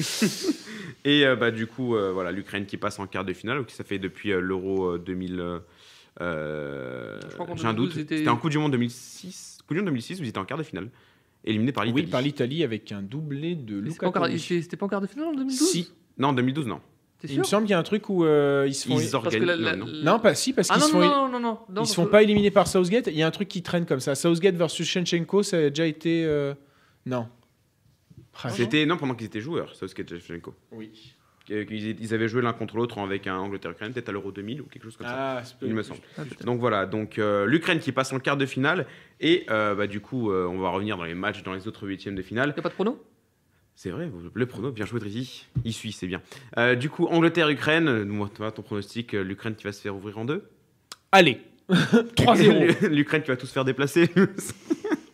Et 1.04 1.26
euh, 1.26 1.34
bah, 1.34 1.50
du 1.50 1.66
coup, 1.66 1.96
euh, 1.96 2.12
voilà, 2.12 2.30
l'Ukraine 2.30 2.64
qui 2.66 2.76
passe 2.76 3.00
en 3.00 3.08
quart 3.08 3.24
de 3.24 3.32
finale, 3.32 3.58
donc 3.58 3.70
ça 3.70 3.82
fait 3.82 3.98
depuis 3.98 4.30
euh, 4.30 4.40
l'Euro 4.40 4.90
euh, 4.94 4.98
2000. 4.98 5.40
euh, 5.40 5.58
euh, 6.20 7.18
Je 7.28 7.34
crois 7.34 7.46
qu'en 7.46 7.56
J'ai 7.56 7.66
un 7.66 7.74
doute. 7.74 7.90
2012, 7.90 7.94
c'était- 8.02 8.18
C'était 8.18 8.28
en 8.30 8.36
Coupe 8.36 8.50
du 8.50 8.58
Monde 8.58 8.72
2006. 8.72 9.58
Coupe 9.66 9.74
du 9.76 9.80
Monde 9.80 9.86
2006, 9.86 10.20
vous 10.20 10.28
étiez 10.28 10.38
en 10.40 10.44
quart 10.44 10.58
de 10.58 10.62
finale. 10.62 10.90
Éliminé 11.44 11.72
par 11.72 11.84
l'Italie. 11.84 12.04
Oui, 12.04 12.10
par 12.10 12.20
l'Italie 12.22 12.64
avec 12.64 12.90
un 12.92 13.02
doublé 13.02 13.54
de 13.54 13.80
Toni. 13.80 14.38
C'était 14.38 14.76
pas 14.76 14.86
en 14.86 14.88
quart 14.88 15.00
de 15.00 15.06
finale 15.06 15.28
en 15.28 15.32
2012 15.34 15.58
Si, 15.70 15.90
Non, 16.18 16.28
en 16.28 16.32
2012, 16.32 16.66
non. 16.66 16.80
Il 17.28 17.38
me 17.38 17.44
semble 17.44 17.64
qu'il 17.64 17.72
y 17.72 17.74
a 17.74 17.78
un 17.78 17.82
truc 17.82 18.08
où 18.10 18.24
euh, 18.24 18.64
ils 18.68 18.74
se 18.74 18.86
font. 18.86 18.94
Ils 18.98 19.10
Parce 19.10 19.10
que 19.10 19.16
organisent. 19.16 19.46
la- 19.46 19.56
la- 19.56 19.76
non, 19.76 19.86
non. 19.86 20.02
Non, 20.04 20.20
pas 20.20 20.34
si, 20.36 20.52
parce 20.52 20.68
Ah 20.70 20.74
qu'ils 20.74 20.82
non, 20.82 20.86
se 20.86 20.92
font. 20.92 21.00
non, 21.00 21.28
non, 21.28 21.40
non, 21.40 21.58
non. 21.68 21.82
Ils 21.82 21.86
se 21.86 21.94
font 21.94 22.04
que- 22.06 22.10
pas 22.10 22.22
éliminer 22.22 22.50
par 22.52 22.68
Southgate. 22.68 23.08
Il 23.08 23.16
y 23.16 23.22
a 23.22 23.26
un 23.26 23.30
truc 23.32 23.48
qui 23.48 23.60
traîne 23.62 23.86
comme 23.86 23.98
ça. 23.98 24.14
Southgate 24.14 24.54
versus 24.54 24.86
Shevchenko, 24.86 25.42
ça 25.42 25.56
a 25.58 25.68
déjà 25.70 25.86
été. 25.86 26.24
euh, 26.24 26.54
Non. 27.06 27.26
Ah, 28.44 28.50
C'était 28.50 28.86
non 28.86 28.96
pendant 28.96 29.14
qu'ils 29.16 29.26
étaient 29.26 29.40
joueurs, 29.40 29.74
Southgate 29.74 30.12
et 30.12 30.20
Shevchenko. 30.20 30.54
Oui. 30.72 31.16
Ils 31.48 32.14
avaient 32.14 32.28
joué 32.28 32.42
l'un 32.42 32.52
contre 32.52 32.76
l'autre 32.76 32.98
avec 32.98 33.26
un 33.26 33.36
Angleterre-Ukraine, 33.36 33.92
peut-être 33.92 34.08
à 34.08 34.12
l'Euro 34.12 34.32
2000 34.32 34.60
ou 34.62 34.64
quelque 34.64 34.84
chose 34.84 34.96
comme 34.96 35.06
ça. 35.06 35.38
Ah, 35.38 35.42
c'est 35.44 35.54
Il 35.62 35.74
me 35.74 35.82
semble. 35.82 36.00
Ah. 36.18 36.22
Donc 36.44 36.60
voilà, 36.60 36.86
donc 36.86 37.18
euh, 37.18 37.46
l'Ukraine 37.46 37.78
qui 37.78 37.92
passe 37.92 38.12
en 38.12 38.18
quart 38.18 38.36
de 38.36 38.46
finale 38.46 38.86
et 39.20 39.46
euh, 39.50 39.74
bah, 39.74 39.86
du 39.86 40.00
coup 40.00 40.30
euh, 40.30 40.46
on 40.46 40.58
va 40.58 40.70
revenir 40.70 40.96
dans 40.96 41.04
les 41.04 41.14
matchs 41.14 41.42
dans 41.42 41.54
les 41.54 41.66
autres 41.66 41.86
huitièmes 41.86 42.14
de 42.14 42.22
finale. 42.22 42.52
Y 42.56 42.58
a 42.58 42.62
pas 42.62 42.68
de 42.68 42.74
prono? 42.74 43.02
C'est 43.74 43.90
vrai, 43.90 44.10
le 44.34 44.46
prono, 44.46 44.72
bien 44.72 44.84
joué 44.84 44.98
Drizzy. 44.98 45.46
Il 45.64 45.72
suit, 45.72 45.92
c'est 45.92 46.08
bien. 46.08 46.20
Euh, 46.56 46.74
du 46.74 46.90
coup 46.90 47.06
Angleterre-Ukraine, 47.06 48.04
moi 48.04 48.28
toi 48.34 48.50
ton 48.50 48.62
pronostic, 48.62 49.12
l'Ukraine 49.12 49.54
qui 49.54 49.64
va 49.64 49.72
se 49.72 49.80
faire 49.80 49.94
ouvrir 49.94 50.18
en 50.18 50.24
deux? 50.24 50.48
Allez 51.12 51.40
3-0. 51.70 52.88
L'Ukraine 52.90 53.22
qui 53.22 53.28
va 53.28 53.36
tous 53.36 53.46
se 53.46 53.52
faire 53.52 53.64
déplacer. 53.64 54.10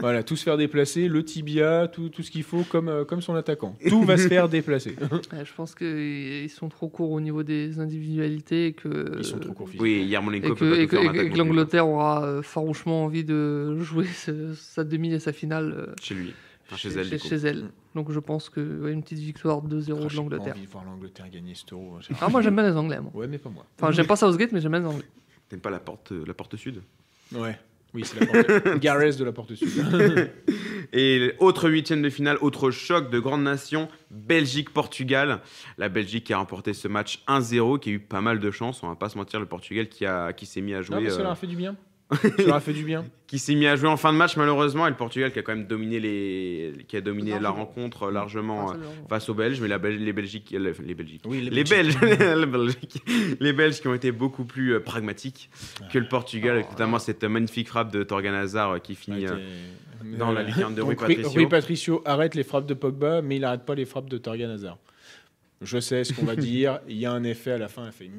Voilà, 0.05 0.23
tout 0.23 0.37
se 0.37 0.43
faire 0.43 0.57
déplacer, 0.59 1.09
le 1.09 1.25
tibia, 1.25 1.89
tout, 1.89 2.09
tout 2.11 2.23
ce 2.23 2.31
qu'il 2.31 2.43
faut 2.43 2.63
comme, 2.65 2.89
euh, 2.89 3.05
comme 3.05 3.23
son 3.23 3.35
attaquant. 3.35 3.75
Tout 3.89 4.03
va 4.03 4.17
se 4.19 4.29
faire 4.29 4.49
déplacer. 4.49 4.97
Ouais, 5.33 5.45
Je 5.45 5.53
pense 5.55 5.75
qu'ils 5.75 6.51
sont 6.51 6.69
trop 6.69 6.89
courts 6.89 7.11
au 7.11 7.21
niveau 7.21 7.43
des 7.43 7.79
individualités 7.81 8.67
et 8.67 8.73
que. 8.75 9.13
Ils 9.19 9.25
sont 9.25 9.39
trop 9.39 9.53
courts 9.55 9.69
physiquement. 9.69 9.85
oui, 9.85 10.03
que, 10.51 10.55
peut 10.55 10.71
pas 10.71 10.79
et 10.79 10.87
que- 10.87 10.97
faire 10.99 11.11
en 11.11 11.15
et 11.15 11.17
que- 11.29 11.33
que 11.33 11.39
l'Angleterre 11.39 11.89
aura 11.89 12.25
euh, 12.27 12.43
farouchement 12.43 13.05
envie 13.05 13.25
de 13.25 13.77
jouer 13.81 14.05
ce- 14.07 14.55
sa 14.55 14.85
demi 14.85 15.13
et 15.13 15.19
sa 15.21 15.33
finale 15.33 15.73
euh, 15.77 15.95
Chez 16.03 16.15
lui, 16.15 16.35
enfin, 16.67 16.77
chez, 16.77 16.91
chez, 16.91 16.99
elle. 17.01 17.19
chez- 17.21 17.47
elle. 17.47 17.71
Donc 17.95 18.11
je 18.13 18.19
pense 18.21 18.51
que 18.51 18.61
ouais, 18.83 18.93
une 18.93 19.03
petite 19.03 19.21
victoire 19.21 19.63
2-0 19.63 19.67
Ah, 19.69 20.05
de 20.05 20.09
j'ai 20.09 20.17
pas 20.17 20.23
l'Angleterre. 20.23 20.53
envie 20.55 20.67
de 20.67 20.71
voir 20.71 20.85
l'Angleterre 20.85 21.31
gagner 21.31 21.55
cet 21.55 21.73
euro. 21.73 21.99
Ah, 22.21 22.29
moi 22.29 22.43
j'aime 22.43 22.57
bien 22.57 22.69
les 22.69 22.77
Anglais. 22.77 23.01
Moi. 23.01 23.11
Ouais, 23.15 23.27
mais 23.27 23.39
pas 23.39 23.49
moi. 23.51 23.65
Enfin, 23.79 23.91
j'aime 23.93 24.07
pas 24.07 24.17
Southgate, 24.17 24.53
mais 24.53 24.61
j'aime 24.61 24.73
bien 24.73 24.81
les 24.81 24.87
Anglais. 24.87 25.07
T'aimes 25.49 25.61
pas 25.61 25.71
la 25.71 25.79
porte, 25.81 26.13
euh, 26.13 26.25
la 26.27 26.35
porte 26.35 26.57
sud? 26.57 26.83
Ouais. 27.35 27.57
Oui, 27.95 28.03
c'est 28.05 28.21
la 28.21 28.27
porte. 28.27 28.79
Gareth 28.81 29.19
de 29.19 29.25
la 29.25 29.33
porte 29.33 29.55
sud. 29.55 29.69
Et 30.93 31.33
autre 31.39 31.71
huitième 31.71 32.03
de 32.03 32.11
finale, 32.11 32.37
autre 32.41 32.71
choc 32.71 33.11
de 33.11 33.19
grande 33.19 33.43
nation, 33.43 33.89
Belgique-Portugal. 34.11 35.41
La 35.79 35.89
Belgique 35.89 36.25
qui 36.25 36.33
a 36.33 36.39
remporté 36.39 36.73
ce 36.73 36.89
match 36.89 37.23
1-0, 37.29 37.79
qui 37.79 37.91
a 37.91 37.93
eu 37.95 38.01
pas 38.01 38.21
mal 38.21 38.39
de 38.41 38.51
chance, 38.51 38.83
on 38.83 38.89
va 38.89 38.97
pas 38.97 39.09
se 39.09 39.17
mentir, 39.17 39.41
le 39.41 39.47
Portugal 39.47 39.89
qui, 39.89 40.07
a, 40.07 40.33
qui 40.33 40.47
s'est 40.47 40.61
mis 40.61 40.75
à 40.75 40.79
non, 40.79 40.83
jouer. 40.83 41.01
mais 41.03 41.11
ça 41.11 41.21
euh, 41.21 41.23
leur 41.23 41.33
a 41.33 41.37
fait 41.37 41.47
du 41.47 41.57
bien. 41.57 41.77
Ça 42.37 42.43
leur 42.47 42.55
a 42.57 42.61
fait 42.61 42.73
du 42.73 42.85
bien. 42.85 43.05
qui 43.27 43.39
s'est 43.39 43.55
mis 43.55 43.67
à 43.67 43.77
jouer 43.77 43.89
en 43.89 43.97
fin 43.97 44.13
de 44.13 44.19
match 44.19 44.37
malheureusement 44.37 44.87
et 44.87 44.91
le 44.91 44.97
Portugal 44.97 45.33
qui 45.33 45.39
a 45.39 45.43
quand 45.43 45.55
même 45.55 45.67
dominé 45.67 46.01
les 46.01 46.73
qui 46.89 46.97
a 46.97 47.01
dominé 47.01 47.39
la 47.41 47.51
rencontre 47.51 48.05
euh, 48.05 48.11
largement 48.13 48.71
Ah, 48.71 48.77
euh, 48.77 49.09
face 49.09 49.29
aux 49.29 49.35
Belges 49.35 49.61
mais 49.61 49.69
la 49.69 49.79
Bel- 49.79 50.03
les 50.05 50.13
Belgiques 50.13 50.53
euh, 50.55 50.73
les 50.85 50.95
Belgiques 50.95 51.23
Oui, 51.27 51.49
les 51.51 51.65
Belges 51.65 51.99
les 52.03 52.47
Belgiques 52.47 53.03
les 53.41 53.53
Belges 53.53 53.81
qui 53.81 53.89
ont 53.89 53.95
été 53.95 54.13
beaucoup 54.13 54.45
plus 54.45 54.75
euh, 54.75 54.81
pragmatiques 54.81 55.51
que 55.93 55.99
le 55.99 56.09
Portugal 56.09 56.63
Oh, 56.65 56.71
notamment 56.71 56.99
cette 56.99 57.25
magnifique 57.25 57.69
frappe 57.69 57.93
de 57.93 58.03
Torgan 58.03 58.35
Hazard 58.35 58.73
euh, 58.73 58.79
qui 58.79 58.95
finit 58.95 59.27
euh, 59.27 59.37
dans 60.19 60.33
la 60.33 60.43
lucarne 60.43 60.75
de 60.75 60.83
Rui 60.83 60.95
Donc, 60.97 61.07
Patricio. 61.07 61.31
Rui 61.33 61.47
Patricio 61.49 62.03
arrête 62.05 62.35
les 62.35 62.45
frappes 62.45 62.67
de 62.67 62.75
Pogba, 62.75 63.23
mais 63.23 63.37
il 63.37 63.45
arrête 63.45 63.65
pas 63.65 63.75
les 63.75 63.85
frappes 63.87 64.11
de 64.11 64.19
Torgan 64.19 64.51
Hazard. 64.51 64.77
Je 65.63 65.79
sais 65.79 66.05
ce 66.05 66.13
qu'on 66.13 66.25
va 66.27 66.37
dire. 66.51 66.81
Il 66.89 66.97
y 66.97 67.07
a 67.07 67.13
un 67.13 67.25
effet 67.25 67.53
à 67.53 67.59
la 67.59 67.69
fin. 67.69 67.87
Elle 67.87 67.93
fait. 67.93 68.11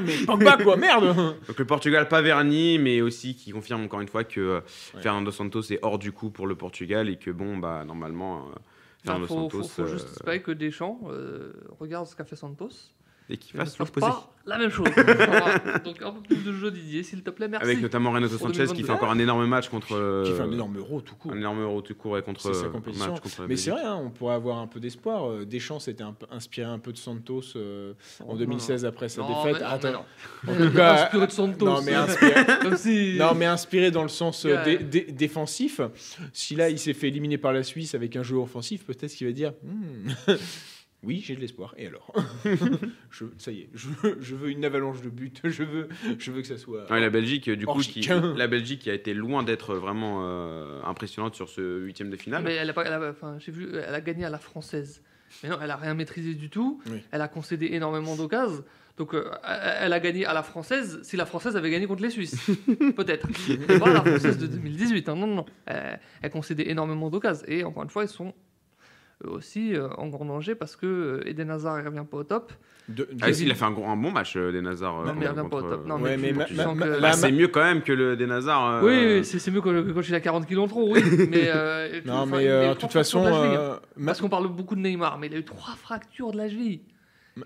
Mais 0.00 0.24
Pogba, 0.26 0.56
quoi, 0.58 0.76
merde 0.76 1.36
Donc 1.46 1.58
le 1.58 1.64
Portugal 1.64 2.08
pas 2.08 2.22
verni, 2.22 2.78
mais 2.78 3.00
aussi 3.00 3.34
qui 3.34 3.50
confirme 3.50 3.84
encore 3.84 4.00
une 4.00 4.08
fois 4.08 4.24
que 4.24 4.40
euh, 4.40 4.60
Ouais. 4.94 5.02
Fernando 5.02 5.30
Santos 5.30 5.62
est 5.70 5.78
hors 5.82 5.98
du 5.98 6.12
coup 6.12 6.30
pour 6.30 6.46
le 6.46 6.54
Portugal 6.54 7.08
et 7.08 7.16
que 7.16 7.30
bon 7.30 7.56
bah 7.58 7.84
normalement 7.86 8.38
euh, 8.38 8.40
Non, 8.46 8.54
Fernando 9.04 9.26
faut, 9.26 9.34
Santos 9.34 9.62
faut, 9.62 9.68
faut 9.68 9.82
euh, 9.82 9.92
juste 9.92 10.08
espérer 10.10 10.42
que 10.42 10.50
Deschamps 10.52 11.00
euh, 11.10 11.52
regarde 11.78 12.06
ce 12.06 12.16
qu'a 12.16 12.24
fait 12.24 12.36
Santos. 12.36 12.68
Et 13.30 13.38
ne 13.54 13.64
fasse 13.64 13.76
pas 13.76 14.30
la 14.46 14.56
même 14.56 14.70
chose. 14.70 14.86
Voilà. 14.96 15.78
Donc 15.84 16.00
un 16.00 16.10
peu 16.12 16.20
plus 16.22 16.42
de 16.42 16.52
jeu 16.54 16.70
Didier, 16.70 17.02
s'il 17.02 17.22
te 17.22 17.28
plaît, 17.28 17.48
merci. 17.48 17.66
Avec 17.66 17.82
notamment 17.82 18.12
Renato 18.12 18.38
Sanchez 18.38 18.52
qui 18.52 18.82
2022. 18.82 18.84
fait 18.86 18.92
encore 18.92 19.10
un 19.10 19.18
énorme 19.18 19.44
match 19.46 19.68
contre 19.68 19.94
euh, 19.94 20.24
Qui 20.24 20.32
fait 20.32 20.40
un 20.40 20.50
énorme 20.52 20.78
euro 20.78 21.02
tout 21.02 21.14
court. 21.16 21.32
un 21.32 21.36
énorme 21.36 21.60
euro 21.60 21.82
tout 21.82 21.94
court 21.94 22.16
et 22.16 22.22
contre 22.22 22.40
C'est 22.40 22.54
sa 22.54 22.64
euh, 22.66 22.68
compétition. 22.70 23.10
match 23.12 23.20
contre 23.20 23.42
la 23.42 23.46
Mais 23.48 23.56
c'est 23.56 23.70
vrai, 23.72 23.82
hein, 23.84 24.00
on 24.02 24.08
pourrait 24.08 24.34
avoir 24.36 24.56
un 24.58 24.66
peu 24.66 24.80
d'espoir. 24.80 25.28
Euh, 25.30 25.44
Deschamps 25.44 25.80
s'était 25.80 26.02
un 26.02 26.16
inspiré 26.30 26.66
un 26.66 26.78
peu 26.78 26.92
de 26.92 26.96
Santos 26.96 27.42
euh, 27.56 27.92
en 28.24 28.32
Non, 28.32 28.36
2016 28.36 28.86
après 28.86 29.10
sa 29.10 29.20
non, 29.20 29.28
défaite. 29.44 29.60
mais 29.60 29.66
non, 29.68 29.72
Attends. 29.74 29.88
mais 29.88 29.92
non. 29.92 29.98
En 30.56 30.58
Mais 30.64 30.66
tout 30.70 30.76
cas, 30.76 30.94
inspiré 31.04 31.26
de 31.26 31.32
Santos. 31.32 31.66
non, 31.66 31.82
mais 31.82 31.94
inspiré, 31.94 32.34
Comme 32.62 32.76
si. 32.78 33.16
non, 33.18 33.34
mais 33.34 33.44
inspiré 33.46 33.90
dans 33.90 34.02
le 34.02 34.08
sens 34.08 34.46
euh, 34.46 34.54
Ouais. 34.64 34.78
dé- 34.78 35.02
dé- 35.04 35.12
défensif. 35.12 35.82
Si 36.32 36.56
là, 36.56 36.70
il 36.70 36.78
s'est 36.78 36.94
fait 36.94 37.08
éliminer 37.08 37.36
par 37.36 37.52
la 37.52 37.62
Suisse 37.62 37.94
avec 37.94 38.16
un 38.16 38.22
jeu 38.22 38.36
offensif, 38.36 38.86
peut-être 38.86 39.12
qu'il 39.12 39.26
va 39.26 39.32
dire 39.34 39.52
Hmm, 39.62 40.12
Oui, 41.04 41.22
j'ai 41.24 41.36
de 41.36 41.40
l'espoir. 41.40 41.74
Et 41.76 41.86
alors 41.86 42.12
je, 43.10 43.24
Ça 43.38 43.52
y 43.52 43.60
est, 43.60 43.68
je, 43.74 43.88
je 44.20 44.34
veux 44.34 44.50
une 44.50 44.64
avalanche 44.64 45.00
de 45.00 45.08
buts. 45.10 45.32
Je 45.44 45.62
veux, 45.62 45.88
je 46.18 46.32
veux 46.32 46.42
que 46.42 46.48
ça 46.48 46.58
soit. 46.58 46.90
Ouais, 46.90 47.00
la 47.00 47.10
Belgique, 47.10 47.48
du 47.48 47.66
coup, 47.66 47.78
qui, 47.80 48.00
la 48.36 48.48
Belgique 48.48 48.80
qui 48.80 48.90
a 48.90 48.94
été 48.94 49.14
loin 49.14 49.42
d'être 49.44 49.74
vraiment 49.76 50.24
euh, 50.26 50.82
impressionnante 50.84 51.34
sur 51.36 51.48
ce 51.48 51.80
huitième 51.84 52.10
de 52.10 52.16
finale. 52.16 52.42
Mais 52.42 52.54
elle 52.54 52.70
a 52.70 52.72
pas, 52.72 52.84
elle 52.84 52.92
a, 52.92 53.10
enfin, 53.10 53.36
j'ai 53.38 53.52
vu, 53.52 53.68
elle 53.76 53.94
a 53.94 54.00
gagné 54.00 54.24
à 54.24 54.30
la 54.30 54.38
française. 54.38 55.02
Mais 55.42 55.50
non, 55.50 55.58
elle 55.62 55.70
a 55.70 55.76
rien 55.76 55.94
maîtrisé 55.94 56.34
du 56.34 56.50
tout. 56.50 56.80
Oui. 56.90 57.02
Elle 57.12 57.20
a 57.20 57.28
concédé 57.28 57.68
énormément 57.72 58.16
d'occasions. 58.16 58.64
Donc, 58.96 59.14
euh, 59.14 59.30
elle 59.80 59.92
a 59.92 60.00
gagné 60.00 60.26
à 60.26 60.32
la 60.34 60.42
française. 60.42 60.98
Si 61.04 61.16
la 61.16 61.26
française 61.26 61.56
avait 61.56 61.70
gagné 61.70 61.86
contre 61.86 62.02
les 62.02 62.10
Suisses, 62.10 62.50
peut-être. 62.96 63.28
Pas 63.78 63.92
la 63.92 64.00
française 64.02 64.38
de 64.38 64.48
2018. 64.48 65.08
hein. 65.08 65.14
Non, 65.14 65.28
non, 65.28 65.34
non. 65.36 65.46
Elle, 65.66 66.00
elle 66.22 66.30
concédait 66.30 66.68
énormément 66.70 67.08
d'occasions. 67.08 67.44
Et 67.46 67.62
encore 67.62 67.84
une 67.84 67.90
fois, 67.90 68.02
ils 68.02 68.08
sont 68.08 68.34
eux 69.24 69.30
aussi 69.30 69.74
euh, 69.74 69.88
en 69.96 70.08
grand 70.08 70.24
danger 70.24 70.54
parce 70.54 70.76
que 70.76 70.86
euh, 70.86 71.28
Eden 71.28 71.50
Hazard 71.50 71.80
il 71.80 71.86
revient 71.86 72.04
pas 72.10 72.18
au 72.18 72.24
top. 72.24 72.52
De- 72.88 73.04
de- 73.04 73.08
Ah, 73.20 73.32
si, 73.32 73.44
il 73.44 73.50
a 73.50 73.54
fait 73.54 73.64
un, 73.66 73.68
un 73.76 73.96
bon 73.96 74.10
match 74.10 74.34
euh, 74.36 74.50
des 74.50 74.62
Nazars. 74.62 75.04
Non, 75.04 75.12
mais 75.14 75.26
il 75.26 75.28
revient 75.28 75.48
pas 75.50 75.56
au 75.58 75.62
top. 75.62 75.86
Non, 75.86 75.96
Ouais, 76.00 76.16
mais 76.16 76.28
tu- 76.28 76.34
ma- 76.34 76.44
tu 76.44 76.54
ma- 76.54 76.64
sens 76.64 76.76
ma- 76.76 76.84
que- 76.86 76.90
la- 76.92 77.00
Bah, 77.00 77.12
c'est 77.12 77.32
mieux 77.32 77.48
quand 77.48 77.62
même 77.62 77.82
que 77.82 77.92
le 77.92 78.16
des 78.16 78.26
Nazars. 78.26 78.82
Oui, 78.82 78.92
oui, 79.18 79.24
c'est 79.24 79.50
mieux 79.50 79.60
que, 79.60 79.68
que 79.82 79.90
quand 79.92 80.08
il 80.08 80.14
a 80.14 80.20
40 80.20 80.46
kilos 80.46 80.64
en 80.64 80.68
trop, 80.68 80.94
oui. 80.94 81.02
Mais, 81.30 81.50
euh, 81.54 82.00
Non, 82.06 82.24
mais 82.24 82.48
euh, 82.48 82.70
de 82.70 82.78
toute 82.78 82.92
façon, 82.92 83.22
euh, 83.26 83.76
Parce 84.06 84.20
qu'on 84.22 84.28
parle 84.30 84.48
beaucoup 84.48 84.74
de 84.74 84.80
Neymar, 84.80 85.18
mais 85.18 85.26
il 85.26 85.34
a 85.34 85.38
eu 85.38 85.44
trois 85.44 85.74
fractures 85.74 86.32
de 86.32 86.38
la 86.38 86.48
cheville. 86.48 86.80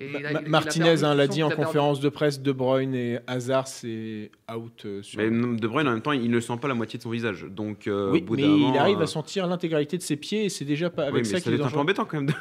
Et 0.00 0.08
Ma- 0.08 0.18
il 0.20 0.26
a- 0.26 0.32
Ma- 0.32 0.40
il 0.40 0.46
a 0.46 0.48
Martinez 0.48 1.04
hein, 1.04 1.14
l'a 1.14 1.26
dit 1.26 1.42
en 1.42 1.50
conférence 1.50 2.00
de 2.00 2.08
presse, 2.08 2.40
De 2.40 2.52
Bruyne 2.52 2.94
et 2.94 3.18
Hazard, 3.26 3.68
c'est 3.68 4.30
out 4.54 4.82
euh, 4.84 5.02
sur. 5.02 5.18
Mais 5.20 5.30
De 5.30 5.66
Bruyne, 5.66 5.88
en 5.88 5.92
même 5.92 6.02
temps, 6.02 6.12
il 6.12 6.30
ne 6.30 6.40
sent 6.40 6.54
pas 6.60 6.68
la 6.68 6.74
moitié 6.74 6.98
de 6.98 7.02
son 7.02 7.10
visage. 7.10 7.46
Donc, 7.48 7.86
euh, 7.86 8.10
oui, 8.12 8.20
au 8.20 8.24
bout 8.24 8.36
mais 8.36 8.42
il 8.42 8.76
arrive 8.78 8.98
euh, 9.00 9.04
à 9.04 9.06
sentir 9.06 9.46
l'intégralité 9.46 9.96
de 9.98 10.02
ses 10.02 10.16
pieds 10.16 10.44
et 10.44 10.48
c'est 10.48 10.64
déjà 10.64 10.90
pas 10.90 11.02
avec 11.04 11.14
oui, 11.14 11.20
mais 11.20 11.24
ça 11.24 11.36
ça 11.36 11.40
qu'il 11.40 11.52
est 11.52 11.56
être 11.56 11.66
un 11.66 11.70
peu 11.70 11.78
embêtant 11.78 12.04
quand 12.04 12.18
même. 12.20 12.26
de- 12.26 12.34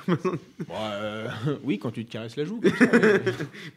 Bon, 0.67 0.73
euh, 0.79 1.27
oui, 1.63 1.77
quand 1.79 1.91
tu 1.91 2.05
te 2.05 2.11
caresses 2.11 2.35
la 2.37 2.45
joue. 2.45 2.59
comme 2.61 2.71
ça, 2.71 2.85
ouais. 2.97 3.21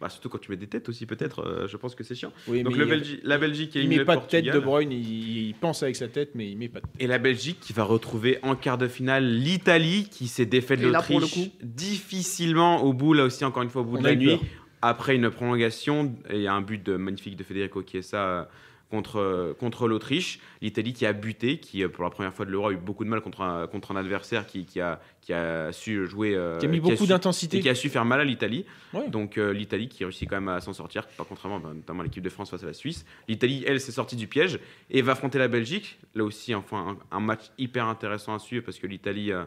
Bah, 0.01 0.09
surtout 0.09 0.29
quand 0.29 0.39
tu 0.39 0.51
mets 0.51 0.57
des 0.57 0.67
têtes 0.67 0.89
aussi, 0.89 1.07
peut-être. 1.07 1.41
euh, 1.41 1.67
je 1.69 1.77
pense 1.77 1.95
que 1.95 2.05
c'est 2.05 2.15
chiant. 2.15 2.33
Oui, 2.49 2.63
Donc, 2.63 2.77
le 2.77 2.85
il- 2.87 2.91
Belgi- 2.91 3.21
la 3.25 3.39
Belgique 3.39 3.73
il 3.75 3.89
met 3.89 4.05
pas 4.05 4.17
de 4.17 4.23
tête. 4.27 4.45
De 4.45 4.59
Bruyne, 4.59 4.93
il, 4.93 5.49
il 5.49 5.55
pense 5.55 5.83
avec 5.83 5.97
sa 5.97 6.09
tête, 6.09 6.31
mais 6.35 6.51
il 6.51 6.57
met 6.59 6.69
pas 6.69 6.81
de 6.81 6.87
tête. 6.87 6.95
Et 7.01 7.07
la 7.07 7.19
Belgique 7.19 7.59
qui 7.61 7.73
va 7.73 7.85
retrouver 7.85 8.39
en 8.43 8.55
quart 8.57 8.79
de 8.79 8.89
finale 8.89 9.25
l'Italie 9.27 10.09
qui 10.11 10.29
s'est 10.29 10.47
défaite 10.47 10.81
de 10.81 10.89
l'Autriche 10.89 11.51
difficilement 11.63 12.83
au 12.85 12.93
bout, 12.93 13.15
là 13.15 13.25
aussi 13.25 13.45
encore 13.45 13.63
une 13.65 13.71
fois 13.71 13.83
au 13.83 13.85
bout 13.85 13.97
On 13.97 14.01
de 14.03 14.05
la 14.09 14.15
nuit. 14.15 14.37
peur. 14.37 14.41
Après 14.83 15.17
une 15.17 15.31
prolongation, 15.31 16.15
et 16.31 16.37
il 16.37 16.43
y 16.43 16.47
a 16.47 16.53
un 16.55 16.61
but 16.61 16.83
de- 16.85 16.97
magnifique 16.97 17.37
de 17.37 17.43
Federico 17.43 17.83
Chiesa 17.83 18.19
euh, 18.23 18.45
contre, 18.91 19.17
euh, 19.19 19.55
contre 19.55 19.89
l'Autriche. 19.89 20.41
L'Italie 20.61 20.93
qui 20.93 21.07
a 21.07 21.13
buté, 21.15 21.59
qui 21.59 21.83
euh, 21.83 21.89
pour 21.89 22.05
la 22.05 22.11
première 22.11 22.35
fois 22.35 22.45
de 22.45 22.51
l'Euro 22.51 22.69
a 22.69 22.73
eu 22.73 22.77
beaucoup 22.77 23.03
de 23.03 23.09
mal 23.09 23.23
contre 23.23 23.41
un, 23.41 23.67
contre 23.67 23.93
un 23.93 23.97
adversaire 23.97 24.47
qui, 24.47 24.67
qui, 24.67 24.81
a, 24.83 25.01
qui 25.23 25.33
a 25.33 25.73
su 25.73 26.07
jouer. 26.07 26.35
euh, 26.35 26.59
Qui 26.59 26.67
a 26.67 26.69
mis 26.69 26.81
beaucoup 26.81 27.05
et 27.05 27.07
d'intensité. 27.07 27.61
qui 27.61 27.69
a 27.71 27.75
su 27.75 27.89
faire 27.89 28.05
mal 28.05 28.21
à 28.21 28.25
l'Italie. 28.25 28.67
Ouais. 28.93 29.09
Donc 29.09 29.39
euh, 29.39 29.55
l'Italie 29.55 29.89
qui 29.89 30.05
réussit 30.05 30.29
quand 30.29 30.37
même 30.37 30.49
à 30.51 30.61
s'en 30.61 30.75
sortir, 30.75 31.07
pas 31.17 31.25
contrairement 31.27 31.61
bah, 31.61 31.71
notamment 31.75 32.01
à 32.01 32.05
l'équipe 32.05 32.23
de 32.23 32.29
France 32.29 32.51
face 32.51 32.63
à 32.63 32.67
la 32.67 32.75
Suisse. 32.75 33.07
L'Italie, 33.27 33.65
elle, 33.67 33.81
s'est 33.81 33.91
sortie 33.91 34.17
du 34.17 34.27
piège 34.27 34.61
et 34.91 35.01
va 35.01 35.13
affronter 35.13 35.39
la 35.39 35.49
Belgique. 35.49 35.99
Là 36.15 36.25
aussi, 36.25 36.55
enfin, 36.55 36.99
un, 37.11 37.17
un 37.17 37.21
match 37.21 37.45
hyper 37.57 37.87
intéressant 37.87 38.35
à 38.35 38.39
suivre 38.39 38.65
parce 38.67 38.79
que 38.79 38.87
l'Italie 38.87 39.33
euh, 39.33 39.45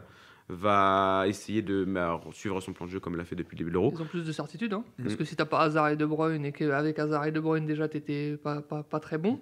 va 0.48 1.24
essayer 1.26 1.60
de 1.62 1.84
bah, 1.84 2.20
suivre 2.32 2.60
son 2.60 2.72
plan 2.72 2.86
de 2.86 2.90
jeu 2.90 3.00
comme 3.00 3.16
l'a 3.16 3.24
fait 3.24 3.36
depuis 3.36 3.54
le 3.54 3.58
début 3.58 3.70
de 3.70 3.74
l'Euro. 3.74 3.92
Ils 3.94 4.02
ont 4.02 4.06
plus 4.06 4.24
de 4.26 4.32
certitude, 4.32 4.72
hein, 4.72 4.84
parce 4.96 5.14
Mm. 5.14 5.16
que 5.16 5.24
si 5.24 5.36
t'as 5.36 5.44
pas 5.44 5.60
Hazard 5.60 5.88
et 5.90 5.96
De 5.96 6.06
Bruyne 6.06 6.44
et 6.44 6.52
qu'avec 6.52 6.98
Hazard 6.98 7.26
et 7.26 7.32
De 7.32 7.40
Bruyne 7.40 7.66
déjà 7.66 7.88
t'étais 7.88 8.36
pas, 8.36 8.62
pas, 8.62 8.82
pas 8.82 8.98
très 9.00 9.18
bon, 9.18 9.40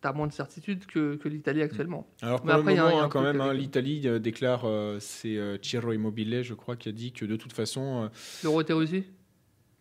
t'as 0.00 0.12
moins 0.12 0.26
de 0.26 0.32
certitude 0.32 0.86
que, 0.86 1.16
que 1.16 1.28
l'Italie 1.28 1.62
actuellement. 1.62 2.06
Alors 2.22 2.38
pour 2.40 2.46
Mais 2.46 2.52
le 2.54 2.58
après, 2.60 2.72
il 2.72 2.76
y 2.76 2.78
a- 2.80 2.82
moment, 2.84 2.94
il 2.94 2.98
y 2.98 3.00
a 3.00 3.02
un 3.02 3.06
hein, 3.06 3.08
quand 3.08 3.22
même, 3.22 3.40
hein, 3.40 3.52
l'Italie 3.52 4.02
euh, 4.06 4.18
déclare, 4.18 4.62
euh, 4.64 4.98
c'est 5.00 5.36
euh, 5.36 5.58
Ciro 5.62 5.92
Immobile, 5.92 6.42
je 6.42 6.54
crois, 6.54 6.76
qui 6.76 6.88
a 6.88 6.92
dit 6.92 7.12
que 7.12 7.24
de 7.24 7.36
toute 7.36 7.52
façon, 7.52 8.04
euh, 8.04 8.08
L'euro 8.42 8.60
était 8.60 8.72
réussi? 8.72 9.04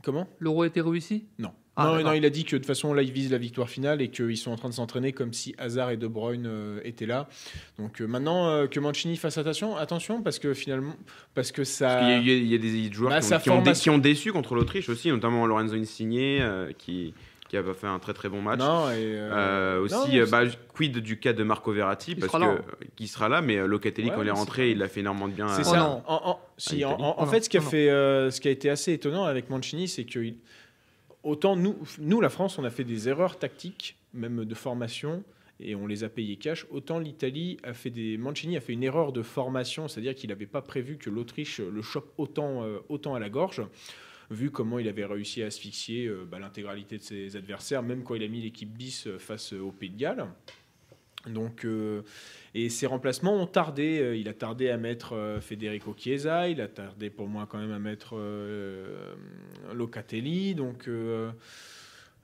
Comment? 0.03 0.27
L'euro 0.39 0.63
était 0.63 0.81
réussi? 0.81 1.25
Non. 1.39 1.53
Ah, 1.79 1.85
non, 1.85 2.03
non, 2.03 2.13
il 2.13 2.25
a 2.25 2.29
dit 2.29 2.43
que 2.43 2.51
de 2.51 2.57
toute 2.57 2.65
façon, 2.65 2.93
là, 2.93 3.01
ils 3.03 3.11
visent 3.11 3.31
la 3.31 3.37
victoire 3.37 3.69
finale 3.69 4.01
et 4.01 4.09
qu'ils 4.09 4.35
sont 4.37 4.51
en 4.51 4.55
train 4.55 4.69
de 4.69 4.73
s'entraîner 4.73 5.13
comme 5.13 5.31
si 5.31 5.53
Hazard 5.57 5.91
et 5.91 5.97
De 5.97 6.07
Bruyne 6.07 6.45
euh, 6.47 6.79
étaient 6.83 7.05
là. 7.05 7.27
Donc 7.77 8.01
euh, 8.01 8.07
maintenant 8.07 8.49
euh, 8.49 8.67
que 8.67 8.79
Mancini 8.79 9.15
fasse 9.15 9.37
attention, 9.37 9.77
attention, 9.77 10.21
parce 10.21 10.39
que 10.39 10.53
finalement, 10.53 10.95
parce 11.35 11.51
que 11.51 11.63
ça. 11.63 11.87
Parce 11.87 11.99
qu'il 12.01 12.27
y 12.27 12.31
a, 12.31 12.33
eu- 12.35 12.39
il 12.39 12.47
y 12.47 12.55
a 12.55 12.57
des 12.57 12.91
joueurs 12.91 13.11
Bah, 13.11 13.19
qui, 13.19 13.25
ont, 13.25 13.29
sa 13.29 13.39
qui 13.39 13.49
ont 13.49 13.53
dé- 13.57 13.59
formation- 13.65 13.91
qui 13.93 13.95
ont 13.97 14.01
déçu 14.01 14.31
contre 14.33 14.55
l'Autriche 14.55 14.89
aussi, 14.89 15.09
notamment 15.09 15.45
Lorenzo 15.45 15.75
Insigne 15.75 16.17
euh, 16.41 16.71
qui, 16.77 17.13
qui 17.47 17.55
a 17.57 17.63
pas 17.63 17.73
fait 17.73 17.87
un 17.87 17.99
très 17.99 18.13
très 18.13 18.27
bon 18.27 18.41
match. 18.41 18.59
Non, 18.59 18.89
et, 18.89 18.93
euh, 18.97 19.77
Euh, 19.77 19.81
aussi, 19.81 20.17
non, 20.17 20.25
bah, 20.31 20.41
quid 20.73 20.97
du 20.97 21.19
cas 21.19 21.33
de 21.33 21.43
Marco 21.43 21.71
Verratti 21.71 22.11
Il 22.11 22.19
parce 22.19 22.31
sera 22.31 22.55
que 22.57 22.61
qui 22.95 23.07
sera 23.07 23.29
là, 23.29 23.41
mais 23.41 23.55
Locatelli 23.67 24.09
Ouais, 24.09 24.15
quand 24.15 24.21
il 24.23 24.27
est 24.27 24.31
rentré, 24.31 24.71
il 24.71 24.81
a 24.81 24.87
fait 24.87 25.01
énormément 25.01 25.27
de 25.27 25.33
bien. 25.33 25.47
C'est 25.49 25.61
à- 25.61 25.65
Oh 25.67 25.71
ça. 25.73 25.77
non. 25.77 26.03
En, 26.07 26.21
en- 26.31 26.39
si, 26.57 26.83
Ah, 26.83 26.87
en, 26.87 26.91
Italie. 26.93 27.03
en- 27.03 27.07
en 27.09 27.15
Oh 27.19 27.25
non, 27.25 27.31
fait, 27.31 27.41
ce 27.43 27.49
qui 27.49 27.57
a 27.57 27.59
oh 27.59 27.63
non. 27.63 27.69
fait, 27.69 27.89
euh, 27.89 28.31
ce 28.31 28.41
qui 28.41 28.47
a 28.47 28.51
été 28.51 28.69
assez 28.69 28.93
étonnant 28.93 29.23
avec 29.25 29.49
Mancini, 29.51 29.87
c'est 29.87 30.03
que 30.05 30.19
il- 30.19 30.37
autant 31.27 31.55
nous, 31.55 32.21
la 32.21 32.29
France, 32.29 32.57
on 32.57 32.63
a 32.63 32.69
fait 32.69 32.83
des 32.83 33.09
erreurs 33.09 33.37
tactiques, 33.37 33.97
même 34.13 34.45
de 34.45 34.55
formation, 34.55 35.23
et 35.59 35.75
on 35.75 35.85
les 35.85 36.03
a 36.03 36.09
payées 36.09 36.37
cash. 36.37 36.65
Autant 36.69 36.99
l'Italie 36.99 37.57
a 37.63 37.73
fait 37.73 37.89
des, 37.89 38.17
Mancini 38.17 38.57
a 38.57 38.61
fait 38.61 38.73
une 38.73 38.83
erreur 38.83 39.11
de 39.11 39.21
formation, 39.21 39.87
c'est-à-dire 39.87 40.15
qu'il 40.15 40.29
n'avait 40.29 40.45
pas 40.45 40.61
prévu 40.61 40.97
que 40.97 41.09
l'Autriche 41.09 41.59
le 41.59 41.81
chope 41.81 42.13
autant, 42.17 42.63
euh, 42.63 42.79
autant 42.89 43.15
à 43.15 43.19
la 43.19 43.29
gorge. 43.29 43.61
Vu 44.29 44.51
comment 44.51 44.77
il 44.77 44.87
avait 44.87 45.05
réussi 45.05 45.41
à 45.41 45.47
asphyxier 45.47 46.05
euh, 46.05 46.25
bah, 46.29 46.39
l'intégralité 46.39 46.97
de 46.97 47.03
ses 47.03 47.35
adversaires, 47.35 47.81
même 47.81 48.03
quand 48.03 48.15
il 48.15 48.23
a 48.23 48.27
mis 48.27 48.41
l'équipe 48.41 48.69
bis 48.69 49.07
euh, 49.07 49.17
face 49.19 49.53
au 49.53 49.71
Pays 49.71 49.89
de 49.89 49.97
Galles. 49.97 50.27
Donc, 51.29 51.65
euh, 51.65 52.01
et 52.53 52.69
ses 52.69 52.87
remplacements 52.87 53.35
ont 53.35 53.47
tardé. 53.47 53.99
Euh, 53.99 54.15
Il 54.15 54.27
a 54.27 54.33
tardé 54.33 54.69
à 54.69 54.77
mettre 54.77 55.13
euh, 55.13 55.39
Federico 55.41 55.95
Chiesa, 55.97 56.49
il 56.49 56.61
a 56.61 56.67
tardé 56.67 57.09
pour 57.09 57.27
moi 57.27 57.47
quand 57.49 57.57
même 57.59 57.71
à 57.71 57.79
mettre 57.79 58.15
euh, 58.17 59.13
Locatelli. 59.73 60.55
Donc 60.55 60.87
euh, 60.87 61.31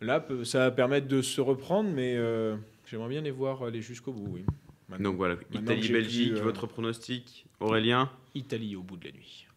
là, 0.02 0.26
ça 0.44 0.60
va 0.60 0.72
permettre 0.72 1.08
de 1.08 1.22
se 1.22 1.42
reprendre, 1.42 1.90
mais 1.90 2.16
euh, 2.18 2.56
j'aimerais 2.86 3.10
bien 3.10 3.22
les 3.22 3.32
voir 3.32 3.64
aller 3.64 3.82
jusqu'au 3.82 4.12
bout. 4.12 4.28
Oui. 4.32 4.46
Maintenant, 4.90 5.10
Donc 5.12 5.18
voilà, 5.18 5.36
Italie-Belgique, 5.52 6.34
euh, 6.34 6.42
votre 6.42 6.68
pronostic, 6.68 7.46
Aurélien 7.60 8.12
Italie 8.36 8.76
au 8.76 8.82
bout 8.84 8.98
de 8.98 9.06
la 9.06 9.12
nuit. 9.12 9.48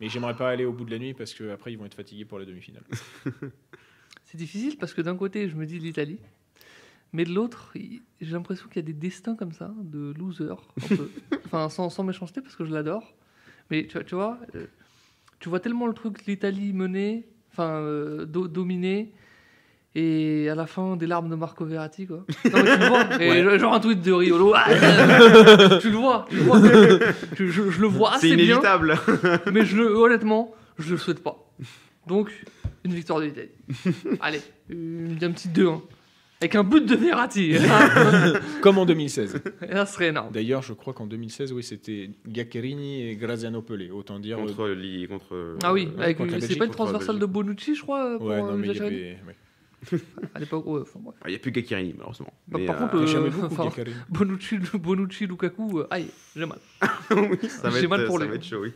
Mais 0.00 0.08
j'aimerais 0.08 0.36
pas 0.36 0.50
aller 0.50 0.64
au 0.64 0.72
bout 0.72 0.84
de 0.84 0.90
la 0.90 0.98
nuit 0.98 1.14
parce 1.14 1.34
qu'après 1.34 1.72
ils 1.72 1.78
vont 1.78 1.86
être 1.86 1.94
fatigués 1.94 2.24
pour 2.24 2.38
la 2.38 2.44
demi-finale. 2.44 2.84
C'est 4.24 4.36
difficile 4.38 4.76
parce 4.78 4.94
que 4.94 5.00
d'un 5.00 5.16
côté, 5.16 5.48
je 5.48 5.56
me 5.56 5.66
dis 5.66 5.78
l'Italie, 5.78 6.18
mais 7.14 7.24
de 7.24 7.32
l'autre, 7.32 7.72
j'ai 8.20 8.32
l'impression 8.32 8.66
qu'il 8.68 8.76
y 8.76 8.84
a 8.84 8.86
des 8.86 8.92
destins 8.92 9.34
comme 9.36 9.52
ça, 9.52 9.72
de 9.82 10.12
loser, 10.18 10.50
un 10.50 10.96
peu. 10.96 11.08
enfin, 11.46 11.70
sans, 11.70 11.88
sans 11.88 12.02
méchanceté 12.04 12.42
parce 12.42 12.56
que 12.56 12.64
je 12.66 12.72
l'adore. 12.74 13.14
Mais 13.70 13.86
tu, 13.86 13.94
vois- 13.94 14.04
tu 14.04 14.14
vois, 14.14 14.38
euh, 14.56 14.66
tu 15.40 15.48
vois 15.48 15.60
tellement 15.60 15.86
le 15.86 15.94
truc, 15.94 16.26
l'Italie 16.26 16.72
menée, 16.74 17.26
enfin, 17.52 17.70
euh, 17.80 18.26
do- 18.26 18.48
dominée, 18.48 19.12
et 19.96 20.48
à 20.50 20.56
la 20.56 20.66
fin, 20.66 20.96
des 20.96 21.06
larmes 21.06 21.30
de 21.30 21.36
Marco 21.36 21.64
Verratti, 21.64 22.06
quoi. 22.08 22.24
Non, 22.44 22.50
mais 22.64 22.64
tu 22.64 22.78
le 22.80 22.86
vois, 22.88 23.54
et 23.54 23.58
genre 23.60 23.74
un 23.74 23.80
tweet 23.80 24.02
de 24.02 24.10
Riolo. 24.12 24.52
Ah, 24.56 25.78
tu 25.80 25.90
le 25.90 25.96
vois, 25.96 26.26
tu 26.28 26.34
le 26.36 26.42
vois. 26.42 26.58
Je, 27.36 27.46
je- 27.46 27.70
je 27.70 27.80
le 27.80 27.86
vois 27.86 28.10
C'est 28.18 28.26
assez 28.26 28.36
bien. 28.36 28.44
inévitable 28.46 28.98
Mais 29.52 29.64
je 29.64 29.76
le, 29.76 29.94
honnêtement, 29.94 30.52
je 30.78 30.90
le 30.90 30.98
souhaite 30.98 31.22
pas. 31.22 31.48
Donc, 32.08 32.32
une 32.84 32.92
victoire 32.92 33.20
de 33.20 33.26
l'Italie. 33.26 33.50
Allez, 34.20 34.42
une, 34.68 35.16
un 35.22 35.30
petit 35.30 35.48
2-1. 35.48 35.80
Avec 36.44 36.56
un 36.56 36.62
but 36.64 36.84
de 36.84 36.94
Verratti. 36.94 37.54
Comme 38.60 38.76
en 38.76 38.84
2016. 38.84 39.40
Et 39.62 39.72
là, 39.72 39.86
ce 39.86 39.94
serait 39.94 40.08
énorme. 40.08 40.30
D'ailleurs, 40.30 40.60
je 40.62 40.74
crois 40.74 40.92
qu'en 40.92 41.06
2016, 41.06 41.52
oui, 41.54 41.62
c'était 41.62 42.10
Gaccherini 42.26 43.08
et 43.08 43.16
Graziano 43.16 43.62
Pelé. 43.62 43.90
Autant 43.90 44.18
dire. 44.18 44.38
euh, 44.38 44.42
contre, 44.46 44.68
li- 44.68 45.08
contre 45.08 45.56
Ah 45.62 45.72
oui, 45.72 45.88
euh, 45.98 46.12
c'est 46.40 46.56
pas 46.56 46.66
une 46.66 46.70
transversale 46.70 47.18
de 47.18 47.24
Bonucci, 47.26 47.74
je 47.74 47.80
crois, 47.82 48.18
pour 48.18 48.26
Ouais, 48.26 48.34
euh, 48.34 48.40
non, 48.42 48.56
mais 48.58 48.68
il 48.68 48.70
y 48.72 48.74
Jacques 48.74 48.86
avait. 48.88 49.18
ouais. 49.26 49.36
À 50.34 50.38
l'époque, 50.40 50.66
ouais, 50.66 50.80
enfin, 50.82 51.00
bref. 51.02 51.16
Il 51.26 51.30
n'y 51.30 51.36
a 51.36 51.38
plus 51.38 51.50
Gacchirini, 51.50 51.94
malheureusement. 51.96 52.32
Bah, 52.48 52.58
Mais, 52.58 52.66
par 52.66 52.76
euh, 52.76 52.88
contre, 52.88 52.96
Euh, 53.16 53.30
beaucoup 53.30 53.46
enfin, 53.46 53.64
Gaccherini. 53.64 53.96
Bonucci, 54.10 54.58
Bonucci 54.74 55.26
Lukaku, 55.26 55.78
euh, 55.80 55.86
aïe, 55.90 56.08
j'ai 56.36 56.44
mal. 56.46 56.58
oui, 57.10 57.48
ça 57.48 57.70
j'ai 57.70 57.86
mal 57.86 58.04
pour 58.06 58.18
ça 58.18 58.24
les- 58.24 58.30
va 58.30 58.36
être 58.36 58.44
chaud, 58.44 58.62
oui. 58.62 58.72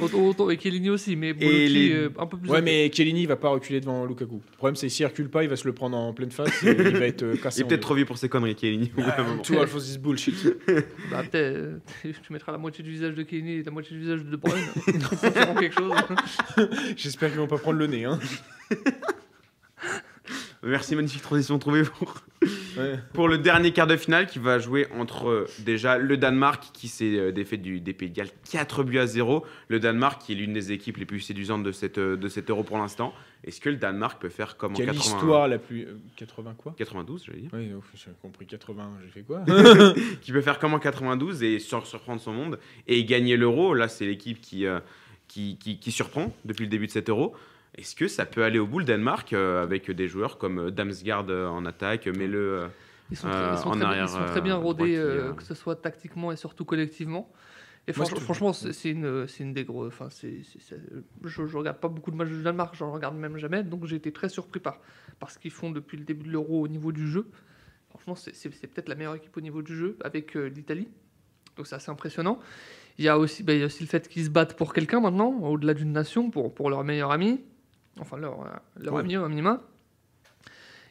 Autant, 0.00 0.26
autant- 0.26 0.48
et 0.50 0.58
Chiellini 0.58 0.88
aussi, 0.88 1.16
mais 1.16 1.34
Bonucci, 1.34 1.68
les- 1.68 1.92
euh, 1.92 2.08
un 2.18 2.26
peu 2.26 2.38
plus. 2.38 2.48
Ouais, 2.50 2.62
mais 2.62 2.90
Chiellini, 2.90 3.22
il 3.22 3.26
va 3.28 3.36
pas 3.36 3.50
reculer 3.50 3.78
devant 3.80 4.06
Lukaku. 4.06 4.40
Le 4.50 4.56
problème, 4.56 4.74
c'est 4.74 4.86
que 4.86 4.92
s'il 4.92 5.04
recule 5.04 5.28
pas, 5.28 5.42
il 5.42 5.50
va 5.50 5.56
se 5.56 5.66
le 5.66 5.74
prendre 5.74 5.96
en 5.98 6.14
pleine 6.14 6.30
face 6.30 6.62
et 6.64 6.70
il 6.70 6.96
va 6.96 7.06
être 7.06 7.22
euh, 7.24 7.36
cassé. 7.36 7.60
Il 7.60 7.64
est 7.64 7.68
peut-être 7.68 7.82
trop 7.82 7.94
vieux 7.94 8.06
pour 8.06 8.16
ses 8.16 8.28
conneries, 8.30 8.56
Chiellini. 8.58 8.90
moment. 8.96 9.42
Tout 9.42 9.58
Alphonse 9.58 9.94
is 9.94 9.98
bullshit. 9.98 10.34
Bah, 11.10 11.22
peut-être, 11.30 11.34
euh, 11.56 11.76
tu 12.02 12.32
mettras 12.32 12.52
la 12.52 12.58
moitié 12.58 12.82
du 12.82 12.90
visage 12.90 13.14
de 13.14 13.22
Chiellini 13.22 13.52
et 13.56 13.62
la 13.62 13.70
moitié 13.70 13.94
du 13.96 14.02
visage 14.02 14.24
de 14.24 14.30
De 14.30 14.36
Bruyne. 14.36 14.64
quelque 15.60 15.74
chose. 15.78 15.92
J'espère 16.96 17.28
qu'ils 17.30 17.40
vont 17.40 17.46
pas 17.46 17.58
prendre 17.58 17.78
le 17.78 17.86
nez. 17.86 18.04
Hein. 18.06 18.18
Merci, 20.64 20.94
magnifique 20.94 21.22
transition 21.22 21.58
trouvée 21.58 21.82
pour, 21.82 22.14
Ouais. 22.78 22.98
pour 23.12 23.28
le 23.28 23.36
dernier 23.38 23.72
quart 23.72 23.86
de 23.86 23.96
finale 23.96 24.26
qui 24.26 24.38
va 24.38 24.58
jouer 24.58 24.86
entre 24.96 25.28
euh, 25.28 25.46
déjà 25.58 25.98
le 25.98 26.16
Danemark 26.16 26.70
qui 26.72 26.88
s'est 26.88 27.16
euh, 27.18 27.32
défait 27.32 27.56
du 27.56 27.80
des 27.80 27.92
Pays 27.92 28.08
de 28.10 28.14
Galles 28.14 28.30
4 28.50 28.82
buts 28.84 28.98
à 28.98 29.06
0. 29.06 29.44
Le 29.68 29.80
Danemark 29.80 30.22
qui 30.22 30.32
est 30.32 30.34
l'une 30.36 30.52
des 30.52 30.70
équipes 30.72 30.96
les 30.98 31.04
plus 31.04 31.20
séduisantes 31.20 31.62
de, 31.64 31.72
cette, 31.72 31.98
euh, 31.98 32.16
de 32.16 32.28
cet 32.28 32.48
euro 32.50 32.62
pour 32.62 32.78
l'instant. 32.78 33.12
Est-ce 33.44 33.60
que 33.60 33.68
le 33.70 33.76
Danemark 33.76 34.20
peut 34.20 34.28
faire 34.28 34.56
comme 34.56 34.72
en 34.72 34.76
Quelle 34.76 34.86
80 34.86 35.00
histoire 35.16 35.48
la 35.48 35.58
plus. 35.58 35.82
euh, 35.84 35.98
80 36.16 36.54
quoi? 36.56 36.74
92, 36.78 37.24
j'allais 37.26 37.40
dire 37.40 37.50
Oui, 37.52 37.70
j'ai 37.94 38.10
compris 38.22 38.46
80, 38.46 38.92
j'ai 39.04 39.10
fait 39.10 39.22
quoi? 39.22 39.44
Qui 40.22 40.32
peut 40.32 40.40
faire 40.42 40.58
comme 40.60 40.74
en 40.74 40.78
92 40.78 41.42
et 41.42 41.58
sur- 41.58 41.86
surprendre 41.86 42.20
son 42.20 42.32
monde 42.32 42.58
et 42.86 43.04
gagner 43.04 43.36
l'euro. 43.36 43.74
Là, 43.74 43.88
c'est 43.88 44.06
l'équipe 44.06 44.40
qui, 44.40 44.66
euh, 44.66 44.78
qui, 45.28 45.58
qui, 45.58 45.78
qui 45.78 45.90
surprend 45.90 46.32
depuis 46.44 46.62
le 46.64 46.70
début 46.70 46.86
de 46.86 46.92
cet 46.92 47.08
euro. 47.08 47.34
Est-ce 47.76 47.96
que 47.96 48.06
ça 48.08 48.26
peut 48.26 48.44
aller 48.44 48.58
au 48.58 48.66
bout 48.66 48.80
le 48.80 48.84
Danemark 48.84 49.32
euh, 49.32 49.62
avec 49.62 49.90
des 49.90 50.08
joueurs 50.08 50.38
comme 50.38 50.58
euh, 50.58 50.70
Damsgaard 50.70 51.26
euh, 51.30 51.48
en 51.48 51.64
attaque, 51.64 52.06
Mele 52.06 52.34
euh, 52.34 52.68
Ils 53.10 53.16
sont, 53.16 53.28
très, 53.28 53.52
ils 53.52 53.58
sont 53.58 53.68
en 53.68 53.72
très 53.72 53.84
arrière, 53.84 54.04
ils 54.04 54.08
sont 54.08 54.26
très 54.26 54.40
bien 54.42 54.56
rodés, 54.56 54.96
euh, 54.96 55.30
euh. 55.30 55.32
que 55.32 55.42
ce 55.42 55.54
soit 55.54 55.76
tactiquement 55.76 56.32
et 56.32 56.36
surtout 56.36 56.64
collectivement. 56.64 57.32
Et 57.88 57.92
Moi, 57.96 58.06
je 58.08 58.14
franchement, 58.14 58.52
c'est 58.52 58.90
une, 58.90 59.26
c'est 59.26 59.42
une 59.42 59.54
des 59.54 59.64
gros. 59.64 59.86
Enfin, 59.86 60.06
je, 60.10 61.46
je 61.46 61.56
regarde 61.56 61.78
pas 61.78 61.88
beaucoup 61.88 62.12
de 62.12 62.16
matchs 62.16 62.28
du 62.28 62.42
Danemark, 62.42 62.76
j'en 62.76 62.92
regarde 62.92 63.16
même 63.16 63.38
jamais, 63.38 63.64
donc 63.64 63.86
j'ai 63.86 63.96
été 63.96 64.12
très 64.12 64.28
surpris 64.28 64.60
par, 64.60 64.78
par 65.18 65.32
ce 65.32 65.38
qu'ils 65.38 65.50
font 65.50 65.70
depuis 65.70 65.96
le 65.96 66.04
début 66.04 66.26
de 66.26 66.30
l'Euro 66.30 66.60
au 66.60 66.68
niveau 66.68 66.92
du 66.92 67.08
jeu. 67.08 67.26
Franchement, 67.88 68.14
c'est, 68.14 68.48
peut-être 68.68 68.88
la 68.88 68.94
meilleure 68.94 69.16
équipe 69.16 69.36
au 69.36 69.40
niveau 69.40 69.62
du 69.62 69.76
jeu 69.76 69.96
avec 70.02 70.36
euh, 70.36 70.46
l'Italie, 70.46 70.88
donc 71.56 71.66
c'est 71.66 71.74
assez 71.74 71.90
impressionnant. 71.90 72.38
Il 72.98 73.04
y 73.04 73.08
a 73.08 73.18
aussi, 73.18 73.42
bah, 73.42 73.52
il 73.52 73.60
y 73.60 73.62
a 73.62 73.66
aussi 73.66 73.82
le 73.82 73.88
fait 73.88 74.08
qu'ils 74.08 74.24
se 74.26 74.30
battent 74.30 74.56
pour 74.56 74.72
quelqu'un 74.72 75.00
maintenant, 75.00 75.32
au-delà 75.40 75.74
d'une 75.74 75.92
nation, 75.92 76.30
pour, 76.30 76.54
pour 76.54 76.70
leur 76.70 76.84
meilleur 76.84 77.10
ami, 77.10 77.40
enfin 78.00 78.16
leur, 78.16 78.40
euh, 78.42 78.46
leur 78.80 78.94
Ouais. 78.94 79.14
un 79.14 79.28
minima. 79.28 79.62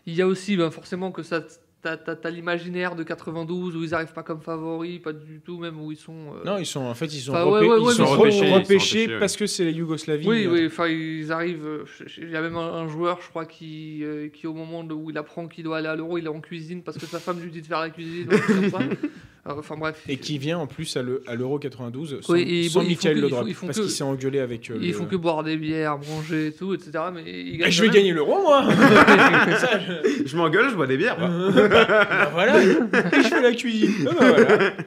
Il 0.06 0.14
y 0.16 0.22
a 0.22 0.28
aussi 0.28 0.58
ben, 0.58 0.72
forcément 0.72 1.12
que 1.12 1.22
ça 1.24 1.42
t'as, 1.84 2.30
l'imaginaire 2.30 2.96
de 2.96 3.02
92 3.04 3.76
où 3.76 3.84
ils 3.84 3.94
arrivent 3.96 4.14
pas 4.14 4.22
comme 4.24 4.42
favoris, 4.42 5.00
pas 5.00 5.14
du 5.14 5.40
tout, 5.42 5.58
même 5.58 5.80
où 5.82 5.92
ils 5.92 5.98
sont. 5.98 6.36
euh, 6.36 6.44
Non, 6.46 6.58
ils 6.60 6.66
sont 6.66 6.82
en 6.82 6.94
fait 6.94 7.06
ils 7.08 7.20
sont, 7.22 7.32
Enfin, 7.32 7.44
repé- 7.44 7.52
ouais, 7.52 7.60
ouais, 7.62 7.80
ouais, 7.80 7.92
ils 7.92 7.96
sont 7.96 8.04
mais 8.04 8.08
ils 8.08 8.14
sont 8.14 8.18
repêchés, 8.18 8.18
repêchés, 8.18 8.46
ils 8.46 8.50
sont 8.50 8.54
repêchés 8.56 9.00
repêchés, 9.02 9.20
parce 9.20 9.36
que 9.36 9.48
c'est 9.48 9.66
la 9.66 9.72
Yougoslavie. 9.72 10.28
Oui, 10.28 10.46
euh, 10.46 10.52
oui, 10.54 10.66
enfin 10.68 10.88
ils 10.88 11.32
arrivent. 11.32 11.86
Il 12.18 12.30
y 12.30 12.36
a 12.36 12.42
même 12.42 12.56
un, 12.56 12.74
un 12.74 12.88
joueur, 12.88 13.20
je 13.22 13.30
crois, 13.30 13.46
qui, 13.46 14.04
euh, 14.04 14.30
qui 14.30 14.46
au 14.48 14.54
moment 14.54 14.82
où 14.82 15.10
il 15.10 15.18
apprend 15.18 15.48
qu'il 15.48 15.64
doit 15.64 15.78
aller 15.78 15.88
à 15.88 15.96
l'euro, 15.96 16.18
il 16.20 16.26
est 16.26 16.30
en 16.30 16.40
cuisine 16.42 16.84
parce 16.84 16.98
que 17.00 17.06
sa 17.08 17.20
femme 17.20 17.40
lui 17.40 17.50
dit 17.52 17.62
de 17.62 17.68
faire 17.68 17.80
la 17.80 17.90
cuisine. 17.90 18.30
Euh, 19.48 19.54
Enfin 19.58 19.76
bref. 19.76 20.04
Et 20.08 20.18
qui 20.18 20.38
vient 20.38 20.60
en 20.60 20.68
plus 20.68 20.96
à 20.98 21.02
le- 21.02 21.24
l'Euro 21.36 21.58
92 21.58 22.20
sans, 22.22 22.34
Oui, 22.34 22.42
et 22.42 22.70
sans 22.70 22.82
bon, 22.82 22.88
Michael 22.88 23.18
ils 23.48 23.54
font 23.56 23.66
parce 23.66 23.78
que- 23.80 23.84
qu'il 23.84 23.92
s'est 23.92 24.04
engueulé 24.04 24.40
avec. 24.40 24.70
euh, 24.70 24.78
Ils 24.80 24.90
le- 24.90 24.94
font 24.94 25.06
que 25.06 25.16
boire 25.16 25.44
des 25.44 25.58
bières, 25.58 25.98
manger 25.98 26.48
et 26.48 26.52
tout, 26.52 26.74
etc. 26.76 26.92
Mais 27.12 27.24
ils 27.26 27.56
Eh, 27.56 27.58
gagnent 27.58 27.72
je 27.72 27.82
vais 27.82 27.90
gagner 27.90 28.12
l'Euro 28.12 28.40
moi 28.42 28.64
Ça, 29.58 29.80
je- 29.80 30.28
Je 30.28 30.38
m'engueule, 30.38 30.70
je 30.70 30.76
bois 30.76 30.86
des 30.88 30.98
bières. 30.98 31.18
Bah 31.20 32.30
voilà, 32.34 32.62
et 32.64 32.68
je 32.74 33.28
fais 33.28 33.42
la 33.42 33.54
cuisine. 33.54 34.08
Ah 34.10 34.14
bah 34.20 34.32
voilà. 34.32 34.74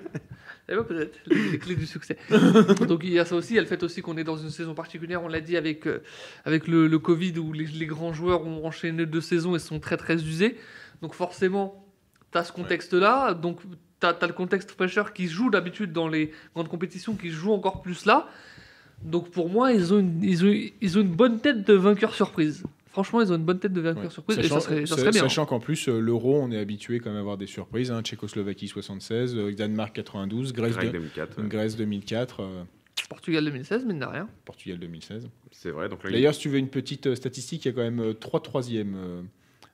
Eh 0.67 0.75
ben, 0.77 0.83
peut-être, 0.85 1.19
les, 1.27 1.51
les 1.51 1.59
clés 1.59 1.75
du 1.75 1.85
succès. 1.85 2.17
Donc 2.89 3.03
il 3.05 3.11
y 3.13 3.19
a 3.19 3.27
ça 3.27 3.35
aussi, 3.37 3.53
il 3.53 3.57
y 3.57 3.59
a 3.59 3.61
le 3.61 3.67
fait 3.67 3.83
aussi 3.83 4.01
qu'on 4.01 4.17
est 4.17 4.25
dans 4.25 4.39
une 4.39 4.49
saison 4.49 4.73
particulière, 4.73 5.23
on 5.23 5.29
l'a 5.29 5.43
dit 5.43 5.59
avec, 5.59 5.87
euh, 5.87 6.01
avec 6.47 6.69
le, 6.69 6.87
le 6.87 6.99
Covid 6.99 7.39
où 7.39 7.53
les, 7.53 7.67
les 7.67 7.85
grands 7.85 8.15
joueurs 8.15 8.47
ont 8.47 8.65
enchaîné 8.65 9.05
deux 9.05 9.21
saisons 9.21 9.55
et 9.55 9.59
sont 9.59 9.79
très 9.79 9.99
très 9.99 10.15
usés. 10.25 10.57
Donc 11.03 11.13
forcément, 11.13 11.87
tu 12.33 12.39
as 12.39 12.45
ce 12.45 12.53
contexte-là, 12.53 13.35
donc 13.35 13.59
tu 14.13 14.25
as, 14.25 14.27
le 14.27 14.33
contexte 14.35 14.73
pressure 14.75 15.13
qui 15.13 15.29
joue 15.29 15.51
d'habitude 15.51 15.93
dans 15.93 16.09
les 16.09 16.33
grandes 16.55 16.69
compétitions, 16.69 17.15
qui 17.15 17.31
joue 17.31 17.53
encore 17.53 17.81
plus 17.83 18.05
là. 18.05 18.29
Donc 19.03 19.31
pour 19.31 19.49
moi, 19.51 19.73
ils 19.73 19.93
ont 19.93 19.99
une, 20.01 20.23
ils 20.23 20.45
ont, 20.45 20.53
ils 20.81 20.99
ont 20.99 21.01
une 21.03 21.15
bonne 21.15 21.41
tête 21.41 21.67
de 21.67 21.75
vainqueur 21.75 22.15
surprise. 22.15 22.65
Franchement, 22.87 23.21
ils 23.23 23.33
ont 23.33 23.37
une 23.37 23.45
bonne 23.45 23.59
tête 23.59 23.73
de 23.73 23.81
vainqueur 23.81 24.05
Ouais. 24.05 24.11
surprise 24.11 24.39
et 24.39 24.43
Sachant, 24.43 24.61
ça 24.61 24.69
serait, 24.69 24.87
ça 24.87 24.97
serait 24.97 25.11
bien. 25.11 25.23
sachant 25.23 25.47
qu'en 25.47 25.59
plus, 25.59 25.89
euh, 25.89 25.99
l'Euro, 25.99 26.39
on 26.41 26.53
est 26.53 26.59
habitué 26.59 27.01
quand 27.01 27.11
même 27.11 27.17
à 27.17 27.21
avoir 27.21 27.37
des 27.37 27.49
surprises. 27.49 27.91
hein. 27.91 28.01
Tchécoslovaquie 28.03 28.69
76, 28.69 29.35
euh, 29.37 29.53
Danemark 29.53 29.93
92, 29.97 30.53
Grèce, 30.53 30.75
Grec 30.75 30.87
de- 30.87 30.93
2004. 30.93 31.43
ouais. 31.43 31.49
Grèce 31.49 31.77
2004, 31.77 32.41
euh, 32.41 32.63
Portugal 33.09 33.45
2016, 33.45 33.85
mine 33.85 33.99
de 33.99 34.05
rien. 34.05 34.29
Portugal 34.45 34.79
2016. 34.79 35.29
C'est 35.51 35.71
vrai. 35.73 35.89
Donc 35.89 36.05
là, 36.05 36.11
il- 36.11 36.13
D'ailleurs, 36.13 36.35
si 36.35 36.41
tu 36.43 36.49
veux 36.49 36.59
une 36.59 36.69
petite 36.69 37.09
euh, 37.09 37.17
statistique, 37.17 37.65
il 37.65 37.69
y 37.69 37.71
a 37.73 37.75
quand 37.75 37.83
même 37.83 38.01
euh, 38.01 38.13
trois 38.15 38.41
troisièmes 38.41 38.95
euh, 38.97 39.23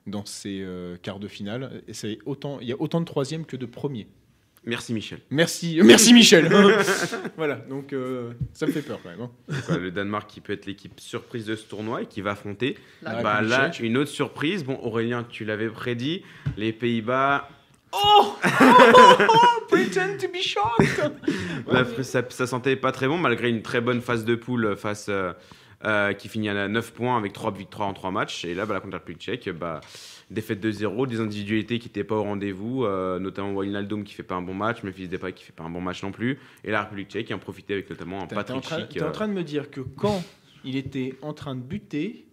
dans 0.07 0.25
ces 0.25 0.61
euh, 0.63 0.97
quarts 1.01 1.19
de 1.19 1.27
finale. 1.27 1.83
Et 1.87 1.91
il 2.03 2.67
y 2.67 2.71
a 2.73 2.75
autant 2.81 2.99
de 3.01 3.05
troisièmes 3.05 3.45
que 3.45 3.55
de 3.55 3.67
premiers. 3.67 4.07
Merci 4.65 4.93
Michel. 4.93 5.19
Merci, 5.29 5.79
merci 5.83 6.13
Michel. 6.13 6.49
voilà, 7.37 7.55
donc 7.55 7.93
euh, 7.93 8.31
ça 8.53 8.65
me 8.67 8.71
fait 8.71 8.81
peur 8.81 8.99
quand 9.03 9.09
même. 9.09 9.21
hein. 9.21 9.31
Quoi, 9.65 9.77
le 9.77 9.91
Danemark 9.91 10.29
qui 10.29 10.41
peut 10.41 10.53
être 10.53 10.65
l'équipe 10.65 10.99
surprise 10.99 11.45
de 11.45 11.55
ce 11.55 11.65
tournoi 11.67 12.03
et 12.03 12.05
qui 12.05 12.21
va 12.21 12.31
affronter. 12.31 12.77
Là, 13.01 13.21
Bah 13.23 13.41
là, 13.41 13.71
une 13.79 13.97
autre 13.97 14.11
surprise. 14.11 14.63
Bon, 14.63 14.77
Aurélien, 14.83 15.25
tu 15.29 15.45
l'avais 15.45 15.69
prédit. 15.69 16.23
Les 16.57 16.73
Pays-Bas. 16.73 17.49
Pretend 19.69 20.17
to 20.19 20.27
be 20.27 20.41
shocked. 20.41 21.11
la- 21.67 22.03
ça, 22.03 22.23
ça 22.29 22.47
sentait 22.47 22.75
pas 22.75 22.91
très 22.91 23.07
bon 23.07 23.17
malgré 23.17 23.49
une 23.49 23.61
très 23.61 23.81
bonne 23.81 24.01
phase 24.01 24.25
de 24.25 24.35
poule 24.35 24.75
face. 24.77 25.07
euh, 25.09 25.33
euh, 25.85 26.13
qui 26.13 26.29
finit 26.29 26.49
à 26.49 26.67
9 26.67 26.93
points 26.93 27.17
avec 27.17 27.33
3 27.33 27.51
victoires 27.51 27.87
en 27.87 27.93
3 27.93 28.11
matchs. 28.11 28.45
Et 28.45 28.53
là, 28.53 28.65
bah, 28.65 28.73
la 28.73 28.79
contre 28.79 28.93
la 28.93 28.97
République 28.99 29.21
tchèque, 29.21 29.49
bah, 29.49 29.81
défaite 30.29 30.59
de 30.59 30.71
0, 30.71 31.07
des 31.07 31.19
individualités 31.19 31.79
qui 31.79 31.87
n'étaient 31.87 32.03
pas 32.03 32.15
au 32.15 32.23
rendez-vous, 32.23 32.85
euh, 32.85 33.19
notamment 33.19 33.53
Wijnaldum 33.53 34.03
qui 34.03 34.13
fait 34.13 34.23
pas 34.23 34.35
un 34.35 34.41
bon 34.41 34.53
match, 34.53 34.83
Memphis 34.83 35.07
Depay 35.07 35.33
qui 35.33 35.43
fait 35.43 35.53
pas 35.53 35.63
un 35.63 35.69
bon 35.69 35.81
match 35.81 36.03
non 36.03 36.11
plus. 36.11 36.39
Et 36.63 36.71
la 36.71 36.83
République 36.83 37.09
tchèque 37.09 37.27
qui 37.27 37.33
en 37.33 37.39
profitait 37.39 37.73
avec 37.73 37.89
notamment 37.89 38.21
un 38.21 38.27
Patrick 38.27 38.63
Schick. 38.63 38.89
t'es 38.89 39.03
en 39.03 39.07
euh, 39.07 39.11
train 39.11 39.27
de 39.27 39.33
me 39.33 39.43
dire 39.43 39.69
que 39.71 39.81
quand 39.81 40.23
il 40.63 40.75
était 40.75 41.15
en 41.21 41.33
train 41.33 41.55
de 41.55 41.61
buter, 41.61 42.27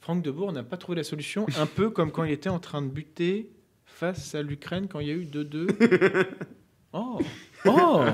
Franck 0.00 0.22
Debourg 0.22 0.52
n'a 0.52 0.62
pas 0.62 0.76
trouvé 0.76 0.96
la 0.96 1.04
solution, 1.04 1.46
un 1.58 1.66
peu 1.66 1.90
comme 1.90 2.10
quand 2.10 2.24
il 2.24 2.32
était 2.32 2.48
en 2.48 2.58
train 2.58 2.82
de 2.82 2.88
buter 2.88 3.50
face 3.84 4.34
à 4.34 4.42
l'Ukraine 4.42 4.88
quand 4.88 5.00
il 5.00 5.08
y 5.08 5.10
a 5.10 5.14
eu 5.14 5.24
2-2. 5.24 5.68
Oh 6.92 7.20
Oh 7.66 8.04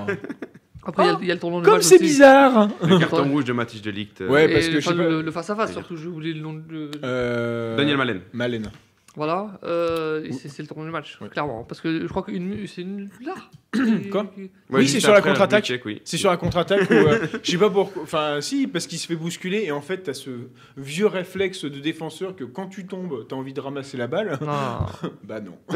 Après, 0.87 1.03
il 1.03 1.07
y 1.07 1.11
a 1.11 1.13
le- 1.13 1.19
il 1.23 1.27
y, 1.27 1.31
a 1.31 1.35
le 1.35 1.41
tournoi 1.41 1.61
de 1.61 1.67
Comme 1.67 1.83
c'est 1.83 1.99
bizarre 2.01 2.69
Le 2.83 2.99
carton 2.99 3.25
rouge 3.29 3.45
de 3.45 3.53
Mathis 3.53 3.83
de 3.83 3.91
Ligt. 3.91 4.21
euh, 4.21 4.29
Ouais, 4.29 4.45
Et 4.49 4.53
parce 4.53 4.69
que 4.69 4.73
le, 4.75 4.81
je 4.81 4.89
sais 4.89 4.95
pas- 4.95 5.03
le, 5.03 5.23
le 5.23 5.31
face-à-face, 5.33 5.71
C'est-à-dire 5.73 5.87
surtout, 5.89 6.03
j'ai 6.03 6.09
oublié 6.09 6.33
le 6.35 6.41
nom 6.41 6.53
de. 6.55 6.91
Euh, 7.05 7.77
Daniel 7.77 7.97
Malen. 7.97 8.21
Malen. 8.33 8.71
Voilà, 9.17 9.59
euh, 9.65 10.29
c'est 10.31 10.59
le 10.61 10.69
tournoi 10.69 10.85
du 10.85 10.93
match, 10.93 11.19
Ouais. 11.23 11.29
clairement. 11.31 11.65
Parce 11.65 11.81
que 11.81 12.03
je 12.03 12.07
crois 12.07 12.23
qu'une 12.23 12.67
c'est 12.67 12.83
une 12.83 13.09
là. 13.25 13.33
Quoi 14.13 14.31
Oui, 14.71 14.87
c'est 14.87 15.01
sur 15.01 15.13
la 15.13 15.23
contre-attaque. 15.23 15.73
C'est 16.05 16.17
sur 16.19 16.29
la 16.31 16.37
contre-attaque 16.37 16.91
où, 16.91 16.93
euh, 16.93 17.27
je 17.43 17.51
sais 17.53 17.57
pas 17.57 17.71
pourquoi, 17.71 18.03
enfin 18.03 18.43
si, 18.43 18.67
parce 18.67 18.87
qu'il 18.87 18.99
se 18.99 19.07
fait 19.07 19.17
bousculer 19.17 19.65
et 19.65 19.73
en 19.73 19.81
fait 19.81 20.03
t'as 20.03 20.13
ce 20.13 20.31
vieux 20.77 21.07
réflexe 21.07 21.65
de 21.65 21.79
défenseur 21.81 22.37
que 22.37 22.45
quand 22.45 22.67
tu 22.67 22.87
tombes, 22.87 23.27
t'as 23.27 23.37
envie 23.37 23.55
de 23.55 23.61
ramasser 23.61 23.97
la 23.97 24.07
balle. 24.07 24.39
Ah. 24.47 24.87
Bah 25.25 25.41
non. 25.41 25.57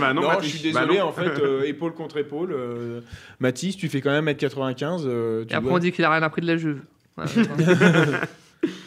bah 0.00 0.14
non, 0.14 0.22
je 0.40 0.46
suis 0.48 0.72
bah 0.72 0.80
désolé, 0.80 1.00
en 1.02 1.12
fait, 1.12 1.38
euh, 1.42 1.62
épaule 1.64 1.92
contre 1.92 2.16
épaule. 2.16 2.52
euh, 2.52 3.00
Mathis, 3.38 3.76
tu 3.76 3.88
fais 3.90 4.00
quand 4.00 4.10
même 4.10 4.28
1m95. 4.28 5.02
euh, 5.04 5.44
tu 5.44 5.52
Et 5.52 5.56
après, 5.56 5.68
dois- 5.68 5.76
on 5.76 5.78
dit 5.78 5.92
qu'il 5.92 6.04
a 6.04 6.10
rien 6.10 6.22
appris 6.22 6.40
de 6.40 6.46
la 6.46 6.56
Juve. 6.56 6.80
Ouais, 7.18 7.24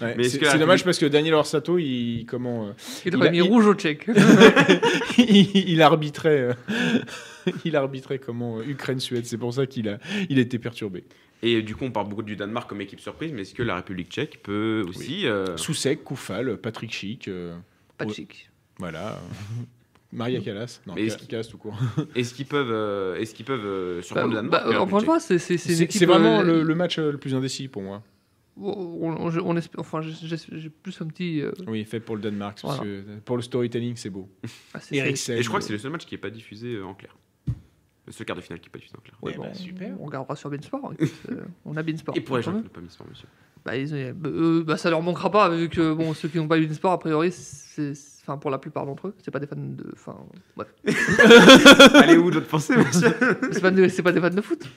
Ouais, 0.01 0.15
c'est 0.23 0.57
dommage 0.59 0.83
parce 0.83 0.97
que 0.99 1.05
Daniel 1.05 1.33
Orsato, 1.35 1.77
il 1.77 2.25
comment 2.27 2.67
euh, 2.67 2.71
il 3.05 3.15
aurait 3.15 3.29
a- 3.29 3.31
mis 3.31 3.37
il- 3.37 3.41
rouge 3.43 3.67
au 3.67 3.73
tchèque. 3.73 4.05
il, 5.17 5.69
il 5.69 5.81
arbitrait, 5.81 6.41
euh, 6.41 6.53
il 7.65 7.75
arbitrait 7.75 8.19
comment 8.19 8.59
euh, 8.59 8.63
Ukraine-Suède. 8.67 9.25
C'est 9.25 9.37
pour 9.37 9.53
ça 9.53 9.65
qu'il 9.65 9.87
a, 9.89 9.97
il 10.29 10.37
a 10.39 10.41
été 10.41 10.59
perturbé. 10.59 11.03
Et 11.43 11.61
du 11.61 11.75
coup, 11.75 11.85
on 11.85 11.91
parle 11.91 12.07
beaucoup 12.09 12.21
du 12.21 12.35
Danemark 12.35 12.69
comme 12.69 12.81
équipe 12.81 12.99
surprise, 12.99 13.31
mais 13.33 13.41
est-ce 13.41 13.53
que 13.55 13.63
la 13.63 13.75
République 13.75 14.09
tchèque 14.11 14.43
peut 14.43 14.85
aussi. 14.87 15.25
euh, 15.25 15.57
Soussek, 15.57 16.03
Koufal, 16.03 16.57
Patrick 16.57 16.91
Schick, 16.93 17.27
euh, 17.27 17.55
chic. 18.13 18.49
voilà. 18.77 19.19
Maria 20.13 20.41
Callas, 20.41 20.81
non, 20.85 20.93
Mais 20.95 21.03
est-ce 21.05 21.11
Ca- 21.13 21.19
qu'il- 21.19 21.27
Callas 21.29 21.45
tout 21.49 21.57
court. 21.57 21.79
Est-ce 22.15 22.33
qu'ils 22.33 22.45
peuvent, 22.45 22.69
euh, 22.69 23.15
est-ce 23.15 23.33
qu'ils 23.33 23.45
peuvent 23.45 23.65
euh, 23.65 23.97
Bah, 23.97 24.03
surprendre 24.03 24.27
le 24.27 24.35
Danemark 24.35 24.89
bah, 24.91 24.99
fois, 24.99 25.19
c'est 25.21 25.39
c'est- 25.39 26.05
vraiment 26.05 26.41
euh, 26.41 26.43
le, 26.43 26.63
le 26.63 26.75
match 26.75 26.99
euh, 26.99 27.13
le 27.13 27.17
plus 27.17 27.33
indécis 27.33 27.69
pour 27.69 27.81
moi. 27.81 28.03
On, 28.61 29.17
on- 29.27 29.37
on 29.45 29.57
espère- 29.57 29.79
enfin, 29.79 30.01
j'ai- 30.01 30.69
plus 30.69 31.01
un 31.01 31.07
petit. 31.07 31.41
euh, 31.41 31.51
Oui, 31.67 31.83
fait 31.85 31.99
pour 31.99 32.15
le 32.15 32.21
Danemark. 32.21 32.59
parce 32.61 32.77
Voilà. 32.77 32.91
que 32.91 33.19
pour 33.25 33.35
le 33.37 33.41
storytelling, 33.41 33.95
c'est 33.95 34.09
beau. 34.09 34.29
ah, 34.73 34.79
Eric 34.91 35.29
Et 35.29 35.41
je 35.43 35.47
crois 35.47 35.59
que 35.59 35.65
c'est 35.65 35.73
le 35.73 35.79
seul 35.79 35.91
match 35.91 36.05
qui 36.05 36.13
n'est 36.13 36.19
pas 36.21 36.29
diffusé 36.29 36.75
euh, 36.75 36.85
en 36.85 36.93
clair. 36.93 37.15
Le 38.07 38.11
seul 38.13 38.25
quart 38.25 38.35
de 38.35 38.41
finale 38.41 38.59
qui 38.59 38.67
n'est 38.67 38.71
pas 38.71 38.79
diffusé 38.79 38.95
en 38.97 39.01
clair. 39.01 39.15
Ouais, 39.21 39.31
Eh 39.35 39.37
bon, 39.37 39.43
bah, 39.43 39.53
super. 39.53 39.95
On 39.99 40.05
regardera 40.05 40.35
sur 40.35 40.49
Beansport. 40.49 40.93
euh, 41.29 41.35
on 41.65 41.77
a 41.77 41.83
Beansport. 41.83 42.17
Et 42.17 42.21
pour 42.21 42.37
les 42.37 42.43
gens 42.43 42.51
qui 42.53 42.63
n'ont 42.63 42.69
pas 42.69 42.81
mis 42.81 42.89
sport, 42.89 43.07
monsieur. 43.09 43.27
Bah, 43.63 43.77
ils 43.77 44.13
bah, 44.13 44.29
euh, 44.29 44.63
bah, 44.63 44.75
ça 44.77 44.89
leur 44.89 45.01
manquera 45.03 45.29
pas, 45.29 45.49
vu 45.49 45.69
que 45.69 45.93
bon, 45.93 46.13
ceux 46.15 46.27
qui 46.27 46.37
n'ont 46.37 46.47
pas 46.47 46.57
eu 46.57 46.65
Beansport, 46.65 46.91
a 46.93 46.99
priori, 46.99 47.31
c'est. 47.31 47.93
Enfin, 48.23 48.37
pour 48.37 48.51
la 48.51 48.59
plupart 48.59 48.85
d'entre 48.85 49.07
eux, 49.07 49.15
c'est 49.23 49.31
pas 49.31 49.39
des 49.39 49.47
fans 49.47 49.55
de. 49.57 49.85
Enfin, 49.93 50.15
bref. 50.55 50.67
Allez 51.95 52.17
où 52.17 52.29
d'autres 52.31 52.47
pensées, 52.47 52.75
monsieur 52.77 53.09
C'est 53.51 53.61
pas, 53.61 53.89
c'est 53.89 54.03
pas 54.03 54.11
des 54.11 54.21
fans 54.21 54.29
de 54.29 54.41
foot. 54.41 54.67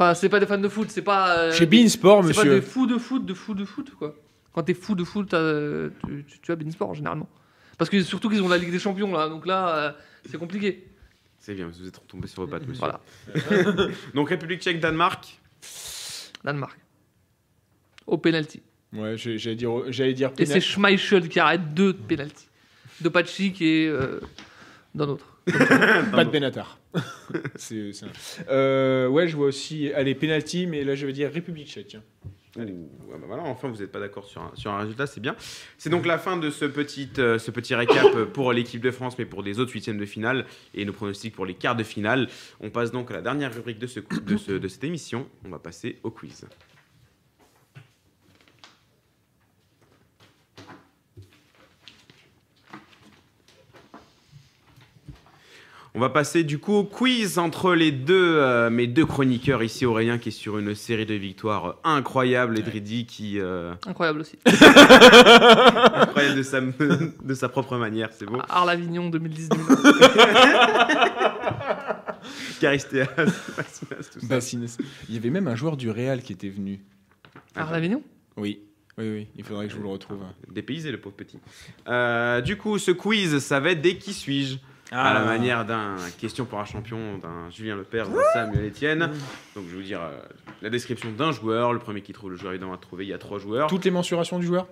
Enfin, 0.00 0.14
c'est 0.14 0.30
pas 0.30 0.40
des 0.40 0.46
fans 0.46 0.56
de 0.56 0.68
foot, 0.68 0.88
c'est 0.90 1.02
pas. 1.02 1.36
euh, 1.38 1.52
Chez 1.52 1.66
Beansport, 1.66 2.24
C'est 2.24 2.32
pas 2.32 2.44
des 2.44 2.48
monsieur. 2.48 2.60
fous 2.62 2.86
de 2.86 2.96
foot, 2.96 3.26
de 3.26 3.34
fous 3.34 3.52
de 3.54 3.66
foot, 3.66 3.90
quoi. 3.98 4.16
Quand 4.54 4.62
t'es 4.62 4.72
fou 4.72 4.94
de 4.94 5.04
foot, 5.04 5.28
t'as- 5.28 5.90
tu, 6.06 6.24
tu, 6.26 6.38
tu 6.40 6.52
as 6.52 6.56
Beansport, 6.56 6.94
généralement. 6.94 7.28
Parce 7.76 7.90
que 7.90 8.02
surtout 8.02 8.30
qu'ils 8.30 8.42
ont 8.42 8.48
la 8.48 8.56
Ligue 8.56 8.70
des 8.70 8.78
Champions, 8.78 9.12
là, 9.12 9.28
donc 9.28 9.44
là, 9.44 9.68
euh, 9.76 9.92
c'est 10.30 10.38
compliqué. 10.38 10.86
C'est 11.38 11.54
bien, 11.54 11.68
vous 11.68 11.86
êtes 11.86 11.96
retombé 11.98 12.28
sur 12.28 12.42
vos 12.42 12.48
pattes, 12.48 12.66
monsieur. 12.66 12.80
Voilà, 12.80 13.00
Donc 14.14 14.30
République 14.30 14.62
tchèque, 14.62 14.80
Danemark. 14.80 15.38
Danemark. 16.44 16.78
Au 18.06 18.16
penalty. 18.16 18.62
Ouais, 18.94 19.16
j'allais 19.18 19.54
dire, 19.54 19.70
j'allais 19.88 20.14
dire. 20.14 20.30
Et 20.38 20.46
c'est 20.46 20.60
Schmeichel 20.62 21.28
qui 21.28 21.38
arrête 21.40 21.74
deux 21.74 21.92
penalty. 21.92 22.48
De 23.02 23.08
Patrick 23.10 23.60
et 23.62 23.86
euh, 23.88 24.20
d'un 24.94 25.08
autre. 25.08 25.29
Pas 25.46 26.24
de 26.24 26.30
Benatar. 26.30 26.78
c'est, 27.56 27.92
c'est 27.92 28.04
un- 28.06 28.08
Euh, 28.50 29.08
ouais, 29.08 29.28
je 29.28 29.36
vois 29.36 29.46
aussi. 29.46 29.92
Allez, 29.92 30.14
penalty, 30.14 30.66
mais 30.66 30.84
là 30.84 30.94
je 30.94 31.06
veux 31.06 31.12
dire 31.12 31.30
République 31.32 31.68
tchèque. 31.68 31.96
Ouh, 32.58 32.62
ah 33.14 33.16
bah 33.16 33.24
voilà, 33.28 33.44
enfin, 33.44 33.68
vous 33.68 33.76
n'êtes 33.76 33.92
pas 33.92 34.00
d'accord 34.00 34.24
sur 34.26 34.42
un, 34.42 34.50
sur 34.54 34.72
un 34.72 34.78
résultat, 34.80 35.06
c'est 35.06 35.20
bien. 35.20 35.36
C'est 35.78 35.88
donc 35.88 36.04
la 36.04 36.18
fin 36.18 36.36
de 36.36 36.50
ce 36.50 36.64
petit, 36.64 37.08
euh, 37.18 37.38
ce 37.38 37.52
petit 37.52 37.76
récap 37.76 38.24
pour 38.32 38.52
l'équipe 38.52 38.80
de 38.80 38.90
France, 38.90 39.16
mais 39.18 39.24
pour 39.24 39.42
les 39.44 39.60
autres 39.60 39.70
huitièmes 39.72 39.98
de 39.98 40.04
finale 40.04 40.46
et 40.74 40.84
nos 40.84 40.92
pronostics 40.92 41.32
pour 41.34 41.46
les 41.46 41.54
quarts 41.54 41.76
de 41.76 41.84
finale. 41.84 42.28
On 42.60 42.70
passe 42.70 42.90
donc 42.90 43.12
à 43.12 43.14
la 43.14 43.22
dernière 43.22 43.54
rubrique 43.54 43.78
de, 43.78 43.86
ce, 43.86 44.00
de, 44.00 44.36
ce- 44.36 44.50
de 44.52 44.68
cette 44.68 44.82
émission. 44.82 45.28
On 45.44 45.48
va 45.50 45.60
passer 45.60 45.98
au 46.02 46.10
quiz. 46.10 46.44
On 55.92 55.98
va 55.98 56.08
passer 56.08 56.44
du 56.44 56.58
coup 56.58 56.74
au 56.74 56.84
quiz 56.84 57.38
entre 57.38 57.74
les 57.74 57.90
deux, 57.90 58.36
euh, 58.36 58.70
mes 58.70 58.86
deux 58.86 59.04
chroniqueurs 59.04 59.60
ici, 59.64 59.84
Aurélien 59.84 60.18
qui 60.18 60.28
est 60.28 60.32
sur 60.32 60.56
une 60.56 60.76
série 60.76 61.04
de 61.04 61.14
victoires 61.14 61.78
incroyables 61.82 62.56
et 62.60 62.62
Dridi 62.62 63.06
qui 63.06 63.40
euh, 63.40 63.74
Incroyable 63.86 64.20
aussi. 64.20 64.38
incroyable 64.46 66.36
de 66.36 66.44
sa, 66.44 66.60
de 66.60 67.34
sa 67.34 67.48
propre 67.48 67.76
manière, 67.76 68.10
c'est 68.12 68.24
beau. 68.24 68.38
Arles-Avignon 68.48 69.10
2019. 69.10 69.58
Caristéas, 72.60 73.08
Bassinas, 73.56 74.10
tout 74.12 74.20
ça. 74.20 74.26
Bassines. 74.28 74.66
Il 75.08 75.16
y 75.16 75.18
avait 75.18 75.30
même 75.30 75.48
un 75.48 75.56
joueur 75.56 75.76
du 75.76 75.90
Real 75.90 76.22
qui 76.22 76.32
était 76.32 76.50
venu. 76.50 76.78
Arles-Avignon 77.56 78.00
Oui, 78.36 78.60
oui, 78.96 79.10
oui. 79.10 79.26
Il 79.34 79.42
faudrait 79.42 79.66
que 79.66 79.72
je 79.72 79.76
vous 79.76 79.82
le 79.82 79.88
retrouve. 79.88 80.20
Dépaysé 80.52 80.92
le 80.92 81.00
pauvre 81.00 81.16
petit. 81.16 81.40
Euh, 81.88 82.40
du 82.42 82.56
coup, 82.56 82.78
ce 82.78 82.92
quiz, 82.92 83.40
ça 83.40 83.58
va 83.58 83.72
être 83.72 83.80
des 83.80 83.98
qui 83.98 84.12
suis-je? 84.12 84.58
À 84.90 85.14
la 85.14 85.20
Ah. 85.20 85.24
manière 85.24 85.64
d'un 85.64 85.96
question 86.18 86.44
pour 86.44 86.58
un 86.60 86.64
champion, 86.64 87.18
d'un 87.18 87.50
Julien 87.50 87.76
Lepers, 87.76 88.08
d'un 88.08 88.20
Samuel 88.32 88.66
Etienne. 88.66 89.10
Donc 89.54 89.64
je 89.66 89.70
vais 89.70 89.76
vous 89.76 89.82
dire 89.82 90.00
euh, 90.02 90.18
la 90.62 90.70
description 90.70 91.10
d'un 91.12 91.32
joueur. 91.32 91.72
Le 91.72 91.78
premier 91.78 92.02
qui 92.02 92.12
trouve 92.12 92.30
le 92.30 92.36
joueur, 92.36 92.52
évidemment, 92.52 92.74
à 92.74 92.78
trouver. 92.78 93.04
Il 93.04 93.08
y 93.08 93.12
a 93.14 93.18
trois 93.18 93.38
joueurs. 93.38 93.68
Toutes 93.68 93.84
les 93.84 93.90
mensurations 93.90 94.38
du 94.38 94.46
joueur? 94.46 94.66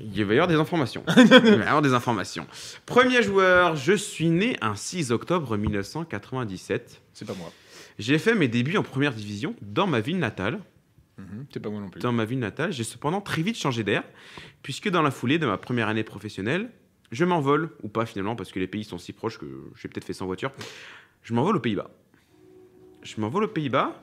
Il 0.00 0.24
va 0.24 0.32
y 0.34 0.36
avoir 0.38 0.48
des 0.48 0.54
informations. 0.54 1.04
Il 1.16 1.24
va 1.26 1.36
y 1.50 1.52
avoir 1.62 1.82
des 1.82 1.92
informations. 1.92 2.46
Premier 2.86 3.22
joueur, 3.22 3.76
je 3.76 3.92
suis 3.92 4.30
né 4.30 4.56
un 4.62 4.74
6 4.74 5.12
octobre 5.12 5.56
1997. 5.56 7.02
C'est 7.12 7.26
pas 7.26 7.34
moi. 7.34 7.52
J'ai 7.98 8.18
fait 8.18 8.34
mes 8.34 8.48
débuts 8.48 8.76
en 8.78 8.82
première 8.82 9.12
division 9.12 9.54
dans 9.60 9.86
ma 9.86 10.00
ville 10.00 10.18
natale. 10.18 10.58
Mhm, 11.18 11.44
C'est 11.52 11.60
pas 11.60 11.68
moi 11.68 11.80
non 11.80 11.90
plus. 11.90 12.00
Dans 12.00 12.12
ma 12.12 12.24
ville 12.24 12.38
natale, 12.38 12.72
j'ai 12.72 12.84
cependant 12.84 13.20
très 13.20 13.42
vite 13.42 13.56
changé 13.58 13.84
d'air, 13.84 14.02
puisque 14.62 14.88
dans 14.88 15.02
la 15.02 15.10
foulée 15.10 15.38
de 15.38 15.46
ma 15.46 15.58
première 15.58 15.88
année 15.88 16.04
professionnelle, 16.04 16.70
je 17.12 17.24
m'envole, 17.24 17.70
ou 17.84 17.88
pas 17.88 18.06
finalement, 18.06 18.34
parce 18.34 18.50
que 18.50 18.58
les 18.58 18.66
pays 18.66 18.82
sont 18.84 18.98
si 18.98 19.12
proches 19.12 19.38
que 19.38 19.46
j'ai 19.80 19.88
peut-être 19.88 20.04
fait 20.06 20.12
sans 20.14 20.26
voiture, 20.26 20.50
je 21.22 21.34
m'envole 21.34 21.56
aux 21.56 21.60
Pays-Bas. 21.60 21.90
Je 23.02 23.20
m'envole 23.20 23.44
aux 23.44 23.48
Pays-Bas. 23.48 23.94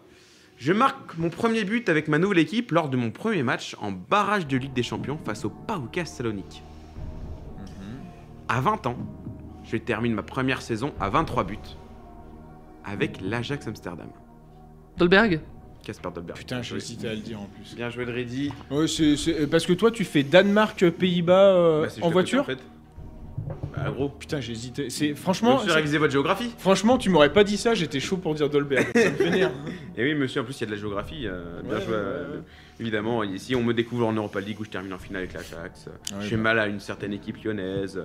Je 0.57 0.73
marque 0.73 1.17
mon 1.17 1.29
premier 1.29 1.63
but 1.63 1.89
avec 1.89 2.07
ma 2.07 2.19
nouvelle 2.19 2.37
équipe 2.39 2.71
lors 2.71 2.89
de 2.89 2.97
mon 2.97 3.11
premier 3.11 3.43
match 3.43 3.75
en 3.79 3.91
barrage 3.91 4.45
de 4.47 4.57
Ligue 4.57 4.73
des 4.73 4.83
Champions 4.83 5.17
face 5.25 5.43
au 5.45 5.49
PAOK 5.49 6.01
Salonique. 6.05 6.61
À 8.47 8.61
20 8.61 8.87
ans, 8.87 8.97
je 9.63 9.77
termine 9.77 10.13
ma 10.13 10.23
première 10.23 10.61
saison 10.61 10.93
à 10.99 11.09
23 11.09 11.43
buts 11.43 11.57
avec 12.83 13.19
l'Ajax 13.21 13.67
Amsterdam. 13.67 14.09
Dolberg? 14.97 15.39
Casper 15.83 16.09
Dolberg. 16.13 16.37
Putain, 16.37 16.61
j'ai 16.61 16.75
hésité 16.75 17.07
à 17.07 17.13
le 17.13 17.21
dire 17.21 17.39
en 17.39 17.45
plus. 17.45 17.75
Bien 17.75 17.89
joué 17.89 18.05
de 18.05 18.11
Reddy. 18.11 18.51
Ouais, 18.69 18.87
c'est, 18.87 19.15
c'est- 19.15 19.47
parce 19.47 19.65
que 19.65 19.73
toi, 19.73 19.91
tu 19.91 20.03
fais 20.03 20.23
Danemark-Pays-Bas 20.23 21.55
euh, 21.55 21.85
Bah, 21.85 21.91
en 22.01 22.09
voiture 22.09 22.41
en 22.41 22.45
fait. 22.45 22.59
Bah, 23.75 23.91
gros. 23.91 24.09
Putain, 24.09 24.39
j'ai 24.41 24.51
hésité. 24.53 24.89
C'est, 24.89 25.13
franchement, 25.15 25.55
me 25.57 25.63
suis 25.63 25.71
révisé 25.71 25.97
votre 25.97 26.11
géographie. 26.11 26.53
franchement, 26.57 26.97
tu 26.97 27.09
m'aurais 27.09 27.31
pas 27.33 27.43
dit 27.43 27.57
ça, 27.57 27.73
j'étais 27.73 27.99
chaud 27.99 28.17
pour 28.17 28.35
dire 28.35 28.49
Dolberg. 28.49 28.87
ça 28.95 29.09
me 29.11 29.15
vénère. 29.17 29.51
Et 29.97 30.03
oui, 30.03 30.13
monsieur, 30.15 30.41
en 30.41 30.43
plus, 30.43 30.57
il 30.57 30.61
y 30.61 30.63
a 30.63 30.65
de 30.67 30.71
la 30.71 30.77
géographie. 30.77 31.27
euh, 31.27 31.61
bien 31.63 31.75
Ouais, 31.75 31.81
joué. 31.81 31.91
ouais, 31.93 31.99
euh, 31.99 32.35
ouais. 32.37 32.43
Évidemment, 32.79 33.23
ici, 33.23 33.55
on 33.55 33.63
me 33.63 33.73
découvre 33.73 34.07
en 34.07 34.13
Europa 34.13 34.39
League 34.39 34.59
où 34.59 34.63
je 34.65 34.69
termine 34.69 34.93
en 34.93 34.99
finale 34.99 35.23
avec 35.23 35.33
l'Ajax. 35.33 35.87
Je 36.21 36.27
fais 36.27 36.35
bah. 36.37 36.41
mal 36.43 36.59
à 36.59 36.67
une 36.67 36.79
certaine 36.79 37.13
équipe 37.13 37.37
lyonnaise. 37.43 38.01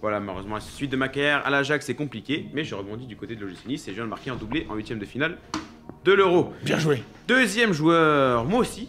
Voilà, 0.00 0.20
malheureusement, 0.20 0.54
la 0.56 0.60
suite 0.60 0.90
de 0.92 0.96
ma 0.96 1.08
carrière 1.08 1.46
à 1.46 1.50
l'Ajax, 1.50 1.86
c'est 1.86 1.94
compliqué. 1.94 2.46
Mais 2.52 2.62
je 2.64 2.74
rebondis 2.74 3.06
du 3.06 3.16
côté 3.16 3.34
de 3.36 3.40
l'OGC 3.44 3.66
Nice 3.66 3.88
et 3.88 3.90
je 3.90 3.96
viens 3.96 4.04
de 4.04 4.10
marquer 4.10 4.30
un 4.30 4.36
doublé 4.36 4.66
en 4.68 4.74
huitième 4.74 4.98
de 4.98 5.04
finale 5.06 5.38
de 6.04 6.12
l'Euro. 6.12 6.52
Bien 6.62 6.78
joué. 6.78 7.02
Deuxième 7.26 7.72
joueur, 7.72 8.44
moi 8.44 8.60
aussi, 8.60 8.88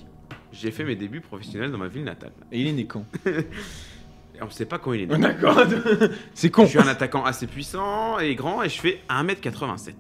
j'ai 0.52 0.72
fait 0.72 0.84
mes 0.84 0.96
débuts 0.96 1.22
professionnels 1.22 1.72
dans 1.72 1.78
ma 1.78 1.88
ville 1.88 2.04
natale. 2.04 2.34
Et 2.52 2.60
il 2.60 2.68
est 2.68 2.74
né 2.74 2.86
quand? 2.86 3.06
on 4.42 4.46
ne 4.46 4.50
sait 4.50 4.66
pas 4.66 4.80
quand 4.80 4.94
il 4.94 5.02
est 5.02 5.06
né. 5.08 5.18
D'accord. 5.18 5.60
c'est 6.34 6.50
con. 6.50 6.64
Je 6.66 6.70
suis 6.70 6.80
un 6.80 6.88
attaquant 6.88 7.24
assez 7.24 7.48
puissant 7.48 8.20
et 8.20 8.36
grand 8.36 8.64
et 8.64 8.70
je 8.70 8.80
fais 8.80 9.02
1m87. 9.10 9.94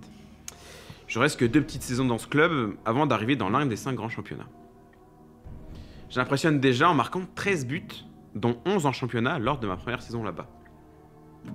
Je 1.07 1.19
reste 1.19 1.39
que 1.39 1.45
deux 1.45 1.61
petites 1.61 1.83
saisons 1.83 2.05
dans 2.05 2.17
ce 2.17 2.27
club 2.27 2.75
avant 2.85 3.05
d'arriver 3.05 3.35
dans 3.35 3.49
l'un 3.49 3.65
des 3.65 3.75
cinq 3.75 3.93
grands 3.93 4.09
championnats. 4.09 4.47
J'impressionne 6.09 6.59
déjà 6.59 6.89
en 6.89 6.93
marquant 6.93 7.21
13 7.35 7.65
buts, 7.65 7.87
dont 8.35 8.57
11 8.65 8.85
en 8.85 8.91
championnat 8.91 9.39
lors 9.39 9.59
de 9.59 9.67
ma 9.67 9.75
première 9.77 10.01
saison 10.01 10.23
là-bas. 10.23 10.47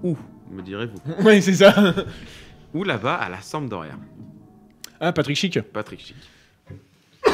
Où, 0.02 0.16
me 0.50 0.62
direz-vous? 0.62 0.98
Ouais, 1.24 1.40
c'est 1.40 1.54
ça. 1.54 1.74
Où 2.74 2.84
là-bas 2.84 3.14
à 3.14 3.28
la 3.28 3.40
Sampdoria 3.40 3.94
Ah, 5.00 5.12
Patrick 5.12 5.36
Chic. 5.36 5.60
Patrick 5.60 6.00
Chic. 6.00 6.16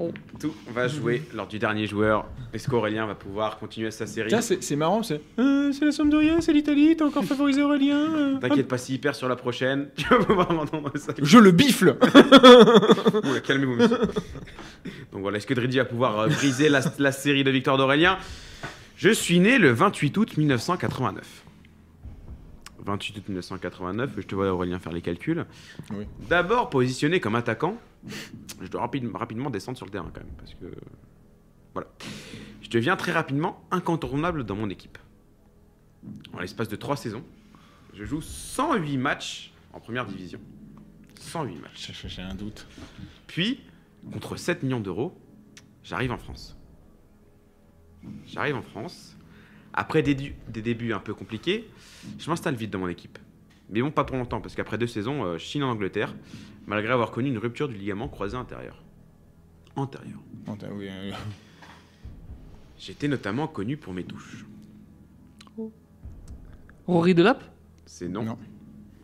Oh. 0.00 0.12
Tout 0.38 0.54
va 0.72 0.86
jouer 0.86 1.22
lors 1.34 1.48
du 1.48 1.58
dernier 1.58 1.86
joueur. 1.86 2.26
Est-ce 2.52 2.68
qu'Aurélien 2.68 3.06
va 3.06 3.14
pouvoir 3.16 3.58
continuer 3.58 3.90
sa 3.90 4.06
série 4.06 4.28
Tiens, 4.28 4.40
c'est, 4.40 4.62
c'est 4.62 4.76
marrant, 4.76 5.02
c'est. 5.02 5.20
Euh, 5.40 5.72
c'est 5.72 5.84
la 5.84 5.92
Sampdoria, 5.92 6.40
c'est 6.40 6.52
l'Italie, 6.52 6.94
t'as 6.96 7.04
encore 7.04 7.24
favorisé 7.24 7.62
Aurélien. 7.62 7.96
euh, 8.14 8.38
T'inquiète 8.38 8.68
pas, 8.68 8.78
s'il 8.78 9.00
perd 9.00 9.16
sur 9.16 9.28
la 9.28 9.34
prochaine, 9.36 9.88
tu 9.96 10.04
vas 10.08 10.18
pouvoir 10.18 10.52
m'entendre 10.52 10.90
ça. 10.96 11.10
hop. 11.10 11.18
Je 11.22 11.38
le 11.38 11.50
bifle. 11.50 11.96
Oula, 13.24 13.40
calmez-vous, 13.44 13.74
monsieur. 13.74 13.98
Donc 15.12 15.22
voilà, 15.22 15.38
est-ce 15.38 15.46
que 15.46 15.54
Dridi 15.54 15.78
va 15.78 15.84
pouvoir 15.84 16.18
euh, 16.20 16.28
briser 16.28 16.68
la, 16.68 16.80
la 16.98 17.12
série 17.12 17.42
de 17.44 17.50
victoires 17.50 17.76
d'Aurélien? 17.76 18.18
Je 18.96 19.10
suis 19.10 19.40
né 19.40 19.58
le 19.58 19.70
28 19.72 20.16
août 20.18 20.36
1989. 20.36 21.24
28 22.84 23.18
août 23.18 23.28
1989, 23.28 24.12
je 24.16 24.22
te 24.22 24.34
vois 24.34 24.52
Aurélien 24.52 24.78
faire 24.78 24.92
les 24.92 25.02
calculs. 25.02 25.44
Oui. 25.92 26.06
D'abord 26.28 26.70
positionné 26.70 27.20
comme 27.20 27.34
attaquant, 27.34 27.76
je 28.60 28.68
dois 28.68 28.80
rapide- 28.82 29.10
rapidement 29.14 29.50
descendre 29.50 29.76
sur 29.76 29.86
le 29.86 29.90
terrain 29.92 30.10
quand 30.12 30.20
même, 30.22 30.32
parce 30.38 30.54
que... 30.54 30.66
Voilà. 31.74 31.88
Je 32.62 32.70
deviens 32.70 32.96
très 32.96 33.12
rapidement 33.12 33.62
incontournable 33.70 34.44
dans 34.44 34.56
mon 34.56 34.68
équipe. 34.70 34.98
En 36.32 36.40
l'espace 36.40 36.68
de 36.68 36.76
3 36.76 36.96
saisons, 36.96 37.22
je 37.94 38.04
joue 38.04 38.20
108 38.20 38.96
matchs 38.96 39.52
en 39.72 39.80
première 39.80 40.06
division. 40.06 40.40
108 41.20 41.56
matchs. 41.60 41.92
J'ai 42.06 42.22
un 42.22 42.34
doute. 42.34 42.66
Puis, 43.26 43.60
contre 44.12 44.36
7 44.36 44.62
millions 44.62 44.80
d'euros, 44.80 45.16
j'arrive 45.82 46.12
en 46.12 46.18
France. 46.18 46.56
J'arrive 48.26 48.56
en 48.56 48.62
France. 48.62 49.16
Après 49.80 50.02
des, 50.02 50.34
débuts 50.60 50.92
un 50.92 50.98
peu 50.98 51.14
compliqués, 51.14 51.64
je 52.18 52.28
m'installe 52.28 52.56
vite 52.56 52.70
dans 52.72 52.80
mon 52.80 52.88
équipe. 52.88 53.16
Mais 53.70 53.80
bon, 53.80 53.92
pas 53.92 54.02
pour 54.02 54.16
longtemps, 54.16 54.40
parce 54.40 54.56
qu'après 54.56 54.76
deux 54.76 54.88
saisons, 54.88 55.24
euh, 55.24 55.38
je 55.38 55.44
chine 55.44 55.62
en 55.62 55.70
Angleterre, 55.70 56.16
malgré 56.66 56.92
avoir 56.92 57.12
connu 57.12 57.28
une 57.28 57.38
rupture 57.38 57.68
du 57.68 57.76
ligament 57.76 58.08
croisé 58.08 58.36
intérieur. 58.36 58.82
Antérieur. 59.76 60.18
Oh, 60.48 60.56
t'as- 60.58 60.72
oui, 60.72 60.88
euh, 60.90 61.12
J'étais 62.80 63.06
notamment 63.06 63.46
connu 63.46 63.76
pour 63.76 63.92
mes 63.92 64.02
touches. 64.02 64.44
Rory 66.88 67.14
Delap 67.14 67.44
C'est 67.86 68.08
non. 68.08 68.24
Non. 68.24 68.38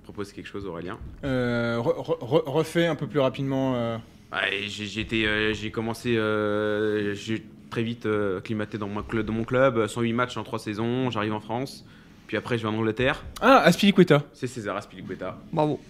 Propose 0.03 0.33
quelque 0.33 0.47
chose, 0.49 0.66
Aurélien. 0.66 0.99
euh, 1.22 1.79
re- 1.79 2.03
re- 2.05 2.18
re- 2.18 2.51
refais 2.51 2.87
un 2.87 2.97
peu 2.97 3.07
plus 3.07 3.20
rapidement. 3.20 3.77
euh, 3.77 3.97
Ouais, 4.33 4.62
j'ai 4.66 5.07
euh, 5.25 5.55
j'ai 5.55 5.70
commencé, 5.70 6.16
euh, 6.16 7.14
j'ai 7.14 7.45
très 7.75 7.83
vite 7.83 8.07
euh, 8.07 8.39
acclimaté 8.39 8.79
dans, 8.79 8.87
mon 8.87 9.03
club, 9.03 9.27
dans 9.27 9.33
mon 9.33 9.43
club, 9.43 9.89
108 9.89 10.12
matchs 10.12 10.37
en 10.37 10.45
3 10.45 10.61
saisons, 10.61 11.11
j'arrive 11.11 11.33
en 11.33 11.41
France, 11.41 11.85
puis 12.29 12.37
après 12.37 12.57
je 12.57 12.62
vais 12.62 12.68
en 12.68 12.75
Angleterre, 12.79 13.25
Ah, 13.41 13.62
Aspilicueta. 13.64 14.22
c'est 14.33 14.47
César 14.47 14.77
Aspilicueta. 14.77 15.41
Bravo. 15.53 15.81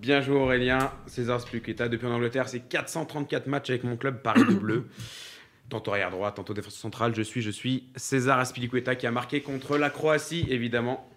Bien 0.00 0.20
joué 0.20 0.36
Aurélien, 0.36 0.92
César 1.06 1.38
Aspilicueta, 1.38 1.88
depuis 1.88 2.06
en 2.06 2.12
Angleterre, 2.12 2.48
c'est 2.48 2.60
434 2.68 3.48
matchs 3.48 3.70
avec 3.70 3.82
mon 3.82 3.96
club 3.96 4.22
Paris 4.22 4.44
de 4.48 4.54
Bleu. 4.54 4.86
Tantôt 5.70 5.90
arrière 5.90 6.12
droit, 6.12 6.30
tantôt 6.30 6.54
défense 6.54 6.76
centrale, 6.76 7.16
je 7.16 7.20
suis, 7.22 7.42
je 7.42 7.50
suis 7.50 7.88
César 7.96 8.38
Aspilicueta 8.38 8.94
qui 8.94 9.08
a 9.08 9.10
marqué 9.10 9.40
contre 9.40 9.76
la 9.76 9.90
Croatie, 9.90 10.46
évidemment. 10.50 11.10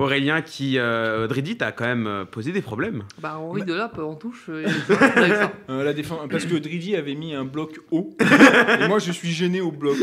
Aurélien 0.00 0.40
qui, 0.40 0.78
euh, 0.78 1.26
Dridi, 1.26 1.56
t'as 1.58 1.72
quand 1.72 1.84
même 1.84 2.06
euh, 2.06 2.24
posé 2.24 2.52
des 2.52 2.62
problèmes. 2.62 3.02
Bah, 3.20 3.34
Rory 3.34 3.64
Delap 3.64 3.98
en 3.98 4.14
touche. 4.14 4.46
euh, 4.48 4.66
avec 5.16 5.34
ça. 5.34 5.52
Euh, 5.68 5.84
la 5.84 5.92
défense, 5.92 6.20
parce 6.30 6.46
que 6.46 6.56
Dridi 6.56 6.96
avait 6.96 7.14
mis 7.14 7.34
un 7.34 7.44
bloc 7.44 7.78
haut. 7.90 8.16
et 8.80 8.88
moi, 8.88 8.98
je 8.98 9.12
suis 9.12 9.30
gêné 9.30 9.60
au 9.60 9.70
bloc 9.70 9.96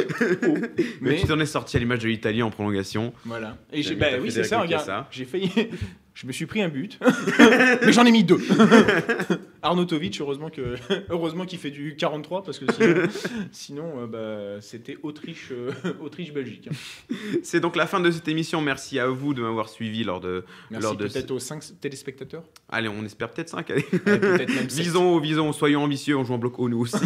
haut. 0.48 0.58
Mais 1.02 1.12
Mais 1.12 1.16
tu 1.18 1.26
t'en 1.28 1.40
es 1.40 1.46
sorti 1.46 1.76
à 1.78 1.80
l'image 1.80 2.00
de 2.00 2.08
l'Italie 2.08 2.42
en 2.44 2.50
prolongation. 2.52 3.12
voilà. 3.26 3.58
Et 3.74 3.82
j'ai, 3.82 3.98
T'as 3.98 4.06
mis 4.06 4.12
bah 4.12 4.18
ta 4.18 4.22
oui, 4.24 4.32
c'est 4.32 4.44
ça. 4.44 4.60
Regarde, 4.62 4.84
Chiesa. 4.84 5.08
j'ai 5.12 5.26
failli. 5.26 5.52
Je 6.18 6.26
me 6.26 6.32
suis 6.32 6.48
pris 6.48 6.64
un 6.64 6.70
but, 6.70 6.98
mais 7.86 7.94
j'en 7.94 8.04
ai 8.04 8.12
mis 8.12 8.24
deux. 8.24 8.40
Arnautovic, 9.62 10.20
heureusement 10.20 10.50
que, 10.50 10.74
heureusement 11.12 11.46
qu'il 11.46 11.60
fait 11.60 11.70
du 11.70 11.96
43 11.96 12.44
parce 12.44 12.58
que 12.58 12.66
sinon, 12.74 13.08
sinon 13.52 14.02
euh, 14.02 14.08
bah, 14.08 14.62
c'était 14.62 14.98
Autriche, 15.04 15.50
euh, 15.52 15.72
Autriche-Belgique. 16.02 16.70
C'est 17.44 17.60
donc 17.60 17.76
la 17.76 17.86
fin 17.86 18.00
de 18.00 18.10
cette 18.10 18.28
émission. 18.28 18.62
Merci 18.62 18.98
à 18.98 19.06
vous 19.10 19.36
de 19.36 19.44
m'avoir 19.44 19.70
suivi 19.70 20.04
lors 20.04 20.20
de. 20.20 20.44
Merci 20.72 20.84
Lors 20.84 20.96
de 20.96 21.06
peut-être 21.06 21.30
aux 21.30 21.38
5 21.38 21.62
téléspectateurs. 21.82 22.44
Allez, 22.68 22.88
on 22.88 23.06
espère 23.06 23.30
peut-être 23.30 23.50
5. 23.50 23.70
Ouais, 23.70 23.84
peut-être 23.84 24.56
même 24.56 24.70
sept. 24.72 24.86
Visons, 24.86 25.20
visons, 25.20 25.54
soyons 25.54 25.84
ambitieux, 25.84 26.18
on 26.18 26.24
joue 26.24 26.34
en 26.34 26.40
bloc 26.40 26.58
haut 26.58 26.68
nous 26.68 26.80
aussi. 26.80 26.98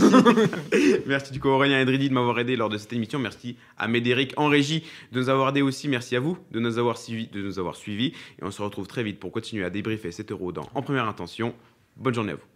Merci 1.05 1.33
du 1.33 1.41
coup 1.41 1.49
Aurélien 1.49 1.81
et 1.81 1.85
Dridi 1.85 2.07
de 2.07 2.13
m'avoir 2.13 2.39
aidé 2.39 2.55
lors 2.55 2.69
de 2.69 2.77
cette 2.77 2.93
émission. 2.93 3.19
Merci 3.19 3.57
à 3.77 3.89
Médéric 3.89 4.33
en 4.37 4.47
régie 4.47 4.83
de 5.11 5.19
nous 5.19 5.27
avoir 5.27 5.49
aidé 5.49 5.61
aussi. 5.61 5.89
Merci 5.89 6.15
à 6.15 6.21
vous 6.21 6.37
de 6.51 6.61
nous 6.61 6.77
avoir 6.77 6.97
suivis. 6.97 7.27
De 7.27 7.41
nous 7.41 7.59
avoir 7.59 7.75
suivis. 7.75 8.13
Et 8.39 8.43
on 8.43 8.51
se 8.51 8.61
retrouve 8.61 8.87
très 8.87 9.00
vite 9.03 9.19
pour 9.19 9.31
continuer 9.31 9.63
à 9.65 9.69
débriefer 9.69 10.11
cet 10.11 10.31
euro 10.31 10.51
dans 10.51 10.69
En 10.73 10.81
Première 10.81 11.07
Intention. 11.07 11.53
Bonne 11.97 12.13
journée 12.13 12.33
à 12.33 12.35
vous. 12.35 12.50